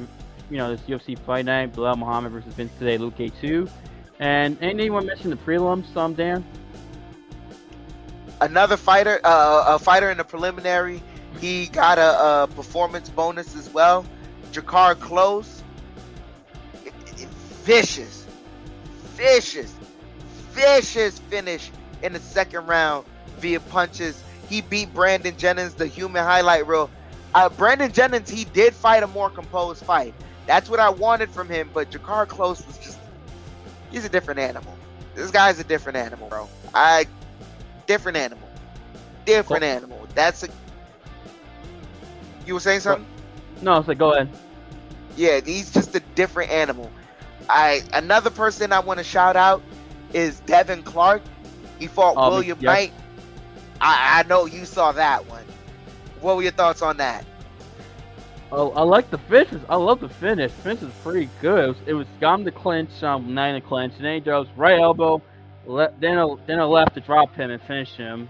You 0.48 0.56
know, 0.56 0.74
this 0.74 0.80
UFC 0.82 1.18
fight 1.18 1.44
night: 1.44 1.74
Belal 1.74 1.98
Muhammad 1.98 2.32
versus 2.32 2.54
Vince 2.54 2.72
today, 2.78 2.96
Luke 2.96 3.16
K2. 3.16 3.68
And 4.18 4.56
anyone 4.60 5.06
mention 5.06 5.30
the 5.30 5.36
prelims, 5.36 5.94
um, 5.96 6.14
Dan? 6.14 6.44
Another 8.40 8.76
fighter, 8.76 9.20
uh, 9.22 9.64
a 9.68 9.78
fighter 9.78 10.10
in 10.10 10.16
the 10.16 10.24
preliminary, 10.24 11.02
he 11.40 11.66
got 11.66 11.98
a, 11.98 12.44
a 12.44 12.48
performance 12.48 13.08
bonus 13.10 13.54
as 13.54 13.68
well. 13.72 14.06
Drakkar 14.52 14.94
Klose, 14.96 15.62
vicious, 17.64 18.26
vicious, 19.14 19.74
vicious 20.52 21.18
finish 21.18 21.70
in 22.02 22.14
the 22.14 22.18
second 22.18 22.66
round 22.66 23.04
via 23.38 23.60
punches. 23.60 24.22
He 24.48 24.62
beat 24.62 24.92
Brandon 24.92 25.36
Jenkins, 25.36 25.74
the 25.74 25.86
human 25.86 26.24
highlight 26.24 26.66
reel. 26.66 26.90
Uh, 27.34 27.48
Brandon 27.48 27.92
Jenkins, 27.92 28.28
he 28.28 28.44
did 28.44 28.74
fight 28.74 29.02
a 29.02 29.06
more 29.06 29.30
composed 29.30 29.84
fight. 29.84 30.14
That's 30.46 30.68
what 30.68 30.80
I 30.80 30.88
wanted 30.90 31.30
from 31.30 31.48
him, 31.48 31.70
but 31.72 31.90
Drakkar 31.90 32.26
Klose 32.26 32.66
was 32.66 32.78
just, 32.78 32.98
he's 33.92 34.04
a 34.04 34.08
different 34.08 34.40
animal. 34.40 34.76
This 35.14 35.30
guy's 35.30 35.60
a 35.60 35.64
different 35.64 35.98
animal, 35.98 36.28
bro. 36.28 36.48
I, 36.74 37.06
different 37.90 38.18
animal. 38.18 38.48
Different 39.26 39.64
Cool. 39.64 39.64
animal. 39.64 40.06
That's 40.14 40.42
a, 40.44 40.48
you 42.46 42.54
were 42.54 42.60
saying 42.60 42.80
something? 42.80 43.06
No, 43.60 43.82
so 43.82 43.94
go 43.94 44.12
ahead. 44.14 44.30
Yeah, 45.16 45.40
he's 45.44 45.70
just 45.70 45.94
a 45.94 46.00
different 46.14 46.50
animal. 46.50 46.94
I 47.48 47.82
another 47.92 48.30
person 48.30 48.72
I 48.72 48.80
want 48.80 48.98
to 48.98 49.04
shout 49.04 49.36
out 49.36 49.64
is 50.12 50.40
Devin 50.40 50.82
Clark. 50.82 51.22
He 51.78 51.88
fought 51.88 52.16
Um, 52.16 52.24
William 52.24 52.58
yes. 52.58 52.64
Knight. 52.64 52.92
I, 53.80 54.20
I 54.20 54.28
know 54.28 54.46
you 54.46 54.64
saw 54.66 54.92
that 54.92 55.26
one. 55.26 55.46
What 56.20 56.36
were 56.36 56.42
your 56.42 56.52
thoughts 56.52 56.82
on 56.82 56.98
that? 56.98 57.26
Oh, 58.52 58.70
I 58.72 58.82
like 58.82 59.10
the 59.10 59.18
finishes. 59.18 59.64
I 59.68 59.76
love 59.76 60.00
the 60.00 60.08
finish. 60.08 60.52
Finish 60.52 60.82
is 60.82 60.92
pretty 61.02 61.30
good. 61.40 61.64
It 61.64 61.68
was, 61.68 61.82
it 61.86 61.94
was 61.94 62.08
him 62.20 62.44
to 62.44 62.52
clinch, 62.52 63.02
um, 63.02 63.34
nine 63.34 63.54
to 63.54 63.60
clinch, 63.60 63.94
and 63.96 64.04
then 64.04 64.14
he 64.14 64.20
drops 64.20 64.50
right 64.56 64.78
elbow, 64.80 65.22
le- 65.70 65.90
then 65.98 66.18
a, 66.18 66.26
then 66.46 66.58
a 66.58 66.66
left 66.66 66.94
to 66.94 67.00
drop 67.00 67.34
him 67.34 67.50
and 67.50 67.62
finish 67.62 67.94
him. 67.96 68.28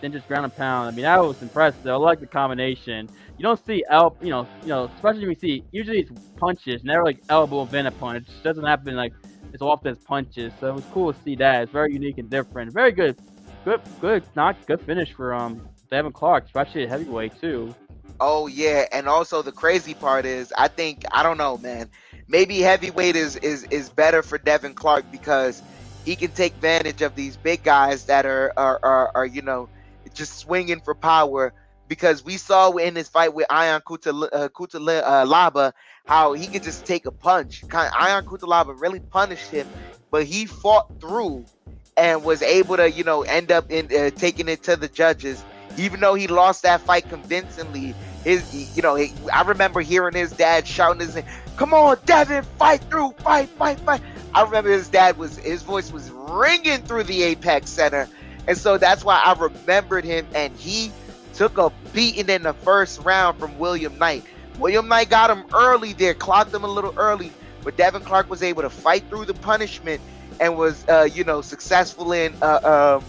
Then 0.00 0.12
just 0.12 0.28
ground 0.28 0.44
and 0.44 0.54
pound. 0.54 0.88
I 0.88 0.90
mean, 0.92 1.04
that 1.04 1.18
was 1.20 1.40
impressive. 1.40 1.86
I 1.86 1.94
like 1.96 2.20
the 2.20 2.26
combination. 2.26 3.08
You 3.38 3.42
don't 3.42 3.64
see 3.64 3.84
el, 3.90 4.16
you 4.20 4.30
know, 4.30 4.46
you 4.62 4.68
know, 4.68 4.84
especially 4.84 5.20
when 5.22 5.30
you 5.30 5.36
see 5.36 5.64
usually 5.72 6.00
it's 6.00 6.10
punches, 6.38 6.84
never 6.84 7.02
like 7.04 7.22
elbow 7.30 7.60
a 7.62 7.90
punch. 7.92 8.28
It 8.28 8.42
doesn't 8.44 8.64
happen 8.64 8.94
like 8.94 9.12
as 9.54 9.62
often 9.62 9.92
as 9.92 9.98
punches. 10.04 10.52
So 10.60 10.68
it 10.68 10.74
was 10.74 10.84
cool 10.92 11.12
to 11.12 11.20
see 11.22 11.34
that. 11.36 11.62
It's 11.62 11.72
very 11.72 11.92
unique 11.92 12.18
and 12.18 12.28
different. 12.30 12.72
Very 12.74 12.92
good, 12.92 13.16
good, 13.64 13.80
good, 14.00 14.24
not 14.36 14.56
good 14.66 14.80
finish 14.82 15.12
for 15.12 15.32
um 15.34 15.62
Devin 15.90 16.12
Clark, 16.12 16.44
especially 16.44 16.82
at 16.82 16.90
heavyweight 16.90 17.40
too. 17.40 17.74
Oh 18.20 18.46
yeah, 18.46 18.86
and 18.92 19.08
also 19.08 19.42
the 19.42 19.52
crazy 19.52 19.94
part 19.94 20.26
is 20.26 20.52
I 20.56 20.68
think 20.68 21.04
I 21.12 21.22
don't 21.22 21.38
know, 21.38 21.58
man. 21.58 21.90
Maybe 22.28 22.58
heavyweight 22.58 23.16
is 23.16 23.36
is 23.36 23.64
is 23.70 23.90
better 23.90 24.22
for 24.22 24.38
Devin 24.38 24.74
Clark 24.74 25.06
because 25.10 25.62
he 26.06 26.16
can 26.16 26.30
take 26.30 26.54
advantage 26.54 27.02
of 27.02 27.16
these 27.16 27.36
big 27.36 27.64
guys 27.64 28.06
that 28.06 28.26
are 28.26 28.52
are 28.56 28.80
are, 28.82 29.10
are 29.14 29.26
you 29.26 29.42
know 29.42 29.68
just 30.14 30.38
swinging 30.38 30.80
for 30.80 30.94
power. 30.94 31.52
Because 31.88 32.24
we 32.24 32.36
saw 32.36 32.72
in 32.72 32.96
his 32.96 33.08
fight 33.08 33.34
with 33.34 33.46
Ion 33.50 33.80
Kutal- 33.82 34.28
uh, 34.32 34.48
Cutelaba 34.48 35.72
how 36.06 36.32
he 36.32 36.48
could 36.48 36.64
just 36.64 36.86
take 36.86 37.06
a 37.06 37.12
punch. 37.12 37.64
Ion 37.72 38.24
Cutelaba 38.24 38.80
really 38.80 39.00
punished 39.00 39.50
him, 39.50 39.68
but 40.10 40.24
he 40.24 40.46
fought 40.46 40.86
through 41.00 41.46
and 41.96 42.24
was 42.24 42.42
able 42.42 42.76
to 42.78 42.90
you 42.90 43.04
know 43.04 43.22
end 43.22 43.52
up 43.52 43.70
in 43.70 43.86
uh, 43.96 44.10
taking 44.16 44.48
it 44.48 44.64
to 44.64 44.76
the 44.76 44.88
judges 44.88 45.44
even 45.76 46.00
though 46.00 46.14
he 46.14 46.26
lost 46.26 46.62
that 46.62 46.80
fight 46.80 47.08
convincingly, 47.08 47.94
his 48.24 48.76
you 48.76 48.82
know 48.82 48.96
I 48.96 49.42
remember 49.42 49.80
hearing 49.80 50.14
his 50.14 50.32
dad 50.32 50.66
shouting 50.66 51.00
his 51.00 51.14
name, 51.14 51.24
"Come 51.56 51.74
on, 51.74 51.98
Devin, 52.06 52.44
fight 52.58 52.82
through, 52.90 53.12
fight, 53.22 53.48
fight, 53.50 53.78
fight." 53.80 54.02
I 54.36 54.42
remember 54.42 54.70
his 54.70 54.88
dad 54.88 55.16
was 55.16 55.38
his 55.38 55.62
voice 55.62 55.90
was 55.90 56.10
ringing 56.10 56.82
through 56.82 57.04
the 57.04 57.22
Apex 57.22 57.70
Center, 57.70 58.06
and 58.46 58.58
so 58.58 58.76
that's 58.76 59.02
why 59.02 59.18
I 59.24 59.32
remembered 59.32 60.04
him. 60.04 60.26
And 60.34 60.54
he 60.58 60.92
took 61.32 61.56
a 61.56 61.72
beating 61.94 62.28
in 62.28 62.42
the 62.42 62.52
first 62.52 63.00
round 63.00 63.38
from 63.38 63.58
William 63.58 63.96
Knight. 63.96 64.24
William 64.58 64.88
Knight 64.88 65.08
got 65.08 65.30
him 65.30 65.42
early 65.54 65.94
there, 65.94 66.12
clocked 66.12 66.52
him 66.52 66.64
a 66.64 66.68
little 66.68 66.92
early, 66.98 67.32
but 67.64 67.78
Devin 67.78 68.02
Clark 68.02 68.28
was 68.28 68.42
able 68.42 68.60
to 68.60 68.68
fight 68.68 69.04
through 69.08 69.24
the 69.24 69.32
punishment 69.32 70.02
and 70.38 70.54
was, 70.58 70.86
uh, 70.86 71.08
you 71.10 71.24
know, 71.24 71.40
successful 71.40 72.12
in, 72.12 72.34
uh, 72.42 72.98
um, 73.00 73.04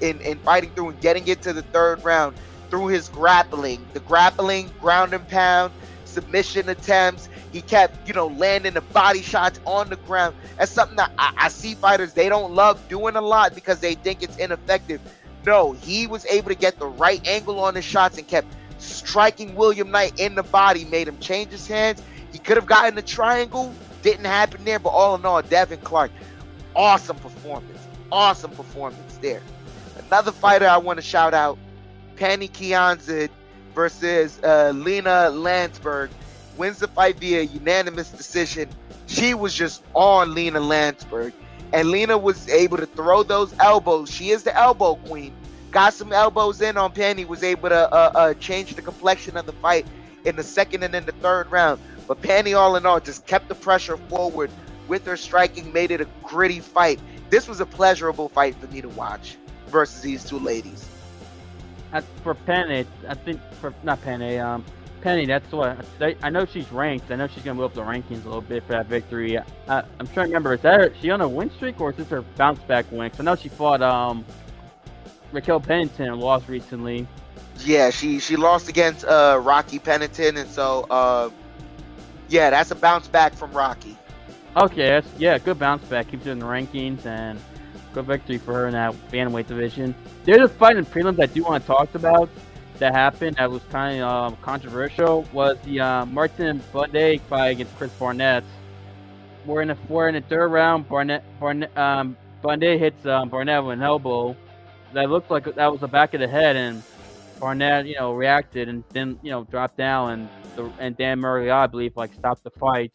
in 0.00 0.18
in 0.22 0.38
fighting 0.38 0.70
through 0.70 0.88
and 0.88 1.00
getting 1.02 1.28
it 1.28 1.42
to 1.42 1.52
the 1.52 1.60
third 1.60 2.02
round 2.02 2.34
through 2.70 2.86
his 2.86 3.10
grappling, 3.10 3.84
the 3.92 4.00
grappling, 4.00 4.70
ground 4.80 5.12
and 5.12 5.28
pound, 5.28 5.74
submission 6.06 6.70
attempts. 6.70 7.28
He 7.54 7.62
kept, 7.62 8.08
you 8.08 8.14
know, 8.14 8.26
landing 8.26 8.74
the 8.74 8.80
body 8.80 9.22
shots 9.22 9.60
on 9.64 9.88
the 9.88 9.94
ground. 9.94 10.34
That's 10.58 10.72
something 10.72 10.96
that 10.96 11.12
I, 11.16 11.34
I 11.36 11.48
see 11.50 11.74
fighters 11.74 12.12
they 12.12 12.28
don't 12.28 12.52
love 12.52 12.88
doing 12.88 13.14
a 13.14 13.20
lot 13.20 13.54
because 13.54 13.78
they 13.78 13.94
think 13.94 14.24
it's 14.24 14.36
ineffective. 14.38 15.00
No, 15.46 15.70
he 15.70 16.08
was 16.08 16.26
able 16.26 16.48
to 16.48 16.56
get 16.56 16.80
the 16.80 16.88
right 16.88 17.24
angle 17.24 17.60
on 17.60 17.76
his 17.76 17.84
shots 17.84 18.18
and 18.18 18.26
kept 18.26 18.48
striking 18.78 19.54
William 19.54 19.92
Knight 19.92 20.18
in 20.18 20.34
the 20.34 20.42
body, 20.42 20.84
made 20.84 21.06
him 21.06 21.16
change 21.20 21.52
his 21.52 21.68
hands. 21.68 22.02
He 22.32 22.40
could 22.40 22.56
have 22.56 22.66
gotten 22.66 22.96
the 22.96 23.02
triangle, 23.02 23.72
didn't 24.02 24.24
happen 24.24 24.64
there, 24.64 24.80
but 24.80 24.88
all 24.88 25.14
in 25.14 25.24
all, 25.24 25.40
Devin 25.40 25.78
Clark, 25.82 26.10
awesome 26.74 27.18
performance. 27.18 27.78
Awesome 28.10 28.50
performance 28.50 29.16
there. 29.22 29.42
Another 30.08 30.32
fighter 30.32 30.66
I 30.66 30.78
want 30.78 30.96
to 30.96 31.02
shout 31.02 31.34
out, 31.34 31.56
Pannie 32.16 32.48
Kianzad 32.48 33.30
versus 33.76 34.40
uh, 34.42 34.72
Lina 34.74 35.30
Länsberg. 35.30 36.10
Wins 36.56 36.78
the 36.78 36.88
fight 36.88 37.18
via 37.18 37.42
unanimous 37.42 38.10
decision. 38.10 38.68
She 39.06 39.34
was 39.34 39.54
just 39.54 39.82
on 39.94 40.34
Lina 40.34 40.60
Länsberg. 40.60 41.32
And 41.72 41.90
Lina 41.90 42.16
was 42.16 42.48
able 42.48 42.76
to 42.76 42.86
throw 42.86 43.22
those 43.22 43.54
elbows. 43.58 44.10
She 44.10 44.30
is 44.30 44.44
the 44.44 44.56
elbow 44.56 44.94
queen. 44.94 45.32
Got 45.72 45.92
some 45.94 46.12
elbows 46.12 46.60
in 46.60 46.76
on 46.76 46.92
Pannie, 46.92 47.24
was 47.24 47.42
able 47.42 47.68
to 47.68 47.92
uh, 47.92 48.12
uh, 48.14 48.34
change 48.34 48.76
the 48.76 48.82
complexion 48.82 49.36
of 49.36 49.46
the 49.46 49.52
fight 49.52 49.86
in 50.24 50.36
the 50.36 50.42
second 50.42 50.84
and 50.84 50.94
in 50.94 51.04
the 51.04 51.12
third 51.12 51.50
round. 51.50 51.80
But 52.06 52.22
Pannie, 52.22 52.54
all 52.54 52.76
in 52.76 52.86
all, 52.86 53.00
just 53.00 53.26
kept 53.26 53.48
the 53.48 53.54
pressure 53.56 53.96
forward 53.96 54.50
with 54.86 55.04
her 55.06 55.16
striking, 55.16 55.72
made 55.72 55.90
it 55.90 56.00
a 56.00 56.06
gritty 56.22 56.60
fight. 56.60 57.00
This 57.30 57.48
was 57.48 57.60
a 57.60 57.66
pleasurable 57.66 58.28
fight 58.28 58.54
for 58.54 58.66
me 58.68 58.80
to 58.82 58.88
watch 58.90 59.36
versus 59.66 60.02
these 60.02 60.24
two 60.24 60.38
ladies. 60.38 60.88
For 62.22 62.34
Pannie, 62.34 62.86
I 63.08 63.14
think 63.14 63.40
for 63.60 63.72
not 63.82 64.02
Pannie, 64.02 64.38
um, 64.38 64.64
Penny. 65.04 65.26
That's 65.26 65.52
what 65.52 65.86
I, 66.00 66.16
I 66.22 66.30
know. 66.30 66.46
She's 66.46 66.72
ranked. 66.72 67.10
I 67.10 67.16
know 67.16 67.26
she's 67.28 67.44
gonna 67.44 67.54
move 67.54 67.66
up 67.66 67.74
the 67.74 67.82
rankings 67.82 68.22
a 68.24 68.28
little 68.28 68.40
bit 68.40 68.64
for 68.64 68.72
that 68.72 68.86
victory. 68.86 69.38
I, 69.38 69.44
I'm 69.68 70.06
trying 70.08 70.14
to 70.14 70.22
remember. 70.22 70.54
Is 70.54 70.62
that 70.62 70.80
her, 70.80 70.92
she 71.00 71.10
on 71.10 71.20
a 71.20 71.28
win 71.28 71.50
streak 71.50 71.78
or 71.80 71.90
is 71.90 71.96
this 71.96 72.08
her 72.08 72.22
bounce 72.22 72.58
back 72.60 72.86
win? 72.90 73.10
'Cause 73.10 73.20
I 73.20 73.24
know 73.24 73.36
she 73.36 73.50
fought 73.50 73.82
um 73.82 74.24
Raquel 75.30 75.60
Pennington 75.60 76.06
and 76.06 76.18
lost 76.20 76.48
recently. 76.48 77.06
Yeah, 77.60 77.90
she 77.90 78.18
she 78.18 78.36
lost 78.36 78.68
against 78.70 79.04
uh, 79.04 79.38
Rocky 79.42 79.78
Pennington, 79.78 80.38
and 80.38 80.48
so 80.48 80.86
uh, 80.90 81.28
yeah, 82.28 82.50
that's 82.50 82.70
a 82.70 82.74
bounce 82.74 83.06
back 83.06 83.34
from 83.34 83.52
Rocky. 83.52 83.96
Okay, 84.56 84.88
that's, 84.88 85.08
yeah, 85.18 85.36
good 85.38 85.58
bounce 85.58 85.84
back. 85.84 86.08
Keeps 86.08 86.24
her 86.24 86.32
in 86.32 86.38
the 86.38 86.46
rankings 86.46 87.04
and 87.04 87.38
good 87.92 88.06
victory 88.06 88.38
for 88.38 88.54
her 88.54 88.66
in 88.68 88.72
that 88.72 88.94
bantamweight 89.10 89.48
division. 89.48 89.94
There's 90.24 90.40
a 90.40 90.48
fight 90.48 90.76
in 90.76 90.86
prelims 90.86 91.20
I 91.20 91.26
do 91.26 91.42
want 91.44 91.62
to 91.62 91.66
talk 91.66 91.94
about 91.94 92.30
that 92.78 92.92
happened 92.92 93.36
that 93.36 93.50
was 93.50 93.62
kind 93.70 94.02
of 94.02 94.32
um, 94.32 94.36
controversial 94.42 95.22
was 95.32 95.56
the 95.64 95.80
uh, 95.80 96.06
Martin 96.06 96.60
Buday 96.72 97.20
fight 97.20 97.48
against 97.48 97.76
Chris 97.76 97.92
Barnett. 97.92 98.44
We're 99.46 99.62
in 99.62 99.68
the 99.68 99.76
we're 99.88 100.08
in 100.08 100.14
the 100.14 100.20
third 100.22 100.48
round. 100.48 100.88
Barnett 100.88 101.22
Barnett 101.38 101.76
um, 101.76 102.16
Buday 102.42 102.78
hits 102.78 103.06
um, 103.06 103.28
Barnett 103.28 103.64
with 103.64 103.74
an 103.74 103.82
elbow 103.82 104.36
that 104.92 105.10
looked 105.10 105.30
like 105.30 105.44
that 105.54 105.70
was 105.70 105.80
the 105.80 105.88
back 105.88 106.14
of 106.14 106.20
the 106.20 106.28
head, 106.28 106.56
and 106.56 106.82
Barnett 107.38 107.86
you 107.86 107.96
know 107.96 108.12
reacted 108.14 108.68
and 108.68 108.82
then 108.90 109.18
you 109.22 109.30
know 109.30 109.44
dropped 109.44 109.76
down, 109.76 110.12
and 110.12 110.28
the, 110.56 110.70
and 110.78 110.96
Dan 110.96 111.20
Murray 111.20 111.50
I 111.50 111.66
believe 111.66 111.96
like 111.96 112.12
stopped 112.14 112.44
the 112.44 112.50
fight 112.50 112.94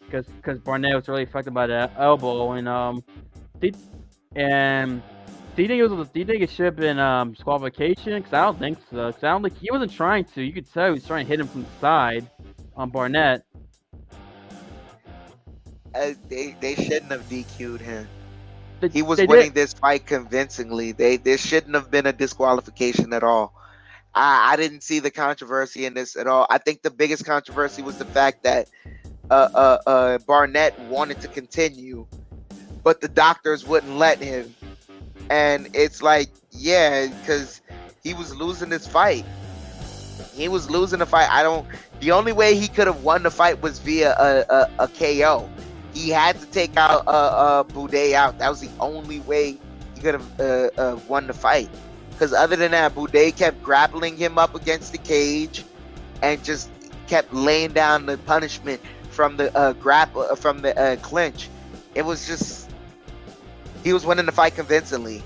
because 0.00 0.26
because 0.26 0.58
Barnett 0.58 0.94
was 0.94 1.08
really 1.08 1.22
affected 1.22 1.54
by 1.54 1.66
the 1.66 1.90
elbow, 1.98 2.52
and 2.52 2.68
um, 2.68 3.04
and 4.34 5.02
do 5.54 5.62
you 5.62 5.68
think 5.68 5.80
it 5.80 5.86
was? 5.88 6.08
Do 6.08 6.18
you 6.20 6.26
think 6.26 6.42
it 6.42 6.50
should 6.50 6.66
have 6.66 6.76
been 6.76 6.98
um, 6.98 7.32
disqualification? 7.32 8.16
Because 8.16 8.32
I 8.32 8.44
don't 8.44 8.58
think 8.58 8.78
so. 8.90 9.12
Cause 9.12 9.22
I 9.22 9.28
don't 9.28 9.42
think 9.42 9.58
he 9.58 9.70
wasn't 9.70 9.92
trying 9.92 10.24
to. 10.26 10.42
You 10.42 10.52
could 10.52 10.72
tell 10.72 10.86
he 10.86 10.92
was 10.92 11.06
trying 11.06 11.26
to 11.26 11.28
hit 11.28 11.40
him 11.40 11.48
from 11.48 11.62
the 11.62 11.68
side 11.80 12.28
on 12.76 12.90
Barnett. 12.90 13.44
Uh, 15.94 16.10
they 16.28 16.56
they 16.60 16.74
shouldn't 16.74 17.12
have 17.12 17.28
DQ'd 17.28 17.80
him. 17.80 18.08
They- 18.80 18.88
He 18.88 19.02
was 19.02 19.18
winning 19.20 19.50
did- 19.50 19.54
this 19.54 19.74
fight 19.74 20.06
convincingly. 20.06 20.92
They 20.92 21.16
there 21.16 21.38
shouldn't 21.38 21.74
have 21.74 21.90
been 21.90 22.06
a 22.06 22.12
disqualification 22.12 23.12
at 23.12 23.22
all. 23.22 23.54
I, 24.14 24.52
I 24.52 24.56
didn't 24.56 24.82
see 24.82 24.98
the 25.00 25.10
controversy 25.10 25.86
in 25.86 25.94
this 25.94 26.16
at 26.16 26.26
all. 26.26 26.46
I 26.50 26.58
think 26.58 26.82
the 26.82 26.90
biggest 26.90 27.24
controversy 27.24 27.82
was 27.82 27.98
the 27.98 28.04
fact 28.04 28.42
that 28.44 28.68
uh, 29.30 29.48
uh, 29.54 29.78
uh, 29.86 30.18
Barnett 30.18 30.78
wanted 30.82 31.20
to 31.22 31.28
continue, 31.28 32.06
but 32.82 33.00
the 33.00 33.08
doctors 33.08 33.66
wouldn't 33.66 33.96
let 33.96 34.18
him. 34.18 34.54
And 35.30 35.68
it's 35.74 36.02
like, 36.02 36.28
yeah, 36.50 37.06
because 37.06 37.60
he 38.02 38.14
was 38.14 38.34
losing 38.36 38.68
this 38.68 38.86
fight. 38.86 39.24
He 40.34 40.48
was 40.48 40.70
losing 40.70 40.98
the 40.98 41.06
fight. 41.06 41.28
I 41.30 41.42
don't. 41.42 41.66
The 42.00 42.10
only 42.10 42.32
way 42.32 42.56
he 42.56 42.68
could 42.68 42.86
have 42.86 43.02
won 43.02 43.22
the 43.22 43.30
fight 43.30 43.62
was 43.62 43.78
via 43.78 44.14
a, 44.18 44.44
a, 44.48 44.70
a 44.84 44.88
KO. 44.88 45.48
He 45.92 46.10
had 46.10 46.38
to 46.40 46.46
take 46.46 46.76
out 46.76 47.06
uh, 47.06 47.10
uh, 47.10 47.64
Buday 47.64 48.14
out. 48.14 48.38
That 48.38 48.50
was 48.50 48.60
the 48.60 48.70
only 48.80 49.20
way 49.20 49.58
he 49.94 50.00
could 50.00 50.14
have 50.14 50.40
uh, 50.40 50.70
uh, 50.76 50.98
won 51.08 51.26
the 51.28 51.32
fight. 51.32 51.70
Because 52.10 52.32
other 52.32 52.56
than 52.56 52.72
that, 52.72 52.94
Buday 52.94 53.34
kept 53.36 53.62
grappling 53.62 54.16
him 54.16 54.38
up 54.38 54.54
against 54.54 54.92
the 54.92 54.98
cage, 54.98 55.64
and 56.22 56.42
just 56.44 56.68
kept 57.06 57.32
laying 57.32 57.72
down 57.72 58.06
the 58.06 58.18
punishment 58.18 58.80
from 59.10 59.36
the 59.36 59.56
uh, 59.56 59.72
grapple 59.74 60.22
uh, 60.22 60.34
from 60.34 60.60
the 60.60 60.78
uh, 60.78 60.96
clinch. 60.96 61.48
It 61.94 62.04
was 62.04 62.26
just 62.26 62.63
he 63.84 63.92
was 63.92 64.04
winning 64.04 64.26
the 64.26 64.32
fight 64.32 64.54
convincingly. 64.56 65.22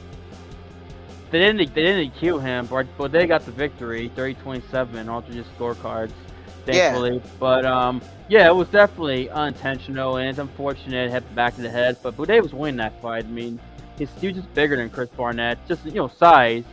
They 1.30 1.38
didn't. 1.38 1.74
They 1.74 1.82
didn't 1.82 2.14
kill 2.16 2.38
him, 2.38 2.66
but 2.66 2.86
but 2.98 3.12
they 3.12 3.26
got 3.26 3.44
the 3.44 3.52
victory, 3.52 4.10
30-27, 4.16 5.08
alternate 5.08 5.46
scorecards, 5.58 6.10
Yeah. 6.66 6.90
thankfully. 6.92 7.22
But 7.38 7.64
um, 7.66 8.02
yeah, 8.28 8.48
it 8.48 8.54
was 8.54 8.68
definitely 8.68 9.28
unintentional, 9.30 10.16
and 10.16 10.28
it's 10.28 10.38
unfortunate 10.38 11.06
it 11.08 11.10
hit 11.10 11.28
the 11.28 11.34
back 11.34 11.54
of 11.56 11.62
the 11.62 11.70
head. 11.70 11.98
But 12.02 12.16
Buday 12.16 12.42
was 12.42 12.52
winning 12.54 12.78
that 12.78 13.00
fight. 13.02 13.24
I 13.24 13.28
mean, 13.28 13.60
he's 13.98 14.08
he 14.20 14.28
was 14.28 14.36
just 14.36 14.52
bigger 14.54 14.76
than 14.76 14.88
Chris 14.90 15.10
Barnett, 15.10 15.58
just 15.68 15.84
you 15.84 15.92
know 15.92 16.08
size. 16.08 16.64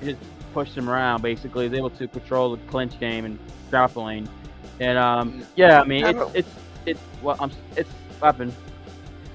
He 0.00 0.12
just 0.12 0.22
pushed 0.54 0.76
him 0.76 0.88
around. 0.88 1.22
Basically, 1.22 1.64
he 1.64 1.70
was 1.70 1.78
able 1.78 1.90
to 1.90 2.06
control 2.08 2.54
the 2.54 2.62
clinch 2.68 2.98
game 3.00 3.24
and 3.24 3.38
grappling. 3.70 4.28
And 4.78 4.96
um, 4.96 5.42
yeah, 5.56 5.80
I 5.80 5.84
mean, 5.84 6.06
it's 6.06 6.34
it's 6.34 6.48
it's 6.86 7.00
well, 7.22 7.36
I'm 7.40 7.50
it's 7.76 7.90
happened. 8.22 8.52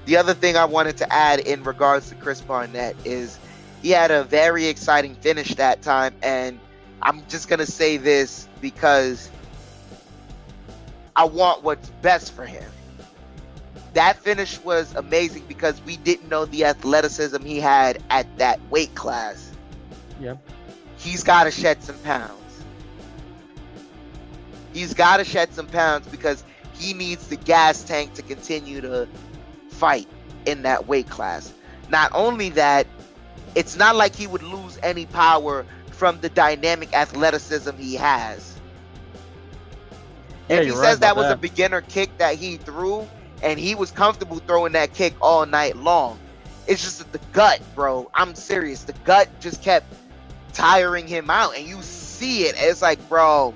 The 0.04 0.16
other 0.16 0.34
thing 0.34 0.56
I 0.56 0.64
wanted 0.64 0.96
to 0.98 1.12
add 1.12 1.40
in 1.40 1.62
regards 1.62 2.08
to 2.08 2.14
Chris 2.16 2.40
Barnett 2.40 2.96
is 3.04 3.38
he 3.82 3.90
had 3.90 4.10
a 4.10 4.24
very 4.24 4.66
exciting 4.66 5.14
finish 5.16 5.54
that 5.54 5.82
time, 5.82 6.14
and 6.22 6.58
I'm 7.00 7.26
just 7.28 7.48
gonna 7.48 7.66
say 7.66 7.96
this 7.96 8.48
because 8.60 9.30
I 11.14 11.24
want 11.24 11.62
what's 11.62 11.88
best 12.02 12.32
for 12.32 12.44
him. 12.44 12.70
That 13.94 14.18
finish 14.18 14.58
was 14.60 14.94
amazing 14.94 15.44
because 15.48 15.80
we 15.82 15.96
didn't 15.98 16.28
know 16.28 16.46
the 16.46 16.64
athleticism 16.64 17.42
he 17.44 17.60
had 17.60 18.02
at 18.10 18.26
that 18.38 18.58
weight 18.70 18.94
class. 18.94 19.52
Yeah. 20.20 20.36
He's 20.96 21.22
got 21.22 21.44
to 21.44 21.50
shed 21.50 21.82
some 21.82 21.98
pounds. 21.98 22.32
He's 24.72 24.94
got 24.94 25.18
to 25.18 25.24
shed 25.24 25.52
some 25.52 25.66
pounds 25.66 26.06
because 26.08 26.44
he 26.72 26.94
needs 26.94 27.26
the 27.26 27.36
gas 27.36 27.82
tank 27.82 28.14
to 28.14 28.22
continue 28.22 28.80
to 28.80 29.06
fight 29.72 30.08
in 30.46 30.62
that 30.62 30.86
weight 30.86 31.08
class. 31.08 31.52
Not 31.88 32.10
only 32.14 32.50
that, 32.50 32.86
it's 33.54 33.76
not 33.76 33.96
like 33.96 34.14
he 34.14 34.26
would 34.26 34.42
lose 34.42 34.78
any 34.82 35.06
power 35.06 35.66
from 35.90 36.20
the 36.20 36.28
dynamic 36.28 36.94
athleticism 36.94 37.76
he 37.76 37.94
has. 37.94 38.58
Yeah, 40.48 40.56
if 40.56 40.64
he 40.64 40.70
says 40.70 40.82
right 40.82 41.00
that 41.00 41.16
was 41.16 41.30
a 41.30 41.36
beginner 41.36 41.80
kick 41.82 42.16
that 42.18 42.36
he 42.36 42.56
threw 42.56 43.06
and 43.42 43.58
he 43.58 43.74
was 43.74 43.90
comfortable 43.90 44.38
throwing 44.38 44.72
that 44.72 44.94
kick 44.94 45.14
all 45.20 45.46
night 45.46 45.76
long, 45.76 46.18
it's 46.66 46.82
just 46.82 46.98
that 46.98 47.12
the 47.12 47.20
gut, 47.32 47.60
bro. 47.74 48.10
I'm 48.14 48.34
serious. 48.34 48.84
The 48.84 48.92
gut 49.04 49.28
just 49.40 49.62
kept 49.62 49.86
tiring 50.52 51.06
him 51.06 51.30
out, 51.30 51.56
and 51.56 51.66
you 51.66 51.82
see 51.82 52.44
it. 52.44 52.54
It's 52.58 52.82
like, 52.82 53.06
bro, 53.08 53.54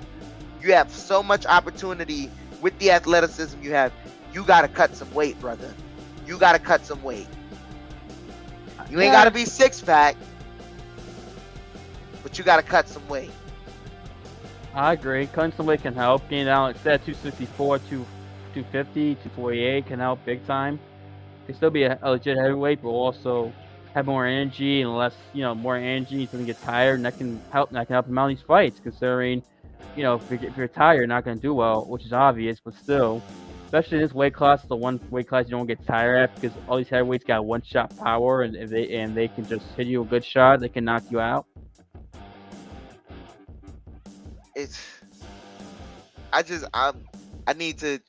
you 0.61 0.73
have 0.73 0.91
so 0.91 1.23
much 1.23 1.45
opportunity 1.45 2.29
with 2.61 2.77
the 2.79 2.91
athleticism 2.91 3.61
you 3.61 3.71
have. 3.71 3.93
You 4.33 4.43
got 4.43 4.61
to 4.61 4.67
cut 4.67 4.95
some 4.95 5.11
weight, 5.13 5.39
brother. 5.39 5.73
You 6.27 6.37
got 6.37 6.53
to 6.53 6.59
cut 6.59 6.85
some 6.85 7.01
weight. 7.03 7.31
You 8.89 8.99
ain't 9.01 9.11
Yeah. 9.11 9.13
got 9.13 9.25
to 9.25 9.31
be 9.31 9.45
six 9.45 9.81
pack, 9.81 10.17
but 12.21 12.37
you 12.37 12.43
got 12.43 12.57
to 12.57 12.63
cut 12.63 12.89
some 12.89 13.07
weight. 13.07 13.35
I 14.73 14.93
agree. 14.93 15.27
Cutting 15.27 15.51
some 15.53 15.65
weight 15.65 15.81
can 15.81 15.95
help. 15.95 16.29
Getting 16.29 16.45
down, 16.45 16.63
like 16.63 16.77
said, 16.77 17.03
264, 17.03 17.79
2, 17.79 17.85
250, 18.53 19.15
248 19.15 19.85
can 19.85 19.99
help 19.99 20.23
big 20.25 20.45
time. 20.45 20.79
Can 21.45 21.55
still 21.55 21.71
be 21.71 21.83
a, 21.83 21.97
a 22.03 22.11
legit 22.11 22.37
heavyweight, 22.37 22.81
but 22.81 22.89
also 22.89 23.55
have 23.93 24.05
more 24.05 24.25
energy 24.25 24.81
and 24.81 24.95
less, 24.95 25.15
you 25.33 25.41
know, 25.41 25.55
more 25.55 25.77
energy. 25.77 26.19
He 26.19 26.25
doesn't 26.27 26.45
get 26.45 26.61
tired, 26.61 26.95
and 26.95 27.05
that 27.05 27.17
can 27.17 27.41
help. 27.51 27.71
That 27.71 27.87
can 27.87 27.93
help 27.95 28.07
him 28.07 28.17
out 28.17 28.27
in 28.29 28.35
these 28.35 28.43
fights. 28.45 28.79
Considering, 28.79 29.43
you 29.95 30.03
know, 30.03 30.15
if 30.15 30.23
you're, 30.29 30.49
if 30.49 30.57
you're 30.57 30.67
tired, 30.67 30.97
you're 30.97 31.07
not 31.07 31.23
going 31.25 31.37
to 31.37 31.41
do 31.41 31.53
well, 31.53 31.85
which 31.87 32.05
is 32.05 32.13
obvious. 32.13 32.59
But 32.63 32.75
still, 32.75 33.25
especially 33.67 33.99
this 33.99 34.13
weight 34.13 34.33
class, 34.33 34.63
the 34.63 34.75
one 34.75 34.97
weight 35.09 35.27
class 35.27 35.45
you 35.45 35.51
don't 35.51 35.67
get 35.67 35.85
tired 35.85 36.17
at 36.17 36.35
because 36.35 36.57
all 36.69 36.77
these 36.77 36.87
heavyweights 36.87 37.25
got 37.25 37.45
one 37.45 37.61
shot 37.61 37.95
power, 37.97 38.43
and 38.43 38.55
if 38.55 38.69
they 38.69 38.95
and 38.95 39.13
they 39.13 39.27
can 39.27 39.45
just 39.45 39.65
hit 39.75 39.87
you 39.87 40.01
a 40.03 40.05
good 40.05 40.23
shot, 40.23 40.61
they 40.61 40.69
can 40.69 40.85
knock 40.85 41.03
you 41.09 41.19
out. 41.19 41.45
It's. 44.55 44.79
I 46.31 46.43
just 46.43 46.65
I 46.73 46.93
I 47.45 47.53
need 47.53 47.77
to. 47.79 47.99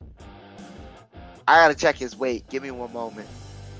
I 1.49 1.57
gotta 1.57 1.75
check 1.75 1.97
his 1.97 2.17
weight. 2.17 2.49
Give 2.49 2.63
me 2.63 2.71
one 2.71 2.93
moment. 2.93 3.27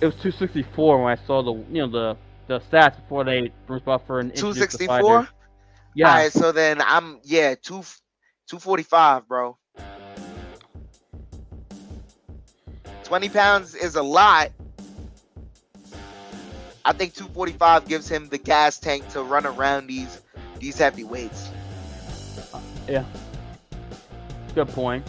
It 0.01 0.07
was 0.07 0.15
264 0.17 1.05
when 1.05 1.17
I 1.17 1.27
saw 1.27 1.43
the 1.43 1.53
you 1.73 1.87
know 1.87 1.91
the 1.91 2.17
the 2.49 2.61
stats 2.61 2.97
before 2.97 3.25
they 3.25 3.53
Bruce 3.69 3.83
Buffer 3.83 4.19
and 4.19 4.35
Two 4.35 4.49
introduced 4.49 4.73
the 4.73 4.79
sixty 4.79 4.87
fighters. 4.87 5.07
four. 5.07 5.29
Yeah, 5.95 6.09
All 6.09 6.15
right, 6.15 6.33
so 6.33 6.51
then 6.51 6.81
I'm 6.81 7.21
yeah 7.23 7.55
two 7.55 7.83
two 8.49 8.59
forty 8.59 8.83
five, 8.83 9.29
bro. 9.29 9.59
Twenty 13.09 13.31
pounds 13.31 13.75
is 13.75 13.97
a 13.97 14.03
lot. 14.03 14.51
I 16.85 16.93
think 16.93 17.15
two 17.15 17.25
forty 17.29 17.53
five 17.53 17.89
gives 17.89 18.07
him 18.07 18.29
the 18.29 18.37
gas 18.37 18.79
tank 18.79 19.09
to 19.13 19.23
run 19.23 19.47
around 19.47 19.87
these 19.87 20.21
these 20.59 20.77
heavy 20.77 21.05
weights. 21.05 21.49
Yeah. 22.87 23.07
Good 24.55 24.69
point. 24.69 25.07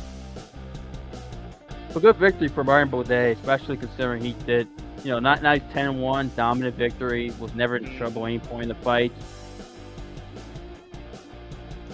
A 1.93 1.99
good 1.99 2.15
victory 2.15 2.47
for 2.47 2.63
Byron 2.63 2.89
Buday, 2.89 3.33
especially 3.33 3.75
considering 3.75 4.23
he 4.23 4.31
did, 4.45 4.69
you 5.03 5.11
know, 5.11 5.19
not 5.19 5.43
nice 5.43 5.61
10 5.73 5.99
1, 5.99 6.31
dominant 6.37 6.77
victory, 6.77 7.33
was 7.37 7.53
never 7.53 7.75
in 7.75 7.97
trouble 7.97 8.25
at 8.25 8.29
any 8.29 8.39
point 8.39 8.63
in 8.63 8.69
the 8.69 8.75
fight. 8.75 9.11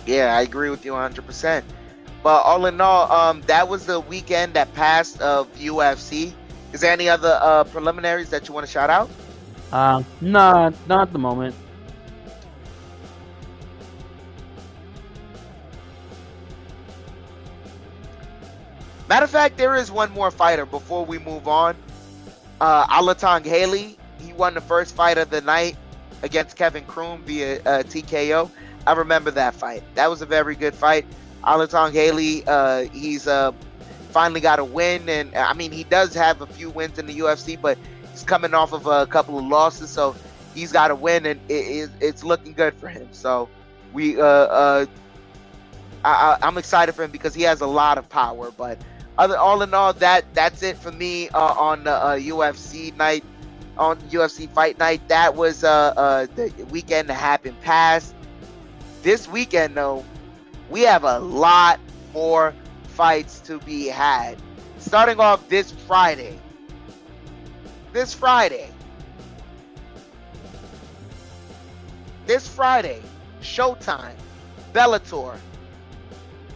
Yeah, 0.05 0.35
I 0.37 0.41
agree 0.41 0.69
with 0.69 0.85
you 0.85 0.91
100%. 0.91 1.63
But 2.25 2.41
all 2.41 2.65
in 2.65 2.81
all, 2.81 3.11
um, 3.11 3.43
that 3.45 3.67
was 3.67 3.85
the 3.85 3.99
weekend 3.99 4.55
that 4.55 4.73
passed 4.73 5.21
of 5.21 5.47
UFC. 5.59 6.33
Is 6.73 6.81
there 6.81 6.91
any 6.91 7.07
other 7.07 7.37
uh, 7.39 7.65
preliminaries 7.65 8.31
that 8.31 8.47
you 8.47 8.53
want 8.55 8.65
to 8.65 8.71
shout 8.71 8.89
out? 8.89 9.11
Uh, 9.71 10.01
nah, 10.21 10.71
not 10.87 11.01
at 11.01 11.13
the 11.13 11.19
moment. 11.19 11.53
Matter 19.07 19.25
of 19.25 19.29
fact, 19.29 19.57
there 19.57 19.75
is 19.75 19.91
one 19.91 20.11
more 20.11 20.31
fighter 20.31 20.65
before 20.65 21.05
we 21.05 21.19
move 21.19 21.47
on. 21.47 21.75
Uh, 22.59 22.87
Alatengheili, 22.87 23.97
he 24.19 24.33
won 24.33 24.55
the 24.55 24.61
first 24.61 24.95
fight 24.95 25.19
of 25.19 25.29
the 25.29 25.41
night 25.41 25.77
against 26.23 26.57
Kevin 26.57 26.85
Croom 26.85 27.21
via 27.21 27.57
uh, 27.57 27.83
TKO. 27.83 28.49
I 28.87 28.93
remember 28.93 29.29
that 29.29 29.53
fight. 29.53 29.83
That 29.93 30.09
was 30.09 30.23
a 30.23 30.25
very 30.25 30.55
good 30.55 30.73
fight. 30.73 31.05
Alatengheili, 31.45 32.43
uh, 32.47 32.89
he's 32.91 33.27
uh, 33.27 33.51
finally 34.09 34.41
got 34.41 34.59
a 34.59 34.63
win, 34.63 35.07
and 35.09 35.35
I 35.35 35.53
mean 35.53 35.71
he 35.71 35.83
does 35.83 36.13
have 36.13 36.41
a 36.41 36.47
few 36.47 36.69
wins 36.69 36.97
in 36.97 37.05
the 37.05 37.19
UFC, 37.19 37.59
but 37.59 37.77
he's 38.11 38.23
coming 38.23 38.53
off 38.53 38.73
of 38.73 38.87
a 38.87 39.05
couple 39.05 39.37
of 39.37 39.45
losses, 39.45 39.89
so 39.89 40.15
he's 40.53 40.71
got 40.71 40.91
a 40.91 40.95
win, 40.95 41.25
and 41.25 41.39
it, 41.49 41.53
it, 41.53 41.89
it's 41.99 42.23
looking 42.23 42.53
good 42.53 42.73
for 42.75 42.87
him. 42.87 43.07
So 43.11 43.49
we, 43.93 44.19
uh, 44.19 44.23
uh, 44.23 44.85
I, 46.03 46.37
I'm 46.41 46.57
excited 46.57 46.93
for 46.93 47.03
him 47.03 47.11
because 47.11 47.33
he 47.33 47.43
has 47.43 47.61
a 47.61 47.67
lot 47.67 47.97
of 47.97 48.07
power, 48.09 48.51
but 48.51 48.79
other 49.17 49.37
all 49.37 49.61
in 49.61 49.73
all 49.73 49.93
that 49.93 50.25
that's 50.33 50.61
it 50.61 50.77
for 50.77 50.91
me 50.91 51.29
uh, 51.29 51.53
on 51.53 51.83
the 51.83 51.91
uh, 51.93 52.15
UFC 52.15 52.95
night 52.97 53.23
on 53.77 53.97
UFC 54.09 54.49
fight 54.49 54.77
night 54.77 55.07
that 55.07 55.35
was 55.35 55.63
uh, 55.63 55.93
uh 55.95 56.27
the 56.35 56.51
weekend 56.69 57.09
that 57.09 57.15
happened 57.15 57.59
past 57.61 58.13
this 59.03 59.27
weekend 59.27 59.75
though 59.75 60.03
we 60.69 60.81
have 60.81 61.03
a 61.03 61.19
lot 61.19 61.79
more 62.13 62.53
fights 62.89 63.39
to 63.41 63.59
be 63.59 63.87
had 63.87 64.37
starting 64.79 65.19
off 65.19 65.47
this 65.49 65.71
Friday 65.71 66.39
this 67.91 68.13
Friday 68.13 68.69
this 72.25 72.47
Friday 72.47 73.01
Showtime 73.41 74.15
Bellator 74.73 75.37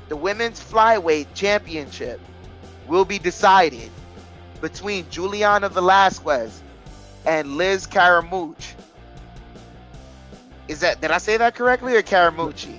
the 0.09 0.15
women's 0.15 0.59
flyweight 0.59 1.27
championship 1.35 2.19
will 2.87 3.05
be 3.05 3.19
decided 3.19 3.91
between 4.59 5.09
Juliana 5.09 5.69
Velasquez 5.69 6.61
and 7.25 7.55
Liz 7.57 7.85
Caramucci. 7.85 8.73
Is 10.67 10.79
that 10.81 10.99
did 10.99 11.11
I 11.11 11.19
say 11.19 11.37
that 11.37 11.55
correctly 11.55 11.95
or 11.95 12.01
Caramucci? 12.01 12.77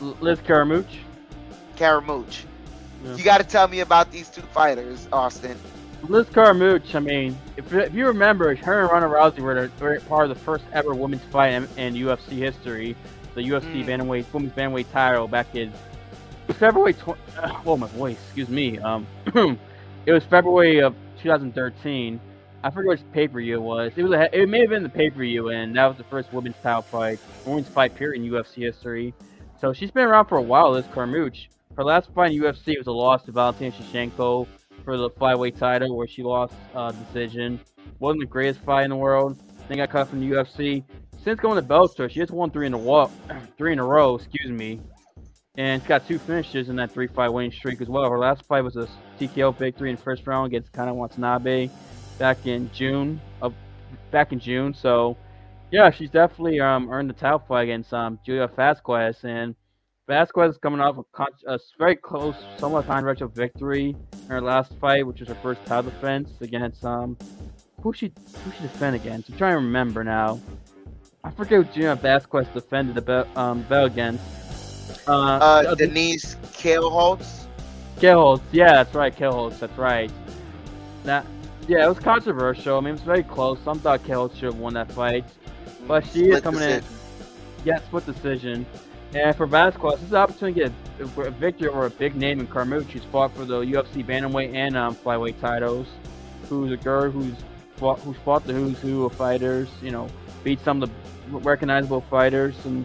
Liz 0.00 0.38
Caramucci. 0.40 0.98
Caramucci. 1.76 2.44
Yeah. 3.04 3.16
You 3.16 3.24
got 3.24 3.38
to 3.38 3.44
tell 3.44 3.68
me 3.68 3.80
about 3.80 4.10
these 4.10 4.28
two 4.28 4.42
fighters, 4.42 5.08
Austin. 5.12 5.58
Liz 6.08 6.26
Caramucci, 6.26 6.94
I 6.94 7.00
mean, 7.00 7.38
if, 7.56 7.72
if 7.72 7.94
you 7.94 8.06
remember, 8.06 8.54
her 8.54 8.82
and 8.82 8.90
Ronda 8.90 9.08
Rousey 9.08 9.40
were, 9.40 9.70
were 9.80 10.00
part 10.00 10.30
of 10.30 10.36
the 10.36 10.42
first 10.44 10.64
ever 10.72 10.94
women's 10.94 11.24
fight 11.24 11.52
in, 11.52 11.68
in 11.76 11.94
UFC 11.94 12.30
history, 12.32 12.94
the 13.34 13.42
UFC 13.42 13.84
Mm. 13.84 13.86
bantamweight 13.86 14.32
women's 14.32 14.52
bantamweight 14.52 14.90
title 14.92 15.28
back 15.28 15.54
in 15.54 15.72
February. 16.48 16.94
Tw- 16.94 17.08
uh, 17.38 17.60
oh 17.66 17.76
my 17.76 17.86
voice, 17.88 18.18
excuse 18.26 18.48
me. 18.48 18.78
Um, 18.78 19.06
it 20.06 20.12
was 20.12 20.24
February 20.24 20.80
of 20.80 20.94
2013. 21.22 22.20
I 22.62 22.70
forget 22.70 22.88
which 22.88 23.00
pay 23.12 23.28
per 23.28 23.38
view 23.40 23.56
it 23.56 23.62
was. 23.62 23.92
It 23.96 24.02
was 24.02 24.12
a, 24.12 24.34
it 24.40 24.48
may 24.48 24.60
have 24.60 24.70
been 24.70 24.82
the 24.82 24.88
pay 24.88 25.10
per 25.10 25.20
view, 25.20 25.50
and 25.50 25.76
that 25.76 25.86
was 25.86 25.96
the 25.98 26.04
first 26.04 26.32
women's 26.32 26.56
title 26.62 26.82
fight, 26.82 27.18
women's 27.44 27.68
fight 27.68 27.94
period 27.94 28.22
in 28.22 28.30
UFC 28.30 28.54
history. 28.62 29.12
So 29.58 29.72
she's 29.72 29.90
been 29.90 30.04
around 30.04 30.26
for 30.26 30.38
a 30.38 30.42
while. 30.42 30.72
this 30.72 30.86
Carmouche. 30.86 31.48
Her 31.76 31.84
last 31.84 32.10
fight 32.14 32.32
in 32.32 32.42
UFC 32.42 32.76
was 32.78 32.86
a 32.86 32.92
loss 32.92 33.24
to 33.24 33.32
Valentina 33.32 33.72
Shevchenko 33.72 34.46
for 34.84 34.96
the 34.96 35.10
flyweight 35.10 35.58
title, 35.58 35.96
where 35.96 36.06
she 36.06 36.22
lost 36.22 36.54
uh, 36.74 36.92
decision. 36.92 37.60
wasn't 37.98 38.20
the 38.20 38.26
greatest 38.26 38.60
fight 38.60 38.84
in 38.84 38.90
the 38.90 38.96
world. 38.96 39.38
Then 39.68 39.78
got 39.78 39.90
cut 39.90 40.08
from 40.08 40.20
the 40.20 40.34
UFC. 40.34 40.84
Since 41.22 41.40
going 41.40 41.60
to 41.60 41.66
Bellator, 41.66 42.08
she 42.08 42.20
just 42.20 42.32
won 42.32 42.50
three 42.50 42.66
in 42.66 42.74
a 42.74 42.78
row. 42.78 43.10
Three 43.58 43.72
in 43.72 43.80
a 43.80 43.84
row, 43.84 44.14
excuse 44.14 44.50
me. 44.50 44.80
And 45.56 45.82
she's 45.82 45.88
got 45.88 46.06
two 46.06 46.18
finishes 46.18 46.68
in 46.68 46.76
that 46.76 46.92
three-fight 46.92 47.32
winning 47.32 47.50
streak 47.50 47.80
as 47.80 47.88
well. 47.88 48.08
Her 48.08 48.18
last 48.18 48.44
fight 48.44 48.62
was 48.62 48.76
a 48.76 48.86
TKO 49.18 49.56
victory 49.56 49.90
in 49.90 49.96
the 49.96 50.02
first 50.02 50.26
round 50.26 50.46
against 50.46 50.72
Kana 50.72 50.94
Watanabe 50.94 51.70
back 52.18 52.46
in 52.46 52.70
June 52.72 53.20
of 53.42 53.54
back 54.10 54.32
in 54.32 54.38
June. 54.38 54.72
So 54.72 55.16
yeah, 55.70 55.90
she's 55.90 56.10
definitely 56.10 56.60
um, 56.60 56.90
earned 56.90 57.10
the 57.10 57.14
title 57.14 57.42
fight 57.46 57.64
against 57.64 57.92
um, 57.92 58.18
Julia 58.24 58.48
Vasquez, 58.48 59.24
and 59.24 59.54
Vasquez 60.08 60.52
is 60.52 60.58
coming 60.58 60.80
off 60.80 60.98
a, 60.98 61.02
con- 61.12 61.26
a 61.46 61.58
very 61.78 61.96
close, 61.96 62.36
somewhat 62.58 62.86
controversial 62.86 63.28
victory 63.28 63.96
in 64.12 64.28
her 64.28 64.40
last 64.40 64.72
fight, 64.80 65.06
which 65.06 65.20
was 65.20 65.28
her 65.28 65.34
first 65.36 65.64
title 65.66 65.90
defense 65.90 66.30
against 66.40 66.84
um, 66.84 67.16
who 67.82 67.92
she 67.92 68.12
who 68.44 68.52
she 68.52 68.62
defend 68.62 68.96
against? 68.96 69.30
I'm 69.30 69.36
trying 69.36 69.52
to 69.52 69.56
remember 69.58 70.04
now. 70.04 70.40
I 71.24 71.30
forget 71.32 71.64
who 71.64 71.72
Julia 71.72 71.96
Vasquez 71.96 72.46
defended 72.54 72.94
the 72.94 73.02
belt 73.02 73.28
um, 73.36 73.66
against. 73.70 74.22
Uh, 75.08 75.12
Uh, 75.12 75.64
uh, 75.68 75.74
Denise 75.74 76.36
Kielholtz. 76.52 77.46
Kielholtz, 77.98 78.42
yeah, 78.52 78.72
that's 78.74 78.94
right, 78.94 79.14
Kielholtz, 79.16 79.58
that's 79.58 79.76
right. 79.78 80.12
That, 81.04 81.26
yeah, 81.66 81.84
it 81.84 81.88
was 81.88 81.98
controversial. 81.98 82.76
I 82.76 82.80
mean, 82.80 82.90
it 82.90 82.92
was 82.92 83.00
very 83.02 83.22
close. 83.22 83.58
Some 83.64 83.80
thought 83.80 84.04
Kielholtz 84.04 84.34
should 84.34 84.44
have 84.44 84.58
won 84.58 84.74
that 84.74 84.92
fight. 84.92 85.24
But 85.86 86.06
she 86.06 86.30
is 86.30 86.40
coming 86.40 86.62
in. 86.62 86.82
Yes, 87.64 87.82
split 87.84 88.06
decision. 88.06 88.66
And 89.14 89.36
for 89.36 89.46
Vasquez, 89.46 89.94
this 89.94 90.02
is 90.02 90.12
an 90.12 90.18
opportunity 90.18 90.60
to 90.60 90.70
get 90.98 91.16
a, 91.16 91.20
a 91.22 91.30
victory 91.30 91.68
over 91.68 91.86
a 91.86 91.90
big 91.90 92.16
name 92.16 92.40
in 92.40 92.46
Carmouche. 92.46 92.90
She's 92.90 93.04
fought 93.04 93.34
for 93.34 93.44
the 93.44 93.60
UFC 93.60 94.04
bantamweight 94.04 94.54
and 94.54 94.76
um, 94.76 94.94
flyweight 94.94 95.40
titles. 95.40 95.86
Who's 96.48 96.72
a 96.72 96.76
girl 96.76 97.10
who's 97.10 97.34
fought, 97.76 98.00
who's 98.00 98.16
fought 98.24 98.44
the 98.46 98.52
who's 98.52 98.78
who 98.78 99.04
of 99.04 99.14
fighters. 99.14 99.68
You 99.82 99.90
know, 99.90 100.08
beat 100.44 100.60
some 100.60 100.82
of 100.82 100.90
the 100.90 101.38
recognizable 101.38 102.02
fighters, 102.02 102.54
and 102.64 102.84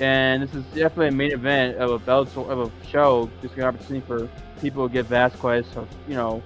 and 0.00 0.42
this 0.42 0.54
is 0.54 0.64
definitely 0.66 1.08
a 1.08 1.12
main 1.12 1.32
event 1.32 1.78
of 1.78 1.90
a 1.90 1.98
belt 1.98 2.36
of 2.36 2.58
a 2.60 2.86
show. 2.86 3.30
Just 3.42 3.54
an 3.56 3.62
opportunity 3.64 4.06
for 4.06 4.28
people 4.60 4.88
to 4.88 4.92
give 4.92 5.06
Vasquez, 5.06 5.66
her, 5.74 5.86
you 6.08 6.14
know, 6.14 6.42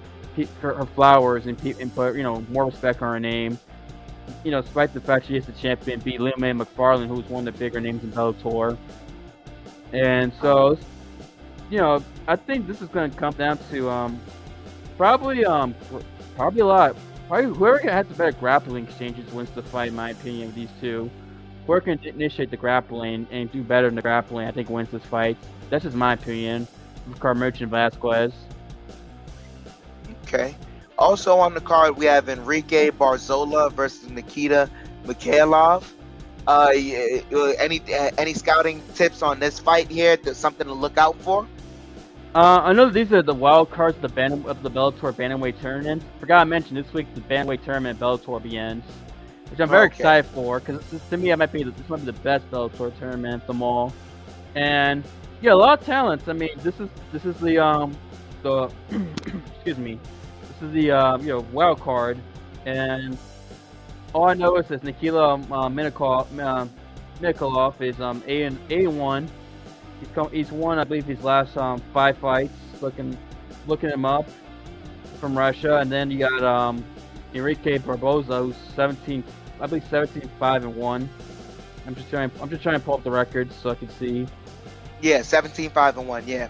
her, 0.61 0.73
her 0.73 0.85
flowers 0.85 1.45
and, 1.45 1.57
pe- 1.57 1.79
and 1.79 1.93
put 1.93 2.15
you 2.15 2.23
know 2.23 2.41
more 2.49 2.65
respect 2.65 3.01
on 3.01 3.13
her 3.13 3.19
name. 3.19 3.59
You 4.43 4.51
know, 4.51 4.61
despite 4.61 4.93
the 4.93 5.01
fact 5.01 5.27
she 5.27 5.37
is 5.37 5.45
the 5.45 5.51
champion, 5.53 5.99
beat 5.99 6.19
Ilima-Lei 6.19 6.53
Macfarlane, 6.53 7.07
who's 7.07 7.25
one 7.25 7.47
of 7.47 7.53
the 7.53 7.59
bigger 7.59 7.79
names 7.79 8.03
in 8.03 8.11
Bellator. 8.11 8.77
And 9.93 10.31
so, 10.41 10.77
you 11.69 11.77
know, 11.77 12.03
I 12.27 12.35
think 12.35 12.67
this 12.67 12.81
is 12.81 12.87
going 12.89 13.11
to 13.11 13.17
come 13.17 13.33
down 13.33 13.59
to 13.71 13.89
um, 13.89 14.19
probably 14.97 15.45
um, 15.45 15.75
probably 16.35 16.61
a 16.61 16.65
lot. 16.65 16.95
Probably 17.27 17.53
whoever 17.53 17.77
has 17.89 18.07
the 18.07 18.13
better 18.13 18.31
grappling 18.33 18.85
exchanges 18.85 19.31
wins 19.31 19.49
the 19.51 19.63
fight, 19.63 19.89
in 19.89 19.95
my 19.95 20.09
opinion, 20.09 20.49
of 20.49 20.55
these 20.55 20.69
two. 20.79 21.09
Whoever 21.65 21.81
can 21.81 21.99
initiate 22.03 22.51
the 22.51 22.57
grappling 22.57 23.27
and 23.31 23.51
do 23.51 23.63
better 23.63 23.87
in 23.87 23.95
the 23.95 24.01
grappling, 24.01 24.47
I 24.47 24.51
think 24.51 24.69
wins 24.69 24.89
this 24.89 25.03
fight. 25.03 25.37
That's 25.69 25.83
just 25.83 25.95
my 25.95 26.13
opinion. 26.13 26.67
With 27.07 27.19
Carmouche 27.19 27.61
and 27.61 27.71
Vasquez. 27.71 28.33
Okay. 30.23 30.55
Also 31.01 31.35
on 31.37 31.55
the 31.55 31.61
card, 31.61 31.97
we 31.97 32.05
have 32.05 32.29
Enrique 32.29 32.91
Barzola 32.91 33.71
versus 33.73 34.07
Nikita 34.09 34.69
Mikhailov. 35.05 35.83
Uh, 36.47 36.51
uh, 37.33 37.53
any 37.57 37.81
uh, 37.93 38.11
any 38.19 38.33
scouting 38.33 38.83
tips 38.93 39.23
on 39.23 39.39
this 39.39 39.59
fight 39.59 39.89
here? 39.89 40.15
There's 40.15 40.37
something 40.37 40.67
to 40.67 40.73
look 40.73 40.99
out 40.99 41.19
for. 41.21 41.47
Uh, 42.35 42.61
I 42.63 42.73
know 42.73 42.89
these 42.89 43.11
are 43.11 43.23
the 43.23 43.33
wild 43.33 43.71
cards 43.71 43.95
of 43.97 44.03
the 44.03 44.09
Ban- 44.09 44.45
of 44.47 44.61
the 44.61 44.69
Bellator 44.69 45.11
Bantamweight 45.11 45.59
tournament. 45.59 46.03
Forgot 46.19 46.41
to 46.41 46.45
mention 46.45 46.75
this 46.75 46.93
week 46.93 47.07
the 47.15 47.21
Bantamweight 47.21 47.63
tournament 47.65 47.99
Bellator 47.99 48.41
begins, 48.41 48.83
which 49.49 49.59
I'm 49.59 49.69
very 49.69 49.87
Okay. 49.87 49.95
excited 49.95 50.27
for 50.27 50.59
because 50.59 50.83
to 51.09 51.17
me, 51.17 51.31
it 51.31 51.37
might 51.37 51.51
be 51.51 51.63
the, 51.63 51.71
this 51.71 51.89
might 51.89 51.99
be 51.99 52.05
the 52.05 52.13
best 52.13 52.49
Bellator 52.51 52.97
tournament 52.99 53.41
of 53.41 53.47
them 53.47 53.63
all. 53.63 53.91
And 54.55 55.03
yeah, 55.41 55.53
a 55.53 55.55
lot 55.55 55.79
of 55.79 55.85
talents. 55.85 56.27
I 56.27 56.33
mean, 56.33 56.49
this 56.57 56.79
is 56.79 56.89
this 57.11 57.25
is 57.25 57.35
the 57.39 57.57
um 57.57 57.97
the 58.43 58.71
excuse 59.55 59.77
me, 59.77 59.99
is 60.61 60.71
the 60.71 60.91
um 60.91 61.21
you 61.21 61.29
know 61.29 61.45
wild 61.51 61.79
card, 61.79 62.17
and 62.65 63.17
all 64.13 64.29
I 64.29 64.33
know 64.33 64.57
is 64.57 64.67
this 64.67 64.81
Nikila 64.81 65.43
uh, 65.51 65.69
Minikov, 65.69 66.27
uh, 66.39 66.67
Nikolov 67.19 67.81
is 67.81 67.99
um 67.99 68.23
a 68.27 68.43
and 68.43 68.57
a 68.69 68.87
one. 68.87 69.29
He's 69.99 70.09
come, 70.15 70.31
he's 70.31 70.51
won, 70.51 70.79
I 70.79 70.83
believe, 70.83 71.05
his 71.05 71.23
last 71.23 71.55
um, 71.57 71.79
five 71.93 72.17
fights. 72.17 72.53
Looking, 72.81 73.15
looking 73.67 73.91
him 73.91 74.03
up 74.03 74.27
from 75.19 75.37
Russia, 75.37 75.77
and 75.77 75.91
then 75.91 76.09
you 76.09 76.17
got 76.17 76.43
um, 76.43 76.83
Enrique 77.35 77.77
Barboza, 77.77 78.39
who's 78.39 78.55
17, 78.75 79.23
I 79.59 79.67
believe, 79.67 79.85
17, 79.91 80.27
five 80.39 80.63
and 80.63 80.75
one. 80.75 81.07
I'm 81.85 81.93
just 81.93 82.09
trying, 82.09 82.31
I'm 82.41 82.49
just 82.49 82.63
trying 82.63 82.79
to 82.79 82.83
pull 82.83 82.95
up 82.95 83.03
the 83.03 83.11
records 83.11 83.55
so 83.55 83.69
I 83.69 83.75
can 83.75 83.89
see. 83.89 84.25
Yeah, 85.01 85.21
17 85.21 85.69
5 85.69 85.97
and 85.97 86.07
1. 86.07 86.27
Yeah. 86.27 86.49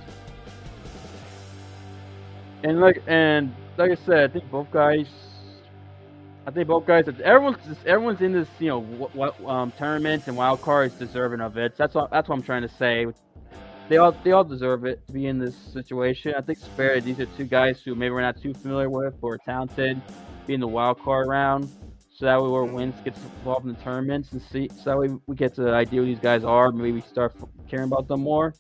And 2.64 2.80
look, 2.80 2.98
and 3.08 3.54
like 3.82 3.98
I 3.98 4.06
said, 4.06 4.30
I 4.30 4.34
think 4.34 4.49
both 4.52 4.70
guys, 4.72 5.08
I 6.45 6.52
think 6.52 6.68
both 6.68 6.86
guys, 6.86 7.08
everyone's 7.24 7.58
everyone's 7.86 8.22
in 8.22 8.32
this, 8.32 8.48
you 8.60 8.68
know, 8.68 8.82
what, 8.82 9.16
what 9.16 9.45
um, 9.45 9.72
tournaments 9.72 10.28
and 10.28 10.38
wild 10.38 10.62
cards 10.62 10.94
deserving 10.95 11.41
of 11.41 11.58
it. 11.58 11.76
That's 11.78 11.95
what 11.95 12.12
that's 12.12 12.30
what 12.30 12.36
I'm 12.36 12.44
trying 12.44 12.62
to 12.62 12.70
say. 12.70 13.08
They 13.90 13.98
all 13.98 14.16
they 14.24 14.32
all 14.32 14.44
deserve 14.44 14.86
it 14.86 15.06
to 15.08 15.14
be 15.14 15.26
in 15.26 15.40
this 15.40 15.56
situation. 15.56 16.34
I 16.38 16.41
think 16.41 16.60
it's 16.60 16.68
fair. 16.68 17.02
These 17.02 17.20
are 17.20 17.26
two 17.26 17.45
guys 17.45 17.82
who 17.82 17.95
maybe 17.95 18.12
we're 18.12 18.22
not 18.22 18.40
too 18.40 18.53
familiar 18.53 18.90
with 18.90 19.16
or 19.22 19.38
talented, 19.40 19.99
be 20.45 20.53
in 20.53 20.60
the 20.60 20.68
wild 20.68 21.02
card 21.02 21.28
round. 21.28 21.70
So 22.14 22.26
that 22.26 22.40
way, 22.40 22.49
where 22.49 22.64
wins 22.66 22.94
gets 23.03 23.20
involved 23.24 23.66
in 23.66 23.74
the 23.74 23.82
tournaments 23.82 24.32
and 24.32 24.41
see. 24.41 24.70
So 24.78 24.91
that 24.91 24.98
way, 24.98 25.10
we 25.26 25.36
get 25.36 25.56
to 25.56 25.64
the 25.64 25.74
idea 25.74 26.02
who 26.02 26.06
these 26.06 26.20
guys 26.20 26.44
are. 26.44 26.72
Maybe 26.72 26.91
we 26.91 27.02
start 27.02 27.34
caring 27.68 27.86
about 27.86 28.08
them 28.08 28.22
more. 28.22 28.53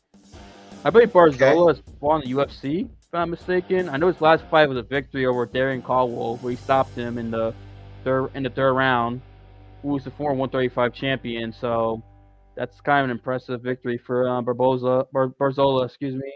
I 0.83 0.89
believe 0.89 1.11
Barzola 1.11 1.73
is 1.73 1.83
fought 1.99 2.23
in 2.23 2.31
the 2.31 2.37
UFC, 2.37 2.89
not 3.13 3.29
mistaken. 3.29 3.89
I 3.89 3.97
know 3.97 4.07
his 4.07 4.21
last 4.21 4.43
fight 4.45 4.67
was 4.69 4.77
a 4.77 4.83
victory 4.83 5.25
over 5.25 5.45
Darrion 5.45 5.83
Caldwell, 5.83 6.37
where 6.37 6.51
he 6.51 6.57
stopped 6.57 6.95
him 6.95 7.17
in 7.17 7.31
the 7.31 7.53
third 8.03 8.29
in 8.35 8.43
the 8.43 8.49
third 8.49 8.73
round. 8.73 9.21
Who 9.81 9.89
was 9.89 10.03
the 10.03 10.11
former 10.11 10.35
135 10.35 10.93
champion? 10.93 11.51
So 11.51 12.01
that's 12.55 12.79
kind 12.81 12.99
of 12.99 13.05
an 13.05 13.11
impressive 13.11 13.61
victory 13.61 13.97
for 13.97 14.27
uh, 14.29 14.41
Barboza, 14.41 15.07
Bar- 15.11 15.29
Barzola, 15.39 15.85
excuse 15.85 16.15
me. 16.15 16.31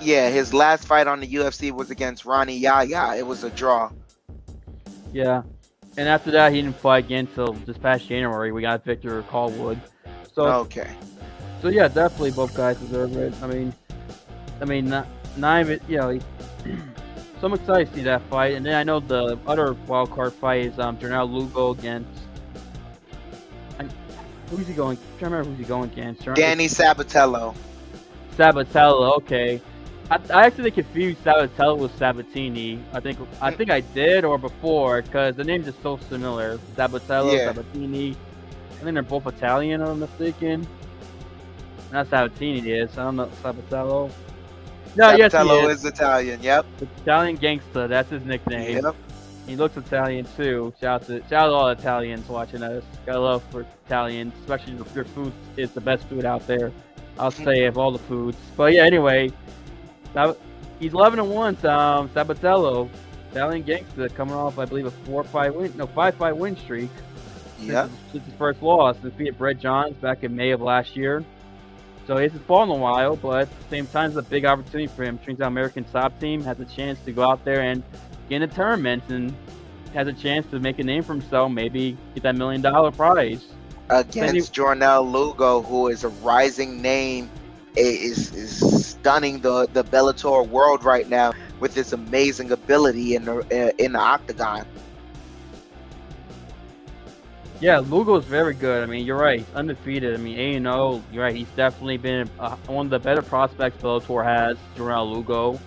Yeah, 0.00 0.30
his 0.30 0.52
last 0.54 0.86
fight 0.86 1.06
on 1.06 1.20
the 1.20 1.26
UFC 1.26 1.70
was 1.70 1.90
against 1.90 2.24
Rani 2.24 2.56
Yahya. 2.56 3.14
It 3.16 3.26
was 3.26 3.44
a 3.44 3.50
draw. 3.50 3.90
Yeah. 5.12 5.42
And 5.96 6.08
after 6.08 6.30
that, 6.30 6.52
he 6.52 6.62
didn't 6.62 6.76
fight 6.76 7.04
again 7.06 7.26
until 7.26 7.52
this 7.52 7.76
past 7.76 8.06
January. 8.08 8.52
We 8.52 8.62
got 8.62 8.84
Victor 8.84 9.22
Callwood. 9.30 9.80
So, 10.32 10.46
Okay. 10.46 10.90
so 11.60 11.68
yeah, 11.68 11.88
definitely 11.88 12.30
both 12.30 12.54
guys 12.56 12.76
deserve 12.78 13.16
it. 13.16 13.34
I 13.42 13.46
mean, 13.48 13.74
I 14.60 14.64
mean, 14.64 14.88
not, 14.88 15.06
not 15.40 15.60
even, 15.60 15.80
you 15.88 15.96
know, 15.98 16.18
so 17.40 17.46
I'm 17.46 17.54
excited 17.54 17.88
to 17.88 17.94
see 17.94 18.02
that 18.02 18.22
fight. 18.22 18.54
And 18.54 18.66
then 18.66 18.74
I 18.74 18.82
know 18.82 19.00
the 19.00 19.38
other 19.46 19.74
wild 19.86 20.10
card 20.10 20.34
fight 20.34 20.66
is 20.66 20.78
um, 20.78 20.98
Jornel 20.98 21.30
Lugo 21.30 21.70
against. 21.72 22.10
I, 23.78 23.86
who's 24.50 24.66
he 24.66 24.74
going? 24.74 24.98
I'm 24.98 25.18
trying 25.18 25.30
to 25.32 25.36
remember 25.38 25.50
who's 25.50 25.58
he 25.58 25.64
going 25.64 25.90
against. 25.90 26.24
Danny 26.34 26.66
Sabatello. 26.66 27.54
Sabatello, 28.36 29.16
okay. 29.18 29.62
I, 30.10 30.16
I 30.32 30.46
actually 30.46 30.70
confused 30.70 31.22
Sabatello 31.24 31.78
with 31.78 31.96
Sabatini. 31.96 32.86
I 32.92 33.00
think 33.00 33.18
I 33.40 33.50
think 33.50 33.70
I 33.70 33.80
did 33.80 34.24
or 34.24 34.38
before 34.38 35.02
because 35.02 35.36
the 35.36 35.44
names 35.44 35.68
are 35.68 35.74
so 35.82 35.98
similar. 36.08 36.58
Sabatello, 36.76 37.38
Yeah. 37.38 37.52
Sabatini. 37.52 38.16
I 38.80 38.84
think 38.84 38.94
they're 38.94 39.02
both 39.02 39.26
Italian, 39.26 39.82
if 39.82 39.88
I'm 39.88 40.00
mistaken. 40.00 40.66
Not 41.92 42.08
Sabatini 42.08 42.58
it 42.58 42.66
is. 42.66 42.98
I 42.98 43.04
don't 43.04 43.16
know 43.16 43.26
Sabatello. 43.42 44.12
No, 44.96 45.10
yes, 45.14 45.32
he 45.32 45.38
Sabatello 45.38 45.70
is. 45.70 45.78
is 45.80 45.84
Italian. 45.84 46.42
Yep. 46.42 46.66
Italian 47.02 47.36
gangster. 47.36 47.86
That's 47.88 48.10
his 48.10 48.24
nickname. 48.24 48.82
Yep. 48.84 48.94
He 49.46 49.56
looks 49.56 49.76
Italian 49.76 50.26
too. 50.36 50.74
Shout 50.80 51.02
out 51.02 51.06
to 51.06 51.20
shout 51.28 51.32
out 51.32 51.48
to 51.48 51.54
all 51.54 51.68
Italians 51.68 52.28
watching 52.28 52.62
us. 52.62 52.82
Got 53.06 53.20
love 53.20 53.42
for 53.50 53.64
Italians, 53.86 54.34
especially 54.40 54.74
if 54.74 54.94
your 54.94 55.04
food 55.06 55.32
is 55.56 55.70
the 55.72 55.80
best 55.80 56.04
food 56.04 56.24
out 56.24 56.46
there. 56.46 56.70
I'll 57.18 57.30
say 57.30 57.64
of 57.64 57.78
all 57.78 57.90
the 57.90 57.98
foods. 57.98 58.36
But 58.56 58.72
yeah, 58.74 58.84
anyway, 58.84 59.32
he's 60.78 60.92
11 60.92 61.18
and 61.18 61.30
one. 61.30 61.54
Um, 61.66 62.08
Sabatello, 62.10 62.88
Italian 63.32 63.62
gangster, 63.62 64.08
coming 64.10 64.34
off 64.34 64.58
I 64.58 64.64
believe 64.66 64.86
a 64.86 64.90
four 64.90 65.24
five 65.24 65.54
win, 65.54 65.72
no 65.76 65.86
five 65.86 66.14
five 66.14 66.36
win 66.36 66.56
streak. 66.56 66.90
since 67.58 67.70
Yep. 67.72 67.88
his- 67.88 67.98
Since 68.12 68.24
his 68.26 68.34
first 68.34 68.62
loss, 68.62 68.96
defeated 68.98 69.36
Brett 69.38 69.58
Johns 69.58 69.94
back 69.96 70.22
in 70.24 70.36
May 70.36 70.50
of 70.50 70.60
last 70.60 70.96
year. 70.96 71.24
So 72.08 72.16
he 72.16 72.22
hasn't 72.22 72.46
fallen 72.46 72.70
a 72.70 72.74
while, 72.74 73.16
but 73.16 73.42
at 73.42 73.48
the 73.50 73.68
same 73.68 73.86
time, 73.86 74.08
it's 74.08 74.16
a 74.16 74.22
big 74.22 74.46
opportunity 74.46 74.86
for 74.86 75.04
him. 75.04 75.18
Turns 75.18 75.42
out 75.42 75.48
American 75.48 75.84
top 75.84 76.18
team 76.18 76.42
has 76.42 76.58
a 76.58 76.64
chance 76.64 76.98
to 77.04 77.12
go 77.12 77.22
out 77.22 77.44
there 77.44 77.60
and 77.60 77.82
get 78.30 78.36
in 78.36 78.44
a 78.44 78.46
tournament 78.46 79.02
and 79.10 79.34
has 79.92 80.08
a 80.08 80.14
chance 80.14 80.46
to 80.50 80.58
make 80.58 80.78
a 80.78 80.82
name 80.84 81.02
for 81.02 81.12
himself, 81.12 81.52
maybe 81.52 81.98
get 82.14 82.22
that 82.22 82.34
million 82.34 82.62
dollar 82.62 82.90
prize. 82.92 83.48
Against 83.90 84.54
Jornel 84.54 85.12
Lugo, 85.12 85.60
who 85.60 85.88
is 85.88 86.02
a 86.02 86.08
rising 86.08 86.80
name, 86.80 87.28
is 87.76 88.34
is 88.34 88.86
stunning 88.86 89.40
the 89.40 89.68
the 89.74 89.84
Bellator 89.84 90.48
world 90.48 90.84
right 90.84 91.10
now 91.10 91.34
with 91.60 91.74
his 91.74 91.92
amazing 91.92 92.52
ability 92.52 93.16
in 93.16 93.26
the 93.26 93.40
uh, 93.40 93.72
in 93.76 93.92
the 93.92 93.98
octagon. 93.98 94.64
Yeah, 97.60 97.80
Lugo's 97.80 98.24
very 98.24 98.54
good. 98.54 98.84
I 98.84 98.86
mean, 98.86 99.04
you're 99.04 99.18
right. 99.18 99.40
He's 99.40 99.54
undefeated. 99.54 100.14
I 100.14 100.18
mean, 100.18 100.38
A 100.38 100.54
and 100.54 100.66
O. 100.68 101.02
You're 101.12 101.24
right. 101.24 101.34
He's 101.34 101.48
definitely 101.56 101.96
been 101.96 102.30
uh, 102.38 102.54
one 102.66 102.86
of 102.86 102.90
the 102.90 103.00
better 103.00 103.22
prospects 103.22 103.82
Bellator 103.82 104.24
has. 104.24 104.56
Jornel 104.76 105.12
Lugo. 105.12 105.58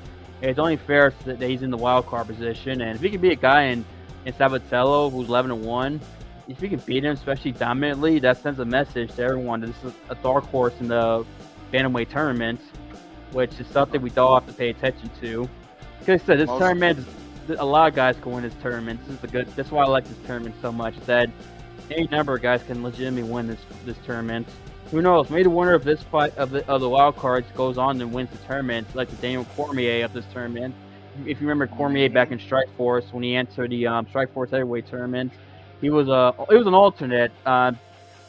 It's 0.42 0.58
only 0.58 0.78
fair 0.78 1.14
that 1.26 1.42
he's 1.42 1.64
in 1.64 1.70
the 1.70 1.78
wild 1.78 2.08
card 2.08 2.28
position, 2.28 2.82
and 2.82 2.96
if 2.96 3.02
he 3.02 3.10
can 3.10 3.22
beat 3.22 3.34
a 3.34 3.36
guy 3.36 3.64
in 3.64 3.86
in 4.26 4.34
Sabatello 4.34 5.12
who's 5.12 5.28
11 5.28 5.52
and 5.52 5.66
one, 5.66 6.00
if 6.48 6.60
he 6.60 6.70
can 6.70 6.80
beat 6.80 7.04
him, 7.04 7.14
especially 7.14 7.52
dominantly, 7.52 8.20
that 8.20 8.42
sends 8.42 8.60
a 8.60 8.66
message 8.66 9.14
to 9.16 9.24
everyone 9.24 9.62
that 9.62 9.68
this 9.68 9.84
is 9.84 9.94
a 10.10 10.16
dark 10.16 10.46
horse 10.46 10.74
in 10.80 10.88
the 10.88 11.26
bantamweight 11.72 12.10
tournament, 12.10 12.60
which 13.32 13.60
is 13.60 13.68
something 13.68 14.02
we 14.02 14.12
all 14.12 14.40
have 14.40 14.48
to 14.48 14.54
pay 14.54 14.70
attention 14.70 15.10
to. 15.22 15.50
Like 16.02 16.10
I 16.10 16.18
said, 16.18 16.40
this 16.40 16.48
Most- 16.48 16.60
tournament, 16.60 17.08
a 17.58 17.66
lot 17.66 17.90
of 17.90 17.96
guys 17.96 18.16
go 18.18 18.38
in 18.38 18.44
this 18.44 18.54
tournament. 18.62 19.00
This 19.08 19.18
is 19.18 19.24
a 19.24 19.28
good. 19.28 19.48
That's 19.56 19.72
why 19.72 19.84
I 19.84 19.88
like 19.88 20.08
this 20.08 20.18
tournament 20.26 20.56
so 20.62 20.72
much. 20.72 20.96
That 21.06 21.30
any 21.92 22.08
number 22.08 22.36
of 22.36 22.42
guys 22.42 22.64
can 22.64 22.84
legitimately 22.84 23.30
win 23.30 23.48
this 23.48 23.60
this 23.86 23.98
tournament. 24.06 24.48
Who 24.92 25.02
knows? 25.02 25.30
Maybe 25.30 25.44
the 25.44 25.50
winner 25.50 25.74
of 25.74 25.84
this 25.84 26.02
fight 26.04 26.36
of 26.38 26.52
the 26.52 26.68
of 26.68 26.82
the 26.82 26.90
wild 26.90 27.16
cards 27.18 27.48
goes 27.56 27.78
on 27.78 28.02
and 28.02 28.12
wins 28.12 28.30
the 28.32 28.38
tournament, 28.40 28.88
like 28.96 29.10
the 29.10 29.16
Daniel 29.18 29.46
Cormier 29.56 30.04
of 30.04 30.14
this 30.14 30.26
tournament. 30.34 30.76
If 31.26 31.42
you 31.42 31.48
remember 31.48 31.68
Cormier 31.68 32.10
back 32.10 32.32
in 32.32 32.40
Strikeforce 32.40 33.12
when 33.14 33.24
he 33.24 33.36
entered 33.36 33.70
the 33.70 33.88
um, 33.88 34.06
Strikeforce 34.06 34.52
heavyweight 34.52 34.88
tournament, 34.88 35.32
he 35.82 35.90
was 35.90 36.08
a 36.08 36.34
it 36.50 36.56
was 36.56 36.68
an 36.68 36.74
alternate. 36.74 37.32
Uh, 37.46 37.74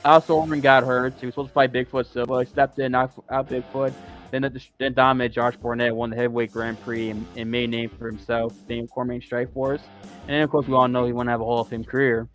also, 0.05 0.35
Orman 0.35 0.61
got 0.61 0.83
hurt. 0.83 1.15
He 1.21 1.27
was 1.27 1.35
supposed 1.35 1.51
to 1.51 1.55
fight 1.55 1.73
Bigfoot 1.73 2.13
Silva. 2.13 2.41
He 2.41 2.47
stepped 2.47 2.79
in, 2.79 2.93
knocked 2.93 3.19
out 3.31 3.49
Bigfoot. 3.49 3.93
Then, 4.33 4.61
then 4.79 4.95
dominated 4.95 5.35
Josh 5.35 5.57
Barnett, 5.57 5.95
won 5.95 6.11
the 6.11 6.17
heavyweight 6.17 6.53
Grand 6.53 6.81
Prix, 6.83 7.11
and, 7.11 7.25
and 7.37 7.51
made 7.51 7.65
a 7.65 7.69
name 7.69 7.91
for 7.91 8.07
himself, 8.07 8.55
Daniel 8.67 8.89
Cormier 8.89 9.17
in 9.17 9.21
Strikeforce. 9.21 9.83
And 10.23 10.31
then, 10.31 10.43
of 10.43 10.51
course, 10.51 10.67
we 10.67 10.75
all 10.75 10.89
know 10.89 11.05
he 11.05 11.13
want 11.13 11.27
to 11.27 11.31
have 11.31 11.41
a 11.41 11.45
Hall 11.45 11.61
of 11.61 11.69
Fame 11.69 11.85
career. 11.85 12.29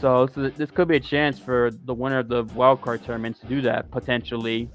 So, 0.00 0.28
so 0.34 0.48
this 0.48 0.70
could 0.70 0.88
be 0.88 0.96
a 0.96 1.00
chance 1.00 1.38
for 1.38 1.70
the 1.84 1.92
winner 1.92 2.20
of 2.20 2.28
the 2.28 2.44
wild 2.54 2.80
card 2.80 3.04
tournaments 3.04 3.40
to 3.40 3.46
do 3.46 3.60
that 3.62 3.90
potentially. 3.90 4.70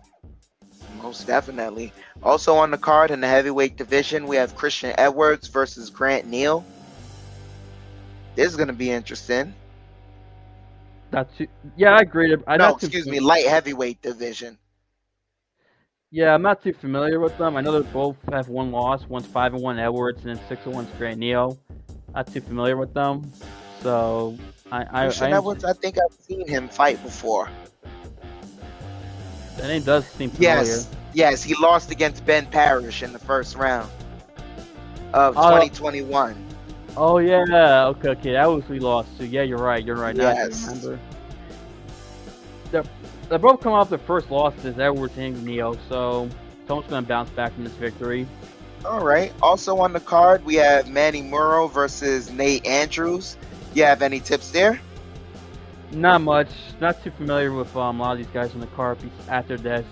Most 1.02 1.26
definitely. 1.26 1.92
Also 2.22 2.56
on 2.56 2.72
the 2.72 2.78
card 2.78 3.12
in 3.12 3.22
the 3.22 3.28
heavyweight 3.28 3.76
division, 3.76 4.28
we 4.28 4.36
have 4.36 4.56
Christian 4.56 4.94
Edwards 4.98 5.48
versus 5.48 5.90
Grant 5.90 6.28
Neal. 6.28 6.64
This 8.36 8.48
is 8.48 8.56
going 8.56 8.68
to 8.68 8.74
be 8.74 8.92
interesting. 8.92 9.54
Too, 11.38 11.48
yeah, 11.78 11.96
I 11.96 12.00
agree. 12.00 12.36
I 12.46 12.58
no, 12.58 12.76
excuse 12.76 13.08
me, 13.08 13.22
light 13.22 13.46
heavyweight 13.46 14.02
division. 14.02 14.58
Yeah, 16.12 16.34
I'm 16.34 16.42
not 16.42 16.62
too 16.62 16.74
familiar 16.74 17.20
with 17.20 17.38
them. 17.38 17.56
I 17.56 17.62
know 17.62 17.82
they 17.82 17.90
both 17.92 18.18
have 18.32 18.50
one 18.50 18.72
loss. 18.72 19.08
One's 19.08 19.26
five 19.26 19.54
and 19.54 19.64
one 19.64 19.80
Edwards, 19.80 20.26
and 20.26 20.36
then 20.36 20.48
six 20.50 20.66
and 20.66 20.76
one's 20.76 20.90
Grant 20.98 21.18
Neal. 21.20 21.58
Not 22.14 22.32
too 22.32 22.42
familiar 22.42 22.76
with 22.76 22.94
them, 22.94 23.32
so 23.82 24.38
I 24.72 24.86
I, 24.92 25.06
Christian 25.06 25.34
I 25.34 25.38
Edwards, 25.38 25.64
I 25.64 25.74
think 25.74 25.98
I've 25.98 26.14
seen 26.26 26.48
him 26.48 26.68
fight 26.70 27.02
before. 27.04 27.50
that 29.58 29.68
name 29.68 29.84
does 29.84 30.06
seem 30.08 30.30
familiar. 30.30 30.56
Yes, 30.64 30.90
yes, 31.14 31.44
he 31.44 31.56
lost 31.56 31.92
against 31.92 32.26
Ben 32.26 32.46
Parrish 32.48 33.04
in 33.04 33.14
the 33.14 33.20
first 33.20 33.56
round 33.56 33.90
of 35.14 35.36
Oh. 35.38 35.44
2021. 35.52 36.36
Oh 36.98 37.18
yeah, 37.18 37.88
okay, 37.88 38.10
okay, 38.10 38.32
that 38.34 38.46
was 38.46 38.68
we 38.70 38.80
lost 38.80 39.18
to. 39.18 39.28
Yeah, 39.28 39.42
you're 39.44 39.58
right. 39.58 39.84
You're 39.84 39.98
right. 39.98 40.16
Now 40.16 40.30
I 40.30 40.34
Yes. 40.34 40.66
remember. 40.68 41.00
They're, 42.72 42.84
they 43.30 43.38
both 43.38 43.60
come 43.62 43.74
off 43.74 43.90
their 43.90 44.00
first 44.00 44.32
losses, 44.32 44.80
Edwards 44.80 45.18
and 45.18 45.44
Neal. 45.44 45.78
So 45.90 46.30
Tone's 46.68 46.88
gonna 46.88 47.06
bounce 47.06 47.30
back 47.32 47.54
from 47.54 47.66
this 47.66 47.74
victory. 47.74 48.26
All 48.86 49.02
right. 49.04 49.34
Also 49.42 49.78
on 49.80 49.94
the 49.94 50.00
card, 50.00 50.46
we 50.46 50.56
have 50.56 50.88
Manny 50.90 51.22
Muro 51.22 51.68
versus 51.68 52.32
Nate 52.32 52.66
Andrews. 52.66 53.36
You 53.76 53.84
have 53.84 54.02
any 54.02 54.22
tips 54.22 54.52
there? 54.52 54.80
Not 55.92 56.22
much. 56.22 56.48
Not 56.80 57.04
too 57.04 57.12
familiar 57.12 57.52
with 57.52 57.76
um, 57.76 58.00
a 58.00 58.04
lot 58.04 58.12
of 58.14 58.18
these 58.20 58.28
guys 58.28 58.54
on 58.54 58.62
the 58.62 58.68
card 58.68 58.98
at 59.28 59.50
their 59.50 59.58
this. 59.58 59.86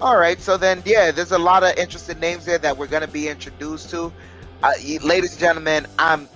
All 0.00 0.16
right. 0.16 0.40
So 0.40 0.56
then, 0.56 0.82
yeah, 0.86 1.10
there's 1.10 1.32
a 1.32 1.38
lot 1.38 1.64
of 1.64 1.76
interesting 1.76 2.20
names 2.20 2.44
there 2.44 2.58
that 2.58 2.76
we're 2.76 2.86
gonna 2.86 3.08
be 3.08 3.28
introduced 3.28 3.90
to. 3.90 4.12
Uh, 4.62 4.72
ladies 5.02 5.32
and 5.32 5.40
gentlemen, 5.40 5.86
I'm 5.98 6.28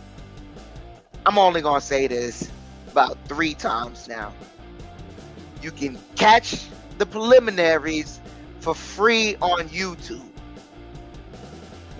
I'm 1.25 1.39
only 1.39 1.63
gonna 1.63 1.81
say 1.81 2.09
this 2.09 2.51
about 2.91 3.17
three 3.27 3.55
times 3.55 4.09
now. 4.09 4.33
You 5.63 5.71
can 5.71 5.97
catch 6.17 6.67
the 6.99 7.07
preliminaries 7.07 8.21
for 8.59 8.75
free 8.75 9.37
on 9.37 9.69
YouTube. 9.69 10.29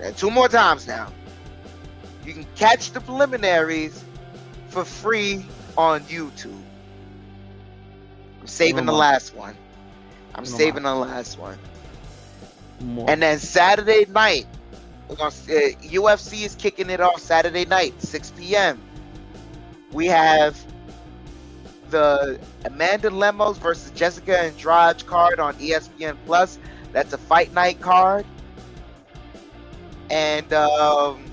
And 0.01 0.15
two 0.17 0.29
more 0.29 0.49
times 0.49 0.87
now. 0.87 1.11
You 2.25 2.33
can 2.33 2.45
catch 2.55 2.91
the 2.91 2.99
preliminaries 2.99 4.03
for 4.69 4.85
free 4.85 5.45
on 5.77 6.01
YouTube. 6.01 6.59
I'm 8.41 8.47
saving 8.47 8.85
the 8.85 8.93
last 8.93 9.35
one. 9.35 9.55
I'm 10.35 10.45
saving 10.45 10.83
the 10.83 10.95
last 10.95 11.37
one. 11.39 11.57
And 12.79 13.21
then 13.21 13.39
Saturday 13.39 14.05
night, 14.05 14.45
we're 15.07 15.15
gonna, 15.15 15.29
uh, 15.29 15.71
UFC 15.81 16.45
is 16.45 16.55
kicking 16.55 16.89
it 16.89 16.99
off 16.99 17.19
Saturday 17.19 17.65
night, 17.65 17.99
6 18.01 18.31
p.m. 18.31 18.79
We 19.91 20.05
have 20.07 20.63
the 21.89 22.39
Amanda 22.65 23.09
Lemos 23.09 23.57
versus 23.57 23.91
Jessica 23.91 24.39
Andrade 24.39 25.05
card 25.07 25.39
on 25.39 25.55
ESPN 25.55 26.17
Plus. 26.25 26.59
That's 26.91 27.13
a 27.13 27.17
fight 27.17 27.53
night 27.53 27.81
card. 27.81 28.25
And 30.09 30.51
um, 30.53 31.23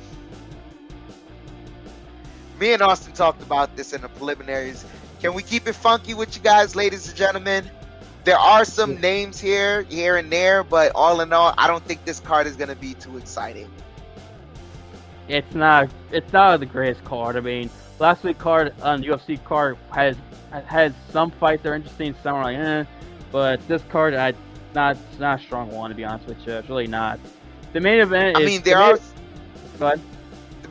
me 2.59 2.73
and 2.73 2.83
Austin 2.83 3.13
talked 3.13 3.43
about 3.43 3.75
this 3.77 3.93
in 3.93 4.01
the 4.03 4.09
preliminaries. 4.09 4.85
Can 5.21 5.35
we 5.35 5.43
keep 5.43 5.67
it 5.67 5.73
funky 5.75 6.15
with 6.15 6.37
you 6.37 6.43
guys, 6.43 6.77
ladies 6.77 7.09
and 7.09 7.17
gentlemen? 7.17 7.71
There 8.25 8.39
are 8.39 8.65
some 8.65 9.01
names 9.01 9.39
here, 9.41 9.83
here 9.83 10.17
and 10.17 10.31
there, 10.33 10.65
but 10.65 10.93
all 10.95 11.21
in 11.21 11.33
all, 11.33 11.55
I 11.59 11.67
don't 11.67 11.85
think 11.85 12.05
this 12.05 12.21
card 12.21 12.47
is 12.47 12.57
going 12.57 12.69
to 12.71 12.77
be 12.77 12.95
too 12.95 13.19
exciting. 13.19 13.71
it's 15.29 15.55
not 15.55 15.89
it's 16.11 16.33
not 16.33 16.61
the 16.61 16.67
greatest 16.67 17.05
card. 17.05 17.37
I 17.37 17.41
mean, 17.41 17.71
last 17.99 18.23
week 18.25 18.39
card 18.39 18.75
on 18.83 19.01
the 19.01 19.09
UFC 19.09 19.43
card 19.45 19.77
has 19.93 20.17
has 20.67 20.93
some 21.11 21.31
fights 21.33 21.63
that 21.63 21.71
are 21.71 21.75
interesting, 21.75 22.15
some 22.23 22.37
are 22.37 22.45
like 22.45 22.57
eh, 22.59 22.85
but 23.33 23.67
this 23.69 23.83
card 23.91 24.15
I 24.15 24.33
not 24.75 24.97
it's 25.11 25.19
not 25.21 25.41
a 25.41 25.43
strong 25.43 25.71
one 25.71 25.91
to 25.91 25.97
be 25.97 26.05
honest 26.05 26.27
with 26.27 26.47
you. 26.47 26.55
It's 26.55 26.69
really 26.69 26.87
not. 26.87 27.19
The 27.73 27.81
main 27.81 28.01
event. 28.01 28.37
I 28.37 28.41
mean, 28.45 28.61
the 28.63 28.71
there 28.71 28.79
main- 28.79 28.93
are 28.95 28.99
Go 29.79 29.87
ahead. 29.87 30.01
the 30.01 30.14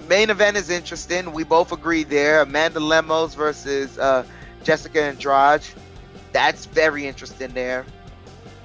main 0.08 0.30
event 0.30 0.58
is 0.58 0.70
interesting. 0.70 1.32
We 1.34 1.44
both 1.44 1.72
agree 1.72 2.04
there. 2.04 2.42
Amanda 2.42 2.80
Lemos 2.80 3.34
versus 3.36 3.98
uh, 4.00 4.26
Jessica 4.64 5.02
Andrade. 5.04 5.66
That's 6.32 6.66
very 6.66 7.06
interesting 7.08 7.50
there. 7.54 7.86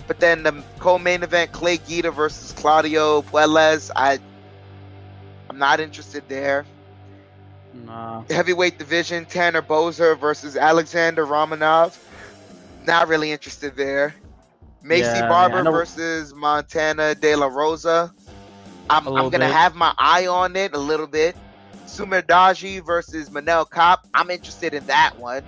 But 0.06 0.20
then 0.20 0.42
the 0.42 0.62
co-main 0.78 1.22
event, 1.22 1.52
Clay 1.52 1.76
Guida 1.76 2.10
versus 2.10 2.52
Claudio 2.52 3.22
Puelles. 3.22 3.90
I, 3.94 4.18
I'm 5.50 5.58
not 5.58 5.80
interested 5.80 6.22
there. 6.28 6.64
Nah. 7.74 8.22
Heavyweight 8.30 8.78
division, 8.78 9.26
Tanner 9.26 9.60
Boser 9.62 10.18
versus 10.18 10.56
Alexander 10.56 11.26
Romanov. 11.26 11.96
Not 12.86 13.08
really 13.08 13.30
interested 13.32 13.76
there. 13.76 14.14
Maycee 14.82 15.00
Yeah, 15.00 15.10
I 15.10 15.14
mean, 15.14 15.24
I 15.24 15.28
Barber 15.28 15.62
know- 15.64 15.72
versus 15.72 16.34
Montana 16.34 17.14
De 17.14 17.34
La 17.36 17.46
Rosa. 17.46 18.12
I'm, 18.90 19.06
I'm 19.08 19.30
gonna 19.30 19.46
bit. 19.46 19.52
have 19.52 19.74
my 19.74 19.94
eye 19.98 20.26
on 20.26 20.56
it 20.56 20.74
a 20.74 20.78
little 20.78 21.06
bit. 21.06 21.36
Sumudaerji 21.86 22.84
versus 22.84 23.30
Manel 23.30 23.70
Kape. 23.70 24.00
I'm 24.14 24.30
interested 24.30 24.74
in 24.74 24.86
that 24.86 25.18
one 25.18 25.42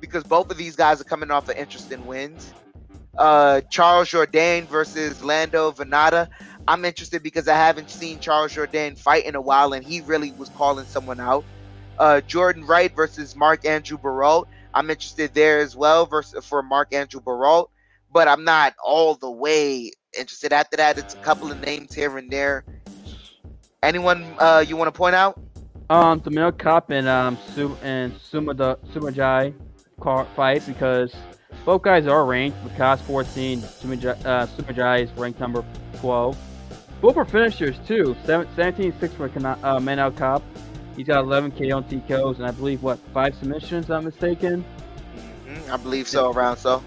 because 0.00 0.24
both 0.24 0.50
of 0.50 0.56
these 0.56 0.76
guys 0.76 1.00
are 1.00 1.04
coming 1.04 1.30
off 1.30 1.48
of 1.48 1.56
interesting 1.56 2.04
wins. 2.06 2.52
Uh, 3.16 3.60
Charles 3.62 4.08
Jourdain 4.08 4.66
versus 4.66 5.22
Lando 5.22 5.72
Vannata. 5.72 6.28
I'm 6.68 6.84
interested 6.84 7.22
because 7.22 7.48
I 7.48 7.56
haven't 7.56 7.90
seen 7.90 8.20
Charles 8.20 8.52
Jourdain 8.54 8.98
fight 8.98 9.24
in 9.24 9.34
a 9.34 9.40
while, 9.40 9.72
and 9.72 9.84
he 9.84 10.00
really 10.02 10.32
was 10.32 10.50
calling 10.50 10.84
someone 10.86 11.18
out. 11.18 11.44
Uh, 11.98 12.20
Jordan 12.20 12.64
Wright 12.64 12.94
versus 12.94 13.34
Marc-André 13.34 14.00
Barriault. 14.00 14.46
I'm 14.74 14.90
interested 14.90 15.34
there 15.34 15.60
as 15.60 15.74
well 15.74 16.06
versus 16.06 16.44
for 16.44 16.62
Marc-André 16.62 17.22
Barriault, 17.22 17.70
but 18.12 18.28
I'm 18.28 18.44
not 18.44 18.74
all 18.84 19.14
the 19.14 19.30
way 19.30 19.92
interested. 20.16 20.52
After 20.52 20.76
that, 20.76 20.98
it's 20.98 21.14
a 21.14 21.18
couple 21.18 21.50
of 21.50 21.60
names 21.60 21.94
here 21.94 22.16
and 22.18 22.30
there. 22.30 22.64
Anyone 23.82 24.24
uh, 24.38 24.64
you 24.66 24.76
want 24.76 24.92
to 24.92 24.96
point 24.96 25.14
out? 25.14 25.40
Um, 25.90 26.20
the 26.20 26.30
Mil 26.30 26.52
Cup 26.52 26.90
and 26.90 27.08
um 27.08 27.38
Su- 27.54 27.76
and 27.82 28.12
Sumada 28.14 28.76
Sumudaerji 28.92 29.54
car 30.00 30.26
fight 30.36 30.66
because 30.66 31.14
both 31.64 31.82
guys 31.82 32.06
are 32.06 32.24
ranked. 32.26 32.58
Vikas 32.66 33.00
14, 33.02 33.60
Sumudaerji, 33.60 34.26
uh, 34.26 34.46
Sumudaerji 34.48 35.04
is 35.04 35.10
ranked 35.12 35.40
number 35.40 35.64
12. 36.00 36.36
Both 37.00 37.16
are 37.16 37.24
finishers 37.24 37.76
too. 37.86 38.16
17 38.26 38.92
6 38.98 39.14
for 39.14 39.28
Kana- 39.28 39.58
uh, 39.62 39.78
Manel 39.78 40.10
Kape. 40.16 40.42
He's 40.96 41.06
got 41.06 41.22
11 41.24 41.52
KO 41.52 41.78
and 41.78 41.88
TKOs 41.88 42.36
and 42.38 42.46
I 42.46 42.50
believe 42.50 42.82
what 42.82 42.98
five 43.14 43.34
submissions. 43.36 43.84
If 43.86 43.90
I'm 43.92 44.04
mistaken. 44.04 44.64
Mhm, 45.46 45.70
I 45.70 45.76
believe 45.76 46.08
so. 46.08 46.32
Around 46.32 46.56
so. 46.56 46.82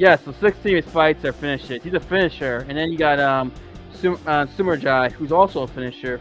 Yeah, 0.00 0.16
so 0.16 0.32
six 0.32 0.56
his 0.62 0.86
fights 0.86 1.26
are 1.26 1.32
finishes. 1.34 1.82
He's 1.82 1.92
a 1.92 2.00
finisher, 2.00 2.64
and 2.66 2.78
then 2.78 2.90
you 2.90 2.96
got 2.96 3.20
um 3.20 3.52
Sum- 3.92 4.18
uh, 4.26 4.46
Sumudaerji, 4.46 5.12
who's 5.12 5.30
also 5.30 5.64
a 5.64 5.66
finisher. 5.66 6.18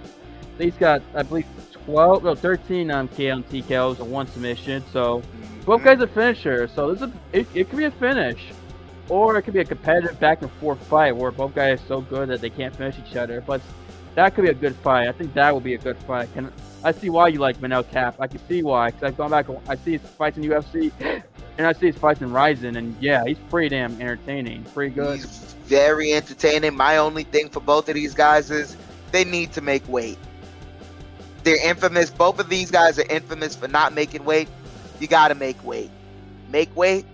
He's 0.58 0.76
got 0.76 1.02
I 1.16 1.24
believe 1.24 1.46
12, 1.86 2.26
no 2.26 2.36
13 2.36 2.92
um 2.92 3.08
KO 3.08 3.24
and 3.32 3.46
and 3.54 4.12
one 4.12 4.28
submission. 4.28 4.84
So 4.92 5.24
both 5.66 5.82
guys 5.82 6.02
are 6.02 6.08
finishers. 6.08 6.74
So 6.74 6.94
this 6.94 7.08
is 7.08 7.16
it, 7.32 7.48
it 7.54 7.70
could 7.70 7.78
be 7.78 7.86
a 7.86 7.92
finish, 7.92 8.52
or 9.08 9.38
it 9.38 9.44
could 9.44 9.54
be 9.54 9.62
a 9.62 9.66
competitive 9.66 10.20
back 10.20 10.42
and 10.42 10.52
forth 10.60 10.86
fight 10.88 11.16
where 11.16 11.32
both 11.32 11.56
guys 11.56 11.82
are 11.82 11.86
so 11.88 12.02
good 12.02 12.28
that 12.28 12.42
they 12.42 12.50
can't 12.50 12.76
finish 12.76 12.98
each 13.00 13.16
other. 13.16 13.40
But 13.40 13.62
that 14.20 14.36
could 14.36 14.44
be 14.44 14.50
a 14.50 14.54
good 14.54 14.76
fight. 14.76 15.08
I 15.08 15.14
think 15.14 15.34
that 15.34 15.54
will 15.54 15.62
be 15.62 15.76
a 15.76 15.78
good 15.78 15.98
fight. 16.00 16.32
Can 16.34 16.52
I 16.84 16.92
see 16.92 17.10
why 17.10 17.30
you 17.30 17.40
like 17.40 17.58
Manel 17.60 17.90
Kape? 17.90 18.20
I 18.20 18.28
can 18.28 18.46
see 18.48 18.64
why 18.64 18.92
because 18.92 19.04
I've 19.04 19.18
gone 19.18 19.32
back. 19.32 19.48
I 19.70 19.76
see 19.78 19.94
his 19.94 20.02
fights 20.02 20.38
in 20.38 20.44
UFC, 20.44 20.92
and 21.58 21.66
I 21.66 21.72
see 21.72 21.88
his 21.88 21.96
fights 21.96 22.22
in 22.22 22.34
Rizin, 22.34 22.76
and 22.78 22.96
yeah, 23.02 23.24
he's 23.26 23.38
pretty 23.50 23.70
damn 23.70 23.94
entertaining. 24.02 24.64
Pretty 24.74 24.94
good. 24.94 25.18
He's 25.18 25.56
very 25.66 26.14
entertaining. 26.14 26.76
My 26.76 26.98
only 26.98 27.24
thing 27.24 27.48
for 27.48 27.62
both 27.62 27.88
of 27.88 27.96
these 27.96 28.14
guys 28.14 28.52
is 28.52 28.76
they 29.12 29.24
need 29.24 29.54
to 29.54 29.62
make 29.62 29.88
weight. 29.88 30.18
They're 31.44 31.66
infamous. 31.66 32.10
Both 32.10 32.40
of 32.40 32.50
these 32.50 32.70
guys 32.72 33.00
are 33.00 33.10
infamous 33.10 33.56
for 33.56 33.70
not 33.70 33.94
making 33.94 34.26
weight. 34.26 34.50
You 35.00 35.08
got 35.08 35.30
to 35.30 35.36
make 35.36 35.64
weight. 35.64 35.92
Make 36.52 36.76
weight, 36.76 37.06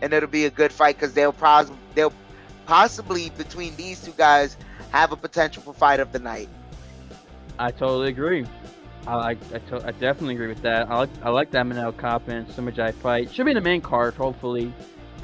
and 0.00 0.14
it'll 0.14 0.30
be 0.30 0.46
a 0.46 0.50
good 0.50 0.72
fight 0.72 0.96
because 0.96 1.12
they'll 1.12 1.32
probably 1.32 1.76
they'll 1.94 2.14
possibly 2.64 3.28
between 3.30 3.76
these 3.76 4.02
two 4.02 4.12
guys 4.12 4.56
have 4.94 5.10
a 5.10 5.16
potential 5.16 5.60
for 5.60 5.74
fight 5.74 5.98
of 5.98 6.12
the 6.12 6.20
night. 6.20 6.48
I 7.58 7.72
totally 7.72 8.08
agree. 8.10 8.46
I 9.08 9.16
like. 9.16 9.38
I, 9.52 9.58
to- 9.58 9.86
I 9.86 9.90
definitely 9.90 10.34
agree 10.36 10.46
with 10.46 10.62
that. 10.62 10.88
I 10.88 10.96
like. 10.98 11.10
I 11.22 11.30
like 11.30 11.50
that 11.50 11.66
Manel 11.66 11.92
Kape 11.92 12.28
and 12.28 12.46
Sumudaerji 12.48 12.94
fight. 12.94 13.34
Should 13.34 13.44
be 13.44 13.50
in 13.50 13.56
the 13.56 13.60
main 13.60 13.80
card, 13.80 14.14
hopefully. 14.14 14.72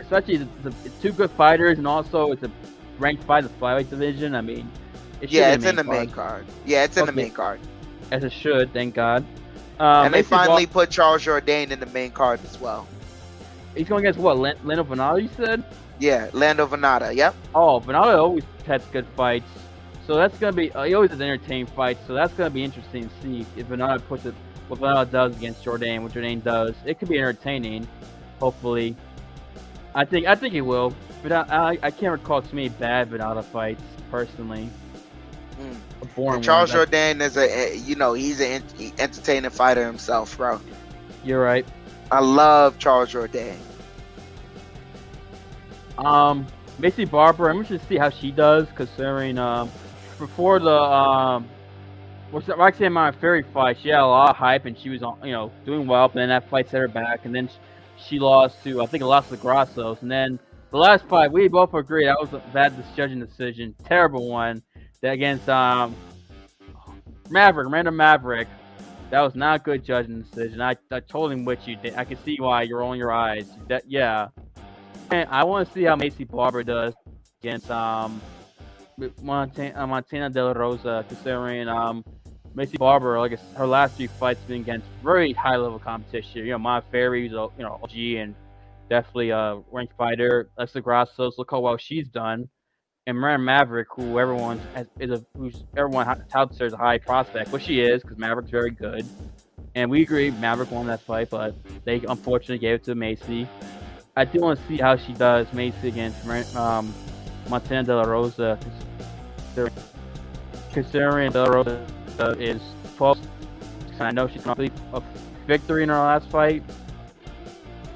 Especially 0.01 0.39
the, 0.39 0.49
the 0.65 0.75
it's 0.85 1.01
two 1.01 1.13
good 1.13 1.31
fighters, 1.31 1.79
and 1.79 1.87
also 1.87 2.33
it's 2.33 2.43
a 2.43 2.51
ranked 2.99 3.25
by 3.29 3.41
the 3.41 3.49
flyweight 3.49 3.89
division. 3.89 4.35
I 4.35 4.41
mean, 4.41 4.69
it 5.21 5.31
should 5.31 5.39
Yeah, 5.39 5.51
be 5.51 5.55
it's 5.55 5.65
in 5.67 5.77
the 5.77 5.85
main 5.85 6.11
card. 6.11 6.47
Yeah, 6.67 6.83
it's 6.85 6.97
in 6.97 7.07
the 7.07 7.13
main 7.13 7.31
card. 7.31 7.61
as 8.11 8.25
it 8.25 8.33
should. 8.33 8.73
Thank 8.73 8.95
God. 8.97 9.25
Um, 9.79 10.07
and 10.07 10.15
they 10.15 10.23
finally 10.23 10.67
put 10.67 10.91
Charles 10.91 11.25
Jourdain 11.25 11.71
in 11.71 11.79
the 11.81 11.87
main 11.87 12.11
card 12.11 12.41
as 12.45 12.61
well. 12.61 12.87
he's 13.75 13.89
going 13.89 14.05
against 14.05 14.19
what? 14.19 14.37
Len- 14.37 14.59
Leno 14.65 14.85
Venado, 14.85 15.23
you 15.23 15.31
said? 15.37 15.65
Yeah, 16.01 16.31
Lando 16.33 16.67
Vannata. 16.67 17.15
Yep. 17.15 17.35
Oh, 17.55 17.79
Vannata 17.79 18.19
always 18.19 18.45
has 18.67 18.83
good 18.87 19.07
fights. 19.17 19.47
So 20.07 20.17
that's 20.17 20.37
gonna 20.39 20.55
be. 20.55 20.73
Uh, 20.73 20.85
he 20.85 20.95
always 20.95 21.11
has 21.11 21.21
entertaining 21.21 21.67
fights. 21.67 22.01
So 22.07 22.15
that's 22.15 22.33
gonna 22.33 22.51
be 22.51 22.65
interesting 22.65 23.09
to 23.09 23.11
see 23.23 23.47
if 23.57 23.69
Vannata 23.69 24.05
puts 24.09 24.25
it. 24.25 24.35
What 24.69 24.81
Vannata 24.81 25.11
does 25.11 25.37
against 25.37 25.63
Jourdain, 25.63 26.03
what 26.03 26.13
Jourdain 26.13 26.43
does. 26.43 26.75
It 26.85 26.99
could 26.99 27.09
be 27.09 27.19
entertaining. 27.19 27.87
Hopefully, 28.41 28.97
I 29.95 30.05
think. 30.07 30.27
I 30.27 30.35
think 30.35 30.55
it 30.55 30.63
will. 30.63 30.95
But 31.23 31.33
I, 31.33 31.45
I, 31.51 31.79
I 31.83 31.91
can't 31.91 32.13
recall 32.13 32.41
too 32.41 32.57
many 32.57 32.71
bad 32.71 33.11
Vannata 33.11 33.45
fights 33.45 33.83
personally. 34.11 34.71
Mm. 35.61 36.43
Charles 36.43 36.73
one, 36.73 36.79
but 36.79 36.91
Jourdain 36.91 37.21
is 37.21 37.37
a, 37.37 37.77
you 37.77 37.95
know, 37.95 38.15
he's 38.15 38.41
an 38.41 38.63
entertaining 38.99 39.51
fighter 39.51 39.85
himself, 39.85 40.37
bro. 40.37 40.59
You're 41.25 41.43
right. 41.43 41.67
I 42.11 42.21
love 42.21 42.79
Charles 42.79 43.13
Jourdain. 43.13 43.59
Um, 46.05 46.47
Maycee 46.79 47.11
Barber, 47.11 47.51
I'm 47.51 47.59
interested 47.59 47.83
to 47.83 47.87
see 47.87 47.99
how 47.99 48.09
she 48.09 48.31
does, 48.31 48.67
considering 48.75 49.37
um, 49.39 49.71
before 50.19 50.59
the 50.59 50.71
um, 50.71 51.49
what's 52.31 52.47
that 52.47 52.57
Roxanne 52.57 52.93
Modafferi 52.93 53.45
fight, 53.53 53.79
she 53.83 53.91
had 53.91 54.01
a 54.01 54.07
lot 54.07 54.31
of 54.31 54.37
hype 54.37 54.65
and 54.65 54.79
she 54.79 54.89
was 54.89 55.03
on, 55.03 55.19
you 55.23 55.33
know, 55.33 55.53
doing 55.67 55.87
well. 55.87 56.09
But 56.09 56.15
then 56.15 56.29
that 56.31 56.49
fight 56.49 56.71
set 56.71 56.81
her 56.81 56.89
back, 56.89 57.25
and 57.25 57.35
then 57.35 57.49
sh- 57.49 58.03
she 58.03 58.19
lost 58.19 58.63
to 58.65 58.81
I 58.81 58.87
think 58.87 59.03
to 59.03 59.37
Grassos, 59.37 60.01
and 60.01 60.11
then 60.11 60.39
the 60.71 60.79
last 60.79 61.05
fight, 61.07 61.31
we 61.33 61.49
both 61.49 61.75
agree 61.75 62.07
that 62.07 62.17
was 62.19 62.33
a 62.33 62.39
bad 62.53 62.73
judging 62.97 63.21
decision, 63.21 63.75
terrible 63.85 64.29
one. 64.29 64.63
That 65.03 65.13
against 65.13 65.49
um 65.51 65.95
Maverick, 67.29 67.69
Random 67.71 67.97
Maverick. 67.97 68.49
That 69.11 69.21
was 69.21 69.35
not 69.35 69.61
a 69.61 69.63
good 69.63 69.85
judging 69.85 70.23
decision. 70.23 70.63
I, 70.63 70.77
I 70.93 71.01
told 71.01 71.33
him 71.33 71.45
what 71.45 71.67
you 71.67 71.75
did. 71.77 71.97
I 71.97 72.05
can 72.05 72.17
see 72.25 72.37
why 72.39 72.63
you're 72.63 72.79
rolling 72.79 73.01
your 73.01 73.13
eyes. 73.13 73.47
That 73.69 73.83
yeah. 73.87 74.29
I 75.13 75.45
want 75.45 75.67
to 75.67 75.75
see 75.75 75.85
how 75.85 75.97
Maycee 75.97 76.29
Barber 76.29 76.63
does 76.63 76.95
against 77.43 77.71
um 77.71 78.21
Montana, 79.23 79.81
uh, 79.81 79.87
Montana 79.87 80.31
De 80.31 80.45
La 80.45 80.53
Rosa, 80.53 81.05
considering 81.09 81.69
um 81.69 82.05
Maycee 82.55 82.79
Barber, 82.79 83.19
like 83.19 83.39
her 83.55 83.67
last 83.67 83.97
three 83.97 84.07
fights 84.07 84.41
been 84.43 84.61
against 84.61 84.87
very 85.03 85.33
high 85.33 85.57
level 85.57 85.79
competition. 85.79 86.45
You 86.45 86.53
know, 86.53 86.59
Modafferi's 86.59 87.33
a 87.33 87.49
you 87.59 87.65
know 87.65 87.81
OG 87.83 87.97
and 87.97 88.35
definitely 88.89 89.31
a 89.31 89.61
ranked 89.71 89.97
fighter. 89.97 90.49
Alexa 90.57 90.81
Grassos, 90.81 91.39
look 91.39 91.51
how 91.51 91.61
well 91.61 91.77
she's 91.77 92.09
done. 92.09 92.49
And 93.07 93.17
Miranda 93.17 93.45
Maverick, 93.45 93.89
who 93.97 94.19
everyone 94.19 94.61
has, 94.75 94.87
is 95.01 95.11
a 95.11 95.25
who's 95.37 95.65
everyone 95.77 96.07
touts 96.29 96.59
her 96.59 96.67
as 96.67 96.73
a 96.73 96.77
high 96.77 96.99
prospect, 96.99 97.51
which 97.51 97.65
she 97.65 97.81
is 97.81 98.03
because 98.03 98.19
Maverick's 98.19 98.51
very 98.51 98.71
good. 98.71 99.07
And 99.75 99.91
we 99.91 100.03
agree 100.03 100.31
Maverick 100.33 100.71
won 100.71 100.87
that 100.89 101.01
fight, 101.01 101.31
but 101.31 101.55
they 101.85 102.03
unfortunately 102.09 102.59
gave 102.59 102.75
it 102.75 102.85
to 102.85 102.95
Maycee. 102.95 103.49
I 104.17 104.25
do 104.25 104.41
want 104.41 104.59
to 104.59 104.67
see 104.67 104.79
how 104.79 104.97
she 104.97 105.13
does 105.13 105.47
Maycee 105.49 105.85
against 105.85 106.27
um, 106.57 106.93
Montana 107.49 107.85
De 107.85 107.97
La 107.97 108.03
Rosa, 108.03 108.59
considering 110.73 111.31
De 111.31 111.43
La 111.43 111.49
Rosa 111.49 111.87
is 112.39 112.61
12. 112.97 113.19
and 113.93 114.03
I 114.03 114.11
know 114.11 114.27
she's 114.29 114.43
to 114.43 114.71
a 114.93 115.03
victory 115.47 115.85
in 115.85 115.89
her 115.89 115.95
last 115.95 116.29
fight, 116.29 116.63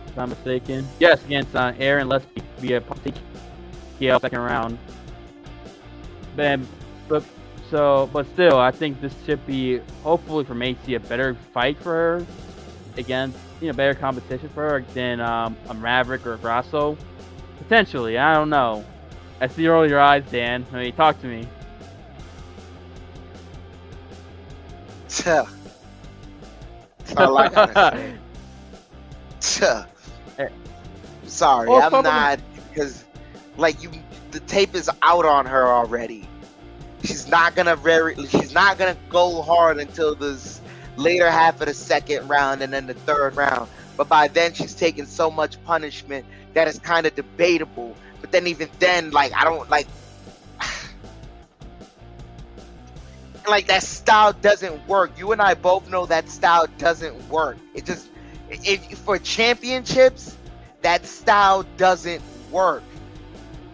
if 0.07 0.19
I'm 0.19 0.31
mistaken. 0.31 0.86
Yes, 1.01 1.24
against 1.24 1.55
uh, 1.55 1.73
Aaron 1.78 2.09
Let's 2.09 2.27
be 2.61 2.74
a 2.74 2.81
TKO 2.81 4.20
second 4.20 4.41
round. 4.41 4.78
But 7.09 7.24
so, 7.70 8.09
but 8.12 8.27
still, 8.35 8.59
I 8.59 8.70
think 8.70 9.01
this 9.01 9.15
should 9.27 9.45
be 9.47 9.78
hopefully 10.03 10.45
for 10.45 10.55
Maycee 10.55 10.97
a 10.97 11.01
better 11.01 11.35
fight 11.53 11.77
for 11.78 11.93
her 11.93 12.27
against 12.97 13.39
you 13.65 13.73
know 13.73 13.77
better 13.77 13.95
competition 13.95 14.49
for 14.51 14.69
her 14.69 14.85
than 14.93 15.20
um, 15.20 15.57
a 15.69 15.74
Maverick 15.74 16.27
or 16.27 16.35
a 16.35 16.39
Grasso. 16.39 16.97
Potentially, 17.59 18.19
I 18.19 18.35
don't 18.35 18.51
know. 18.51 18.85
I 19.41 19.49
see 19.49 19.66
roll 19.66 19.89
your 19.89 20.01
eyes, 20.01 20.24
Dan. 20.31 20.66
I 20.73 20.82
mean, 20.82 20.93
talk 20.95 21.20
to 21.23 21.27
me. 21.27 21.49
All 27.16 27.39
I 27.39 27.49
gotta 27.49 28.19
say. 29.41 29.78
Sorry, 31.27 31.69
well, 31.69 31.82
I'm 31.82 32.03
not 32.03 32.41
because 32.69 33.05
like 33.57 33.82
you, 33.82 33.91
the 34.31 34.41
tape 34.41 34.74
is 34.74 34.91
out 35.03 35.24
on 35.24 35.47
her 35.47 35.66
already. 35.66 36.28
She's 37.03 37.28
not 37.28 37.55
gonna 37.55 37.77
very. 37.77 38.15
She's 38.27 38.53
not 38.53 38.78
gonna 38.78 38.97
go 39.09 39.43
hard 39.43 39.78
until 39.78 40.15
this 40.15 40.61
later 40.96 41.30
half 41.30 41.60
of 41.60 41.66
the 41.66 41.74
second 41.74 42.28
round 42.28 42.62
and 42.62 42.72
then 42.72 42.86
the 42.86 42.94
third 42.94 43.36
round. 43.36 43.68
But 43.96 44.08
by 44.08 44.28
then, 44.28 44.54
she's 44.54 44.74
taken 44.74 45.06
so 45.06 45.30
much 45.30 45.62
punishment 45.64 46.26
that 46.54 46.68
it's 46.68 46.78
kind 46.78 47.06
of 47.06 47.14
debatable. 47.14 47.96
But 48.20 48.32
then, 48.32 48.46
even 48.46 48.68
then, 48.78 49.10
like 49.10 49.32
I 49.34 49.44
don't 49.44 49.68
like 49.70 49.86
like 53.48 53.66
that 53.68 53.82
style 53.82 54.32
doesn't 54.32 54.86
work. 54.88 55.12
You 55.18 55.32
and 55.32 55.40
I 55.40 55.54
both 55.54 55.88
know 55.88 56.06
that 56.06 56.28
style 56.28 56.66
doesn't 56.78 57.28
work. 57.28 57.56
It 57.74 57.84
just 57.84 58.08
if 58.50 58.98
for 58.98 59.18
championships, 59.18 60.36
that 60.82 61.06
style 61.06 61.64
doesn't 61.76 62.22
work. 62.50 62.82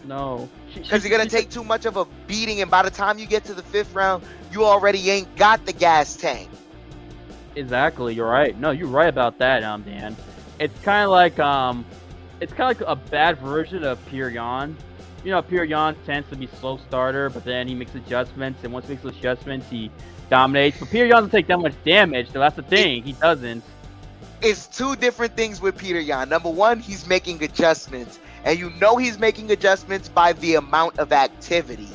No, 0.05 0.48
because 0.74 1.05
you're 1.05 1.16
gonna 1.16 1.30
take 1.30 1.51
too 1.51 1.64
much 1.64 1.86
of 1.86 1.97
a 1.97 2.05
beating, 2.26 2.60
and 2.60 2.70
by 2.70 2.82
the 2.82 2.90
time 2.90 3.18
you 3.18 3.26
get 3.26 3.44
to 3.44 3.55
the 3.55 3.62
fifth 3.62 3.94
round, 3.94 4.24
you 4.51 4.64
already 4.64 5.10
ain't 5.10 5.34
got 5.36 5.64
the 5.66 5.72
gas 5.72 6.16
tank. 6.16 6.48
Exactly, 7.56 8.14
you're 8.14 8.31
right. 8.31 8.59
No, 8.59 8.70
you're 8.70 8.89
right 8.89 9.09
about 9.09 9.39
that, 9.39 9.62
um, 9.62 9.82
Dan. 9.82 10.16
It's 10.59 10.78
kind 10.82 11.05
of 11.05 11.10
like 11.10 11.39
um, 11.39 11.85
it's 12.40 12.52
kind 12.52 12.70
of 12.70 12.81
like 12.81 12.89
a 12.89 12.97
bad 13.10 13.39
version 13.39 13.85
of 13.85 13.98
Yan 14.12 14.77
you 15.24 15.31
know, 15.31 15.44
Yan 15.51 15.97
tends 16.06 16.28
to 16.31 16.36
be 16.36 16.47
slow 16.47 16.78
starter, 16.89 17.28
but 17.31 17.44
then 17.44 17.68
he 17.68 17.74
makes 17.74 17.94
adjustments, 17.94 18.60
and 18.64 18.72
once 18.72 18.86
he 18.86 18.94
makes 18.94 19.05
adjustments, 19.05 19.68
he 19.68 19.90
dominates. 20.31 20.78
But 20.78 20.93
Yan 20.93 21.09
doesn't 21.09 21.31
take 21.31 21.47
that 21.48 21.59
much 21.59 21.74
damage, 21.85 22.31
so 22.32 22.39
that's 22.39 22.56
the 22.56 22.62
thing. 22.62 23.02
He 23.02 23.12
doesn't. 23.12 23.62
It's 24.43 24.66
two 24.66 24.97
different 24.97 25.36
things 25.36 25.60
with 25.60 25.77
Petr 25.77 26.05
Yan. 26.05 26.28
Number 26.28 26.48
one, 26.48 26.81
he's 26.81 27.06
making 27.06 27.43
adjustments, 27.43 28.18
and 28.44 28.59
you 28.59 28.70
know 28.81 28.97
he's 28.97 29.18
making 29.18 29.51
adjustments 29.51 30.09
by 30.09 30.32
the 30.35 30.55
amount 30.55 30.98
of 30.98 31.12
activity. 31.12 31.89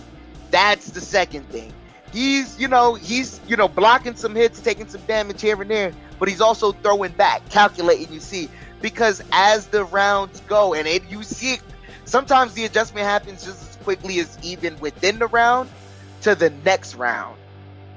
That's 0.51 0.91
the 0.91 1.01
second 1.01 1.49
thing. 1.49 1.73
He's, 2.15 2.57
you 2.57 2.69
know, 2.69 2.93
he's, 2.93 3.41
you 3.45 3.57
know, 3.57 3.67
blocking 3.67 4.15
some 4.15 4.33
hits, 4.33 4.61
taking 4.61 4.87
some 4.87 5.01
damage 5.01 5.41
here 5.41 5.61
and 5.61 5.69
there, 5.69 5.91
but 6.17 6.29
he's 6.29 6.39
also 6.39 6.71
throwing 6.71 7.11
back, 7.11 7.47
calculating. 7.49 8.13
You 8.13 8.21
see, 8.21 8.47
because 8.81 9.21
as 9.33 9.67
the 9.67 9.83
rounds 9.83 10.39
go, 10.47 10.73
and 10.73 10.87
it, 10.87 11.03
you 11.09 11.23
see 11.23 11.57
sometimes 12.05 12.53
the 12.53 12.63
adjustment 12.63 13.05
happens 13.05 13.43
just 13.43 13.69
as 13.69 13.75
quickly 13.83 14.19
as 14.19 14.39
even 14.41 14.79
within 14.79 15.19
the 15.19 15.27
round 15.27 15.69
to 16.21 16.35
the 16.35 16.51
next 16.63 16.95
round. 16.95 17.37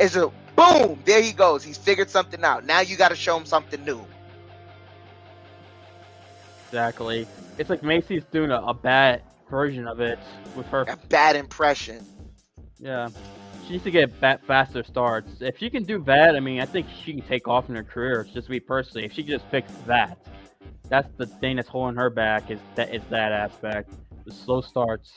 It's 0.01 0.17
a 0.17 0.33
boom, 0.57 1.01
there 1.05 1.23
he 1.23 1.31
goes. 1.31 1.63
He's 1.63 1.79
figured 1.79 2.11
something 2.11 2.43
out. 2.43 2.67
Now 2.67 2.81
you 2.81 2.97
got 2.97 3.11
to 3.11 3.17
show 3.17 3.37
him 3.37 3.47
something 3.47 3.85
new. 3.85 4.05
Exactly. 6.67 7.29
It's 7.57 7.71
like 7.71 7.85
Maycee's 7.85 8.25
doing 8.33 8.51
a, 8.51 8.61
a, 8.63 8.75
bad 8.75 9.23
version 9.49 9.87
of 9.87 10.01
it 10.01 10.19
with 10.57 10.67
her. 10.67 10.87
A 10.89 10.97
bad 11.09 11.37
impression. 11.37 12.05
Yeah. 12.81 13.11
She 13.69 13.75
needs 13.75 13.85
to 13.85 13.91
get 13.91 14.19
bat, 14.19 14.41
faster 14.47 14.83
starts. 14.83 15.43
If 15.43 15.59
she 15.59 15.69
can 15.69 15.83
do 15.83 16.03
that, 16.05 16.35
I 16.35 16.41
mean, 16.41 16.63
I 16.63 16.65
think 16.65 16.87
she 17.05 17.13
can 17.13 17.21
take 17.21 17.47
off 17.47 17.69
in 17.69 17.75
her 17.75 17.85
career. 17.85 18.27
Just 18.33 18.49
me 18.49 18.61
personally, 18.61 19.05
if 19.05 19.13
she 19.13 19.23
can 19.23 19.33
just 19.33 19.45
fix 19.51 19.71
that, 19.87 20.17
that's 20.89 21.07
the 21.19 21.27
thing 21.27 21.57
that's 21.57 21.69
holding 21.69 21.95
her 21.97 22.09
back 22.09 22.51
is 22.51 22.61
that 22.77 22.95
is 22.95 23.03
that 23.11 23.31
aspect. 23.31 23.93
The 24.25 24.33
slow 24.33 24.63
starts. 24.63 25.13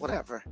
Whatever. 0.00 0.42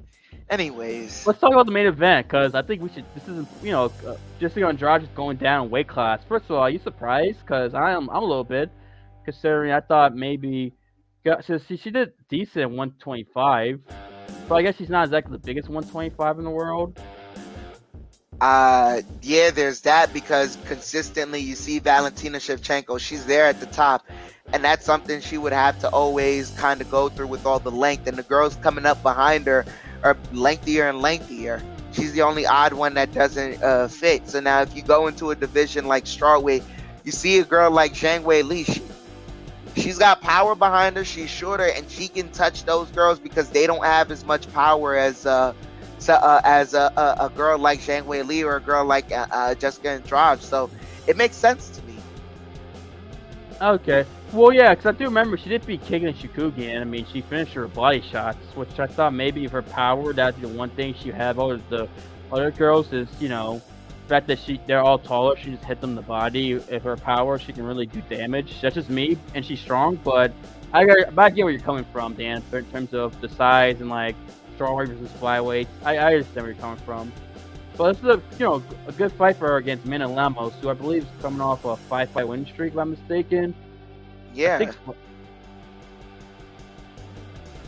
Anyways, 0.50 1.26
let's 1.26 1.40
talk 1.40 1.50
about 1.50 1.66
the 1.66 1.72
main 1.72 1.86
event 1.86 2.28
because 2.28 2.54
I 2.54 2.62
think 2.62 2.80
we 2.80 2.88
should. 2.88 3.04
This 3.16 3.24
isn't 3.24 3.48
you 3.60 3.72
know 3.72 3.90
uh, 4.06 4.14
just 4.38 4.56
Andrade 4.56 5.02
is 5.02 5.08
going 5.16 5.36
down 5.36 5.68
weight 5.68 5.88
class. 5.88 6.20
First 6.28 6.44
of 6.44 6.52
all, 6.52 6.58
are 6.58 6.70
you 6.70 6.78
surprised? 6.78 7.40
Because 7.40 7.74
I'm 7.74 8.08
I'm 8.10 8.22
a 8.22 8.24
little 8.24 8.44
bit 8.44 8.70
considering 9.24 9.72
I 9.72 9.80
thought 9.80 10.14
maybe 10.14 10.72
so 11.24 11.58
she, 11.58 11.76
she 11.76 11.90
did 11.90 12.12
decent 12.28 12.62
at 12.62 12.70
125, 12.70 13.80
but 14.48 14.56
I 14.56 14.62
guess 14.62 14.76
she's 14.76 14.88
not 14.88 15.04
exactly 15.04 15.32
the 15.32 15.38
biggest 15.38 15.68
125 15.68 16.38
in 16.38 16.44
the 16.44 16.50
world. 16.50 16.98
Uh, 18.40 19.00
yeah, 19.22 19.50
there's 19.50 19.80
that 19.82 20.12
because 20.12 20.58
consistently 20.66 21.40
you 21.40 21.54
see 21.54 21.78
Valentina 21.78 22.38
Shevchenko, 22.38 23.00
she's 23.00 23.24
there 23.24 23.46
at 23.46 23.60
the 23.60 23.66
top, 23.66 24.06
and 24.52 24.62
that's 24.62 24.84
something 24.84 25.20
she 25.20 25.38
would 25.38 25.52
have 25.52 25.78
to 25.80 25.88
always 25.88 26.50
kind 26.50 26.80
of 26.80 26.90
go 26.90 27.08
through 27.08 27.28
with 27.28 27.46
all 27.46 27.58
the 27.58 27.70
length. 27.70 28.06
And 28.06 28.16
the 28.16 28.22
girls 28.22 28.56
coming 28.56 28.84
up 28.84 29.02
behind 29.02 29.46
her 29.46 29.64
are 30.02 30.16
lengthier 30.32 30.88
and 30.88 31.00
lengthier. 31.00 31.62
She's 31.92 32.12
the 32.12 32.22
only 32.22 32.44
odd 32.44 32.74
one 32.74 32.94
that 32.94 33.12
doesn't 33.12 33.62
uh, 33.62 33.88
fit. 33.88 34.28
So 34.28 34.40
now, 34.40 34.60
if 34.60 34.76
you 34.76 34.82
go 34.82 35.06
into 35.06 35.30
a 35.30 35.34
division 35.34 35.86
like 35.86 36.04
strawweight, 36.04 36.62
you 37.04 37.12
see 37.12 37.38
a 37.38 37.44
girl 37.44 37.70
like 37.70 37.94
Zhang 37.94 38.22
Weili. 38.22 38.66
She, 38.66 38.82
she's 39.76 39.98
got 39.98 40.20
power 40.20 40.54
behind 40.54 40.96
her. 40.96 41.04
She's 41.04 41.30
shorter, 41.30 41.70
and 41.76 41.88
she 41.88 42.08
can 42.08 42.30
touch 42.30 42.64
those 42.64 42.90
girls 42.90 43.18
because 43.18 43.50
they 43.50 43.66
don't 43.66 43.84
have 43.84 44.10
as 44.10 44.24
much 44.24 44.50
power 44.52 44.96
as. 44.96 45.26
Uh, 45.26 45.52
so, 45.98 46.12
uh, 46.12 46.42
as 46.44 46.74
a, 46.74 46.92
a, 46.96 47.24
a, 47.24 47.30
girl 47.30 47.58
like 47.58 47.80
Zhang 47.80 48.04
Wei 48.04 48.22
Li 48.22 48.44
or 48.44 48.56
a 48.56 48.60
girl 48.60 48.84
like 48.84 49.10
uh, 49.10 49.26
uh, 49.30 49.54
Jessica 49.54 49.88
Andrade. 49.88 50.42
So 50.42 50.70
it 51.06 51.16
makes 51.16 51.36
sense 51.36 51.70
to 51.70 51.82
me. 51.86 51.94
Okay. 53.62 54.04
Well, 54.32 54.52
yeah, 54.52 54.74
because 54.74 54.94
I 54.94 54.98
do 54.98 55.04
remember 55.04 55.38
she 55.38 55.48
did 55.48 55.64
beat 55.64 55.82
Katlyn 55.84 56.14
Chookagian. 56.14 56.80
I 56.80 56.84
mean, 56.84 57.06
she 57.10 57.22
finished 57.22 57.54
her 57.54 57.66
body 57.66 58.02
shots, 58.02 58.38
which 58.54 58.78
I 58.78 58.86
thought 58.86 59.14
maybe 59.14 59.46
her 59.46 59.62
power, 59.62 60.12
that's 60.12 60.38
the 60.38 60.48
one 60.48 60.68
thing 60.70 60.94
she 60.94 61.10
had 61.10 61.38
over 61.38 61.60
the 61.70 61.88
other 62.30 62.50
girls 62.50 62.92
is, 62.92 63.08
you 63.18 63.28
know, 63.28 63.62
fact 64.06 64.26
that 64.28 64.38
she 64.38 64.60
they're 64.66 64.82
all 64.82 64.98
taller, 64.98 65.36
she 65.36 65.50
just 65.50 65.64
hit 65.64 65.80
them 65.80 65.90
in 65.90 65.96
the 65.96 66.02
body. 66.02 66.52
If 66.52 66.82
her 66.82 66.96
power, 66.96 67.38
she 67.38 67.52
can 67.52 67.64
really 67.64 67.86
do 67.86 68.00
damage. 68.02 68.60
That's 68.60 68.74
just 68.74 68.90
me, 68.90 69.18
and 69.34 69.44
she's 69.44 69.60
strong, 69.60 69.96
but 69.96 70.32
I, 70.72 70.84
got 70.84 71.18
I 71.18 71.30
get 71.30 71.44
where 71.44 71.52
you're 71.52 71.60
coming 71.60 71.86
from, 71.92 72.14
Dan, 72.14 72.42
in 72.52 72.64
terms 72.66 72.94
of 72.94 73.20
the 73.20 73.28
size 73.28 73.80
and 73.80 73.90
like 73.90 74.16
strawweight 74.58 74.88
versus 74.88 75.10
flyweight. 75.20 75.66
I, 75.84 75.96
I 75.96 76.14
understand 76.14 76.36
where 76.36 76.52
you're 76.52 76.60
coming 76.60 76.78
from. 76.84 77.12
But 77.76 77.92
this 77.92 78.02
is 78.02 78.08
a 78.08 78.22
you 78.38 78.46
know 78.46 78.62
a 78.86 78.92
good 78.92 79.12
fight 79.12 79.36
for 79.36 79.48
her 79.48 79.56
against 79.56 79.86
Mana 79.86 80.08
Lemos, 80.08 80.54
who 80.60 80.70
I 80.70 80.74
believe 80.74 81.02
is 81.02 81.08
coming 81.20 81.40
off 81.40 81.64
a 81.64 81.76
five 81.76 82.10
fight 82.10 82.26
win 82.26 82.46
streak, 82.46 82.72
if 82.72 82.78
I'm 82.78 82.90
mistaken. 82.90 83.54
Yeah. 84.34 84.72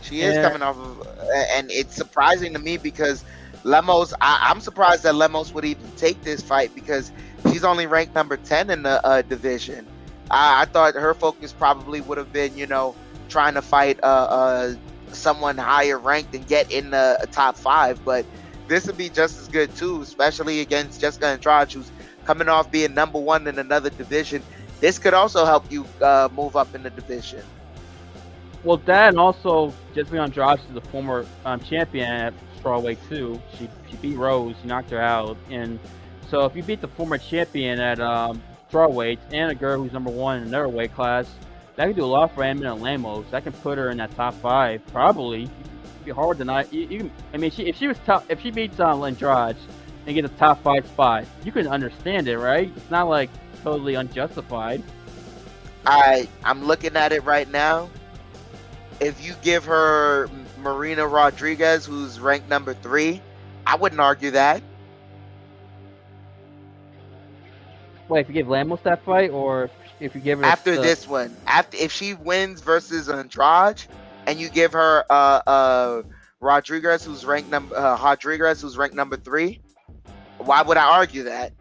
She 0.01 0.21
is 0.21 0.35
yeah. 0.35 0.43
coming 0.43 0.61
off 0.63 0.77
of, 0.77 1.07
and 1.55 1.69
it's 1.69 1.95
surprising 1.95 2.53
to 2.53 2.59
me 2.59 2.77
because 2.77 3.23
Lemos. 3.63 4.13
I, 4.21 4.51
am 4.51 4.61
surprised 4.61 5.03
that 5.03 5.15
Lemos 5.15 5.53
would 5.53 5.65
even 5.65 5.89
take 5.97 6.21
this 6.23 6.41
fight 6.41 6.73
because 6.75 7.11
she's 7.49 7.63
only 7.63 7.87
ranked 7.87 8.15
number 8.15 8.37
ten 8.37 8.69
in 8.69 8.83
the 8.83 9.05
uh, 9.05 9.21
division. 9.21 9.85
I, 10.31 10.61
I 10.61 10.65
thought 10.65 10.95
her 10.95 11.13
focus 11.13 11.53
probably 11.53 12.01
would 12.01 12.17
have 12.17 12.31
been, 12.31 12.57
you 12.57 12.67
know, 12.67 12.95
trying 13.29 13.53
to 13.55 13.61
fight 13.61 13.99
uh, 14.03 14.05
uh 14.05 14.73
someone 15.11 15.57
higher 15.57 15.97
ranked 15.97 16.35
and 16.35 16.47
get 16.47 16.71
in 16.71 16.91
the 16.91 17.27
top 17.31 17.57
five. 17.57 18.03
But 18.05 18.25
this 18.67 18.85
would 18.85 18.97
be 18.97 19.09
just 19.09 19.39
as 19.39 19.47
good 19.47 19.75
too, 19.75 20.01
especially 20.01 20.61
against 20.61 21.01
Jessica 21.01 21.27
Andrade, 21.27 21.71
who's 21.71 21.91
coming 22.25 22.47
off 22.47 22.71
being 22.71 22.93
number 22.93 23.19
one 23.19 23.47
in 23.47 23.57
another 23.57 23.89
division. 23.89 24.43
This 24.79 24.99
could 24.99 25.13
also 25.13 25.45
help 25.45 25.69
you 25.71 25.85
uh, 26.01 26.29
move 26.31 26.55
up 26.55 26.73
in 26.75 26.83
the 26.83 26.89
division. 26.91 27.43
Well, 28.63 28.77
that 28.85 29.09
and 29.09 29.19
also 29.19 29.73
Jessica 29.95 30.21
Andrade 30.21 30.59
is 30.69 30.75
a 30.75 30.81
former 30.81 31.25
um, 31.45 31.59
champion 31.61 32.09
at 32.09 32.33
strawweight 32.61 32.97
too. 33.07 33.41
She 33.57 33.69
she 33.89 33.95
beat 33.97 34.17
Rose, 34.17 34.55
she 34.61 34.67
knocked 34.67 34.89
her 34.91 35.01
out, 35.01 35.37
and 35.49 35.79
so 36.29 36.45
if 36.45 36.55
you 36.55 36.63
beat 36.63 36.81
the 36.81 36.87
former 36.87 37.17
champion 37.17 37.79
at 37.79 37.99
um, 37.99 38.41
strawweight 38.71 39.19
and 39.31 39.51
a 39.51 39.55
girl 39.55 39.81
who's 39.81 39.93
number 39.93 40.11
one 40.11 40.41
in 40.41 40.47
another 40.47 40.67
weight 40.67 40.93
class, 40.93 41.27
that 41.75 41.85
can 41.85 41.95
do 41.95 42.03
a 42.03 42.05
lot 42.05 42.35
for 42.35 42.43
Amanda 42.43 42.73
Lemos. 42.73 43.25
That 43.31 43.43
can 43.43 43.53
put 43.53 43.77
her 43.77 43.89
in 43.89 43.97
that 43.97 44.13
top 44.15 44.33
five, 44.35 44.85
probably. 44.87 45.43
It'd 45.43 46.05
be 46.05 46.11
hard 46.11 46.37
to 46.39 46.45
not. 46.45 46.73
You, 46.73 46.87
you 46.87 47.11
I 47.33 47.37
mean, 47.37 47.51
she, 47.51 47.63
if 47.63 47.77
she 47.77 47.87
was 47.87 47.97
top, 48.05 48.25
if 48.29 48.41
she 48.41 48.51
beats 48.51 48.79
um, 48.79 49.01
Andrade 49.03 49.55
and 50.05 50.15
gets 50.15 50.27
a 50.27 50.37
top 50.37 50.61
five 50.61 50.85
spot, 50.85 51.25
you 51.45 51.51
can 51.53 51.67
understand 51.67 52.27
it, 52.27 52.37
right? 52.37 52.71
It's 52.75 52.91
not 52.91 53.07
like 53.07 53.29
totally 53.63 53.95
unjustified. 53.95 54.83
I 55.85 56.27
I'm 56.43 56.65
looking 56.65 56.97
at 56.97 57.13
it 57.13 57.23
right 57.23 57.49
now. 57.49 57.89
If 58.99 59.25
you 59.25 59.33
give 59.41 59.65
her 59.65 60.29
Marina 60.59 61.07
Rodriguez, 61.07 61.85
who's 61.85 62.19
ranked 62.19 62.49
number 62.49 62.73
three, 62.73 63.21
I 63.65 63.75
wouldn't 63.75 64.01
argue 64.01 64.31
that. 64.31 64.61
Wait, 68.09 68.21
if 68.21 68.27
you 68.27 68.33
give 68.33 68.47
Lemos 68.47 68.79
that 68.83 69.03
fight, 69.05 69.29
or 69.29 69.69
if 69.99 70.15
you 70.15 70.21
give 70.21 70.39
her 70.39 70.45
after 70.45 70.75
the, 70.75 70.81
this 70.81 71.07
one, 71.07 71.35
after 71.47 71.77
if 71.77 71.91
she 71.91 72.13
wins 72.13 72.61
versus 72.61 73.07
Andrade, 73.07 73.83
and 74.25 74.39
you 74.39 74.49
give 74.49 74.73
her 74.73 75.05
uh 75.09 75.41
uh 75.45 76.01
Rodriguez, 76.39 77.05
who's 77.05 77.25
ranked 77.25 77.49
number 77.49 77.75
uh, 77.77 78.01
Rodriguez, 78.01 78.61
who's 78.61 78.77
ranked 78.77 78.95
number 78.95 79.15
three, 79.15 79.61
why 80.39 80.61
would 80.61 80.77
I 80.77 80.97
argue 80.97 81.23
that? 81.23 81.53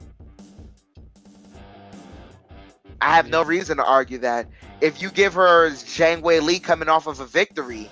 I 3.01 3.15
have 3.15 3.29
no 3.29 3.45
reason 3.45 3.77
to 3.77 3.85
argue 3.85 4.19
that. 4.19 4.49
If 4.81 5.03
you 5.03 5.11
give 5.11 5.35
her 5.35 5.71
Zhang 5.71 6.21
Wei 6.23 6.41
Li 6.41 6.59
coming 6.59 6.89
off 6.89 7.07
of 7.07 7.21
a 7.21 7.27
victory 7.27 7.91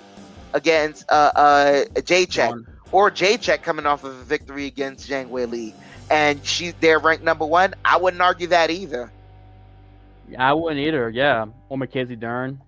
against 0.53 1.05
uh 1.09 1.31
uh 1.35 1.85
Jacek, 1.95 2.49
One. 2.49 2.67
or 2.91 3.11
Jacek 3.11 3.61
coming 3.61 3.85
off 3.85 4.03
of 4.03 4.11
a 4.15 4.23
victory 4.23 4.65
against 4.65 5.09
Zhang 5.09 5.29
Wei 5.29 5.45
Li, 5.45 5.73
and 6.09 6.43
she's 6.45 6.73
there 6.79 6.99
ranked 6.99 7.23
number 7.23 7.45
one, 7.45 7.73
I 7.83 7.97
wouldn't 7.97 8.21
argue 8.21 8.47
that 8.47 8.69
either. 8.71 9.11
I 10.37 10.53
wouldn't 10.53 10.79
either. 10.85 11.09
Yeah, 11.09 11.45
or 11.69 11.77
Mackenzie 11.77 12.15
Dern. 12.15 12.61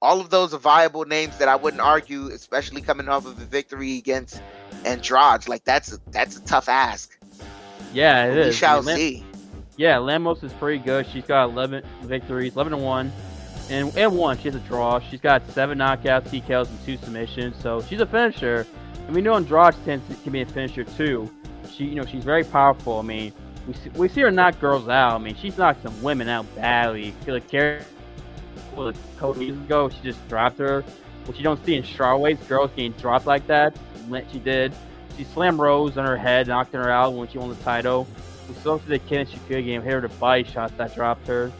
All 0.00 0.20
of 0.20 0.30
those 0.30 0.54
are 0.54 0.58
viable 0.58 1.04
names 1.06 1.38
that 1.38 1.48
I 1.48 1.56
wouldn't 1.56 1.82
argue, 1.82 2.28
especially 2.28 2.82
coming 2.82 3.08
off 3.08 3.26
of 3.26 3.40
a 3.40 3.44
victory 3.44 3.98
against 3.98 4.40
Andrade. 4.84 5.48
Like 5.48 5.64
that's 5.64 5.92
a, 5.92 5.98
that's 6.12 6.36
a 6.36 6.44
tough 6.44 6.68
ask. 6.68 7.18
Yeah, 7.92 8.26
it 8.26 8.34
we 8.34 8.40
is. 8.42 8.56
shall 8.56 8.82
Lam- 8.82 8.96
see. 8.96 9.24
Yeah, 9.78 9.98
Lemos 9.98 10.42
is 10.42 10.52
pretty 10.54 10.82
good. 10.82 11.06
She's 11.06 11.24
got 11.24 11.50
11 11.50 11.84
victories, 12.02 12.54
11 12.54 12.72
to 12.72 12.76
one, 12.78 13.12
and 13.70 13.96
and 13.96 14.16
one. 14.16 14.36
She 14.36 14.48
has 14.48 14.56
a 14.56 14.60
draw. 14.60 14.98
She's 14.98 15.20
got 15.20 15.48
seven 15.52 15.78
knockouts, 15.78 16.24
TKOs, 16.24 16.68
and 16.68 16.84
two 16.84 16.96
submissions. 16.96 17.54
So 17.62 17.80
she's 17.82 18.00
a 18.00 18.06
finisher. 18.06 18.66
And 19.06 19.14
we 19.14 19.22
know 19.22 19.34
Andrade 19.34 19.76
tends 19.84 20.06
to 20.08 20.20
can 20.22 20.32
be 20.32 20.42
a 20.42 20.46
finisher 20.46 20.82
too. 20.82 21.30
She, 21.72 21.84
you 21.84 21.94
know, 21.94 22.04
she's 22.04 22.24
very 22.24 22.42
powerful. 22.42 22.98
I 22.98 23.02
mean, 23.02 23.32
we 23.68 23.74
see, 23.74 23.90
we 23.90 24.08
see 24.08 24.20
her 24.22 24.32
knock 24.32 24.58
girls 24.58 24.88
out. 24.88 25.14
I 25.14 25.18
mean, 25.18 25.36
she's 25.36 25.56
knocked 25.56 25.84
some 25.84 26.02
women 26.02 26.28
out 26.28 26.44
badly. 26.56 27.14
Killer 27.24 27.38
Carey, 27.38 27.82
well, 28.74 28.88
a 28.88 28.94
couple 29.16 29.40
years 29.40 29.56
ago, 29.56 29.88
she 29.90 30.00
just 30.02 30.26
dropped 30.28 30.58
her, 30.58 30.82
which 31.26 31.36
you 31.38 31.44
don't 31.44 31.64
see 31.64 31.76
in 31.76 31.84
strawweights. 31.84 32.48
Girls 32.48 32.72
getting 32.74 32.92
dropped 32.92 33.26
like 33.26 33.46
that. 33.46 33.76
She 34.32 34.40
did. 34.40 34.72
She 35.16 35.22
slammed 35.22 35.60
Rose 35.60 35.96
on 35.96 36.04
her 36.04 36.16
head, 36.16 36.48
knocked 36.48 36.72
her 36.72 36.90
out 36.90 37.12
when 37.12 37.28
she 37.28 37.38
won 37.38 37.50
the 37.50 37.54
title. 37.56 38.08
We 38.48 38.54
saw 38.54 38.78
the 38.78 38.98
she 38.98 39.38
could 39.48 39.64
game, 39.64 39.82
hit 39.82 39.92
her 39.92 40.00
to 40.00 40.08
body 40.08 40.44
shots 40.44 40.72
that 40.78 40.94
dropped 40.94 41.26
her. 41.26 41.52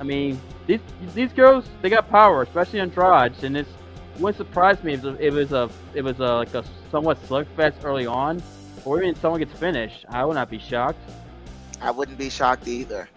I 0.00 0.04
mean, 0.04 0.40
these 0.66 0.80
these 1.14 1.32
girls 1.32 1.64
they 1.82 1.90
got 1.90 2.08
power, 2.08 2.42
especially 2.42 2.80
Andrade, 2.80 3.42
and 3.42 3.56
it's 3.56 3.70
wouldn't 4.18 4.36
surprise 4.36 4.82
me 4.82 4.94
if 4.94 5.04
it 5.04 5.32
was 5.32 5.52
a 5.52 5.70
it 5.94 6.02
was 6.02 6.18
a 6.20 6.34
like 6.34 6.54
a 6.54 6.64
somewhat 6.90 7.22
slugfest 7.26 7.84
early 7.84 8.06
on, 8.06 8.42
or 8.84 9.02
even 9.02 9.14
someone 9.16 9.40
gets 9.40 9.58
finished. 9.58 10.04
I 10.08 10.24
would 10.24 10.34
not 10.34 10.50
be 10.50 10.58
shocked. 10.58 11.00
I 11.80 11.90
wouldn't 11.90 12.18
be 12.18 12.30
shocked 12.30 12.66
either. 12.66 13.08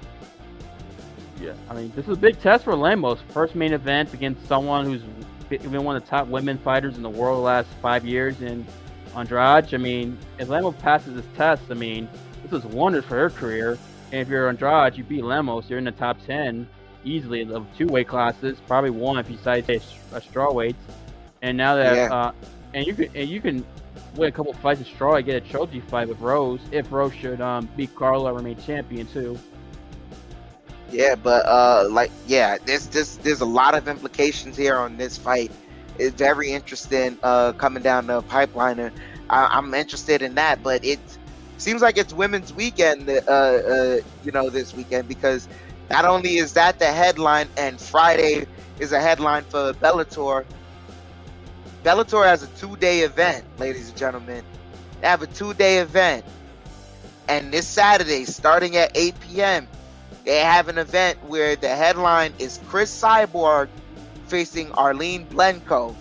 Yeah, 1.39 1.53
I 1.69 1.73
mean, 1.73 1.91
this 1.95 2.05
is 2.07 2.17
a 2.17 2.19
big 2.19 2.39
test 2.39 2.63
for 2.63 2.75
Lemos. 2.75 3.19
First 3.29 3.55
main 3.55 3.73
event 3.73 4.13
against 4.13 4.47
someone 4.47 4.85
who's 4.85 5.01
been 5.49 5.83
one 5.83 5.95
of 5.95 6.03
the 6.03 6.09
top 6.09 6.27
women 6.27 6.57
fighters 6.59 6.97
in 6.97 7.03
the 7.03 7.09
world 7.09 7.37
the 7.39 7.41
last 7.41 7.67
five 7.81 8.05
years 8.05 8.39
and 8.41 8.65
Andrade. 9.15 9.73
I 9.73 9.77
mean, 9.77 10.17
if 10.37 10.49
Lemos 10.49 10.75
passes 10.75 11.15
this 11.15 11.25
test, 11.35 11.63
I 11.69 11.73
mean, 11.73 12.07
this 12.51 12.63
is 12.65 12.71
wonders 12.71 13.05
for 13.05 13.15
her 13.15 13.29
career. 13.29 13.77
And 14.11 14.21
if 14.21 14.27
you're 14.27 14.49
Andrade, 14.49 14.97
you 14.97 15.03
beat 15.03 15.23
Lemos, 15.23 15.69
you're 15.69 15.79
in 15.79 15.85
the 15.85 15.91
top 15.91 16.17
10 16.27 16.67
easily 17.03 17.41
of 17.51 17.65
two 17.77 17.87
weight 17.87 18.07
classes, 18.07 18.59
probably 18.67 18.91
one 18.91 19.17
if 19.17 19.29
you 19.29 19.37
decide 19.37 19.65
to 19.67 19.79
a 20.13 20.21
straw 20.21 20.51
weight. 20.51 20.75
And 21.41 21.57
now 21.57 21.75
that, 21.75 21.95
Yeah. 21.95 22.13
uh, 22.13 22.31
and 22.73 22.85
you 22.85 22.93
can, 22.93 23.09
and 23.15 23.29
you 23.29 23.41
can 23.41 23.65
win 24.15 24.29
a 24.29 24.31
couple 24.31 24.53
fights 24.53 24.81
in 24.81 24.85
straw 24.85 25.15
and 25.15 25.25
get 25.25 25.35
a 25.43 25.49
trophy 25.49 25.79
fight 25.79 26.07
with 26.09 26.19
Rose 26.19 26.59
if 26.71 26.91
Rose 26.91 27.13
should 27.15 27.41
um, 27.41 27.67
beat 27.75 27.95
Carla 27.95 28.33
remain 28.33 28.57
champion 28.61 29.07
too. 29.07 29.39
Yeah, 30.91 31.15
but 31.15 31.45
uh, 31.45 31.87
like, 31.89 32.11
yeah, 32.27 32.57
there's 32.65 32.87
just 32.87 33.23
there's 33.23 33.41
a 33.41 33.45
lot 33.45 33.75
of 33.75 33.87
implications 33.87 34.57
here 34.57 34.75
on 34.75 34.97
this 34.97 35.17
fight. 35.17 35.51
It's 35.97 36.15
very 36.15 36.51
interesting 36.51 37.17
uh, 37.23 37.53
coming 37.53 37.81
down 37.81 38.07
the 38.07 38.21
pipeline. 38.23 38.77
And 38.79 38.93
I, 39.29 39.45
I'm 39.45 39.73
interested 39.73 40.21
in 40.21 40.35
that, 40.35 40.61
but 40.61 40.83
it 40.83 40.99
seems 41.61 41.81
like 41.81 41.97
it's 41.97 42.13
Women's 42.13 42.53
Weekend, 42.53 43.09
uh, 43.09 43.13
uh, 43.13 43.99
you 44.23 44.31
know, 44.31 44.49
this 44.49 44.73
weekend 44.73 45.07
because 45.07 45.47
not 45.89 46.05
only 46.05 46.37
is 46.37 46.53
that 46.53 46.79
the 46.79 46.85
headline, 46.85 47.49
and 47.57 47.79
Friday 47.79 48.45
is 48.79 48.91
a 48.91 48.99
headline 48.99 49.43
for 49.43 49.73
Bellator. 49.73 50.45
Bellator 51.83 52.25
has 52.25 52.43
a 52.43 52.47
two-day 52.47 53.01
event, 53.01 53.45
ladies 53.59 53.89
and 53.89 53.97
gentlemen. 53.97 54.43
They 55.01 55.07
have 55.07 55.21
a 55.21 55.27
two-day 55.27 55.79
event, 55.79 56.25
and 57.27 57.51
this 57.51 57.67
Saturday, 57.67 58.25
starting 58.25 58.75
at 58.77 58.91
8 58.95 59.19
p.m 59.21 59.67
they 60.23 60.39
have 60.39 60.67
an 60.67 60.77
event 60.77 61.17
where 61.25 61.55
the 61.55 61.69
headline 61.69 62.33
is 62.37 62.59
Cris 62.67 62.91
Cyborg 63.01 63.69
facing 64.27 64.71
Arlene 64.73 65.25
Blencowe 65.25 65.95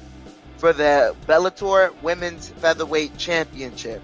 for 0.58 0.72
the 0.72 1.14
Bellator 1.26 1.94
Women's 2.02 2.50
Featherweight 2.50 3.16
Championship. 3.16 4.02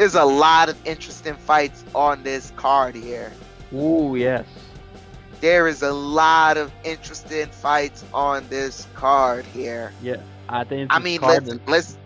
There's 0.00 0.14
a 0.14 0.24
lot 0.24 0.70
of 0.70 0.78
interesting 0.86 1.34
fights 1.34 1.84
on 1.94 2.22
this 2.22 2.54
card 2.56 2.94
here. 2.94 3.30
Ooh, 3.74 4.16
yes. 4.16 4.46
There 5.42 5.68
is 5.68 5.82
a 5.82 5.92
lot 5.92 6.56
of 6.56 6.72
interesting 6.84 7.48
fights 7.48 8.02
on 8.14 8.48
this 8.48 8.88
card 8.94 9.44
here. 9.44 9.92
Yeah, 10.00 10.22
I 10.48 10.64
think. 10.64 10.90
I 10.90 11.00
mean, 11.00 11.20
let's 11.20 11.50
let's 11.66 11.98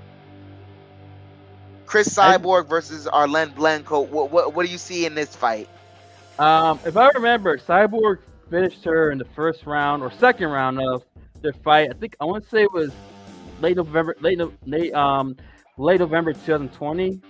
Cris 1.87 2.09
Cyborg 2.09 2.69
versus 2.69 3.07
Arlene 3.07 3.51
Blencowe. 3.51 4.09
What, 4.09 4.33
what 4.33 4.55
what 4.55 4.67
do 4.67 4.73
you 4.73 4.79
see 4.79 5.07
in 5.07 5.15
this 5.15 5.37
fight? 5.37 5.69
Um, 6.41 6.81
if 6.85 6.97
I 6.97 7.11
remember, 7.11 7.59
Cyborg 7.59 8.19
finished 8.51 8.83
her 8.87 9.13
in 9.13 9.19
the 9.19 9.29
first 9.37 9.67
round 9.67 10.03
or 10.03 10.11
second 10.11 10.49
round 10.49 10.81
of 10.81 11.05
their 11.43 11.53
fight. 11.53 11.91
I 11.93 11.95
think 11.97 12.17
I 12.21 12.25
want 12.25 12.43
to 12.43 12.51
say 12.51 12.65
it 12.65 12.73
was 12.73 12.91
late 13.61 13.77
November, 13.77 14.17
late 14.21 14.41
late 14.67 14.93
um 14.95 15.37
late 15.77 16.01
November 16.01 16.33
2020, 16.33 17.11
Try- 17.11 17.21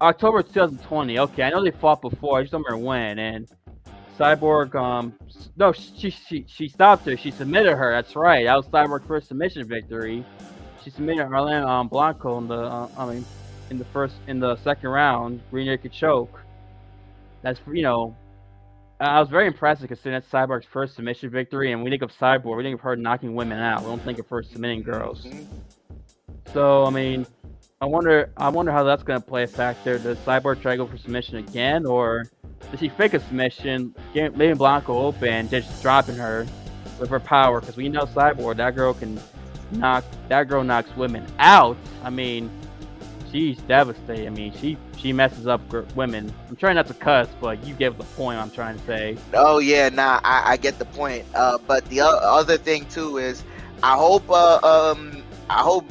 October 0.00 0.42
2020. 0.42 1.18
Okay, 1.18 1.42
I 1.42 1.50
know 1.50 1.62
they 1.62 1.70
fought 1.70 2.00
before. 2.00 2.38
I 2.38 2.42
just 2.42 2.52
don't 2.52 2.64
remember 2.64 2.86
when. 2.86 3.18
And 3.18 3.48
Cyborg, 4.18 4.74
um, 4.74 5.14
no, 5.56 5.72
she 5.72 6.10
she 6.10 6.44
she 6.48 6.68
stopped 6.68 7.06
her. 7.06 7.16
She 7.16 7.30
submitted 7.30 7.76
her. 7.76 7.92
That's 7.92 8.16
right. 8.16 8.44
That 8.44 8.56
was 8.56 8.66
Cyborg's 8.66 9.06
first 9.06 9.28
submission 9.28 9.66
victory. 9.66 10.24
She 10.82 10.90
submitted 10.90 11.22
Arlen 11.22 11.64
um, 11.64 11.88
Blencowe 11.88 12.38
in 12.38 12.48
the 12.48 12.54
uh, 12.54 12.88
I 12.96 13.06
mean 13.12 13.24
in 13.70 13.78
the 13.78 13.84
first 13.86 14.14
in 14.26 14.40
the 14.40 14.56
second 14.56 14.88
round, 14.90 15.40
rear 15.50 15.64
naked 15.64 15.92
choke 15.92 16.40
that's 17.42 17.60
you 17.72 17.82
know, 17.82 18.16
I 19.00 19.20
was 19.20 19.28
very 19.28 19.46
impressed 19.46 19.86
considering 19.86 20.20
that's 20.20 20.30
Cyborg's 20.30 20.66
first 20.66 20.96
submission 20.96 21.30
victory, 21.30 21.72
and 21.72 21.82
we 21.82 21.90
think 21.90 22.02
of 22.02 22.10
Cyborg, 22.12 22.56
we 22.56 22.62
think 22.62 22.74
of 22.74 22.80
her 22.80 22.96
knocking 22.96 23.34
women 23.34 23.58
out. 23.58 23.82
We 23.82 23.86
don't 23.86 24.02
think 24.02 24.18
of 24.18 24.28
her 24.28 24.42
submitting 24.42 24.82
girls. 24.82 25.24
Mhm. 25.24 25.46
So 26.52 26.84
I 26.84 26.90
mean, 26.90 27.26
I 27.80 27.86
wonder, 27.86 28.30
I 28.36 28.48
wonder 28.48 28.72
how 28.72 28.82
that's 28.82 29.04
going 29.04 29.20
to 29.20 29.26
play 29.26 29.44
a 29.44 29.46
factor. 29.46 29.98
Does 29.98 30.18
Cyborg 30.18 30.60
try 30.60 30.72
to 30.72 30.78
go 30.78 30.86
for 30.86 30.98
submission 30.98 31.36
again, 31.36 31.86
or 31.86 32.24
does 32.72 32.80
she 32.80 32.88
fake 32.88 33.14
a 33.14 33.20
submission, 33.20 33.94
get- 34.12 34.36
leaving 34.36 34.56
Blencowe 34.56 34.88
open, 35.04 35.48
just 35.48 35.80
dropping 35.80 36.16
her 36.16 36.44
with 36.98 37.08
her 37.08 37.20
power? 37.20 37.60
Because 37.60 37.76
we 37.76 37.88
know 37.88 38.04
Cyborg, 38.04 38.56
that 38.56 38.74
girl 38.74 38.94
can 38.94 39.20
knock, 39.70 40.04
that 40.28 40.48
girl 40.48 40.64
knocks 40.64 40.90
women 40.96 41.24
out. 41.38 41.76
I 42.02 42.10
mean, 42.10 42.50
she's 43.30 43.58
devastating. 43.58 44.26
I 44.26 44.30
mean, 44.30 44.52
she 44.58 44.76
she 44.96 45.12
messes 45.12 45.46
up 45.46 45.60
women. 45.94 46.32
I'm 46.48 46.56
trying 46.56 46.74
not 46.74 46.88
to 46.88 46.94
cuss, 46.94 47.28
but 47.40 47.64
you 47.64 47.74
get 47.74 47.96
the 47.96 48.02
point. 48.04 48.40
I'm 48.40 48.50
trying 48.50 48.76
to 48.76 48.84
say. 48.86 49.16
Oh 49.34 49.58
yeah, 49.60 49.88
nah, 49.88 50.18
I, 50.24 50.42
I 50.52 50.56
get 50.56 50.80
the 50.80 50.84
point. 50.84 51.24
Uh, 51.32 51.58
but 51.68 51.84
the 51.84 52.00
o- 52.00 52.18
other 52.22 52.56
thing 52.56 52.86
too 52.86 53.18
is, 53.18 53.44
I 53.84 53.94
hope, 53.96 54.28
uh, 54.28 54.58
um, 54.64 55.22
I 55.48 55.60
hope, 55.62 55.84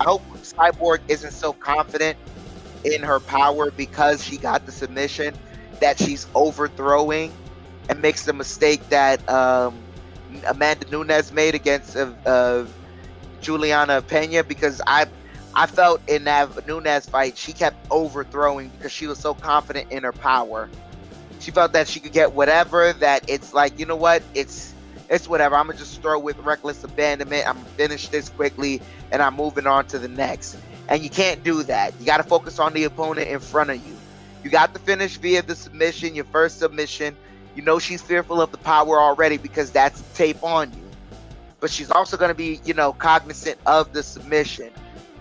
I 0.00 0.04
hope 0.04 0.22
Cyborg 0.58 0.98
isn't 1.08 1.32
so 1.32 1.52
confident 1.52 2.18
in 2.84 3.02
her 3.02 3.20
power 3.20 3.70
because 3.76 4.24
she 4.24 4.38
got 4.38 4.64
the 4.66 4.72
submission 4.72 5.38
that 5.80 5.98
she's 5.98 6.26
overthrowing 6.34 7.40
and 7.88 8.00
makes 8.00 8.24
the 8.24 8.32
mistake 8.32 8.82
that 8.90 9.28
um, 9.28 9.88
Amanda 10.48 10.86
Nunes 10.90 11.32
made 11.32 11.54
against 11.54 11.96
uh, 11.96 12.14
uh, 12.26 12.66
Julianna 13.40 14.02
Peña 14.02 14.46
because 14.46 14.80
I 14.86 15.06
I 15.54 15.66
felt 15.66 16.00
in 16.08 16.24
that 16.24 16.50
Nunes 16.66 17.06
fight 17.06 17.36
she 17.36 17.52
kept 17.54 17.78
overthrowing 17.90 18.70
because 18.70 18.92
she 18.92 19.06
was 19.06 19.20
so 19.20 19.34
confident 19.34 19.86
in 19.90 20.04
her 20.04 20.12
power. 20.12 20.70
She 21.38 21.50
felt 21.52 21.72
that 21.72 21.88
she 21.88 22.00
could 22.00 22.12
get 22.12 22.32
whatever 22.34 22.92
that 22.94 23.24
it's 23.28 23.52
like, 23.52 23.78
you 23.78 23.86
know 23.86 23.96
what? 23.96 24.24
It's 24.34 24.74
it's 25.10 25.28
whatever. 25.28 25.56
I'm 25.56 25.66
gonna 25.66 25.78
just 25.78 26.00
throw 26.00 26.18
with 26.18 26.38
reckless 26.38 26.82
abandonment. 26.84 27.46
I'm 27.46 27.56
gonna 27.56 27.68
finish 27.70 28.08
this 28.08 28.28
quickly 28.28 28.80
and 29.10 29.20
I'm 29.20 29.34
moving 29.34 29.66
on 29.66 29.86
to 29.88 29.98
the 29.98 30.08
next. 30.08 30.56
And 30.88 31.02
you 31.02 31.10
can't 31.10 31.42
do 31.44 31.62
that. 31.64 31.92
You 32.00 32.06
gotta 32.06 32.22
focus 32.22 32.58
on 32.58 32.72
the 32.72 32.84
opponent 32.84 33.28
in 33.28 33.40
front 33.40 33.70
of 33.70 33.76
you. 33.76 33.96
You 34.42 34.50
got 34.50 34.72
to 34.74 34.80
finish 34.80 35.16
via 35.18 35.42
the 35.42 35.54
submission, 35.54 36.14
your 36.14 36.24
first 36.26 36.58
submission. 36.58 37.16
You 37.54 37.62
know 37.62 37.78
she's 37.78 38.00
fearful 38.00 38.40
of 38.40 38.52
the 38.52 38.58
power 38.58 39.00
already 39.00 39.36
because 39.36 39.70
that's 39.70 40.02
tape 40.14 40.42
on 40.42 40.70
you. 40.70 40.90
But 41.58 41.70
she's 41.70 41.90
also 41.90 42.16
going 42.16 42.30
to 42.30 42.34
be, 42.34 42.60
you 42.64 42.72
know, 42.72 42.94
cognizant 42.94 43.58
of 43.66 43.92
the 43.92 44.02
submission. 44.02 44.70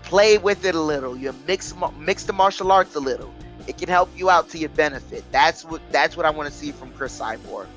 Play 0.03 0.37
with 0.37 0.63
it 0.63 0.73
a 0.73 0.79
little. 0.79 1.17
You 1.17 1.35
mix 1.47 1.73
mix 1.97 2.23
the 2.23 2.33
martial 2.33 2.71
arts 2.71 2.95
a 2.95 2.99
little. 2.99 3.33
It 3.67 3.77
can 3.77 3.89
help 3.89 4.09
you 4.15 4.29
out 4.29 4.49
to 4.49 4.57
your 4.57 4.69
benefit. 4.69 5.23
That's 5.31 5.65
what 5.65 5.81
that's 5.91 6.15
what 6.15 6.25
I 6.25 6.29
want 6.29 6.49
to 6.49 6.55
see 6.55 6.71
from 6.71 6.91
Cris 6.93 7.19
Cyborg. 7.19 7.67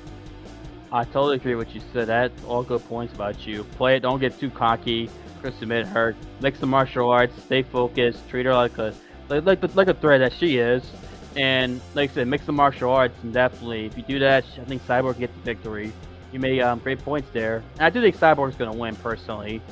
I 0.93 1.05
totally 1.05 1.37
agree 1.37 1.55
with 1.55 1.67
what 1.67 1.75
you 1.75 1.81
said. 1.91 2.07
That's 2.07 2.43
all 2.43 2.61
good 2.61 2.87
points 2.87 3.15
about 3.15 3.47
you. 3.47 3.63
Play 3.63 3.95
it. 3.95 4.01
Don't 4.01 4.19
get 4.19 4.39
too 4.39 4.51
cocky. 4.51 5.09
Chris 5.41 5.55
submit 5.55 5.87
her. 5.87 6.15
Mix 6.39 6.59
the 6.59 6.67
martial 6.67 7.09
arts. 7.09 7.33
Stay 7.45 7.63
focused. 7.63 8.29
Treat 8.29 8.45
her 8.45 8.53
like 8.53 8.77
a 8.77 8.93
like 9.27 9.43
like, 9.43 9.75
like 9.75 9.87
a 9.87 9.95
threat 9.95 10.19
that 10.19 10.33
she 10.33 10.59
is. 10.59 10.83
And 11.35 11.81
like 11.95 12.11
I 12.11 12.13
said, 12.13 12.27
mix 12.27 12.45
the 12.45 12.51
martial 12.51 12.91
arts, 12.91 13.17
and 13.23 13.33
definitely, 13.33 13.87
if 13.87 13.97
you 13.97 14.03
do 14.03 14.19
that, 14.19 14.45
I 14.61 14.65
think 14.65 14.85
Cyborg 14.85 15.17
gets 15.17 15.33
the 15.33 15.41
victory. 15.41 15.91
You 16.31 16.39
made 16.39 16.61
um, 16.61 16.77
great 16.77 16.99
points 16.99 17.27
there. 17.33 17.63
And 17.79 17.81
I 17.81 17.89
do 17.89 17.99
think 17.99 18.15
Cyborg's 18.15 18.55
going 18.55 18.71
to 18.71 18.77
win, 18.77 18.95
personally. 18.97 19.63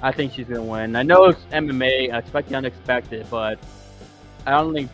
I 0.00 0.12
think 0.12 0.32
she's 0.32 0.46
going 0.46 0.60
to 0.60 0.66
win. 0.66 0.96
I 0.96 1.02
know 1.02 1.26
it's 1.26 1.40
MMA, 1.52 2.10
I 2.10 2.18
expect 2.18 2.48
the 2.48 2.54
unexpected, 2.54 3.26
but 3.28 3.58
I 4.46 4.52
don't 4.52 4.72
think 4.72 4.90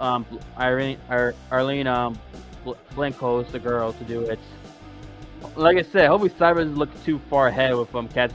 um, 0.00 0.24
Irene, 0.58 0.96
Arlene 1.50 1.86
um, 1.86 2.18
is 2.66 3.52
the 3.52 3.60
girl 3.62 3.92
to 3.92 4.04
do 4.04 4.22
it. 4.22 4.38
Like 5.56 5.76
I 5.76 5.82
said, 5.82 6.08
hopefully 6.08 6.30
Cyber 6.30 6.56
doesn't 6.56 6.76
look 6.76 7.04
too 7.04 7.18
far 7.30 7.48
ahead 7.48 7.74
with 7.76 7.94
um, 7.94 8.06
because 8.06 8.32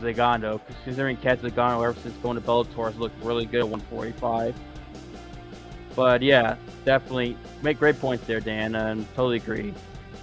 considering 0.84 1.18
Cat 1.18 1.42
Zingano 1.42 1.84
ever 1.84 2.00
since 2.02 2.16
going 2.18 2.36
to 2.36 2.42
Bellator 2.42 2.86
has 2.86 2.98
looked 2.98 3.24
really 3.24 3.46
good 3.46 3.62
at 3.62 3.70
145. 3.70 4.56
But 5.96 6.22
yeah, 6.22 6.58
definitely 6.86 7.36
make 7.64 7.80
great 7.80 8.00
points 8.00 8.26
there, 8.28 8.40
Dan, 8.40 8.76
and 8.76 9.08
totally 9.16 9.38
agree. 9.38 9.74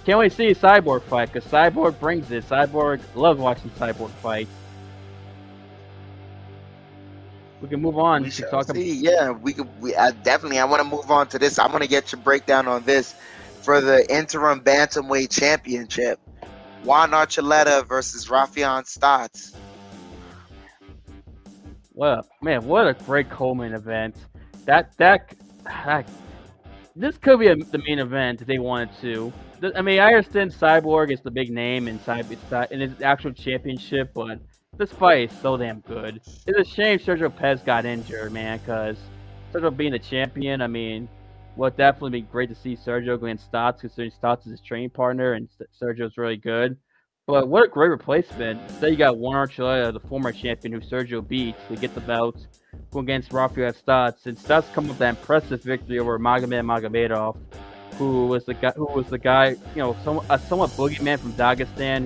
Can't 0.05 0.19
wait 0.19 0.29
to 0.29 0.35
see 0.35 0.47
a 0.47 0.55
Cyborg 0.55 1.01
fight 1.03 1.33
because 1.33 1.49
Cyborg 1.51 1.99
brings 1.99 2.31
it. 2.31 2.47
Cyborg 2.47 3.01
loves 3.15 3.39
watching 3.39 3.71
Cyborg 3.71 4.09
fight. 4.11 4.47
We 7.61 7.67
can 7.67 7.81
move 7.81 7.97
on 7.97 8.23
We 8.23 8.29
to 8.29 8.43
talk 8.43 8.69
about. 8.69 8.77
Yeah, 8.77 9.31
we 9.31 9.53
could. 9.53 9.67
We 9.81 9.95
I 9.95 10.11
definitely. 10.11 10.59
I 10.59 10.65
want 10.65 10.83
to 10.83 10.87
move 10.87 11.09
on 11.09 11.27
to 11.29 11.39
this. 11.39 11.57
I 11.57 11.67
want 11.67 11.81
to 11.81 11.89
get 11.89 12.11
your 12.11 12.21
breakdown 12.21 12.67
on 12.67 12.83
this 12.83 13.15
for 13.63 13.81
the 13.81 14.05
interim 14.13 14.61
bantamweight 14.61 15.31
championship. 15.31 16.19
Juan 16.85 17.11
Archuleta 17.11 17.85
versus 17.87 18.27
Raufeon 18.27 18.83
Stots. 18.83 19.55
Well, 21.93 22.27
man, 22.43 22.63
what 22.65 22.87
a 22.87 22.93
great 22.93 23.29
co-main 23.29 23.73
event. 23.73 24.15
That 24.65 24.95
that, 24.97 25.33
that 25.63 26.07
this 26.95 27.17
could 27.17 27.39
be 27.39 27.47
a, 27.47 27.55
the 27.55 27.79
main 27.79 27.99
event 27.99 28.41
if 28.41 28.47
they 28.47 28.59
wanted 28.59 28.89
to. 29.01 29.33
I 29.75 29.81
mean, 29.81 29.99
I 29.99 30.13
understand 30.13 30.51
Cyborg 30.51 31.11
is 31.11 31.21
the 31.21 31.31
big 31.31 31.49
name 31.49 31.87
in 31.87 31.97
Cyber 31.99 32.71
in 32.71 32.81
his 32.81 33.01
actual 33.01 33.31
championship, 33.31 34.11
but 34.13 34.39
this 34.77 34.91
fight 34.91 35.31
is 35.31 35.39
so 35.39 35.57
damn 35.57 35.79
good. 35.79 36.21
It's 36.45 36.59
a 36.59 36.63
shame 36.63 36.99
Sergio 36.99 37.29
Pez 37.29 37.65
got 37.65 37.85
injured, 37.85 38.31
man, 38.31 38.59
because 38.59 38.97
Sergio 39.51 39.75
being 39.75 39.93
the 39.93 39.99
champion, 39.99 40.61
I 40.61 40.67
mean, 40.67 41.09
would 41.55 41.77
definitely 41.77 42.21
be 42.21 42.27
great 42.27 42.49
to 42.49 42.55
see 42.55 42.75
Sergio 42.75 43.19
go 43.19 43.25
against 43.25 43.51
Stots, 43.51 43.79
considering 43.79 44.11
Stots 44.11 44.45
is 44.45 44.51
his 44.51 44.61
training 44.61 44.89
partner 44.89 45.33
and 45.33 45.47
Sergio's 45.81 46.17
really 46.17 46.37
good. 46.37 46.77
But 47.27 47.47
what 47.47 47.65
a 47.65 47.67
great 47.67 47.89
replacement. 47.89 48.69
Say 48.79 48.91
you 48.91 48.97
got 48.97 49.17
Juan 49.17 49.35
Archuleta, 49.35 49.91
the 49.91 49.99
former 50.07 50.31
champion 50.31 50.73
who 50.73 50.81
Sergio 50.81 51.27
beat 51.27 51.55
to 51.69 51.75
get 51.75 51.95
the 51.95 52.01
belt, 52.01 52.45
against 52.95 53.33
Rafael 53.33 53.73
Stots. 53.73 54.25
And 54.25 54.37
Stots 54.37 54.71
come 54.73 54.87
with 54.87 54.99
that 54.99 55.09
impressive 55.09 55.63
victory 55.63 55.99
over 55.99 56.19
Magomed 56.19 56.63
Magomedov, 56.65 57.37
who 57.97 58.27
was 58.27 58.45
the 58.45 58.53
guy 58.53 58.71
who 58.75 58.85
was 58.85 59.07
the 59.07 59.17
guy, 59.17 59.49
you 59.49 59.81
know, 59.81 59.95
some, 60.03 60.21
a 60.29 60.37
somewhat 60.37 60.69
boogeyman 60.71 61.17
from 61.19 61.33
Dagestan 61.33 62.03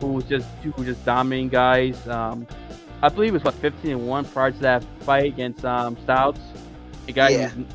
who, 0.00 0.06
who 0.06 0.12
was 0.14 0.24
just 0.24 0.48
who 0.62 0.84
just 0.84 1.04
dominating 1.04 1.48
guys. 1.48 2.06
Um, 2.08 2.46
I 3.02 3.08
believe 3.08 3.30
it 3.30 3.34
was 3.34 3.44
what 3.44 3.54
15 3.54 3.90
and 3.90 4.08
1 4.08 4.24
prior 4.26 4.50
to 4.50 4.58
that 4.60 4.84
fight 5.00 5.26
against 5.26 5.64
um, 5.64 5.96
Stouts. 6.04 6.40
A 7.06 7.12
guy 7.12 7.28
Yeah. 7.30 7.48
who 7.48 7.62
the 7.62 7.68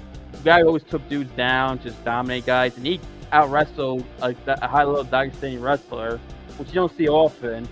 guy 0.43 0.61
always 0.61 0.83
took 0.83 1.07
dudes 1.09 1.31
down, 1.31 1.79
just 1.79 2.03
dominate 2.03 2.45
guys, 2.45 2.75
and 2.77 2.85
he 2.85 2.99
out 3.31 3.49
wrestled 3.49 4.03
a, 4.21 4.35
a 4.47 4.67
high 4.67 4.83
level 4.83 5.05
Dagestani 5.05 5.61
wrestler, 5.61 6.19
which 6.57 6.69
you 6.69 6.75
don't 6.75 6.95
see 6.97 7.07
often. 7.07 7.67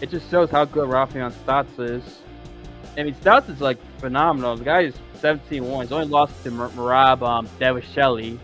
It 0.00 0.10
just 0.10 0.30
shows 0.30 0.50
how 0.50 0.64
good 0.64 0.88
Rafael 0.88 1.30
Stots 1.30 1.78
is. 1.78 2.20
I 2.96 3.04
mean, 3.04 3.14
Stots 3.14 3.48
is 3.48 3.60
like 3.60 3.78
phenomenal. 3.98 4.56
The 4.56 4.64
guy 4.64 4.80
is 4.82 4.94
17 5.20 5.64
1. 5.64 5.86
He's 5.86 5.92
only 5.92 6.06
lost 6.06 6.42
to 6.44 6.50
Mar- 6.50 6.68
Merab 6.70 7.22
um, 7.22 7.48
Devisheli. 7.60 8.38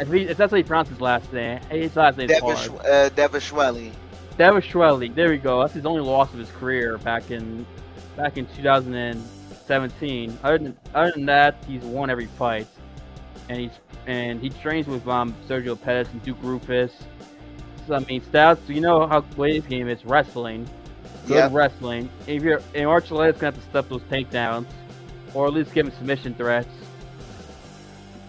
If, 0.00 0.10
he, 0.10 0.22
if 0.22 0.36
that's 0.36 0.50
how 0.50 0.56
you 0.56 0.64
pronounce 0.64 0.88
his 0.88 1.00
last 1.00 1.32
name, 1.32 1.60
his 1.70 1.94
last 1.96 2.18
name 2.18 2.30
is. 2.30 2.40
Devish, 2.40 2.68
uh. 2.84 3.10
Devishweli. 4.38 5.14
There 5.14 5.30
we 5.30 5.38
go. 5.38 5.60
That's 5.60 5.74
his 5.74 5.86
only 5.86 6.00
loss 6.00 6.32
of 6.32 6.38
his 6.38 6.50
career 6.52 6.98
back 6.98 7.30
in 7.30 7.64
back 8.16 8.36
in 8.36 8.46
2017. 9.66 10.38
Other 10.42 10.58
than 10.58 10.76
other 10.94 11.12
than 11.12 11.26
that, 11.26 11.56
he's 11.66 11.82
won 11.82 12.10
every 12.10 12.26
fight, 12.26 12.66
and 13.48 13.58
he's 13.58 13.70
and 14.06 14.40
he 14.40 14.50
trains 14.50 14.86
with 14.86 15.06
um 15.08 15.34
Sergio 15.48 15.80
Pettis 15.80 16.08
and 16.12 16.22
Duke 16.22 16.40
Roufus. 16.42 16.92
So 17.86 17.94
I 17.94 17.98
mean, 18.00 18.22
Stouts. 18.22 18.68
You 18.68 18.80
know 18.80 19.06
how 19.06 19.22
his 19.22 19.64
game 19.66 19.88
is 19.88 20.04
wrestling. 20.04 20.68
Good 21.26 21.34
Yep. 21.36 21.52
wrestling. 21.52 22.10
If 22.26 22.42
you're 22.42 22.60
and 22.74 22.86
Archuleta's 22.86 23.38
gonna 23.40 23.54
have 23.54 23.56
to 23.56 23.62
step 23.62 23.88
those 23.88 24.02
takedowns, 24.02 24.66
or 25.32 25.46
at 25.46 25.52
least 25.52 25.72
give 25.72 25.86
him 25.86 25.92
submission 25.94 26.34
threats. 26.34 26.68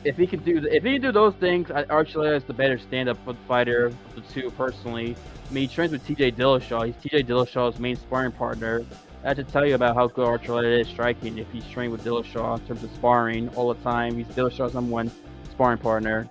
If 0.03 0.17
he 0.17 0.27
can 0.27 0.39
do 0.43 0.57
if 0.71 0.83
he 0.83 0.93
can 0.93 1.01
do 1.01 1.11
those 1.11 1.33
things, 1.35 1.67
Archuleta 1.69 2.37
is 2.37 2.43
the 2.43 2.53
better 2.53 2.77
stand-up 2.77 3.17
fighter 3.47 3.87
of 3.87 3.95
the 4.15 4.21
two. 4.21 4.51
Personally, 4.51 5.15
I 5.49 5.53
mean, 5.53 5.67
he 5.67 5.73
trains 5.73 5.91
with 5.91 6.05
T.J. 6.05 6.31
Dillashaw. 6.33 6.85
He's 6.85 6.95
T.J. 7.01 7.23
Dillashaw's 7.23 7.79
main 7.79 7.95
sparring 7.95 8.31
partner. 8.31 8.85
I 9.25 9.29
have 9.29 9.37
to 9.37 9.43
tell 9.43 9.65
you 9.65 9.73
about 9.73 9.95
how 9.95 10.07
good 10.07 10.27
Archuleta 10.27 10.81
is 10.81 10.87
striking. 10.87 11.39
If 11.39 11.51
he's 11.51 11.67
trained 11.67 11.91
with 11.91 12.03
Dillashaw 12.03 12.59
in 12.59 12.67
terms 12.67 12.83
of 12.83 12.91
sparring 12.91 13.49
all 13.55 13.73
the 13.73 13.81
time, 13.81 14.15
he's 14.15 14.27
Dillashaw's 14.27 14.75
number 14.75 14.91
one 14.91 15.09
sparring 15.49 15.79
partner, 15.79 16.29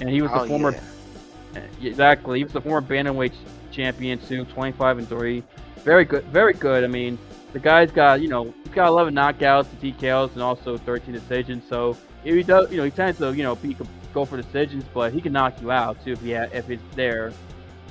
and 0.00 0.10
he 0.10 0.22
was 0.22 0.32
the 0.32 0.40
Oh, 0.40 0.48
former 0.48 0.72
yeah. 0.72 1.62
Exactly. 1.80 2.40
He 2.40 2.44
was 2.44 2.52
the 2.52 2.60
former 2.60 2.86
bantamweight 2.86 3.32
champion 3.70 4.18
too, 4.18 4.44
25 4.46 4.98
and 4.98 5.08
three. 5.08 5.44
Very 5.84 6.04
good, 6.04 6.24
very 6.24 6.52
good. 6.52 6.82
I 6.82 6.88
mean, 6.88 7.16
the 7.52 7.60
guy's 7.60 7.92
got 7.92 8.20
you 8.20 8.26
know 8.26 8.52
he's 8.64 8.74
got 8.74 8.88
11 8.88 9.14
knockouts, 9.14 9.66
TKOs, 9.80 10.32
and 10.32 10.42
also 10.42 10.76
13 10.78 11.14
decisions. 11.14 11.62
So 11.68 11.96
if 12.24 12.34
he 12.34 12.42
does, 12.42 12.72
you 12.72 12.78
know, 12.78 12.84
he 12.84 12.90
tends 12.90 13.18
to 13.20 13.32
you 13.36 13.44
know 13.44 13.54
could 13.54 13.86
go 14.12 14.24
for 14.24 14.36
decisions, 14.36 14.84
but 14.92 15.12
he 15.12 15.20
can 15.20 15.32
knock 15.32 15.62
you 15.62 15.70
out 15.70 16.02
too 16.02 16.12
if 16.12 16.20
he 16.22 16.32
ha- 16.32 16.48
if 16.52 16.68
it's 16.70 16.82
there. 16.96 17.32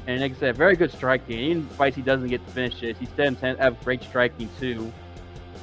And 0.08 0.22
like 0.22 0.34
I 0.34 0.40
said, 0.40 0.58
very 0.58 0.76
good 0.76 0.92
striking. 0.92 1.40
Even 1.40 1.68
fights 1.70 1.96
he 1.96 2.02
doesn't 2.02 2.28
get 2.28 2.42
finishes, 2.50 2.98
he 2.98 3.06
still 3.06 3.34
tends 3.36 3.42
to 3.42 3.64
have 3.64 3.84
great 3.84 4.04
striking 4.04 4.50
too, 4.60 4.92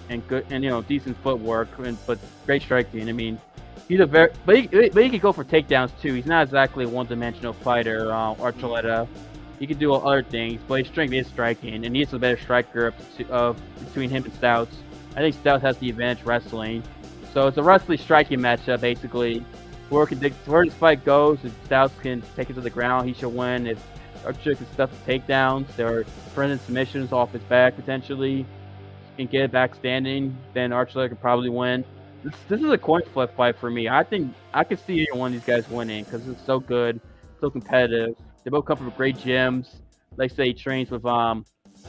and 0.09 0.27
good 0.27 0.45
and 0.51 0.65
you 0.65 0.71
know 0.71 0.83
decent 0.83 1.17
footwork, 1.23 1.69
and, 1.79 1.97
but 2.07 2.19
great 2.45 2.63
striking. 2.63 3.09
I 3.09 3.13
mean, 3.13 3.41
he's 3.89 4.01
a 4.01 4.07
very 4.07 4.33
but 4.45 4.57
he, 4.57 4.67
but 4.67 5.03
he 5.03 5.11
can 5.11 5.21
go 5.21 5.33
for 5.33 5.45
takedowns 5.45 5.91
too. 6.01 6.15
He's 6.15 6.27
not 6.27 6.45
exactly 6.45 6.85
a 6.85 6.89
one-dimensional 6.89 7.53
fighter, 7.53 8.13
uh, 8.13 8.35
Archuleta. 8.35 9.07
He 9.61 9.67
can 9.69 9.79
do 9.79 9.93
other 9.95 10.25
things, 10.25 10.61
but 10.67 10.81
his 10.81 10.89
strength 10.89 11.13
is 11.13 11.29
striking, 11.29 11.85
and 11.85 11.95
he's 11.95 12.13
a 12.13 12.19
better 12.19 12.41
striker 12.41 12.93
the 13.17 13.31
of 13.31 13.61
between 13.79 14.11
him 14.11 14.25
and 14.25 14.35
Stouts. 14.35 14.75
I 15.15 15.21
think 15.21 15.37
Stouts 15.37 15.63
has 15.63 15.79
the 15.79 15.89
advantage 15.89 16.25
wrestling, 16.25 16.83
so 17.33 17.47
it's 17.47 17.59
a 17.59 17.63
wrestling 17.63 17.99
striking 17.99 18.41
matchup 18.41 18.81
basically. 18.81 19.45
Where 19.89 20.07
can 20.07 20.19
where 20.47 20.65
this 20.65 20.75
fight 20.75 21.05
goes, 21.05 21.39
if 21.45 21.53
Stouts 21.67 21.93
can 22.01 22.23
take 22.35 22.49
it 22.49 22.55
to 22.55 22.63
the 22.63 22.71
ground, 22.71 23.07
he 23.07 23.15
should 23.15 23.29
win. 23.29 23.67
If 23.67 23.79
Stuff 24.23 24.91
the 25.05 25.13
takedowns, 25.13 25.79
are 25.79 26.05
present 26.35 26.61
submissions 26.63 27.13
off 27.13 27.33
his 27.33 27.43
back 27.43 27.77
potentially. 27.77 28.47
and 29.19 29.31
get 29.31 29.43
it 29.43 29.53
back 29.53 29.75
standing, 29.75 30.37
then 30.55 30.71
Archuleta 30.71 31.11
could 31.11 31.21
probably 31.21 31.51
win. 31.51 31.85
This, 32.25 32.35
this 32.49 32.61
is 32.61 32.71
a 32.71 32.79
coin 32.79 33.03
flip 33.13 33.37
fight 33.37 33.57
for 33.59 33.71
me. 33.71 33.89
I 33.89 34.05
think 34.05 34.33
I 34.55 34.65
could 34.65 34.79
see 34.79 35.01
either 35.01 35.19
one 35.19 35.29
of 35.29 35.33
these 35.35 35.45
guys 35.45 35.69
winning 35.69 36.05
because 36.05 36.27
it's 36.29 36.45
so 36.45 36.61
good, 36.61 37.01
so 37.41 37.51
competitive. 37.51 38.17
They 38.45 38.51
both 38.51 38.65
come 38.65 38.79
from 38.79 38.91
great 38.91 39.17
gyms. 39.17 39.69
Like 40.17 40.31
say 40.31 40.47
he 40.47 40.55
trains 40.55 40.91
with 40.91 41.05
um, 41.05 41.45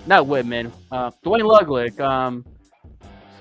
not 0.06 0.28
Whitman, 0.28 0.72
uh, 0.92 1.12
Duane 1.24 1.46
Ludwig, 1.46 2.00
um, 2.02 2.46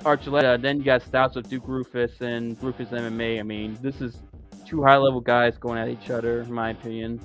Archuleta. 0.03 0.61
Then 0.61 0.79
you 0.79 0.85
got 0.85 1.03
Stouts 1.03 1.37
with 1.37 1.49
Duke 1.49 1.67
Roufus 1.67 2.21
and 2.21 2.59
Roufus 2.61 2.89
MMA. 2.91 3.41
I 3.41 3.43
mean, 3.43 3.79
this 3.81 4.01
is 4.01 4.17
two 4.67 4.83
high 4.83 4.97
level 4.97 5.21
guys 5.21 5.57
going 5.59 5.79
at 5.79 5.89
each 5.89 6.11
other, 6.11 6.43
in 6.43 6.53
my 6.53 6.71
opinion. 6.71 7.21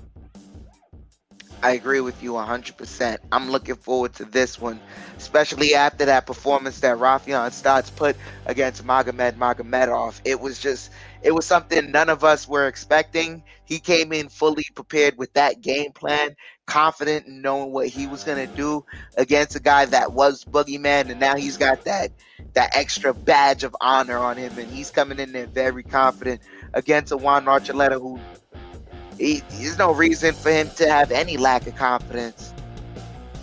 I 1.63 1.71
agree 1.71 2.01
with 2.01 2.21
you 2.21 2.37
100%. 2.37 3.19
I'm 3.31 3.49
looking 3.49 3.75
forward 3.75 4.13
to 4.15 4.25
this 4.25 4.59
one, 4.59 4.81
especially 5.17 5.73
after 5.73 6.05
that 6.05 6.25
performance 6.27 6.79
that 6.81 6.97
Raufeon 6.97 7.49
Stots 7.49 7.93
put 7.93 8.17
against 8.45 8.83
Magomed 8.85 9.33
Magomedov. 9.37 10.21
It 10.23 10.39
was 10.39 10.59
just, 10.59 10.91
it 11.21 11.31
was 11.31 11.45
something 11.47 11.91
none 11.91 12.09
of 12.09 12.23
us 12.23 12.47
were 12.47 12.67
expecting. 12.67 13.43
He 13.65 13.79
came 13.79 14.13
in 14.13 14.29
fully 14.29 14.65
prepared 14.75 15.15
with 15.17 15.33
that 15.33 15.61
game 15.61 15.91
plan, 15.93 16.35
confident 16.67 17.25
in 17.27 17.41
knowing 17.41 17.71
what 17.73 17.87
he 17.87 18.07
was 18.07 18.23
going 18.23 18.37
to 18.37 18.47
do 18.47 18.83
against 19.17 19.55
a 19.55 19.59
guy 19.61 19.85
that 19.85 20.13
was 20.13 20.45
Boogeyman, 20.45 21.09
and 21.09 21.19
now 21.19 21.35
he's 21.35 21.57
got 21.57 21.83
that 21.85 22.11
that 22.53 22.69
extra 22.73 23.13
badge 23.13 23.63
of 23.63 23.75
honor 23.81 24.17
on 24.17 24.37
him, 24.37 24.57
and 24.57 24.69
he's 24.69 24.91
coming 24.91 25.19
in 25.19 25.31
there 25.31 25.47
very 25.47 25.83
confident 25.83 26.41
against 26.73 27.11
a 27.11 27.17
Juan 27.17 27.45
Archuleta 27.45 27.99
who 27.99 28.23
he, 29.17 29.41
there's 29.51 29.77
no 29.77 29.93
reason 29.93 30.33
for 30.33 30.51
him 30.51 30.69
to 30.77 30.89
have 30.89 31.11
any 31.11 31.37
lack 31.37 31.67
of 31.67 31.75
confidence. 31.75 32.53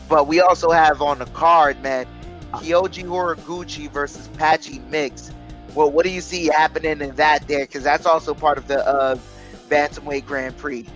But 0.08 0.26
we 0.26 0.40
also 0.40 0.70
have 0.70 1.02
on 1.02 1.18
the 1.18 1.26
card, 1.26 1.82
man, 1.82 2.06
Kyoji 2.52 3.04
Horiguchi 3.04 3.90
versus 3.90 4.28
Patchy 4.36 4.78
Mix. 4.90 5.30
Well, 5.74 5.90
what 5.90 6.04
do 6.04 6.12
you 6.12 6.20
see 6.20 6.46
happening 6.46 7.00
in 7.00 7.14
that 7.16 7.48
there? 7.48 7.64
Because 7.64 7.82
that's 7.82 8.06
also 8.06 8.34
part 8.34 8.58
of 8.58 8.68
the 8.68 8.86
uh, 8.86 9.16
Bantamweight 9.68 10.26
Grand 10.26 10.56
Prix. 10.56 10.86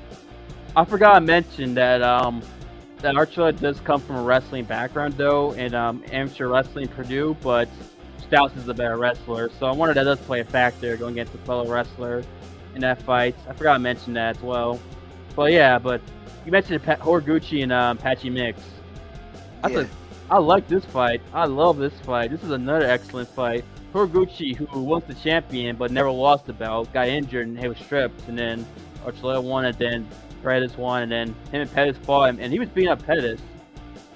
I 0.77 0.85
forgot 0.85 1.15
to 1.15 1.21
mention 1.21 1.75
that 1.75 2.03
um, 2.03 2.43
that 2.99 3.15
Archuleta 3.15 3.59
does 3.59 3.81
come 3.81 4.01
from 4.01 4.17
a 4.17 4.23
wrestling 4.23 4.65
background, 4.65 5.15
though, 5.15 5.53
in 5.53 5.75
um, 5.75 6.05
amateur 6.13 6.49
wrestling 6.49 6.89
Purdue, 6.89 7.37
but 7.43 7.69
Stouts 8.29 8.57
is 8.57 8.69
a 8.69 8.75
better 8.75 8.97
wrestler. 8.97 9.51
So 9.59 9.67
I 9.67 9.73
wonder 9.73 9.95
that 9.95 10.05
does 10.05 10.21
play 10.21 10.41
a 10.41 10.45
factor 10.45 10.97
going 10.97 11.15
against 11.15 11.35
a 11.35 11.39
fellow 11.39 11.67
wrestler 11.67 12.23
in 12.79 12.83
that 12.83 13.03
fight. 13.03 13.35
I 13.49 13.53
forgot 13.53 13.75
to 13.75 13.79
mention 13.81 14.13
that 14.15 14.37
as 14.37 14.43
well. 14.43 14.81
But 15.35 15.53
yeah, 15.53 15.79
but 15.79 16.01
you 16.47 16.53
mentioned 16.53 16.83
pa- 16.83 16.97
Horiguchi 16.97 17.63
and 17.63 17.73
um, 17.73 17.99
Patchy 17.99 18.31
Mix. 18.31 18.61
I 19.63 19.69
Yeah. 19.69 19.85
I 20.31 20.39
like 20.39 20.69
this 20.69 20.85
fight. 20.85 21.23
I 21.33 21.47
love 21.47 21.79
this 21.79 21.99
fight. 22.01 22.31
This 22.31 22.43
is 22.43 22.51
another 22.51 22.85
excellent 22.85 23.29
fight. 23.31 23.65
Horiguchi, 23.95 24.55
who 24.55 24.83
was 24.83 25.03
the 25.05 25.15
champion 25.15 25.77
but 25.77 25.91
never 25.91 26.11
lost 26.11 26.47
the 26.47 26.53
belt, 26.53 26.93
got 26.93 27.09
injured 27.09 27.49
and 27.49 27.59
he 27.59 27.67
was 27.67 27.79
stripped, 27.79 28.29
and 28.29 28.39
then 28.39 28.67
Archuleta 29.05 29.43
won, 29.43 29.65
and 29.65 29.79
then 29.79 30.07
Pettis 30.43 30.77
won, 30.77 31.03
and 31.05 31.13
then 31.13 31.29
him 31.51 31.63
and 31.63 31.73
Pettis 31.73 31.97
fought, 32.05 32.39
and 32.39 32.53
he 32.53 32.59
was 32.59 32.69
beating 32.69 32.91
up 32.91 33.05
Pettis. 33.05 33.41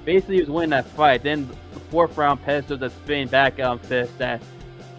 Basically, 0.04 0.36
he 0.36 0.40
was 0.42 0.50
winning 0.50 0.70
that 0.70 0.86
fight. 0.86 1.22
Then 1.22 1.48
the 1.72 1.80
fourth 1.80 2.16
round, 2.18 2.42
Pettis 2.42 2.66
does 2.66 2.82
a 2.82 2.90
spin 2.90 3.28
back 3.28 3.58
um, 3.60 3.78
fist 3.78 4.16
that 4.18 4.42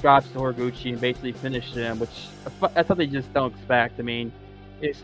drops 0.03 0.27
to 0.27 0.37
Horiguchi 0.37 0.91
and 0.91 1.01
basically 1.01 1.31
finished 1.31 1.73
him, 1.73 1.97
which 1.97 2.27
that's 2.75 2.87
something 2.89 3.09
you 3.09 3.19
just 3.21 3.33
don't 3.33 3.53
expect. 3.55 3.99
I 3.99 4.03
mean, 4.03 4.31
it's 4.81 5.01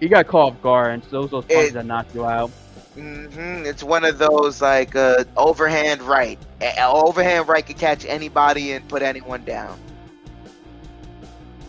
you 0.00 0.08
got 0.08 0.26
caught 0.28 0.52
off 0.52 0.62
guard, 0.62 0.92
and 0.92 1.02
so 1.04 1.22
those 1.22 1.30
those 1.30 1.44
punches 1.46 1.70
It- 1.70 1.74
that 1.74 1.84
knock 1.84 2.06
you 2.14 2.24
out. 2.24 2.50
hmm 2.94 3.64
It's 3.66 3.82
one 3.82 4.04
of 4.04 4.18
those 4.18 4.62
like 4.62 4.94
uh, 4.94 5.24
overhand 5.36 6.00
right. 6.02 6.38
A- 6.62 6.86
overhand 6.86 7.48
right 7.48 7.66
can 7.66 7.74
catch 7.76 8.04
anybody 8.06 8.72
and 8.72 8.88
put 8.88 9.02
anyone 9.02 9.44
down. 9.44 9.76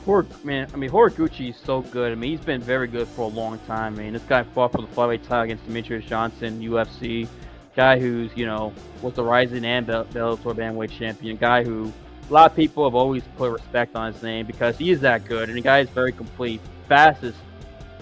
Hor 0.06 0.24
man, 0.44 0.68
I 0.72 0.78
mean 0.78 0.92
Horiguchi 0.92 1.50
is 1.50 1.58
so 1.58 1.82
good. 1.82 2.12
I 2.12 2.16
mean 2.16 2.30
he's 2.38 2.46
been 2.46 2.62
very 2.62 2.86
good 2.88 3.08
for 3.08 3.22
a 3.24 3.28
long 3.34 3.58
time. 3.66 3.96
I 3.96 4.04
mean 4.04 4.14
this 4.14 4.22
guy 4.22 4.44
fought 4.44 4.74
for 4.74 4.82
the 4.82 4.88
flyweight 4.88 5.24
title 5.24 5.42
against 5.46 5.68
Demetrious 5.68 6.06
Johnson, 6.06 6.62
UFC. 6.62 7.28
Guy 7.76 7.98
who's 8.00 8.30
you 8.36 8.46
know 8.46 8.72
was 9.02 9.16
the 9.16 9.24
rising 9.24 9.66
and 9.66 9.88
Bell- 9.88 10.06
Bellator 10.06 10.54
bantamweight 10.56 10.92
champion. 10.92 11.38
Guy 11.38 11.64
who 11.64 11.92
a 12.30 12.34
lot 12.34 12.50
of 12.50 12.56
people 12.56 12.84
have 12.86 12.96
always 12.96 13.24
put 13.38 13.52
respect 13.52 13.96
on 13.96 14.12
his 14.12 14.22
name 14.24 14.46
because 14.46 14.78
he 14.78 14.92
is 14.92 15.02
that 15.02 15.26
good 15.26 15.50
and 15.50 15.58
the 15.58 15.62
guy 15.62 15.80
is 15.80 15.90
very 15.90 16.12
complete. 16.12 16.60
Fastest. 16.88 17.38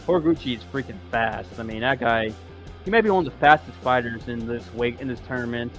Horiguchi 0.08 0.58
is 0.58 0.64
freaking 0.64 1.00
fast. 1.12 1.50
I 1.60 1.64
mean 1.64 1.82
that 1.82 2.00
guy. 2.00 2.34
He 2.86 2.92
may 2.92 3.02
be 3.02 3.10
one 3.10 3.26
of 3.26 3.32
the 3.32 3.40
fastest 3.40 3.78
fighters 3.78 4.28
in 4.28 4.46
this 4.46 4.74
weight 4.74 5.00
in 5.00 5.08
this 5.08 5.20
tournament. 5.28 5.72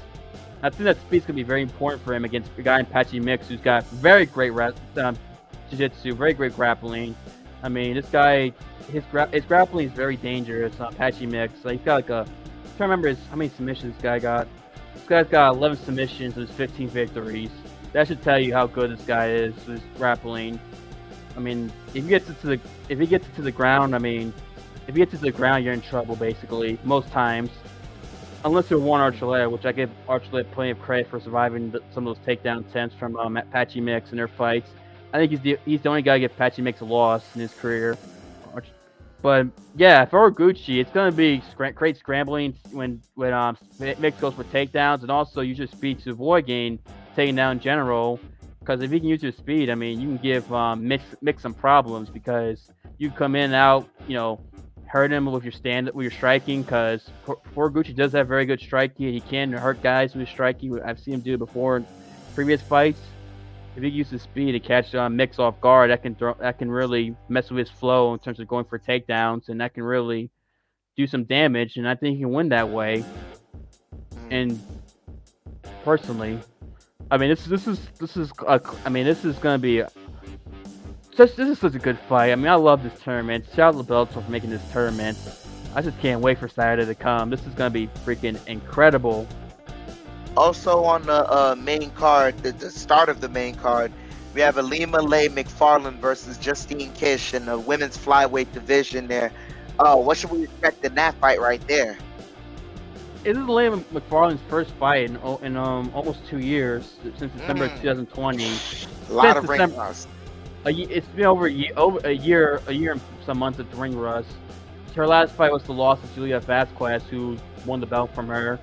I 0.63 0.71
think 0.71 0.85
that 0.85 0.99
speed's 1.01 1.27
gonna 1.27 1.37
be 1.37 1.43
very 1.43 1.63
important 1.63 2.03
for 2.03 2.15
him 2.15 2.25
against 2.25 2.51
a 2.57 2.63
guy 2.63 2.81
in 2.81 2.87
Patchy 2.87 3.21
Mix 3.21 3.49
who's 3.49 3.61
got 3.61 3.85
very 3.87 4.25
great 4.25 4.51
re- 4.51 4.73
um, 4.97 5.17
jiu-jitsu, 5.69 6.15
very 6.15 6.33
great 6.33 6.57
grappling. 6.57 7.15
I 7.63 7.69
mean, 7.69 7.95
this 7.95 8.07
guy, 8.07 8.53
his 8.91 9.05
gra- 9.11 9.29
his 9.29 9.45
grappling 9.45 9.89
is 9.89 9.93
very 9.93 10.17
dangerous. 10.17 10.79
Uh, 10.79 10.91
Patchy 10.91 11.27
Mix, 11.27 11.65
like, 11.65 11.79
he's 11.79 11.85
got 11.85 11.95
like 11.95 12.11
a, 12.11 12.21
I'm 12.21 12.27
trying 12.27 12.77
to 12.77 12.83
remember 12.85 13.09
his, 13.09 13.19
how 13.31 13.37
many 13.37 13.51
submissions 13.51 13.95
this 13.95 14.03
guy 14.03 14.19
got. 14.19 14.49
This 14.95 15.05
guy's 15.05 15.29
got 15.29 15.55
11 15.55 15.79
submissions 15.79 16.37
and 16.37 16.49
15 16.49 16.89
victories. 16.89 17.51
That 17.95 18.09
should 18.09 18.23
tell 18.23 18.41
you 18.41 18.53
how 18.53 18.67
good 18.67 18.91
this 18.91 19.07
guy 19.07 19.31
is 19.31 19.55
with 19.69 19.81
grappling. 19.97 20.59
I 21.37 21.41
mean, 21.41 21.73
if 21.95 22.03
he 22.03 22.09
gets 22.09 22.29
it 22.29 22.41
to 22.41 22.49
the 22.49 22.61
if 22.89 22.99
he 22.99 23.07
gets 23.07 23.25
it 23.25 23.37
to 23.37 23.43
the 23.43 23.53
ground, 23.53 23.95
I 23.95 23.99
mean, 23.99 24.35
if 24.89 24.97
he 24.97 25.01
gets 25.01 25.15
it 25.15 25.19
to 25.19 25.23
the 25.23 25.31
ground, 25.31 25.65
you're 25.65 25.73
in 25.73 25.81
trouble 25.81 26.17
basically 26.17 26.77
most 26.83 27.09
times. 27.13 27.51
Unless 28.45 28.69
you're 28.69 28.81
Juan 28.81 29.13
Archuleta, 29.13 29.49
which 29.49 29.65
I 29.65 29.71
give 29.71 29.91
Archuleta 30.09 30.51
plenty 30.51 30.73
of 30.73 30.81
credit 30.81 31.09
for 31.09 31.21
surviving 31.21 31.71
the, 31.71 31.83
some 31.93 32.07
of 32.07 32.17
those 32.17 32.27
takedown 32.27 32.69
attempts 32.69 32.97
from 32.97 33.17
um, 33.17 33.41
Patchy 33.53 33.81
Mix 33.81 34.11
in 34.11 34.17
their 34.17 34.29
fights. 34.29 34.71
I 35.13 35.19
think 35.19 35.31
he's 35.31 35.41
the 35.41 35.57
he's 35.65 35.81
the 35.81 35.89
only 35.89 36.03
guy 36.03 36.15
to 36.15 36.21
get 36.21 36.37
Patchy 36.37 36.63
Mix 36.63 36.81
a 36.81 36.85
loss 36.85 37.23
in 37.37 37.43
his 37.43 37.55
career. 37.55 37.97
But 39.23 39.47
yeah, 39.77 40.05
Horiguchi, 40.05 40.81
it's 40.81 40.91
gonna 40.91 41.13
be 41.13 41.43
scra- 41.57 41.75
great 41.75 41.97
scrambling 41.97 42.59
when 42.73 43.01
when 43.15 43.33
um 43.33 43.57
Mix 43.79 44.19
goes 44.19 44.35
for 44.35 44.43
takedowns, 44.43 45.03
and 45.03 45.13
also 45.13 45.43
use 45.43 45.59
your 45.59 45.69
speed 45.69 46.01
to 46.01 46.11
avoid 46.11 46.47
getting 46.47 46.81
taken 47.15 47.35
down 47.35 47.61
general. 47.61 48.21
Because 48.61 48.81
if 48.83 48.93
you 48.93 48.99
can 48.99 49.09
use 49.09 49.23
your 49.23 49.33
speed, 49.33 49.69
I 49.69 49.75
mean, 49.75 50.01
you 50.01 50.09
can 50.09 50.17
give 50.17 50.53
um, 50.53 50.87
Mix 50.87 51.05
Mix 51.21 51.43
some 51.43 51.55
problems 51.55 52.09
because 52.09 52.71
you 52.99 53.11
come 53.11 53.37
in 53.37 53.45
and 53.45 53.55
out, 53.55 53.89
you 54.09 54.15
know, 54.15 54.41
hurt 54.87 55.13
him 55.13 55.27
with 55.27 55.45
your 55.45 55.53
stand 55.53 55.91
with 55.93 56.05
your 56.05 56.11
striking. 56.11 56.63
Because 56.63 57.11
Horiguchi 57.27 57.95
does 57.95 58.13
have 58.13 58.27
very 58.27 58.47
good 58.47 58.61
striking, 58.61 59.13
he 59.13 59.21
can 59.21 59.53
hurt 59.53 59.83
guys 59.83 60.15
with 60.15 60.29
striking. 60.29 60.81
I've 60.83 60.99
seen 60.99 61.15
him 61.15 61.21
do 61.21 61.35
it 61.35 61.39
before 61.39 61.77
in 61.79 61.87
previous 62.35 62.63
fights 62.63 63.01
if 63.77 63.83
he 63.83 63.89
uses 63.89 64.23
speed 64.23 64.53
to 64.53 64.61
catch 64.61 64.95
uh, 64.95 65.09
Mix 65.09 65.39
off 65.39 65.61
guard, 65.61 65.91
that 65.91 66.03
can 66.03 66.15
throw, 66.15 66.35
that 66.35 66.59
can 66.59 66.71
really 66.71 67.17
mess 67.29 67.51
with 67.51 67.67
his 67.67 67.71
flow 67.71 68.13
in 68.13 68.21
terms 68.21 68.39
of 68.39 68.47
going 68.47 68.65
for 68.65 68.79
takedowns, 68.79 69.49
and 69.49 69.61
that 69.61 69.75
can 69.75 69.83
really 69.83 70.31
do 70.97 71.07
some 71.07 71.25
damage. 71.25 71.77
And 71.77 71.89
I 71.89 71.95
think 71.95 72.17
he 72.17 72.23
can 72.23 72.33
win 72.33 72.51
that 72.51 72.69
way. 72.69 73.05
And 74.31 74.61
personally, 75.85 76.39
I 77.11 77.17
mean, 77.17 77.31
this 77.31 77.45
this 77.45 77.67
is 77.67 77.81
this 78.01 78.17
is 78.17 78.33
uh, 78.47 78.59
I 78.85 78.89
mean, 78.89 79.05
this 79.05 79.25
is 79.25 79.37
gonna 79.39 79.59
be. 79.59 79.83
Such, 81.15 81.37
this 81.37 81.49
is 81.49 81.61
such 81.61 81.77
a 81.77 81.79
good 81.79 81.99
fight. 82.09 82.33
I 82.33 82.35
mean, 82.35 82.49
I 82.49 82.57
love 82.57 82.83
this 82.83 83.01
tournament. 83.01 83.45
Shout 83.55 83.77
out 83.77 83.87
to 83.87 83.93
Bellator 83.93 84.25
for 84.25 84.31
making 84.31 84.51
this 84.51 84.63
tournament. 84.73 85.17
I 85.73 85.81
just 85.81 85.99
can't 86.01 86.21
wait 86.21 86.39
for 86.39 86.49
Saturday 86.49 86.87
to 86.87 86.95
come. 86.95 87.31
This 87.31 87.47
is 87.47 87.55
gonna 87.55 87.71
be 87.71 87.87
freaking 88.05 88.45
incredible. 88.49 89.29
Also 90.37 90.83
on 90.83 91.03
the 91.03 91.31
uh, 91.33 91.55
main 91.57 91.91
card, 91.91 92.37
the, 92.39 92.51
the 92.51 92.71
start 92.71 93.09
of 93.09 93.21
the 93.21 93.29
main 93.29 93.55
card, 93.55 93.93
we 94.35 94.41
have 94.41 94.57
Ilima-Lei 94.57 95.29
Macfarlane 95.29 96.01
versus 96.01 96.37
Justine 96.39 96.93
Kish 96.95 97.35
in 97.35 97.47
the 97.47 97.57
women's 97.57 97.97
flyweight 97.97 98.51
division. 98.53 99.07
There, 99.07 99.31
oh, 99.79 99.99
what 99.99 100.17
should 100.17 100.31
we 100.31 100.43
expect 100.43 100.85
in 100.85 100.97
that 100.97 101.15
fight 101.21 101.41
right 101.41 101.65
there? 101.69 101.97
This 103.25 103.39
is 103.39 103.45
Liam 103.45 103.83
Macfarlane's 103.91 104.41
first 104.51 104.71
fight 104.73 105.09
in, 105.09 105.17
in 105.43 105.57
um 105.57 105.91
almost 105.95 106.21
two 106.29 106.41
years 106.41 106.97
since 107.17 107.33
December 107.33 107.71
Mm. 107.71 107.81
2020. 107.81 108.45
A 108.45 109.13
lot 109.13 109.25
Since 109.25 109.39
of 109.39 109.49
ring 109.49 109.77
rust. 109.77 110.09
A, 110.67 110.71
it's 110.71 111.07
been 111.09 111.25
over 111.25 111.47
a 111.47 111.51
year, 111.51 111.73
over 111.75 112.07
a 112.07 112.13
year, 112.13 112.61
a 112.67 112.73
year 112.73 112.93
and 112.93 113.01
some 113.25 113.39
months 113.39 113.59
at 113.59 113.71
the 113.71 113.79
ring 113.79 113.97
rust. 113.97 114.29
Her 114.95 115.07
last 115.07 115.33
fight 115.33 115.51
was 115.53 115.63
the 115.63 115.73
loss 115.73 116.03
of 116.05 116.15
Julia 116.15 116.39
Vasquez, 116.39 117.03
who 117.05 117.39
won 117.65 117.81
the 117.81 117.87
belt 117.87 118.15
from 118.15 118.29
her. 118.29 118.59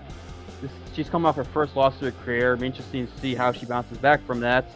This, 0.61 0.71
she's 0.93 1.09
come 1.09 1.25
off 1.25 1.37
her 1.37 1.43
first 1.43 1.75
loss 1.75 1.97
to 1.97 2.05
her 2.05 2.11
career. 2.23 2.53
It'll 2.53 2.61
be 2.61 2.67
interesting 2.67 3.07
to 3.07 3.19
see 3.19 3.33
how 3.33 3.51
she 3.51 3.65
bounces 3.65 3.97
back 3.97 4.23
from 4.27 4.41
that. 4.41 4.69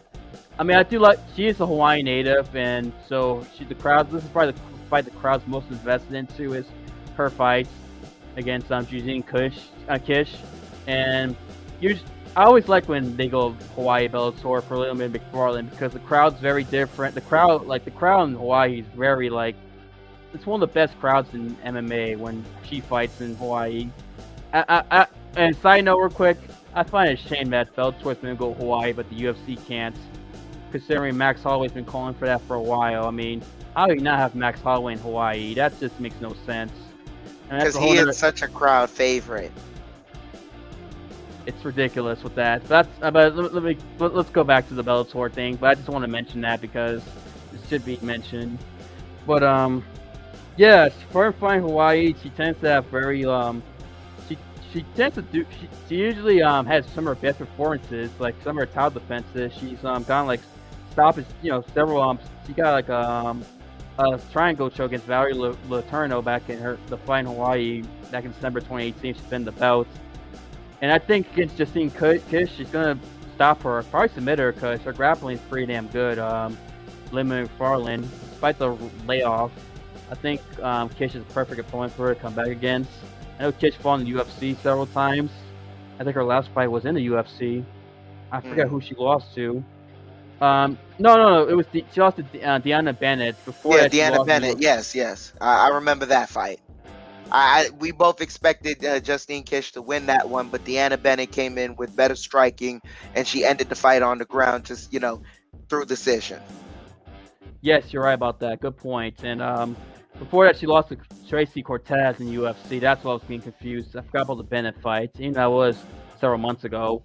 I 0.57 0.64
mean, 0.64 0.78
I 0.78 0.84
do 0.84 0.98
like 0.98 1.20
she 1.36 1.45
is 1.45 1.60
a 1.60 1.66
Hawaiian 1.68 2.06
native, 2.06 2.56
and 2.56 2.91
so 3.07 3.45
she 3.56 3.66
the 3.66 3.76
crowd. 3.76 4.10
This 4.10 4.24
is 4.24 4.30
probably 4.32 4.53
the 4.53 4.60
fight 4.90 5.06
the 5.06 5.12
crowd's 5.12 5.45
most 5.45 5.70
invested 5.70 6.16
into 6.16 6.53
is 6.53 6.66
her 7.18 7.30
fight 7.30 7.68
against 8.36 8.72
um 8.72 8.86
Justine 8.86 9.24
Kush, 9.24 9.57
uh, 9.90 9.98
Kish, 9.98 10.36
and 10.88 11.36
I 12.38 12.44
always 12.44 12.68
like 12.68 12.90
when 12.90 13.16
they 13.16 13.28
go 13.28 13.52
Hawaii 13.76 14.10
Bellator 14.10 14.62
for 14.62 14.76
Liam 14.76 15.02
and 15.02 15.14
Macfarlane 15.14 15.68
because 15.68 15.94
the 15.94 15.99
crowd's 15.99 16.40
very 16.40 16.66
different. 16.66 17.16
The 17.16 17.22
crowd, 17.22 17.66
like 17.66 17.86
the 17.86 17.91
crowd 17.91 18.28
in 18.28 18.36
Hawaii, 18.36 18.80
is 18.80 18.86
very 18.95 19.30
like 19.30 19.56
it's 20.34 20.45
one 20.45 20.62
of 20.62 20.70
the 20.70 20.74
best 20.74 20.99
crowds 20.99 21.34
in 21.34 21.56
MMA 21.57 22.18
when 22.18 22.44
she 22.64 22.82
fights 22.82 23.22
in 23.22 23.36
Hawaii. 23.36 23.90
I, 24.53 24.66
I, 24.68 24.84
I, 24.91 25.07
and 25.38 25.56
side 25.56 25.86
note, 25.86 25.98
real 25.98 26.10
quick, 26.10 26.38
I 26.74 26.84
find 26.84 27.10
it 27.10 27.20
a 27.20 27.28
shame 27.28 27.49
that 27.52 27.74
Bellator's 27.74 28.18
going 28.18 28.36
to 28.36 28.36
go 28.36 28.53
Hawaii, 28.53 28.91
but 28.91 29.10
the 29.10 29.16
UFC 29.16 29.66
can't. 29.66 29.95
Considering 30.72 31.16
Max 31.16 31.41
Holloway's 31.41 31.72
been 31.72 31.86
calling 31.86 32.16
for 32.16 32.26
that 32.26 32.41
for 32.41 32.56
a 32.56 32.62
while. 32.62 33.06
I 33.06 33.12
mean, 33.12 33.41
how 33.78 33.88
do 33.88 33.94
you 33.94 34.02
not 34.02 34.20
have 34.20 34.36
Max 34.36 34.60
Holloway 34.60 34.94
in 34.94 34.99
Hawaii? 34.99 35.53
That 35.53 35.80
just 35.80 35.98
makes 36.02 36.20
no 36.20 36.36
sense. 36.45 36.74
Because 37.50 37.76
he 37.78 37.92
is 37.98 38.18
such 38.18 38.42
a 38.42 38.48
crowd 38.48 38.90
favorite. 38.90 39.52
it's 41.46 41.64
ridiculous 41.64 42.24
with 42.24 42.36
that. 42.36 42.64
That's 42.68 42.90
uh, 43.02 43.12
but 43.12 43.36
let, 43.36 43.54
let 43.54 43.64
me 43.64 43.78
let, 44.00 44.14
us 44.14 44.30
go 44.30 44.44
back 44.44 44.68
to 44.70 44.74
the 44.74 44.84
Bellator 44.84 45.32
thing. 45.32 45.56
But 45.56 45.68
I 45.68 45.76
just 45.76 45.90
want 45.90 46.04
to 46.04 46.08
mention 46.08 46.42
that 46.42 46.62
because 46.62 47.04
it 47.54 47.62
should 47.70 47.86
be 47.86 47.98
mentioned. 48.02 48.58
But 49.26 49.44
um, 49.44 49.84
yes, 50.58 50.94
for 51.12 51.32
flying 51.34 51.62
Hawaii, 51.62 52.16
she 52.22 52.30
tends 52.32 52.60
to 52.62 52.70
have 52.70 52.86
very 52.88 53.26
um, 53.26 53.62
she 54.28 54.38
she 54.74 54.84
tends 54.96 55.16
to 55.16 55.22
do 55.22 55.46
she, 55.60 55.70
she 55.88 55.96
usually 55.96 56.42
um 56.42 56.66
has 56.66 56.86
some 56.88 57.08
of 57.08 57.18
her 57.18 57.22
best 57.22 57.40
performances, 57.40 58.10
like 58.20 58.36
some 58.44 58.58
of 58.58 58.68
her 58.68 58.74
title 58.74 59.00
defenses. 59.00 59.54
She's 59.60 59.84
um 59.86 60.04
gone 60.04 60.28
like 60.28 60.42
stoppage, 60.92 61.26
you 61.44 61.52
know, 61.52 61.64
several 61.74 62.02
um 62.02 62.20
she 62.48 62.54
got 62.54 62.72
like 62.72 62.90
um 62.90 63.46
a 63.98 64.20
triangle 64.32 64.70
choke 64.70 64.88
against 64.88 65.06
Valerie 65.06 65.34
Le- 65.34 65.56
Letourneau 65.70 66.24
back 66.24 66.50
in 66.50 66.60
her 66.60 66.78
the 66.88 66.98
fight 66.98 67.20
in 67.22 67.26
Hawaii 67.28 67.84
back 68.12 68.26
in 68.26 68.32
December 68.32 68.60
2018. 68.60 69.14
She 69.16 69.22
pinned 69.30 69.48
the 69.48 69.52
belt. 69.54 69.88
And 70.82 70.92
I 70.92 71.00
think 71.00 71.32
against 71.34 71.58
Justine 71.58 71.90
Ki- 71.90 72.22
Kish, 72.30 72.52
she's 72.56 72.70
gonna 72.70 73.00
stop 73.36 73.62
her, 73.64 73.82
probably 73.84 74.10
submit 74.10 74.40
her 74.40 74.52
because 74.52 74.82
her 74.82 74.94
grappling 74.94 75.38
is 75.38 75.44
pretty 75.50 75.68
damn 75.68 75.88
good. 75.88 76.20
Um, 76.20 76.58
Lynn 77.12 77.28
Macfarlane, 77.30 78.02
despite 78.30 78.58
the 78.60 78.76
layoff, 79.08 79.52
I 80.12 80.16
think 80.16 80.42
um, 80.62 80.90
Kish 80.90 81.16
is 81.16 81.22
a 81.22 81.34
perfect 81.34 81.60
opponent 81.60 81.94
for 81.94 82.08
her 82.08 82.14
to 82.16 82.20
come 82.20 82.34
back 82.34 82.48
against. 82.48 82.90
I 83.40 83.44
know 83.44 83.52
Kish 83.52 83.76
fought 83.76 84.00
in 84.02 84.06
the 84.06 84.12
UFC 84.12 84.56
several 84.62 84.86
times. 84.88 85.32
I 86.00 86.04
think 86.04 86.16
her 86.16 86.24
last 86.24 86.50
fight 86.50 86.68
was 86.68 86.86
in 86.86 86.96
the 86.96 87.08
UFC. 87.08 87.64
I 88.32 88.42
forget 88.42 88.68
Mm. 88.68 88.72
who 88.72 88.82
she 88.82 88.96
lost 88.96 89.34
to. 89.36 89.64
Um, 90.41 90.78
no, 90.99 91.16
no, 91.16 91.30
no, 91.30 91.48
it 91.48 91.56
was 91.56 91.66
De- 91.68 91.86
she 91.94 92.02
lost 92.02 92.18
to 92.18 92.24
De- 92.24 92.44
uh, 92.44 92.60
Deanna 92.60 92.98
Bennett 92.98 93.36
before. 93.45 93.78
yeah, 93.78 93.88
Deanna 93.88 94.18
lost 94.18 94.30
in 94.30 94.36
the 94.36 94.41
Bennett. 94.41 94.62
Yes, 94.62 94.94
yes, 94.95 95.34
I, 95.40 95.68
I 95.68 95.76
remember 95.76 96.06
that 96.07 96.30
fight. 96.30 96.60
I, 97.32 97.68
I 97.68 97.70
we 97.80 97.91
both 97.91 98.22
expected 98.22 98.84
uh, 98.86 98.99
Justine 98.99 99.44
Kish 99.44 99.72
to 99.74 99.82
win 99.82 100.06
that 100.07 100.30
one, 100.30 100.49
but 100.49 100.64
Deanna 100.66 101.02
Bennett 101.02 101.32
came 101.32 101.57
in 101.57 101.76
with 101.76 101.95
better 101.95 102.16
striking, 102.16 102.82
and 103.16 103.28
she 103.28 103.45
ended 103.45 103.70
the 103.70 103.76
fight 103.76 104.02
on 104.02 104.18
the 104.18 104.26
ground, 104.26 104.66
just 104.66 104.94
you 104.94 104.99
know, 104.99 105.22
through 105.70 105.86
decision. 105.86 106.40
Yes, 107.62 107.91
you're 107.91 108.03
right 108.03 108.14
about 108.14 108.40
that. 108.41 108.62
Good 108.62 108.78
point. 108.78 109.24
And 109.24 109.41
um, 109.41 109.76
before 110.20 110.45
that, 110.45 110.57
she 110.57 110.68
lost 110.68 110.90
to 110.90 110.98
Tracy 111.28 111.64
Cortez 111.64 112.20
in 112.20 112.28
UFC. 112.28 112.80
That's 112.80 113.03
why 113.03 113.12
I 113.12 113.14
was 113.16 113.24
being 113.24 113.41
confused. 113.41 113.95
I 113.95 114.02
forgot 114.02 114.24
about 114.24 114.38
the 114.38 114.44
Bennett 114.44 114.80
fight. 114.82 115.12
Even 115.18 115.34
that 115.34 115.48
was 115.48 115.78
several 116.20 116.38
months 116.38 116.64
ago. 116.64 117.02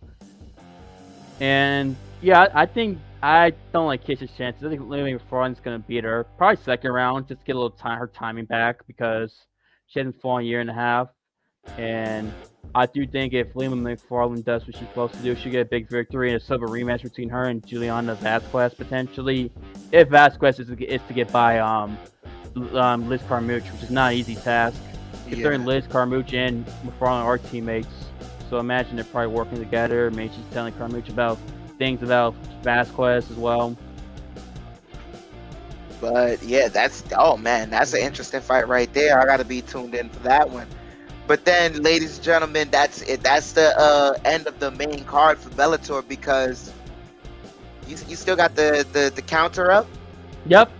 And 1.41 1.97
yeah, 2.23 2.49
I 2.55 2.67
think 2.67 2.99
I 3.23 3.53
don't 3.73 3.87
like 3.87 4.05
Kish's 4.05 4.31
chances. 4.37 4.65
I 4.65 4.69
think 4.69 4.83
Lily 4.83 5.13
Macfarlane's 5.13 5.61
gonna 5.61 5.79
beat 5.79 6.05
her. 6.05 6.25
Probably 6.39 6.63
second 6.63 6.93
round, 6.93 7.29
just 7.29 7.45
get 7.45 7.57
a 7.57 7.59
little 7.59 7.77
time 7.77 7.99
her 7.99 8.07
timing 8.07 8.47
back 8.47 8.87
because 8.87 9.33
she 9.87 10.01
hasn't 10.01 10.21
fought 10.21 10.39
a 10.39 10.45
year 10.45 10.61
and 10.61 10.71
a 10.71 10.75
half. 10.75 11.09
And 11.77 12.33
I 12.75 12.87
do 12.87 13.07
think 13.07 13.35
if 13.35 13.55
Lima 13.55 13.77
Macfarlane 13.77 14.43
does 14.43 14.67
what 14.67 14.77
she's 14.77 14.89
supposed 14.89 15.15
to 15.15 15.21
do, 15.21 15.35
she'll 15.37 15.53
get 15.53 15.61
a 15.61 15.65
big 15.65 15.89
victory 15.89 16.33
and 16.33 16.41
a 16.41 16.45
silver 16.45 16.69
rematch 16.69 17.03
between 17.03 17.29
her 17.29 17.45
and 17.45 17.67
Juliana 17.67 18.15
Vasquez 18.15 18.75
potentially. 18.75 19.53
If 19.93 20.09
Vasquez 20.09 20.59
is 20.61 20.69
to 20.69 20.77
get, 20.77 20.89
is 20.89 21.01
to 21.09 21.15
get 21.15 21.31
by 21.33 21.59
um, 21.59 21.99
um, 22.73 23.09
Liz 23.09 23.21
Carmouche, 23.23 23.71
which 23.73 23.83
is 23.83 23.91
not 23.91 24.13
an 24.13 24.19
easy 24.19 24.37
task. 24.37 24.81
Considering 25.29 25.63
Yeah. 25.63 25.67
Liz 25.67 25.87
Carmouche 25.87 26.35
and 26.35 26.67
Macfarlane 26.85 27.25
are 27.25 27.39
teammates, 27.39 28.07
so 28.49 28.59
imagine 28.59 28.97
they're 28.97 29.05
probably 29.05 29.35
working 29.35 29.59
together. 29.59 30.11
Maybe 30.11 30.33
she's 30.35 30.53
telling 30.53 30.73
Carmouche 30.75 31.11
about 31.11 31.39
things 31.81 32.03
about 32.03 32.37
Vasquez 32.63 33.31
as 33.31 33.37
well. 33.39 33.77
But 36.01 36.43
yeah, 36.43 36.69
that's 36.69 37.05
oh 37.17 37.37
man, 37.37 37.71
that's 37.71 37.95
an 37.95 38.01
interesting 38.01 38.41
fight 38.41 38.69
right 38.69 38.93
there. 38.93 39.21
I 39.21 39.27
got 39.27 39.39
to 39.39 39.45
be 39.45 39.63
tuned 39.63 39.95
in 39.95 40.11
for 40.11 40.21
that 40.21 40.51
one. 40.51 40.69
But 41.27 41.45
then, 41.45 41.83
ladies 41.83 42.17
and 42.17 42.25
gentlemen, 42.25 42.71
that's 42.71 43.03
it. 43.03 43.23
That's 43.23 43.53
the 43.53 43.79
uh, 43.79 44.15
end 44.25 44.47
of 44.47 44.59
the 44.61 44.71
main 44.73 45.05
card 45.05 45.39
for 45.39 45.51
Bellator 45.51 46.07
because 46.07 46.73
you, 47.87 47.97
you 48.09 48.17
still 48.17 48.37
got 48.37 48.55
the, 48.55 48.87
the 48.93 49.13
the 49.15 49.23
counter 49.23 49.71
up. 49.71 49.87
Yep. 50.47 50.71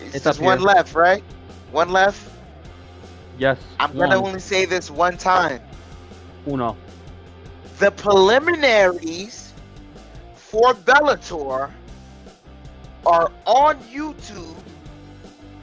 It's, 0.00 0.14
It's 0.14 0.24
just 0.24 0.40
one 0.40 0.58
here. 0.58 0.60
left, 0.60 0.94
right? 0.94 1.24
One 1.70 1.90
left. 1.90 2.30
Yes. 3.38 3.58
I'm 3.78 3.96
gonna 3.96 4.16
only 4.22 4.40
say 4.40 4.64
this 4.66 4.90
one 4.90 5.16
time. 5.16 5.62
Uno. 6.46 6.76
The 7.78 7.90
preliminaries 7.90 9.49
for 10.50 10.74
Bellator 10.74 11.70
are 13.06 13.30
on 13.46 13.78
YouTube 13.84 14.56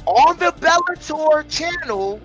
on 0.05 0.37
the 0.37 0.53
Bellator 0.53 1.47
channel 1.49 2.21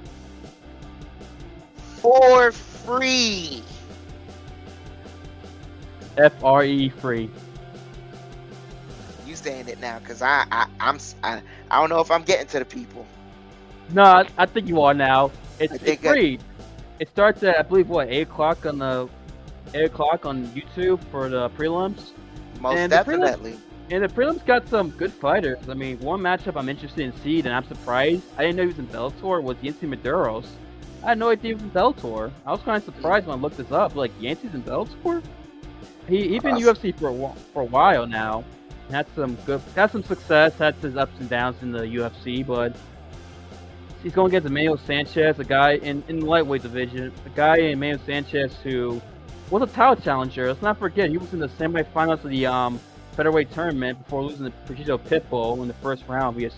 for 1.97 2.53
free. 2.53 3.65
F 6.17 6.33
R 6.45 6.65
E 6.65 6.89
free. 6.89 7.29
You 9.27 9.35
saying 9.35 9.67
it 9.67 9.81
now? 9.81 9.99
Cause 10.07 10.23
I, 10.23 10.45
I 10.53 10.67
I'm 10.79 10.97
s- 10.97 11.17
I, 11.25 11.43
I 11.71 11.81
don't 11.81 11.89
know 11.91 12.01
if 12.01 12.11
I'm 12.13 12.23
getting 12.23 12.47
to 12.49 12.61
the 12.61 12.65
people. 12.65 13.07
No, 13.91 14.05
I, 14.05 14.29
I 14.39 14.47
think 14.47 14.69
you 14.69 14.81
are 14.83 14.95
now. 14.95 15.33
It's, 15.59 15.75
it's 15.75 15.83
think 15.83 16.05
I- 16.07 16.13
free. 16.13 16.39
It 17.01 17.09
starts 17.09 17.43
at 17.43 17.59
I 17.59 17.63
believe 17.63 17.89
what 17.89 18.09
eight 18.09 18.23
o'clock 18.23 18.65
on 18.67 18.79
the 18.79 19.09
eight 19.75 19.87
o'clock 19.87 20.27
on 20.27 20.47
YouTube 20.49 21.01
for 21.11 21.29
the 21.29 21.51
prelims. 21.51 22.11
Most 22.63 22.79
And 22.79 22.91
definitely. 22.91 23.59
And 23.91 24.05
the 24.05 24.09
prelims 24.09 24.47
got 24.47 24.69
some 24.69 24.91
good 24.91 25.13
fighters. 25.13 25.69
I 25.69 25.75
mean, 25.75 25.99
one 25.99 26.21
matchup 26.21 26.57
I'm 26.57 26.69
interested 26.69 27.01
in 27.01 27.13
seeing, 27.23 27.45
and 27.45 27.55
I'm 27.55 27.67
surprised. 27.67 28.23
I 28.39 28.43
didn't 28.43 28.57
know 28.57 28.63
he 28.63 28.69
was 28.69 28.79
in 28.79 28.87
Bellator. 28.87 29.43
Was 29.43 29.57
Yancy 29.61 29.87
Medeiros? 29.87 30.47
I 31.03 31.09
had 31.11 31.19
no 31.19 31.31
idea 31.31 31.49
he 31.51 31.55
was 31.55 31.63
in 31.65 31.71
Bellator. 31.73 32.31
I 32.47 32.53
was 32.53 32.61
kind 32.63 32.77
of 32.77 32.85
surprised 32.85 33.27
when 33.27 33.39
I 33.39 33.43
looked 33.43 33.57
this 33.57 33.73
up. 33.73 33.97
Like 33.97 34.13
Yancy's 34.21 34.55
in 34.55 34.63
Bellator. 34.63 35.23
He 36.09 36.29
he 36.29 36.39
been 36.39 36.55
Awesome. 36.55 36.75
UFC 36.77 36.99
for 36.99 37.09
a 37.09 37.13
while, 37.13 37.37
for 37.53 37.63
a 37.63 37.67
while 37.67 38.07
now. 38.07 38.45
Had 38.91 39.07
some 39.17 39.35
good, 39.45 39.61
had 39.75 39.91
some 39.91 40.05
success. 40.05 40.57
Had 40.57 40.77
his 40.77 40.97
ups 40.97 41.19
and 41.19 41.29
downs 41.29 41.57
in 41.63 41.73
the 41.73 41.81
UFC, 41.81 42.47
but 42.47 42.77
he's 44.03 44.13
going 44.13 44.29
against 44.29 44.47
Emmanuel 44.47 44.79
Sanchez, 44.79 45.39
a 45.41 45.45
guy 45.45 45.75
in 45.75 46.05
in 46.09 46.21
the 46.21 46.27
lightweight 46.27 46.63
division, 46.63 47.13
a 47.27 47.31
guy 47.31 47.57
in 47.57 47.73
Emmanuel 47.73 48.01
Sanchez 48.07 48.55
who 48.63 49.03
was 49.51 49.63
a 49.63 49.67
title 49.67 49.97
challenger. 49.97 50.49
Let's 50.49 50.63
not 50.63 50.79
forget 50.79 51.11
he 51.11 51.19
was 51.19 51.33
in 51.33 51.39
the 51.39 51.49
semifinals 51.49 52.25
of 52.25 52.31
the 52.31 52.47
um 52.47 52.81
featherweight 53.13 53.53
tournament 53.53 53.99
before 53.99 54.23
losing 54.23 54.47
to 54.47 54.51
Patricio 54.67 54.99
Pitbull 54.99 55.61
in 55.61 55.69
the 55.69 55.75
first 55.75 56.05
round 56.09 56.37
via 56.37 56.51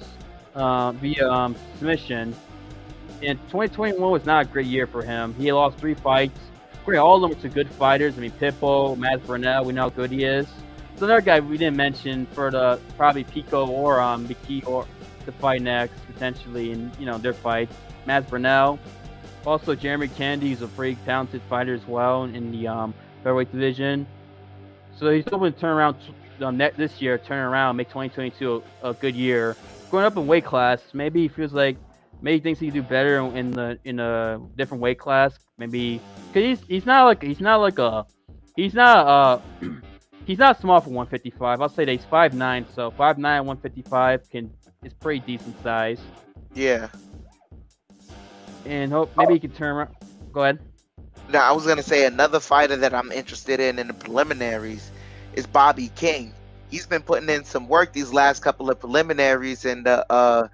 uh, 0.55 0.93
via 0.93 1.28
um, 1.28 1.56
submission. 1.78 2.35
And 3.23 3.39
2021 3.48 4.11
was 4.11 4.24
not 4.24 4.47
a 4.47 4.48
great 4.48 4.66
year 4.66 4.86
for 4.86 5.02
him. 5.02 5.35
He 5.35 5.51
lost 5.52 5.78
three 5.78 5.94
fights. 5.94 6.39
Great, 6.85 6.98
all 6.98 7.16
of 7.16 7.23
them 7.23 7.31
were 7.31 7.43
to 7.43 7.48
good 7.48 7.69
fighters. 7.70 8.16
I 8.19 8.20
mean, 8.20 8.31
Pitbull, 8.32 8.97
Mads 8.98 9.27
Burnell, 9.27 9.65
we 9.65 9.73
know 9.73 9.82
how 9.82 9.89
good 9.89 10.11
he 10.11 10.24
is. 10.24 10.47
So 10.97 11.06
another 11.06 11.23
guy 11.23 11.40
we 11.40 11.59
didn't 11.59 11.77
mention 11.77 12.27
for 12.27 12.51
the 12.51 12.78
probably 12.97 13.24
Pico 13.24 13.66
or 13.66 14.01
um 14.01 14.28
McKee 14.28 14.66
or 14.66 14.86
to 15.24 15.32
fight 15.32 15.62
next 15.62 15.94
potentially 16.06 16.70
in 16.70 16.93
you 16.98 17.06
know 17.06 17.19
their 17.19 17.32
fights. 17.32 17.74
Mads 18.06 18.31
Burnell, 18.31 18.78
also 19.46 19.74
Jeremy 19.74 20.08
Kennedy, 20.08 20.52
is 20.52 20.62
a 20.62 20.68
pretty 20.68 20.96
talented 21.04 21.42
fighter 21.48 21.74
as 21.74 21.86
well 21.86 22.24
in 22.24 22.50
the 22.50 22.66
um 22.68 22.94
featherweight 23.22 23.50
division. 23.52 24.06
So 24.96 25.10
he's 25.10 25.24
hoping 25.30 25.52
to 25.52 25.58
turn 25.58 25.76
around 25.76 25.96
um, 26.40 26.58
this 26.58 27.00
year, 27.00 27.18
turn 27.18 27.38
around, 27.38 27.76
make 27.76 27.88
2022 27.88 28.62
a, 28.82 28.90
a 28.90 28.94
good 28.94 29.14
year. 29.14 29.56
Going 29.90 30.04
up 30.04 30.16
in 30.16 30.26
weight 30.26 30.44
class, 30.44 30.80
maybe 30.92 31.22
he 31.22 31.28
feels 31.28 31.52
like 31.52 31.76
maybe 32.22 32.38
he 32.38 32.42
thinks 32.42 32.60
he 32.60 32.66
can 32.66 32.74
do 32.74 32.82
better 32.82 33.18
in- 33.18 33.36
in 33.36 33.50
the 33.50 33.78
in 33.84 34.00
a 34.00 34.40
different 34.56 34.82
weight 34.82 34.98
class. 34.98 35.38
Maybe 35.58 36.00
because 36.32 36.60
he's 36.60 36.68
he's 36.68 36.86
not 36.86 37.04
like 37.04 37.22
he's 37.22 37.40
not 37.40 37.56
like 37.60 37.78
a 37.78 38.06
he's 38.56 38.74
not 38.74 39.06
uh 39.06 39.40
he's 40.26 40.38
not 40.38 40.60
small 40.60 40.80
for 40.80 40.90
155. 40.90 41.60
I'll 41.60 41.68
say 41.68 41.84
that 41.84 41.92
he's 41.92 42.04
5'9", 42.06 42.66
so 42.74 42.90
5'9", 42.90 43.18
155 43.18 44.30
can 44.30 44.50
is 44.82 44.92
pretty 44.94 45.20
decent 45.20 45.60
size. 45.62 46.00
Yeah. 46.54 46.88
And 48.65 48.93
hope 48.93 49.16
maybe 49.16 49.35
he 49.35 49.41
can 49.41 49.51
turn 49.53 49.77
around. 49.77 49.95
Go 50.32 50.43
ahead. 50.43 50.59
Now 51.28 51.49
I 51.49 51.53
was 51.53 51.66
gonna 51.66 51.82
say 51.82 52.07
another 52.07 52.41
fighter 52.41 52.77
that 52.77 52.95
I'm 52.95 53.11
interested 53.12 53.61
in 53.61 53.78
in 53.78 53.89
the 53.89 53.95
preliminaries 53.95 54.91
is 55.32 55.47
Bobby 55.47 55.89
King. 55.95 56.32
He's 56.69 56.86
been 56.86 57.03
putting 57.03 57.28
in 57.28 57.45
some 57.45 57.69
work 57.69 57.93
these 57.93 58.12
last 58.12 58.41
couple 58.41 58.70
of 58.70 58.78
preliminaries 58.81 59.65
in 59.65 59.85
the 59.85 60.05
uh 60.12 60.49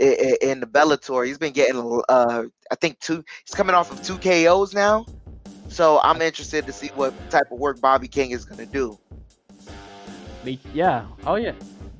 i- 0.00 0.04
i- 0.04 0.38
in 0.42 0.60
the 0.60 0.66
Bellator. 0.66 1.26
He's 1.26 1.38
been 1.38 1.52
getting 1.52 2.02
uh 2.08 2.44
I 2.70 2.74
think 2.76 2.98
two. 3.00 3.24
He's 3.44 3.54
coming 3.54 3.74
off 3.74 3.90
of 3.90 4.00
two 4.00 4.18
KOs 4.18 4.74
now. 4.74 5.06
So 5.68 6.00
I'm 6.02 6.20
interested 6.22 6.66
to 6.66 6.72
see 6.72 6.90
what 6.94 7.14
type 7.30 7.46
of 7.50 7.58
work 7.58 7.80
Bobby 7.80 8.08
King 8.08 8.30
is 8.30 8.44
gonna 8.44 8.66
do. 8.66 8.98
Me, 10.42 10.60
yeah. 10.72 11.06
Oh 11.26 11.36
yeah, 11.36 11.52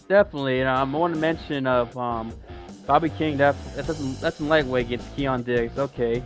definitely. 0.09 0.61
And 0.61 0.69
I'm 0.69 0.93
want 0.93 1.13
to 1.15 1.21
mention 1.21 1.67
of 1.67 1.97
um, 1.97 2.35
Bobby 2.93 3.09
King. 3.09 3.39
That 3.39 3.57
that 3.75 3.87
doesn't 3.87 4.21
that's 4.21 4.39
in 4.39 4.51
lightweight 4.51 4.85
against 4.85 5.17
Keon 5.17 5.45
Diggs. 5.45 5.79
Okay. 5.79 6.23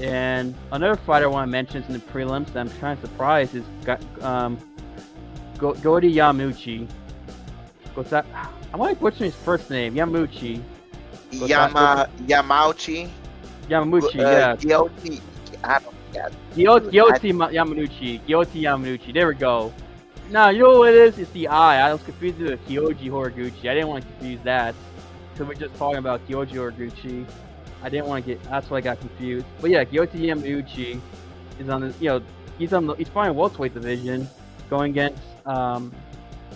And 0.00 0.54
another 0.70 0.94
fighter 0.94 1.24
I 1.24 1.28
want 1.28 1.48
to 1.48 1.50
mention 1.50 1.82
in 1.82 1.92
the 1.92 1.98
prelims 1.98 2.52
that 2.52 2.60
I'm 2.60 2.70
kind 2.78 2.96
of 2.96 3.04
surprised 3.04 3.56
is 3.56 3.64
um, 4.22 4.56
Go- 5.58 5.74
Godi 5.74 6.14
Yamuchi. 6.14 6.88
What's 7.94 8.10
that? 8.10 8.26
I 8.72 8.76
might 8.76 9.00
butcher 9.00 9.24
his 9.24 9.34
first 9.34 9.70
name. 9.70 9.96
Yamuchi. 9.96 10.62
That? 11.32 11.48
Yama 11.48 12.08
Yamauchi. 12.26 13.10
Yamamuchi. 13.68 14.20
uh, 14.20 14.30
yeah. 14.30 14.54
Gyochi. 14.54 15.20
I 15.64 15.80
don't 15.80 15.94
yeah. 16.14 16.28
Gyo- 16.54 16.92
Gyoti 16.92 17.34
Ma- 17.34 17.48
Yamanuchi. 17.48 18.20
Gyoti 18.24 18.62
Yamanuchi. 18.62 19.12
There 19.12 19.26
we 19.26 19.34
go. 19.34 19.72
Now, 20.30 20.50
you 20.50 20.62
know 20.62 20.78
what 20.78 20.94
it 20.94 21.08
is? 21.08 21.18
It's 21.18 21.32
the 21.32 21.48
I. 21.48 21.88
I 21.88 21.92
was 21.92 22.04
confused 22.04 22.38
with 22.38 22.64
Kyoji 22.68 23.10
Horiguchi. 23.10 23.68
I 23.68 23.74
didn't 23.74 23.88
want 23.88 24.04
to 24.04 24.10
confuse 24.12 24.40
that. 24.44 24.76
Because 25.38 25.54
we're 25.54 25.68
just 25.68 25.78
talking 25.78 25.98
about 25.98 26.26
Kyoji 26.26 26.54
Horiguchi. 26.54 27.24
I 27.84 27.88
didn't 27.88 28.06
want 28.06 28.24
to 28.24 28.34
get. 28.34 28.42
That's 28.42 28.68
why 28.70 28.78
I 28.78 28.80
got 28.80 28.98
confused. 28.98 29.46
But 29.60 29.70
yeah, 29.70 29.84
Gyoti 29.84 30.18
Yamanuchi 30.18 31.00
is 31.60 31.68
on 31.68 31.80
the. 31.80 31.94
You 32.00 32.08
know, 32.08 32.22
he's 32.58 32.72
on 32.72 32.88
the. 32.88 32.94
He's 32.96 33.08
fighting 33.08 33.36
welterweight 33.36 33.72
division, 33.72 34.28
going 34.68 34.90
against. 34.90 35.22
Um, 35.46 35.94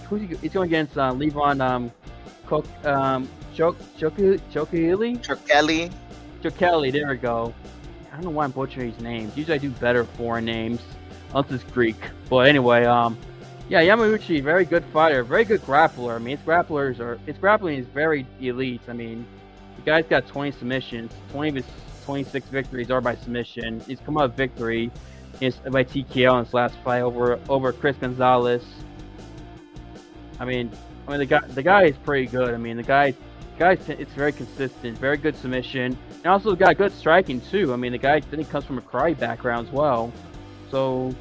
who's 0.08 0.22
he? 0.22 0.36
He's 0.38 0.52
going 0.52 0.68
against 0.68 0.98
uh, 0.98 1.12
Levon 1.12 1.60
um, 1.60 1.92
Cook, 2.46 2.66
um, 2.84 3.28
Chok 3.54 3.76
Choku 3.96 4.40
Chokuhili. 4.52 5.22
Kelly. 5.46 5.90
Joe 6.42 6.50
there 6.90 7.08
we 7.10 7.18
go. 7.18 7.54
I 8.10 8.16
don't 8.16 8.24
know 8.24 8.30
why 8.30 8.42
I'm 8.42 8.50
butchering 8.50 8.90
these 8.90 9.00
names. 9.00 9.36
Usually 9.36 9.54
I 9.54 9.58
do 9.58 9.70
better 9.70 10.02
foreign 10.02 10.44
names, 10.44 10.80
unless 11.32 11.52
it's 11.52 11.62
Greek. 11.70 11.94
But 12.28 12.48
anyway, 12.48 12.84
um, 12.84 13.16
yeah, 13.72 13.80
Yamauchi, 13.80 14.42
very 14.42 14.66
good 14.66 14.84
fighter, 14.92 15.24
very 15.24 15.46
good 15.46 15.62
grappler. 15.62 16.14
I 16.14 16.18
mean, 16.18 16.36
his 16.36 16.46
grapplers 16.46 17.00
are, 17.00 17.16
his 17.24 17.38
grappling 17.38 17.78
is 17.78 17.86
very 17.86 18.26
elite. 18.38 18.82
I 18.86 18.92
mean, 18.92 19.24
the 19.76 19.82
guy's 19.82 20.04
got 20.04 20.26
20 20.26 20.52
submissions. 20.52 21.10
20 21.30 21.48
of 21.48 21.54
his 21.54 21.64
26 22.04 22.48
victories 22.48 22.90
are 22.90 23.00
by 23.00 23.16
submission. 23.16 23.80
He's 23.80 23.98
come 24.00 24.18
out 24.18 24.36
victory 24.36 24.90
by 25.40 25.84
TKO 25.84 26.38
in 26.38 26.44
his 26.44 26.52
last 26.52 26.74
fight 26.84 27.00
over 27.00 27.40
over 27.48 27.72
Chris 27.72 27.96
Gonzalez. 27.96 28.62
I 30.38 30.44
mean, 30.44 30.70
I 31.08 31.12
mean 31.12 31.20
the 31.20 31.26
guy 31.26 31.46
the 31.46 31.62
guy 31.62 31.84
is 31.84 31.96
pretty 31.96 32.26
good. 32.26 32.52
I 32.52 32.58
mean 32.58 32.76
the 32.76 32.82
guy 32.82 33.14
guy 33.58 33.78
it's 33.88 34.12
very 34.12 34.32
consistent, 34.32 34.98
very 34.98 35.16
good 35.16 35.34
submission, 35.34 35.96
and 36.16 36.26
also 36.26 36.54
got 36.54 36.76
good 36.76 36.92
striking 36.92 37.40
too. 37.40 37.72
I 37.72 37.76
mean 37.76 37.92
the 37.92 37.98
guy 37.98 38.20
then 38.20 38.38
he 38.38 38.44
comes 38.44 38.66
from 38.66 38.76
a 38.76 38.82
karate 38.82 39.18
background 39.18 39.68
as 39.68 39.72
well, 39.72 40.12
so 40.70 41.14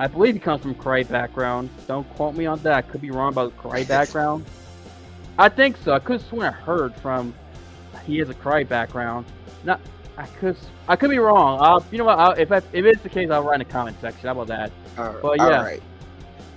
I 0.00 0.06
believe 0.06 0.32
he 0.32 0.40
comes 0.40 0.62
from 0.62 0.70
a 0.70 0.74
karate 0.74 1.06
background. 1.06 1.68
Don't 1.86 2.08
quote 2.14 2.34
me 2.34 2.46
on 2.46 2.58
that. 2.60 2.88
Could 2.88 3.02
be 3.02 3.10
wrong 3.10 3.32
about 3.32 3.54
the 3.54 3.62
karate 3.62 3.86
background. 3.96 4.46
I 5.38 5.50
think 5.50 5.76
so. 5.76 5.92
I 5.92 5.98
could 5.98 6.22
swear 6.22 6.48
I 6.48 6.52
heard 6.52 6.94
from 6.96 7.34
he 8.06 8.16
has 8.18 8.30
a 8.30 8.34
karate 8.34 8.66
background. 8.66 9.26
Not 9.62 9.78
I 10.16 10.24
could 10.24 10.56
I 10.88 10.96
could 10.96 11.10
be 11.10 11.18
wrong. 11.18 11.60
Uh, 11.60 11.84
you 11.90 11.98
know 11.98 12.04
what? 12.04 12.18
I'll, 12.18 12.32
if 12.32 12.50
I, 12.50 12.56
if 12.72 12.86
it's 12.86 13.02
the 13.02 13.10
case, 13.10 13.30
I'll 13.30 13.42
write 13.42 13.60
in 13.60 13.66
the 13.66 13.72
comment 13.72 13.98
section. 14.00 14.26
How 14.26 14.32
about 14.32 14.46
that? 14.46 14.72
All 14.96 15.04
right. 15.04 15.22
But 15.22 15.36
yeah, 15.38 15.44
All 15.44 15.50
right. 15.64 15.82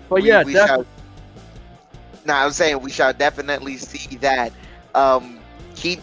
But 0.08 0.22
We- 0.22 0.30
yeah, 0.30 0.44
we 0.46 0.54
def- 0.54 0.68
shall- 0.68 0.86
No, 2.26 2.34
I'm 2.36 2.52
saying 2.52 2.80
we 2.80 2.92
shall 2.92 3.12
definitely 3.14 3.76
see 3.76 4.16
that. 4.18 4.54
Um, 4.96 5.40
keep 5.76 6.00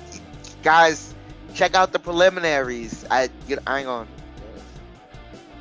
guys, 0.62 1.14
check 1.54 1.74
out 1.74 1.92
the 1.92 1.98
preliminaries. 1.98 3.06
I 3.10 3.30
know, 3.48 3.56
I 3.66 3.78
ain't 3.78 3.86
gonna. 3.86 4.06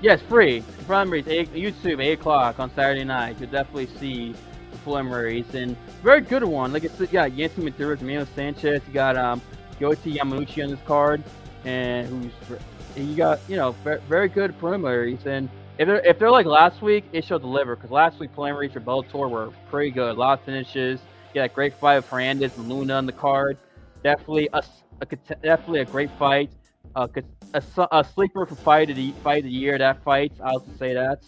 Yes, 0.01 0.21
free. 0.21 0.59
The 0.61 0.83
preliminaries, 0.85 1.27
eight, 1.27 1.53
YouTube, 1.53 2.01
8 2.01 2.13
o'clock 2.13 2.59
on 2.59 2.73
Saturday 2.73 3.03
night. 3.03 3.35
You'll 3.39 3.49
definitely 3.49 3.87
see 3.99 4.33
the 4.71 4.77
preliminaries. 4.77 5.53
And 5.53 5.75
very 6.01 6.21
good 6.21 6.43
one. 6.43 6.71
Like 6.71 6.85
I 6.85 6.87
said, 6.87 7.09
yeah, 7.11 7.25
Yancy 7.25 7.61
Medeiros, 7.61 7.99
Emilio 7.99 8.25
Sanchez. 8.33 8.81
You 8.87 8.93
got 8.93 9.17
um, 9.17 9.41
Yoti 9.79 10.15
Yamauchi 10.15 10.63
on 10.63 10.69
this 10.69 10.79
card. 10.85 11.21
And 11.65 12.07
who's 12.07 12.59
and 12.95 13.09
you 13.09 13.15
got, 13.15 13.39
you 13.49 13.57
know, 13.57 13.75
very, 14.07 14.29
good 14.29 14.57
preliminaries. 14.57 15.25
And 15.25 15.49
if 15.77 15.87
they're, 15.87 16.05
if 16.05 16.17
they're 16.17 16.31
like 16.31 16.45
last 16.45 16.81
week, 16.81 17.03
it 17.11 17.25
should 17.25 17.41
deliver. 17.41 17.75
Because 17.75 17.91
last 17.91 18.19
week, 18.19 18.33
preliminaries 18.33 18.71
for 18.71 18.79
Bellator 18.79 19.29
were 19.29 19.51
pretty 19.69 19.91
good. 19.91 20.15
A 20.15 20.19
lot 20.19 20.39
of 20.39 20.45
finishes. 20.45 21.01
You 21.33 21.41
got 21.41 21.51
a 21.51 21.53
great 21.53 21.73
fight 21.73 21.97
with 21.97 22.07
Hernandez 22.07 22.57
and 22.57 22.69
Luna 22.69 22.93
on 22.93 23.05
the 23.05 23.11
card. 23.11 23.57
Definitely 24.01 24.47
a, 24.53 24.63
cont- 25.05 25.41
definitely 25.41 25.81
a 25.81 25.85
great 25.85 26.09
fight. 26.11 26.49
Uh, 26.95 27.07
a, 27.53 27.63
a 27.91 28.03
sleeper 28.03 28.45
for 28.45 28.55
fight 28.55 28.89
of 28.89 28.95
the 28.97 29.11
fight 29.23 29.39
of 29.39 29.45
the 29.45 29.51
year. 29.51 29.77
That 29.77 30.03
fight, 30.03 30.33
I'll 30.43 30.65
say 30.77 30.93
that 30.93 31.23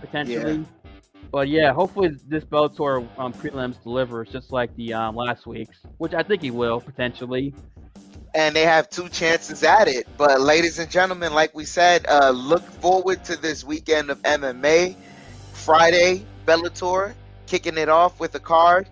potentially. 0.00 0.66
But 1.32 1.48
yeah, 1.48 1.72
hopefully 1.72 2.10
this 2.28 2.44
Bellator 2.44 3.08
um, 3.18 3.32
prelims 3.32 3.82
delivers 3.82 4.30
just 4.30 4.52
like 4.52 4.74
the 4.76 4.94
um, 4.94 5.16
last 5.16 5.46
week's, 5.46 5.78
which 5.98 6.14
I 6.14 6.22
think 6.22 6.42
he 6.42 6.50
will 6.50 6.80
potentially. 6.80 7.54
and 8.34 8.56
they 8.56 8.64
have 8.64 8.90
two 8.90 9.08
chances 9.08 9.62
at 9.62 9.88
it. 9.88 10.06
But 10.16 10.40
ladies 10.40 10.78
and 10.78 10.90
gentlemen, 10.90 11.34
like 11.34 11.54
we 11.54 11.64
said, 11.64 12.06
uh, 12.08 12.30
look 12.30 12.62
forward 12.62 13.24
to 13.26 13.36
this 13.36 13.64
weekend 13.64 14.10
of 14.10 14.22
MMA. 14.22 14.96
Friday, 15.52 16.26
Bellator 16.46 17.14
kicking 17.46 17.78
it 17.78 17.88
off 17.90 18.20
with 18.20 18.34
a 18.36 18.40
card. 18.40 18.88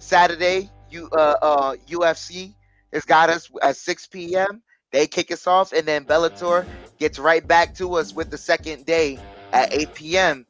Saturday, 0.00 0.70
you 0.90 1.08
uh, 1.12 1.36
uh, 1.42 1.76
UFC 1.88 2.54
has 2.92 3.04
got 3.06 3.30
us 3.30 3.50
at 3.62 3.76
6 3.76 4.08
p.m. 4.08 4.62
They 4.94 5.08
kick 5.08 5.32
us 5.32 5.48
off, 5.48 5.72
and 5.72 5.84
then 5.88 6.04
Bellator 6.04 6.64
gets 7.00 7.18
right 7.18 7.44
back 7.44 7.74
to 7.74 7.94
us 7.94 8.14
with 8.14 8.30
the 8.30 8.38
second 8.38 8.86
day 8.86 9.18
at 9.52 9.74
8 9.74 9.92
p.m. 9.92 10.46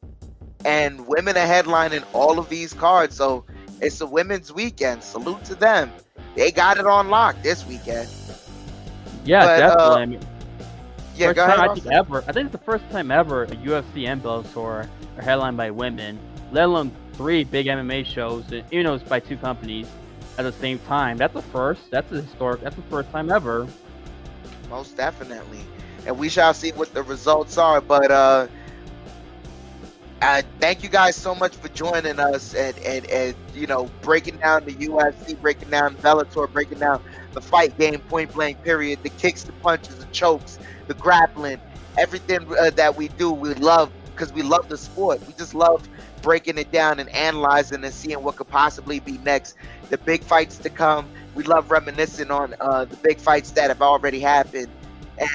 And 0.63 1.07
women 1.07 1.35
are 1.35 1.47
headlining 1.47 2.05
all 2.13 2.37
of 2.37 2.47
these 2.47 2.71
cards, 2.71 3.15
so 3.15 3.43
it's 3.81 3.99
a 4.01 4.05
women's 4.05 4.53
weekend. 4.53 5.01
Salute 5.01 5.43
to 5.45 5.55
them. 5.55 5.91
They 6.35 6.51
got 6.51 6.77
it 6.77 6.85
on 6.85 7.09
lock 7.09 7.41
this 7.41 7.65
weekend. 7.65 8.07
Yeah, 9.23 9.45
But, 9.45 9.63
uh, 9.63 9.69
definitely. 9.69 10.01
I 10.01 10.05
mean, 10.05 10.19
Yeah, 11.15 11.27
first 11.29 11.35
go 11.37 11.45
ahead. 11.45 11.59
I 11.59 11.73
think 11.73 11.87
ever. 11.87 12.23
I 12.27 12.31
think 12.31 12.45
it's 12.45 12.51
the 12.51 12.63
first 12.63 12.87
time 12.91 13.09
ever 13.09 13.45
a 13.45 13.47
UFC 13.47 14.05
and 14.05 14.21
Bellator 14.21 14.87
are 15.17 15.21
headlined 15.23 15.57
by 15.57 15.71
women, 15.71 16.19
let 16.51 16.65
alone 16.65 16.91
three 17.13 17.45
big 17.45 17.65
MMA 17.65 18.05
shows. 18.05 18.51
And, 18.51 18.63
you 18.71 18.83
know, 18.83 18.93
it's 18.93 19.03
by 19.03 19.21
two 19.21 19.37
companies 19.37 19.87
at 20.37 20.43
the 20.43 20.51
same 20.51 20.77
time. 20.87 21.17
That's 21.17 21.35
a 21.35 21.41
first. 21.41 21.89
That's 21.89 22.11
a 22.11 22.21
historic. 22.21 22.61
That's 22.61 22.75
the 22.75 22.83
first 22.83 23.09
time 23.11 23.31
ever. 23.31 23.67
Most 24.67 24.97
definitely. 24.97 25.69
And 26.05 26.17
we 26.17 26.29
shall 26.29 26.53
see 26.53 26.71
what 26.71 26.93
the 26.93 27.03
results 27.03 27.57
are. 27.57 27.81
But 27.81 28.11
uh 28.11 28.47
uh, 30.21 30.41
thank 30.59 30.81
you 30.81 30.89
guys 30.89 31.15
so 31.15 31.35
much 31.35 31.57
for 31.57 31.67
joining 31.69 32.19
us 32.19 32.53
and, 32.53 32.77
and, 32.79 33.05
and 33.07 33.35
you 33.53 33.67
know 33.67 33.91
breaking 34.01 34.37
down 34.37 34.63
the 34.65 34.75
UFC, 34.75 35.35
breaking 35.35 35.69
down 35.69 35.97
Bellator, 35.97 36.51
breaking 36.51 36.79
down 36.79 36.99
the 37.33 37.41
fight 37.41 37.77
game, 37.77 38.01
point 38.01 38.31
blank 38.31 38.61
period, 38.63 38.99
the 39.03 39.09
kicks, 39.09 39.43
the 39.43 39.53
punches, 39.53 39.99
the 39.99 40.05
chokes, 40.11 40.57
the 40.87 40.95
grappling, 40.95 41.61
everything 41.97 42.39
uh, 42.59 42.71
that 42.71 42.95
we 42.95 43.09
do, 43.09 43.31
we 43.31 43.53
love 43.55 43.91
because 44.15 44.31
we 44.31 44.41
love 44.41 44.67
the 44.69 44.77
sport. 44.77 45.19
We 45.25 45.33
just 45.33 45.53
love 45.53 45.87
breaking 46.21 46.57
it 46.57 46.71
down 46.71 46.99
and 46.99 47.09
analyzing 47.13 47.83
and 47.83 47.93
seeing 47.93 48.23
what 48.23 48.37
could 48.37 48.47
possibly 48.47 48.99
be 49.01 49.17
next. 49.17 49.55
The 49.89 49.97
big 49.97 50.23
fights 50.23 50.59
to 50.59 50.69
come. 50.69 51.11
We 51.35 51.43
love 51.43 51.69
reminiscing 51.69 52.31
on 52.31 52.55
uh, 52.59 52.85
the 52.85 52.95
big 52.97 53.19
fights 53.19 53.51
that 53.51 53.69
have 53.69 53.81
already 53.81 54.19
happened. 54.19 54.69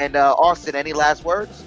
And 0.00 0.16
uh, 0.16 0.34
Austin, 0.38 0.74
any 0.74 0.92
last 0.92 1.24
words? 1.24 1.62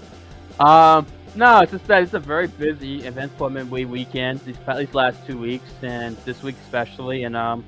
Um, 0.59 1.05
no, 1.35 1.61
it's 1.61 1.71
just 1.71 1.87
that 1.87 2.03
it's 2.03 2.13
a 2.13 2.19
very 2.19 2.47
busy 2.47 2.97
event 2.97 3.07
eventful 3.07 3.49
midway 3.49 3.85
weekend 3.85 4.39
these 4.41 4.57
these 4.77 4.93
last 4.93 5.17
two 5.25 5.39
weeks 5.39 5.69
and 5.81 6.15
this 6.25 6.43
week 6.43 6.55
especially, 6.63 7.23
and 7.23 7.35
um, 7.35 7.65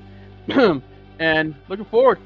and 1.18 1.54
looking 1.68 1.84
forward. 1.86 2.20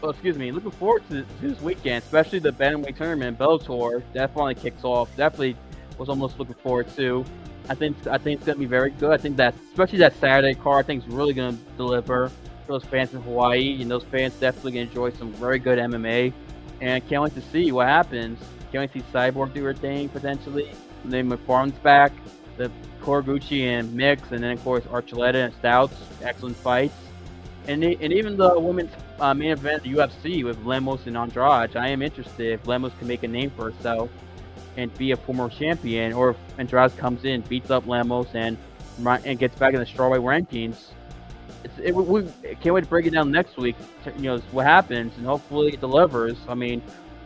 Oh, 0.00 0.10
excuse 0.10 0.38
me, 0.38 0.52
looking 0.52 0.70
forward 0.70 1.02
to, 1.08 1.22
to 1.22 1.48
this 1.48 1.60
weekend, 1.60 2.04
especially 2.04 2.38
the 2.38 2.52
bantamweight 2.52 2.96
tournament. 2.96 3.36
Bellator 3.36 4.04
definitely 4.14 4.54
kicks 4.54 4.84
off. 4.84 5.08
Definitely 5.16 5.56
was 5.98 6.08
almost 6.08 6.38
looking 6.38 6.54
forward 6.54 6.86
to. 6.94 7.24
I 7.68 7.74
think 7.74 8.06
I 8.06 8.16
think 8.16 8.38
it's 8.38 8.46
gonna 8.46 8.60
be 8.60 8.66
very 8.66 8.90
good. 8.90 9.10
I 9.10 9.16
think 9.16 9.36
that 9.38 9.54
especially 9.70 9.98
that 9.98 10.14
Saturday 10.20 10.54
card, 10.54 10.84
I 10.84 10.86
think 10.86 11.04
is 11.06 11.12
really 11.12 11.34
gonna 11.34 11.58
deliver 11.76 12.30
those 12.68 12.84
fans 12.84 13.12
in 13.14 13.20
Hawaii, 13.22 13.80
and 13.80 13.90
those 13.90 14.04
fans 14.04 14.34
definitely 14.34 14.78
enjoy 14.78 15.10
some 15.12 15.32
very 15.32 15.58
good 15.58 15.78
MMA. 15.78 16.32
And 16.80 17.06
can't 17.08 17.22
wait 17.22 17.34
to 17.34 17.42
see 17.50 17.72
what 17.72 17.88
happens. 17.88 18.38
Can't 18.70 18.82
wait 18.82 18.92
to 18.92 19.00
see 19.00 19.04
Cyborg 19.12 19.52
do 19.52 19.64
her 19.64 19.74
thing 19.74 20.08
potentially? 20.10 20.70
And 21.02 21.12
then 21.12 21.28
Macfarlane's 21.28 21.78
back, 21.78 22.12
the 22.56 22.70
Horiguchi 23.00 23.62
and 23.62 23.92
Mix, 23.94 24.30
and 24.30 24.42
then 24.42 24.52
of 24.52 24.62
course 24.62 24.84
Archuleta 24.84 25.46
and 25.46 25.54
Stouts, 25.54 25.96
excellent 26.22 26.56
fights. 26.56 26.94
And, 27.66 27.82
e- 27.84 27.98
and 28.00 28.12
even 28.12 28.36
the 28.36 28.58
women's 28.58 28.92
uh, 29.20 29.34
main 29.34 29.50
event, 29.50 29.82
the 29.82 29.94
UFC 29.94 30.44
with 30.44 30.62
Lemos 30.64 31.06
and 31.06 31.16
Andrade, 31.16 31.76
I 31.76 31.88
am 31.88 32.02
interested 32.02 32.52
if 32.52 32.66
Lemos 32.66 32.92
can 32.98 33.08
make 33.08 33.22
a 33.24 33.28
name 33.28 33.50
for 33.50 33.70
herself 33.70 34.10
and 34.76 34.96
be 34.96 35.10
a 35.10 35.16
former 35.16 35.48
champion, 35.48 36.12
or 36.12 36.30
if 36.30 36.36
Andrade 36.58 36.96
comes 36.96 37.24
in, 37.24 37.40
beats 37.42 37.70
up 37.70 37.86
Lemos, 37.86 38.28
and 38.34 38.56
and 39.06 39.38
gets 39.38 39.56
back 39.58 39.74
in 39.74 39.80
the 39.80 39.86
strawweight 39.86 40.22
rankings. 40.22 40.90
It's, 41.64 41.74
it, 41.82 41.94
we, 41.94 42.02
we 42.22 42.28
can't 42.60 42.74
wait 42.74 42.82
to 42.82 42.86
break 42.86 43.06
it 43.06 43.10
down 43.10 43.30
next 43.30 43.56
week. 43.56 43.76
to- 44.04 44.12
You 44.12 44.22
know 44.22 44.38
what 44.52 44.66
happens, 44.66 45.12
and 45.16 45.26
hopefully 45.26 45.72
it 45.74 45.80
delivers. 45.80 46.36
I 46.48 46.54
mean, 46.54 46.82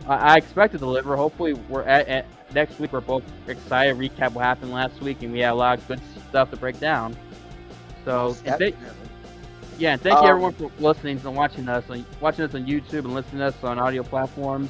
I, 0.07 0.15
I 0.33 0.35
expect 0.37 0.73
to 0.73 0.79
deliver. 0.79 1.15
Hopefully, 1.15 1.53
we're 1.53 1.83
at, 1.83 2.07
at 2.07 2.25
next 2.53 2.79
week. 2.79 2.93
We're 2.93 3.01
both 3.01 3.23
excited. 3.47 3.95
to 3.97 3.99
Recap 4.09 4.33
what 4.33 4.43
happened 4.43 4.71
last 4.71 4.99
week, 5.01 5.21
and 5.21 5.31
we 5.31 5.39
had 5.39 5.51
a 5.51 5.55
lot 5.55 5.77
of 5.79 5.87
good 5.87 5.99
stuff 6.29 6.49
to 6.51 6.57
break 6.57 6.79
down. 6.79 7.15
So, 8.05 8.29
Most 8.29 8.45
and 8.45 8.57
thank- 8.59 8.75
definitely. 8.79 9.09
yeah, 9.77 9.93
and 9.93 10.01
thank 10.01 10.13
you 10.15 10.23
Um, 10.23 10.27
everyone 10.29 10.53
for 10.53 10.71
listening 10.79 11.19
and 11.23 11.35
watching 11.35 11.69
us, 11.69 11.83
on, 11.89 12.05
watching 12.19 12.43
us 12.45 12.53
on 12.55 12.65
YouTube 12.65 12.99
and 13.05 13.13
listening 13.13 13.39
to 13.39 13.45
us 13.47 13.63
on 13.63 13.79
audio 13.79 14.03
platforms, 14.03 14.69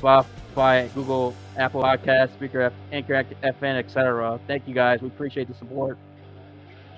Spotify, 0.00 0.92
Google, 0.94 1.34
Apple 1.56 1.82
Podcast, 1.82 2.30
Spreaker, 2.38 2.66
F- 2.66 2.72
Anchor 2.92 3.24
FM, 3.42 3.76
etc. 3.78 4.40
Thank 4.46 4.66
you 4.66 4.74
guys. 4.74 5.00
We 5.02 5.08
appreciate 5.08 5.48
the 5.48 5.54
support. 5.54 5.96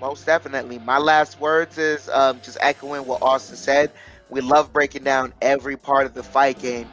Most 0.04 0.26
definitely. 0.26 0.78
My 0.78 0.98
last 0.98 1.40
words 1.40 1.78
is 1.78 2.10
um, 2.10 2.38
just 2.42 2.58
echoing 2.60 3.06
what 3.06 3.22
Austin 3.22 3.56
said. 3.56 3.90
We 4.28 4.42
love 4.42 4.70
breaking 4.70 5.02
down 5.02 5.32
every 5.40 5.78
part 5.78 6.04
of 6.04 6.12
the 6.12 6.22
fight 6.22 6.58
game. 6.58 6.86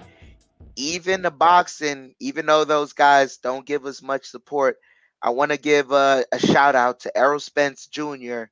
Even 0.77 1.21
the 1.21 1.29
boxing, 1.29 2.15
even 2.21 2.45
though 2.45 2.63
those 2.63 2.93
guys 2.93 3.35
don't 3.35 3.65
give 3.65 3.85
us 3.85 4.01
much 4.01 4.27
support, 4.27 4.77
I 5.21 5.31
want 5.31 5.51
to 5.51 5.57
give 5.57 5.91
a, 5.91 6.23
a 6.31 6.39
shout 6.39 6.73
out 6.73 7.01
to 7.01 7.17
Errol 7.17 7.41
Spence 7.41 7.88
Jr. 7.88 8.43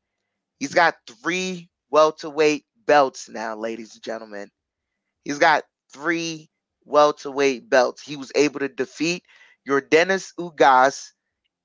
He's 0.60 0.74
got 0.74 0.96
three 1.08 1.70
welterweight 1.90 2.66
belts 2.86 3.30
now, 3.30 3.56
ladies 3.56 3.94
and 3.94 4.04
gentlemen. 4.04 4.50
He's 5.24 5.40
got 5.40 5.64
three 5.94 6.50
welterweight 6.84 7.70
belts. 7.70 8.02
He 8.02 8.18
was 8.18 8.34
able 8.36 8.60
to 8.60 8.68
defeat 8.68 9.24
Yordenis 9.66 10.34
Ugas 10.38 11.12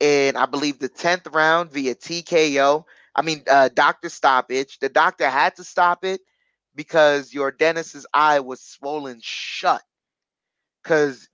in, 0.05 0.37
I 0.37 0.47
believe, 0.47 0.79
the 0.79 0.91
10th 0.91 1.35
round 1.35 1.73
via 1.73 1.95
TKO. 1.95 2.85
I 3.17 3.23
mean, 3.23 3.43
uh, 3.51 3.71
doctor 3.73 4.11
stoppage. 4.11 4.79
The 4.81 4.91
doctor 4.91 5.29
had 5.29 5.57
to 5.57 5.65
stop 5.65 6.05
it 6.05 6.21
because 6.75 7.33
Yordenis's 7.33 8.07
eye 8.13 8.41
was 8.41 8.61
swollen 8.61 9.21
shut 9.23 9.83
because 10.83 11.29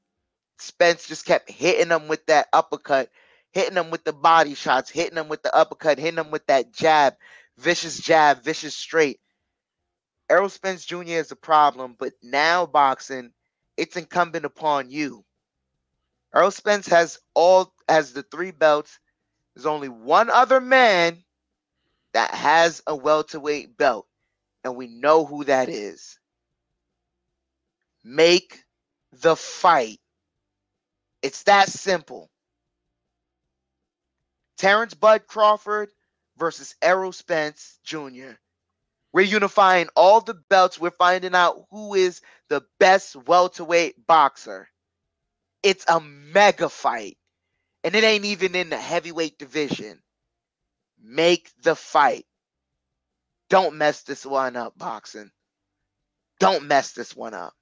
Spence 0.58 1.08
just 1.08 1.26
kept 1.26 1.50
hitting 1.50 1.90
him 1.90 2.08
with 2.08 2.24
that 2.26 2.48
uppercut, 2.52 3.10
hitting 3.52 3.76
him 3.76 3.90
with 3.90 4.04
the 4.04 4.12
body 4.12 4.54
shots, 4.54 4.90
hitting 4.90 5.18
him 5.18 5.28
with 5.28 5.42
the 5.42 5.54
uppercut, 5.54 5.98
hitting 5.98 6.18
him 6.18 6.30
with 6.30 6.46
that 6.46 6.72
jab, 6.72 7.14
vicious 7.58 7.98
jab, 7.98 8.42
vicious 8.44 8.76
straight. 8.76 9.20
Errol 10.30 10.48
Spence 10.48 10.84
Jr. 10.84 11.04
is 11.06 11.32
a 11.32 11.36
problem, 11.36 11.96
but 11.98 12.12
now 12.22 12.66
boxing, 12.66 13.32
it's 13.76 13.96
incumbent 13.96 14.44
upon 14.44 14.90
you. 14.90 15.24
Errol 16.34 16.52
Spence 16.52 16.86
has 16.88 17.18
all 17.34 17.72
has 17.90 18.14
the 18.14 18.24
three 18.24 18.52
belts. 18.52 18.98
There's 19.54 19.66
only 19.66 19.88
one 19.90 20.30
other 20.30 20.60
man 20.60 21.18
that 22.14 22.34
has 22.34 22.82
a 22.86 22.96
welterweight 22.96 23.76
belt, 23.76 24.06
and 24.64 24.76
we 24.76 24.88
know 24.88 25.24
who 25.26 25.44
that 25.44 25.68
is. 25.68 26.18
Make 28.04 28.62
the 29.12 29.36
fight. 29.36 29.98
It's 31.22 31.44
that 31.44 31.68
simple. 31.68 32.30
Terence 34.58 34.94
Bud 34.94 35.26
Crawford 35.26 35.90
versus 36.38 36.76
Errol 36.82 37.12
Spence 37.12 37.78
Jr. 37.84 38.32
We're 39.12 39.22
unifying 39.22 39.88
all 39.96 40.20
the 40.20 40.34
belts. 40.50 40.80
We're 40.80 40.90
finding 40.90 41.34
out 41.34 41.64
who 41.70 41.94
is 41.94 42.20
the 42.48 42.62
best 42.80 43.16
welterweight 43.16 44.06
boxer. 44.06 44.68
It's 45.62 45.84
a 45.88 46.00
mega 46.00 46.68
fight. 46.70 47.18
And 47.82 47.94
it 47.94 48.04
ain't 48.04 48.26
even 48.26 48.54
in 48.54 48.70
the 48.70 48.76
heavyweight 48.76 49.38
division. 49.38 50.00
Make 51.02 51.50
the 51.62 51.74
fight. 51.74 52.26
Don't 53.48 53.76
mess 53.76 54.02
this 54.02 54.24
one 54.24 54.56
up, 54.56 54.78
boxing. 54.78 55.30
Don't 56.38 56.66
mess 56.66 56.92
this 56.92 57.16
one 57.16 57.34
up. 57.34 57.54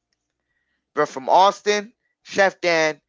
But 0.95 1.09
from 1.09 1.29
Austin, 1.29 1.93
Chef 2.23 2.61
Dan, 2.61 3.01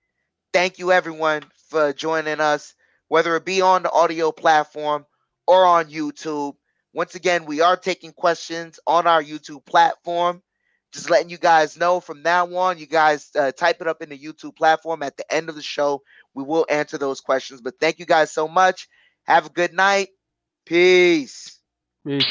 thank 0.54 0.80
you 0.80 0.92
everyone 0.92 1.44
for 1.70 1.94
joining 1.94 2.40
us, 2.40 2.74
whether 3.08 3.36
it 3.36 3.46
be 3.46 3.62
on 3.62 3.84
the 3.84 3.92
audio 3.92 4.32
platform 4.32 5.06
or 5.48 5.66
on 5.66 5.90
YouTube. 5.90 6.56
Once 6.94 7.16
again, 7.16 7.46
we 7.46 7.62
are 7.62 7.76
taking 7.76 8.14
questions 8.14 8.80
on 8.88 9.08
our 9.08 9.22
YouTube 9.22 9.66
platform. 9.66 10.42
Just 10.92 11.10
letting 11.10 11.30
you 11.30 11.38
guys 11.38 11.78
know 11.78 12.00
from 12.00 12.24
now 12.24 12.52
on, 12.56 12.80
you 12.80 12.88
guys 12.88 13.30
uh, 13.36 13.52
type 13.52 13.82
it 13.82 13.88
up 13.88 14.02
in 14.02 14.10
the 14.10 14.18
YouTube 14.18 14.56
platform 14.56 15.04
at 15.04 15.18
the 15.18 15.34
end 15.34 15.50
of 15.50 15.56
the 15.56 15.62
show. 15.62 16.02
We 16.34 16.44
will 16.44 16.66
answer 16.70 16.98
those 16.98 17.22
questions. 17.22 17.62
But 17.62 17.80
thank 17.80 18.00
you 18.00 18.06
guys 18.06 18.32
so 18.32 18.48
much. 18.48 18.88
Have 19.26 19.48
a 19.48 19.50
good 19.50 19.74
night. 19.74 20.10
Peace. 20.66 21.60
Peace. 22.06 22.26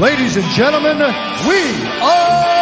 Ladies 0.00 0.36
and 0.36 0.44
gentlemen, 0.56 0.98
we 0.98 1.60
are 2.02 2.53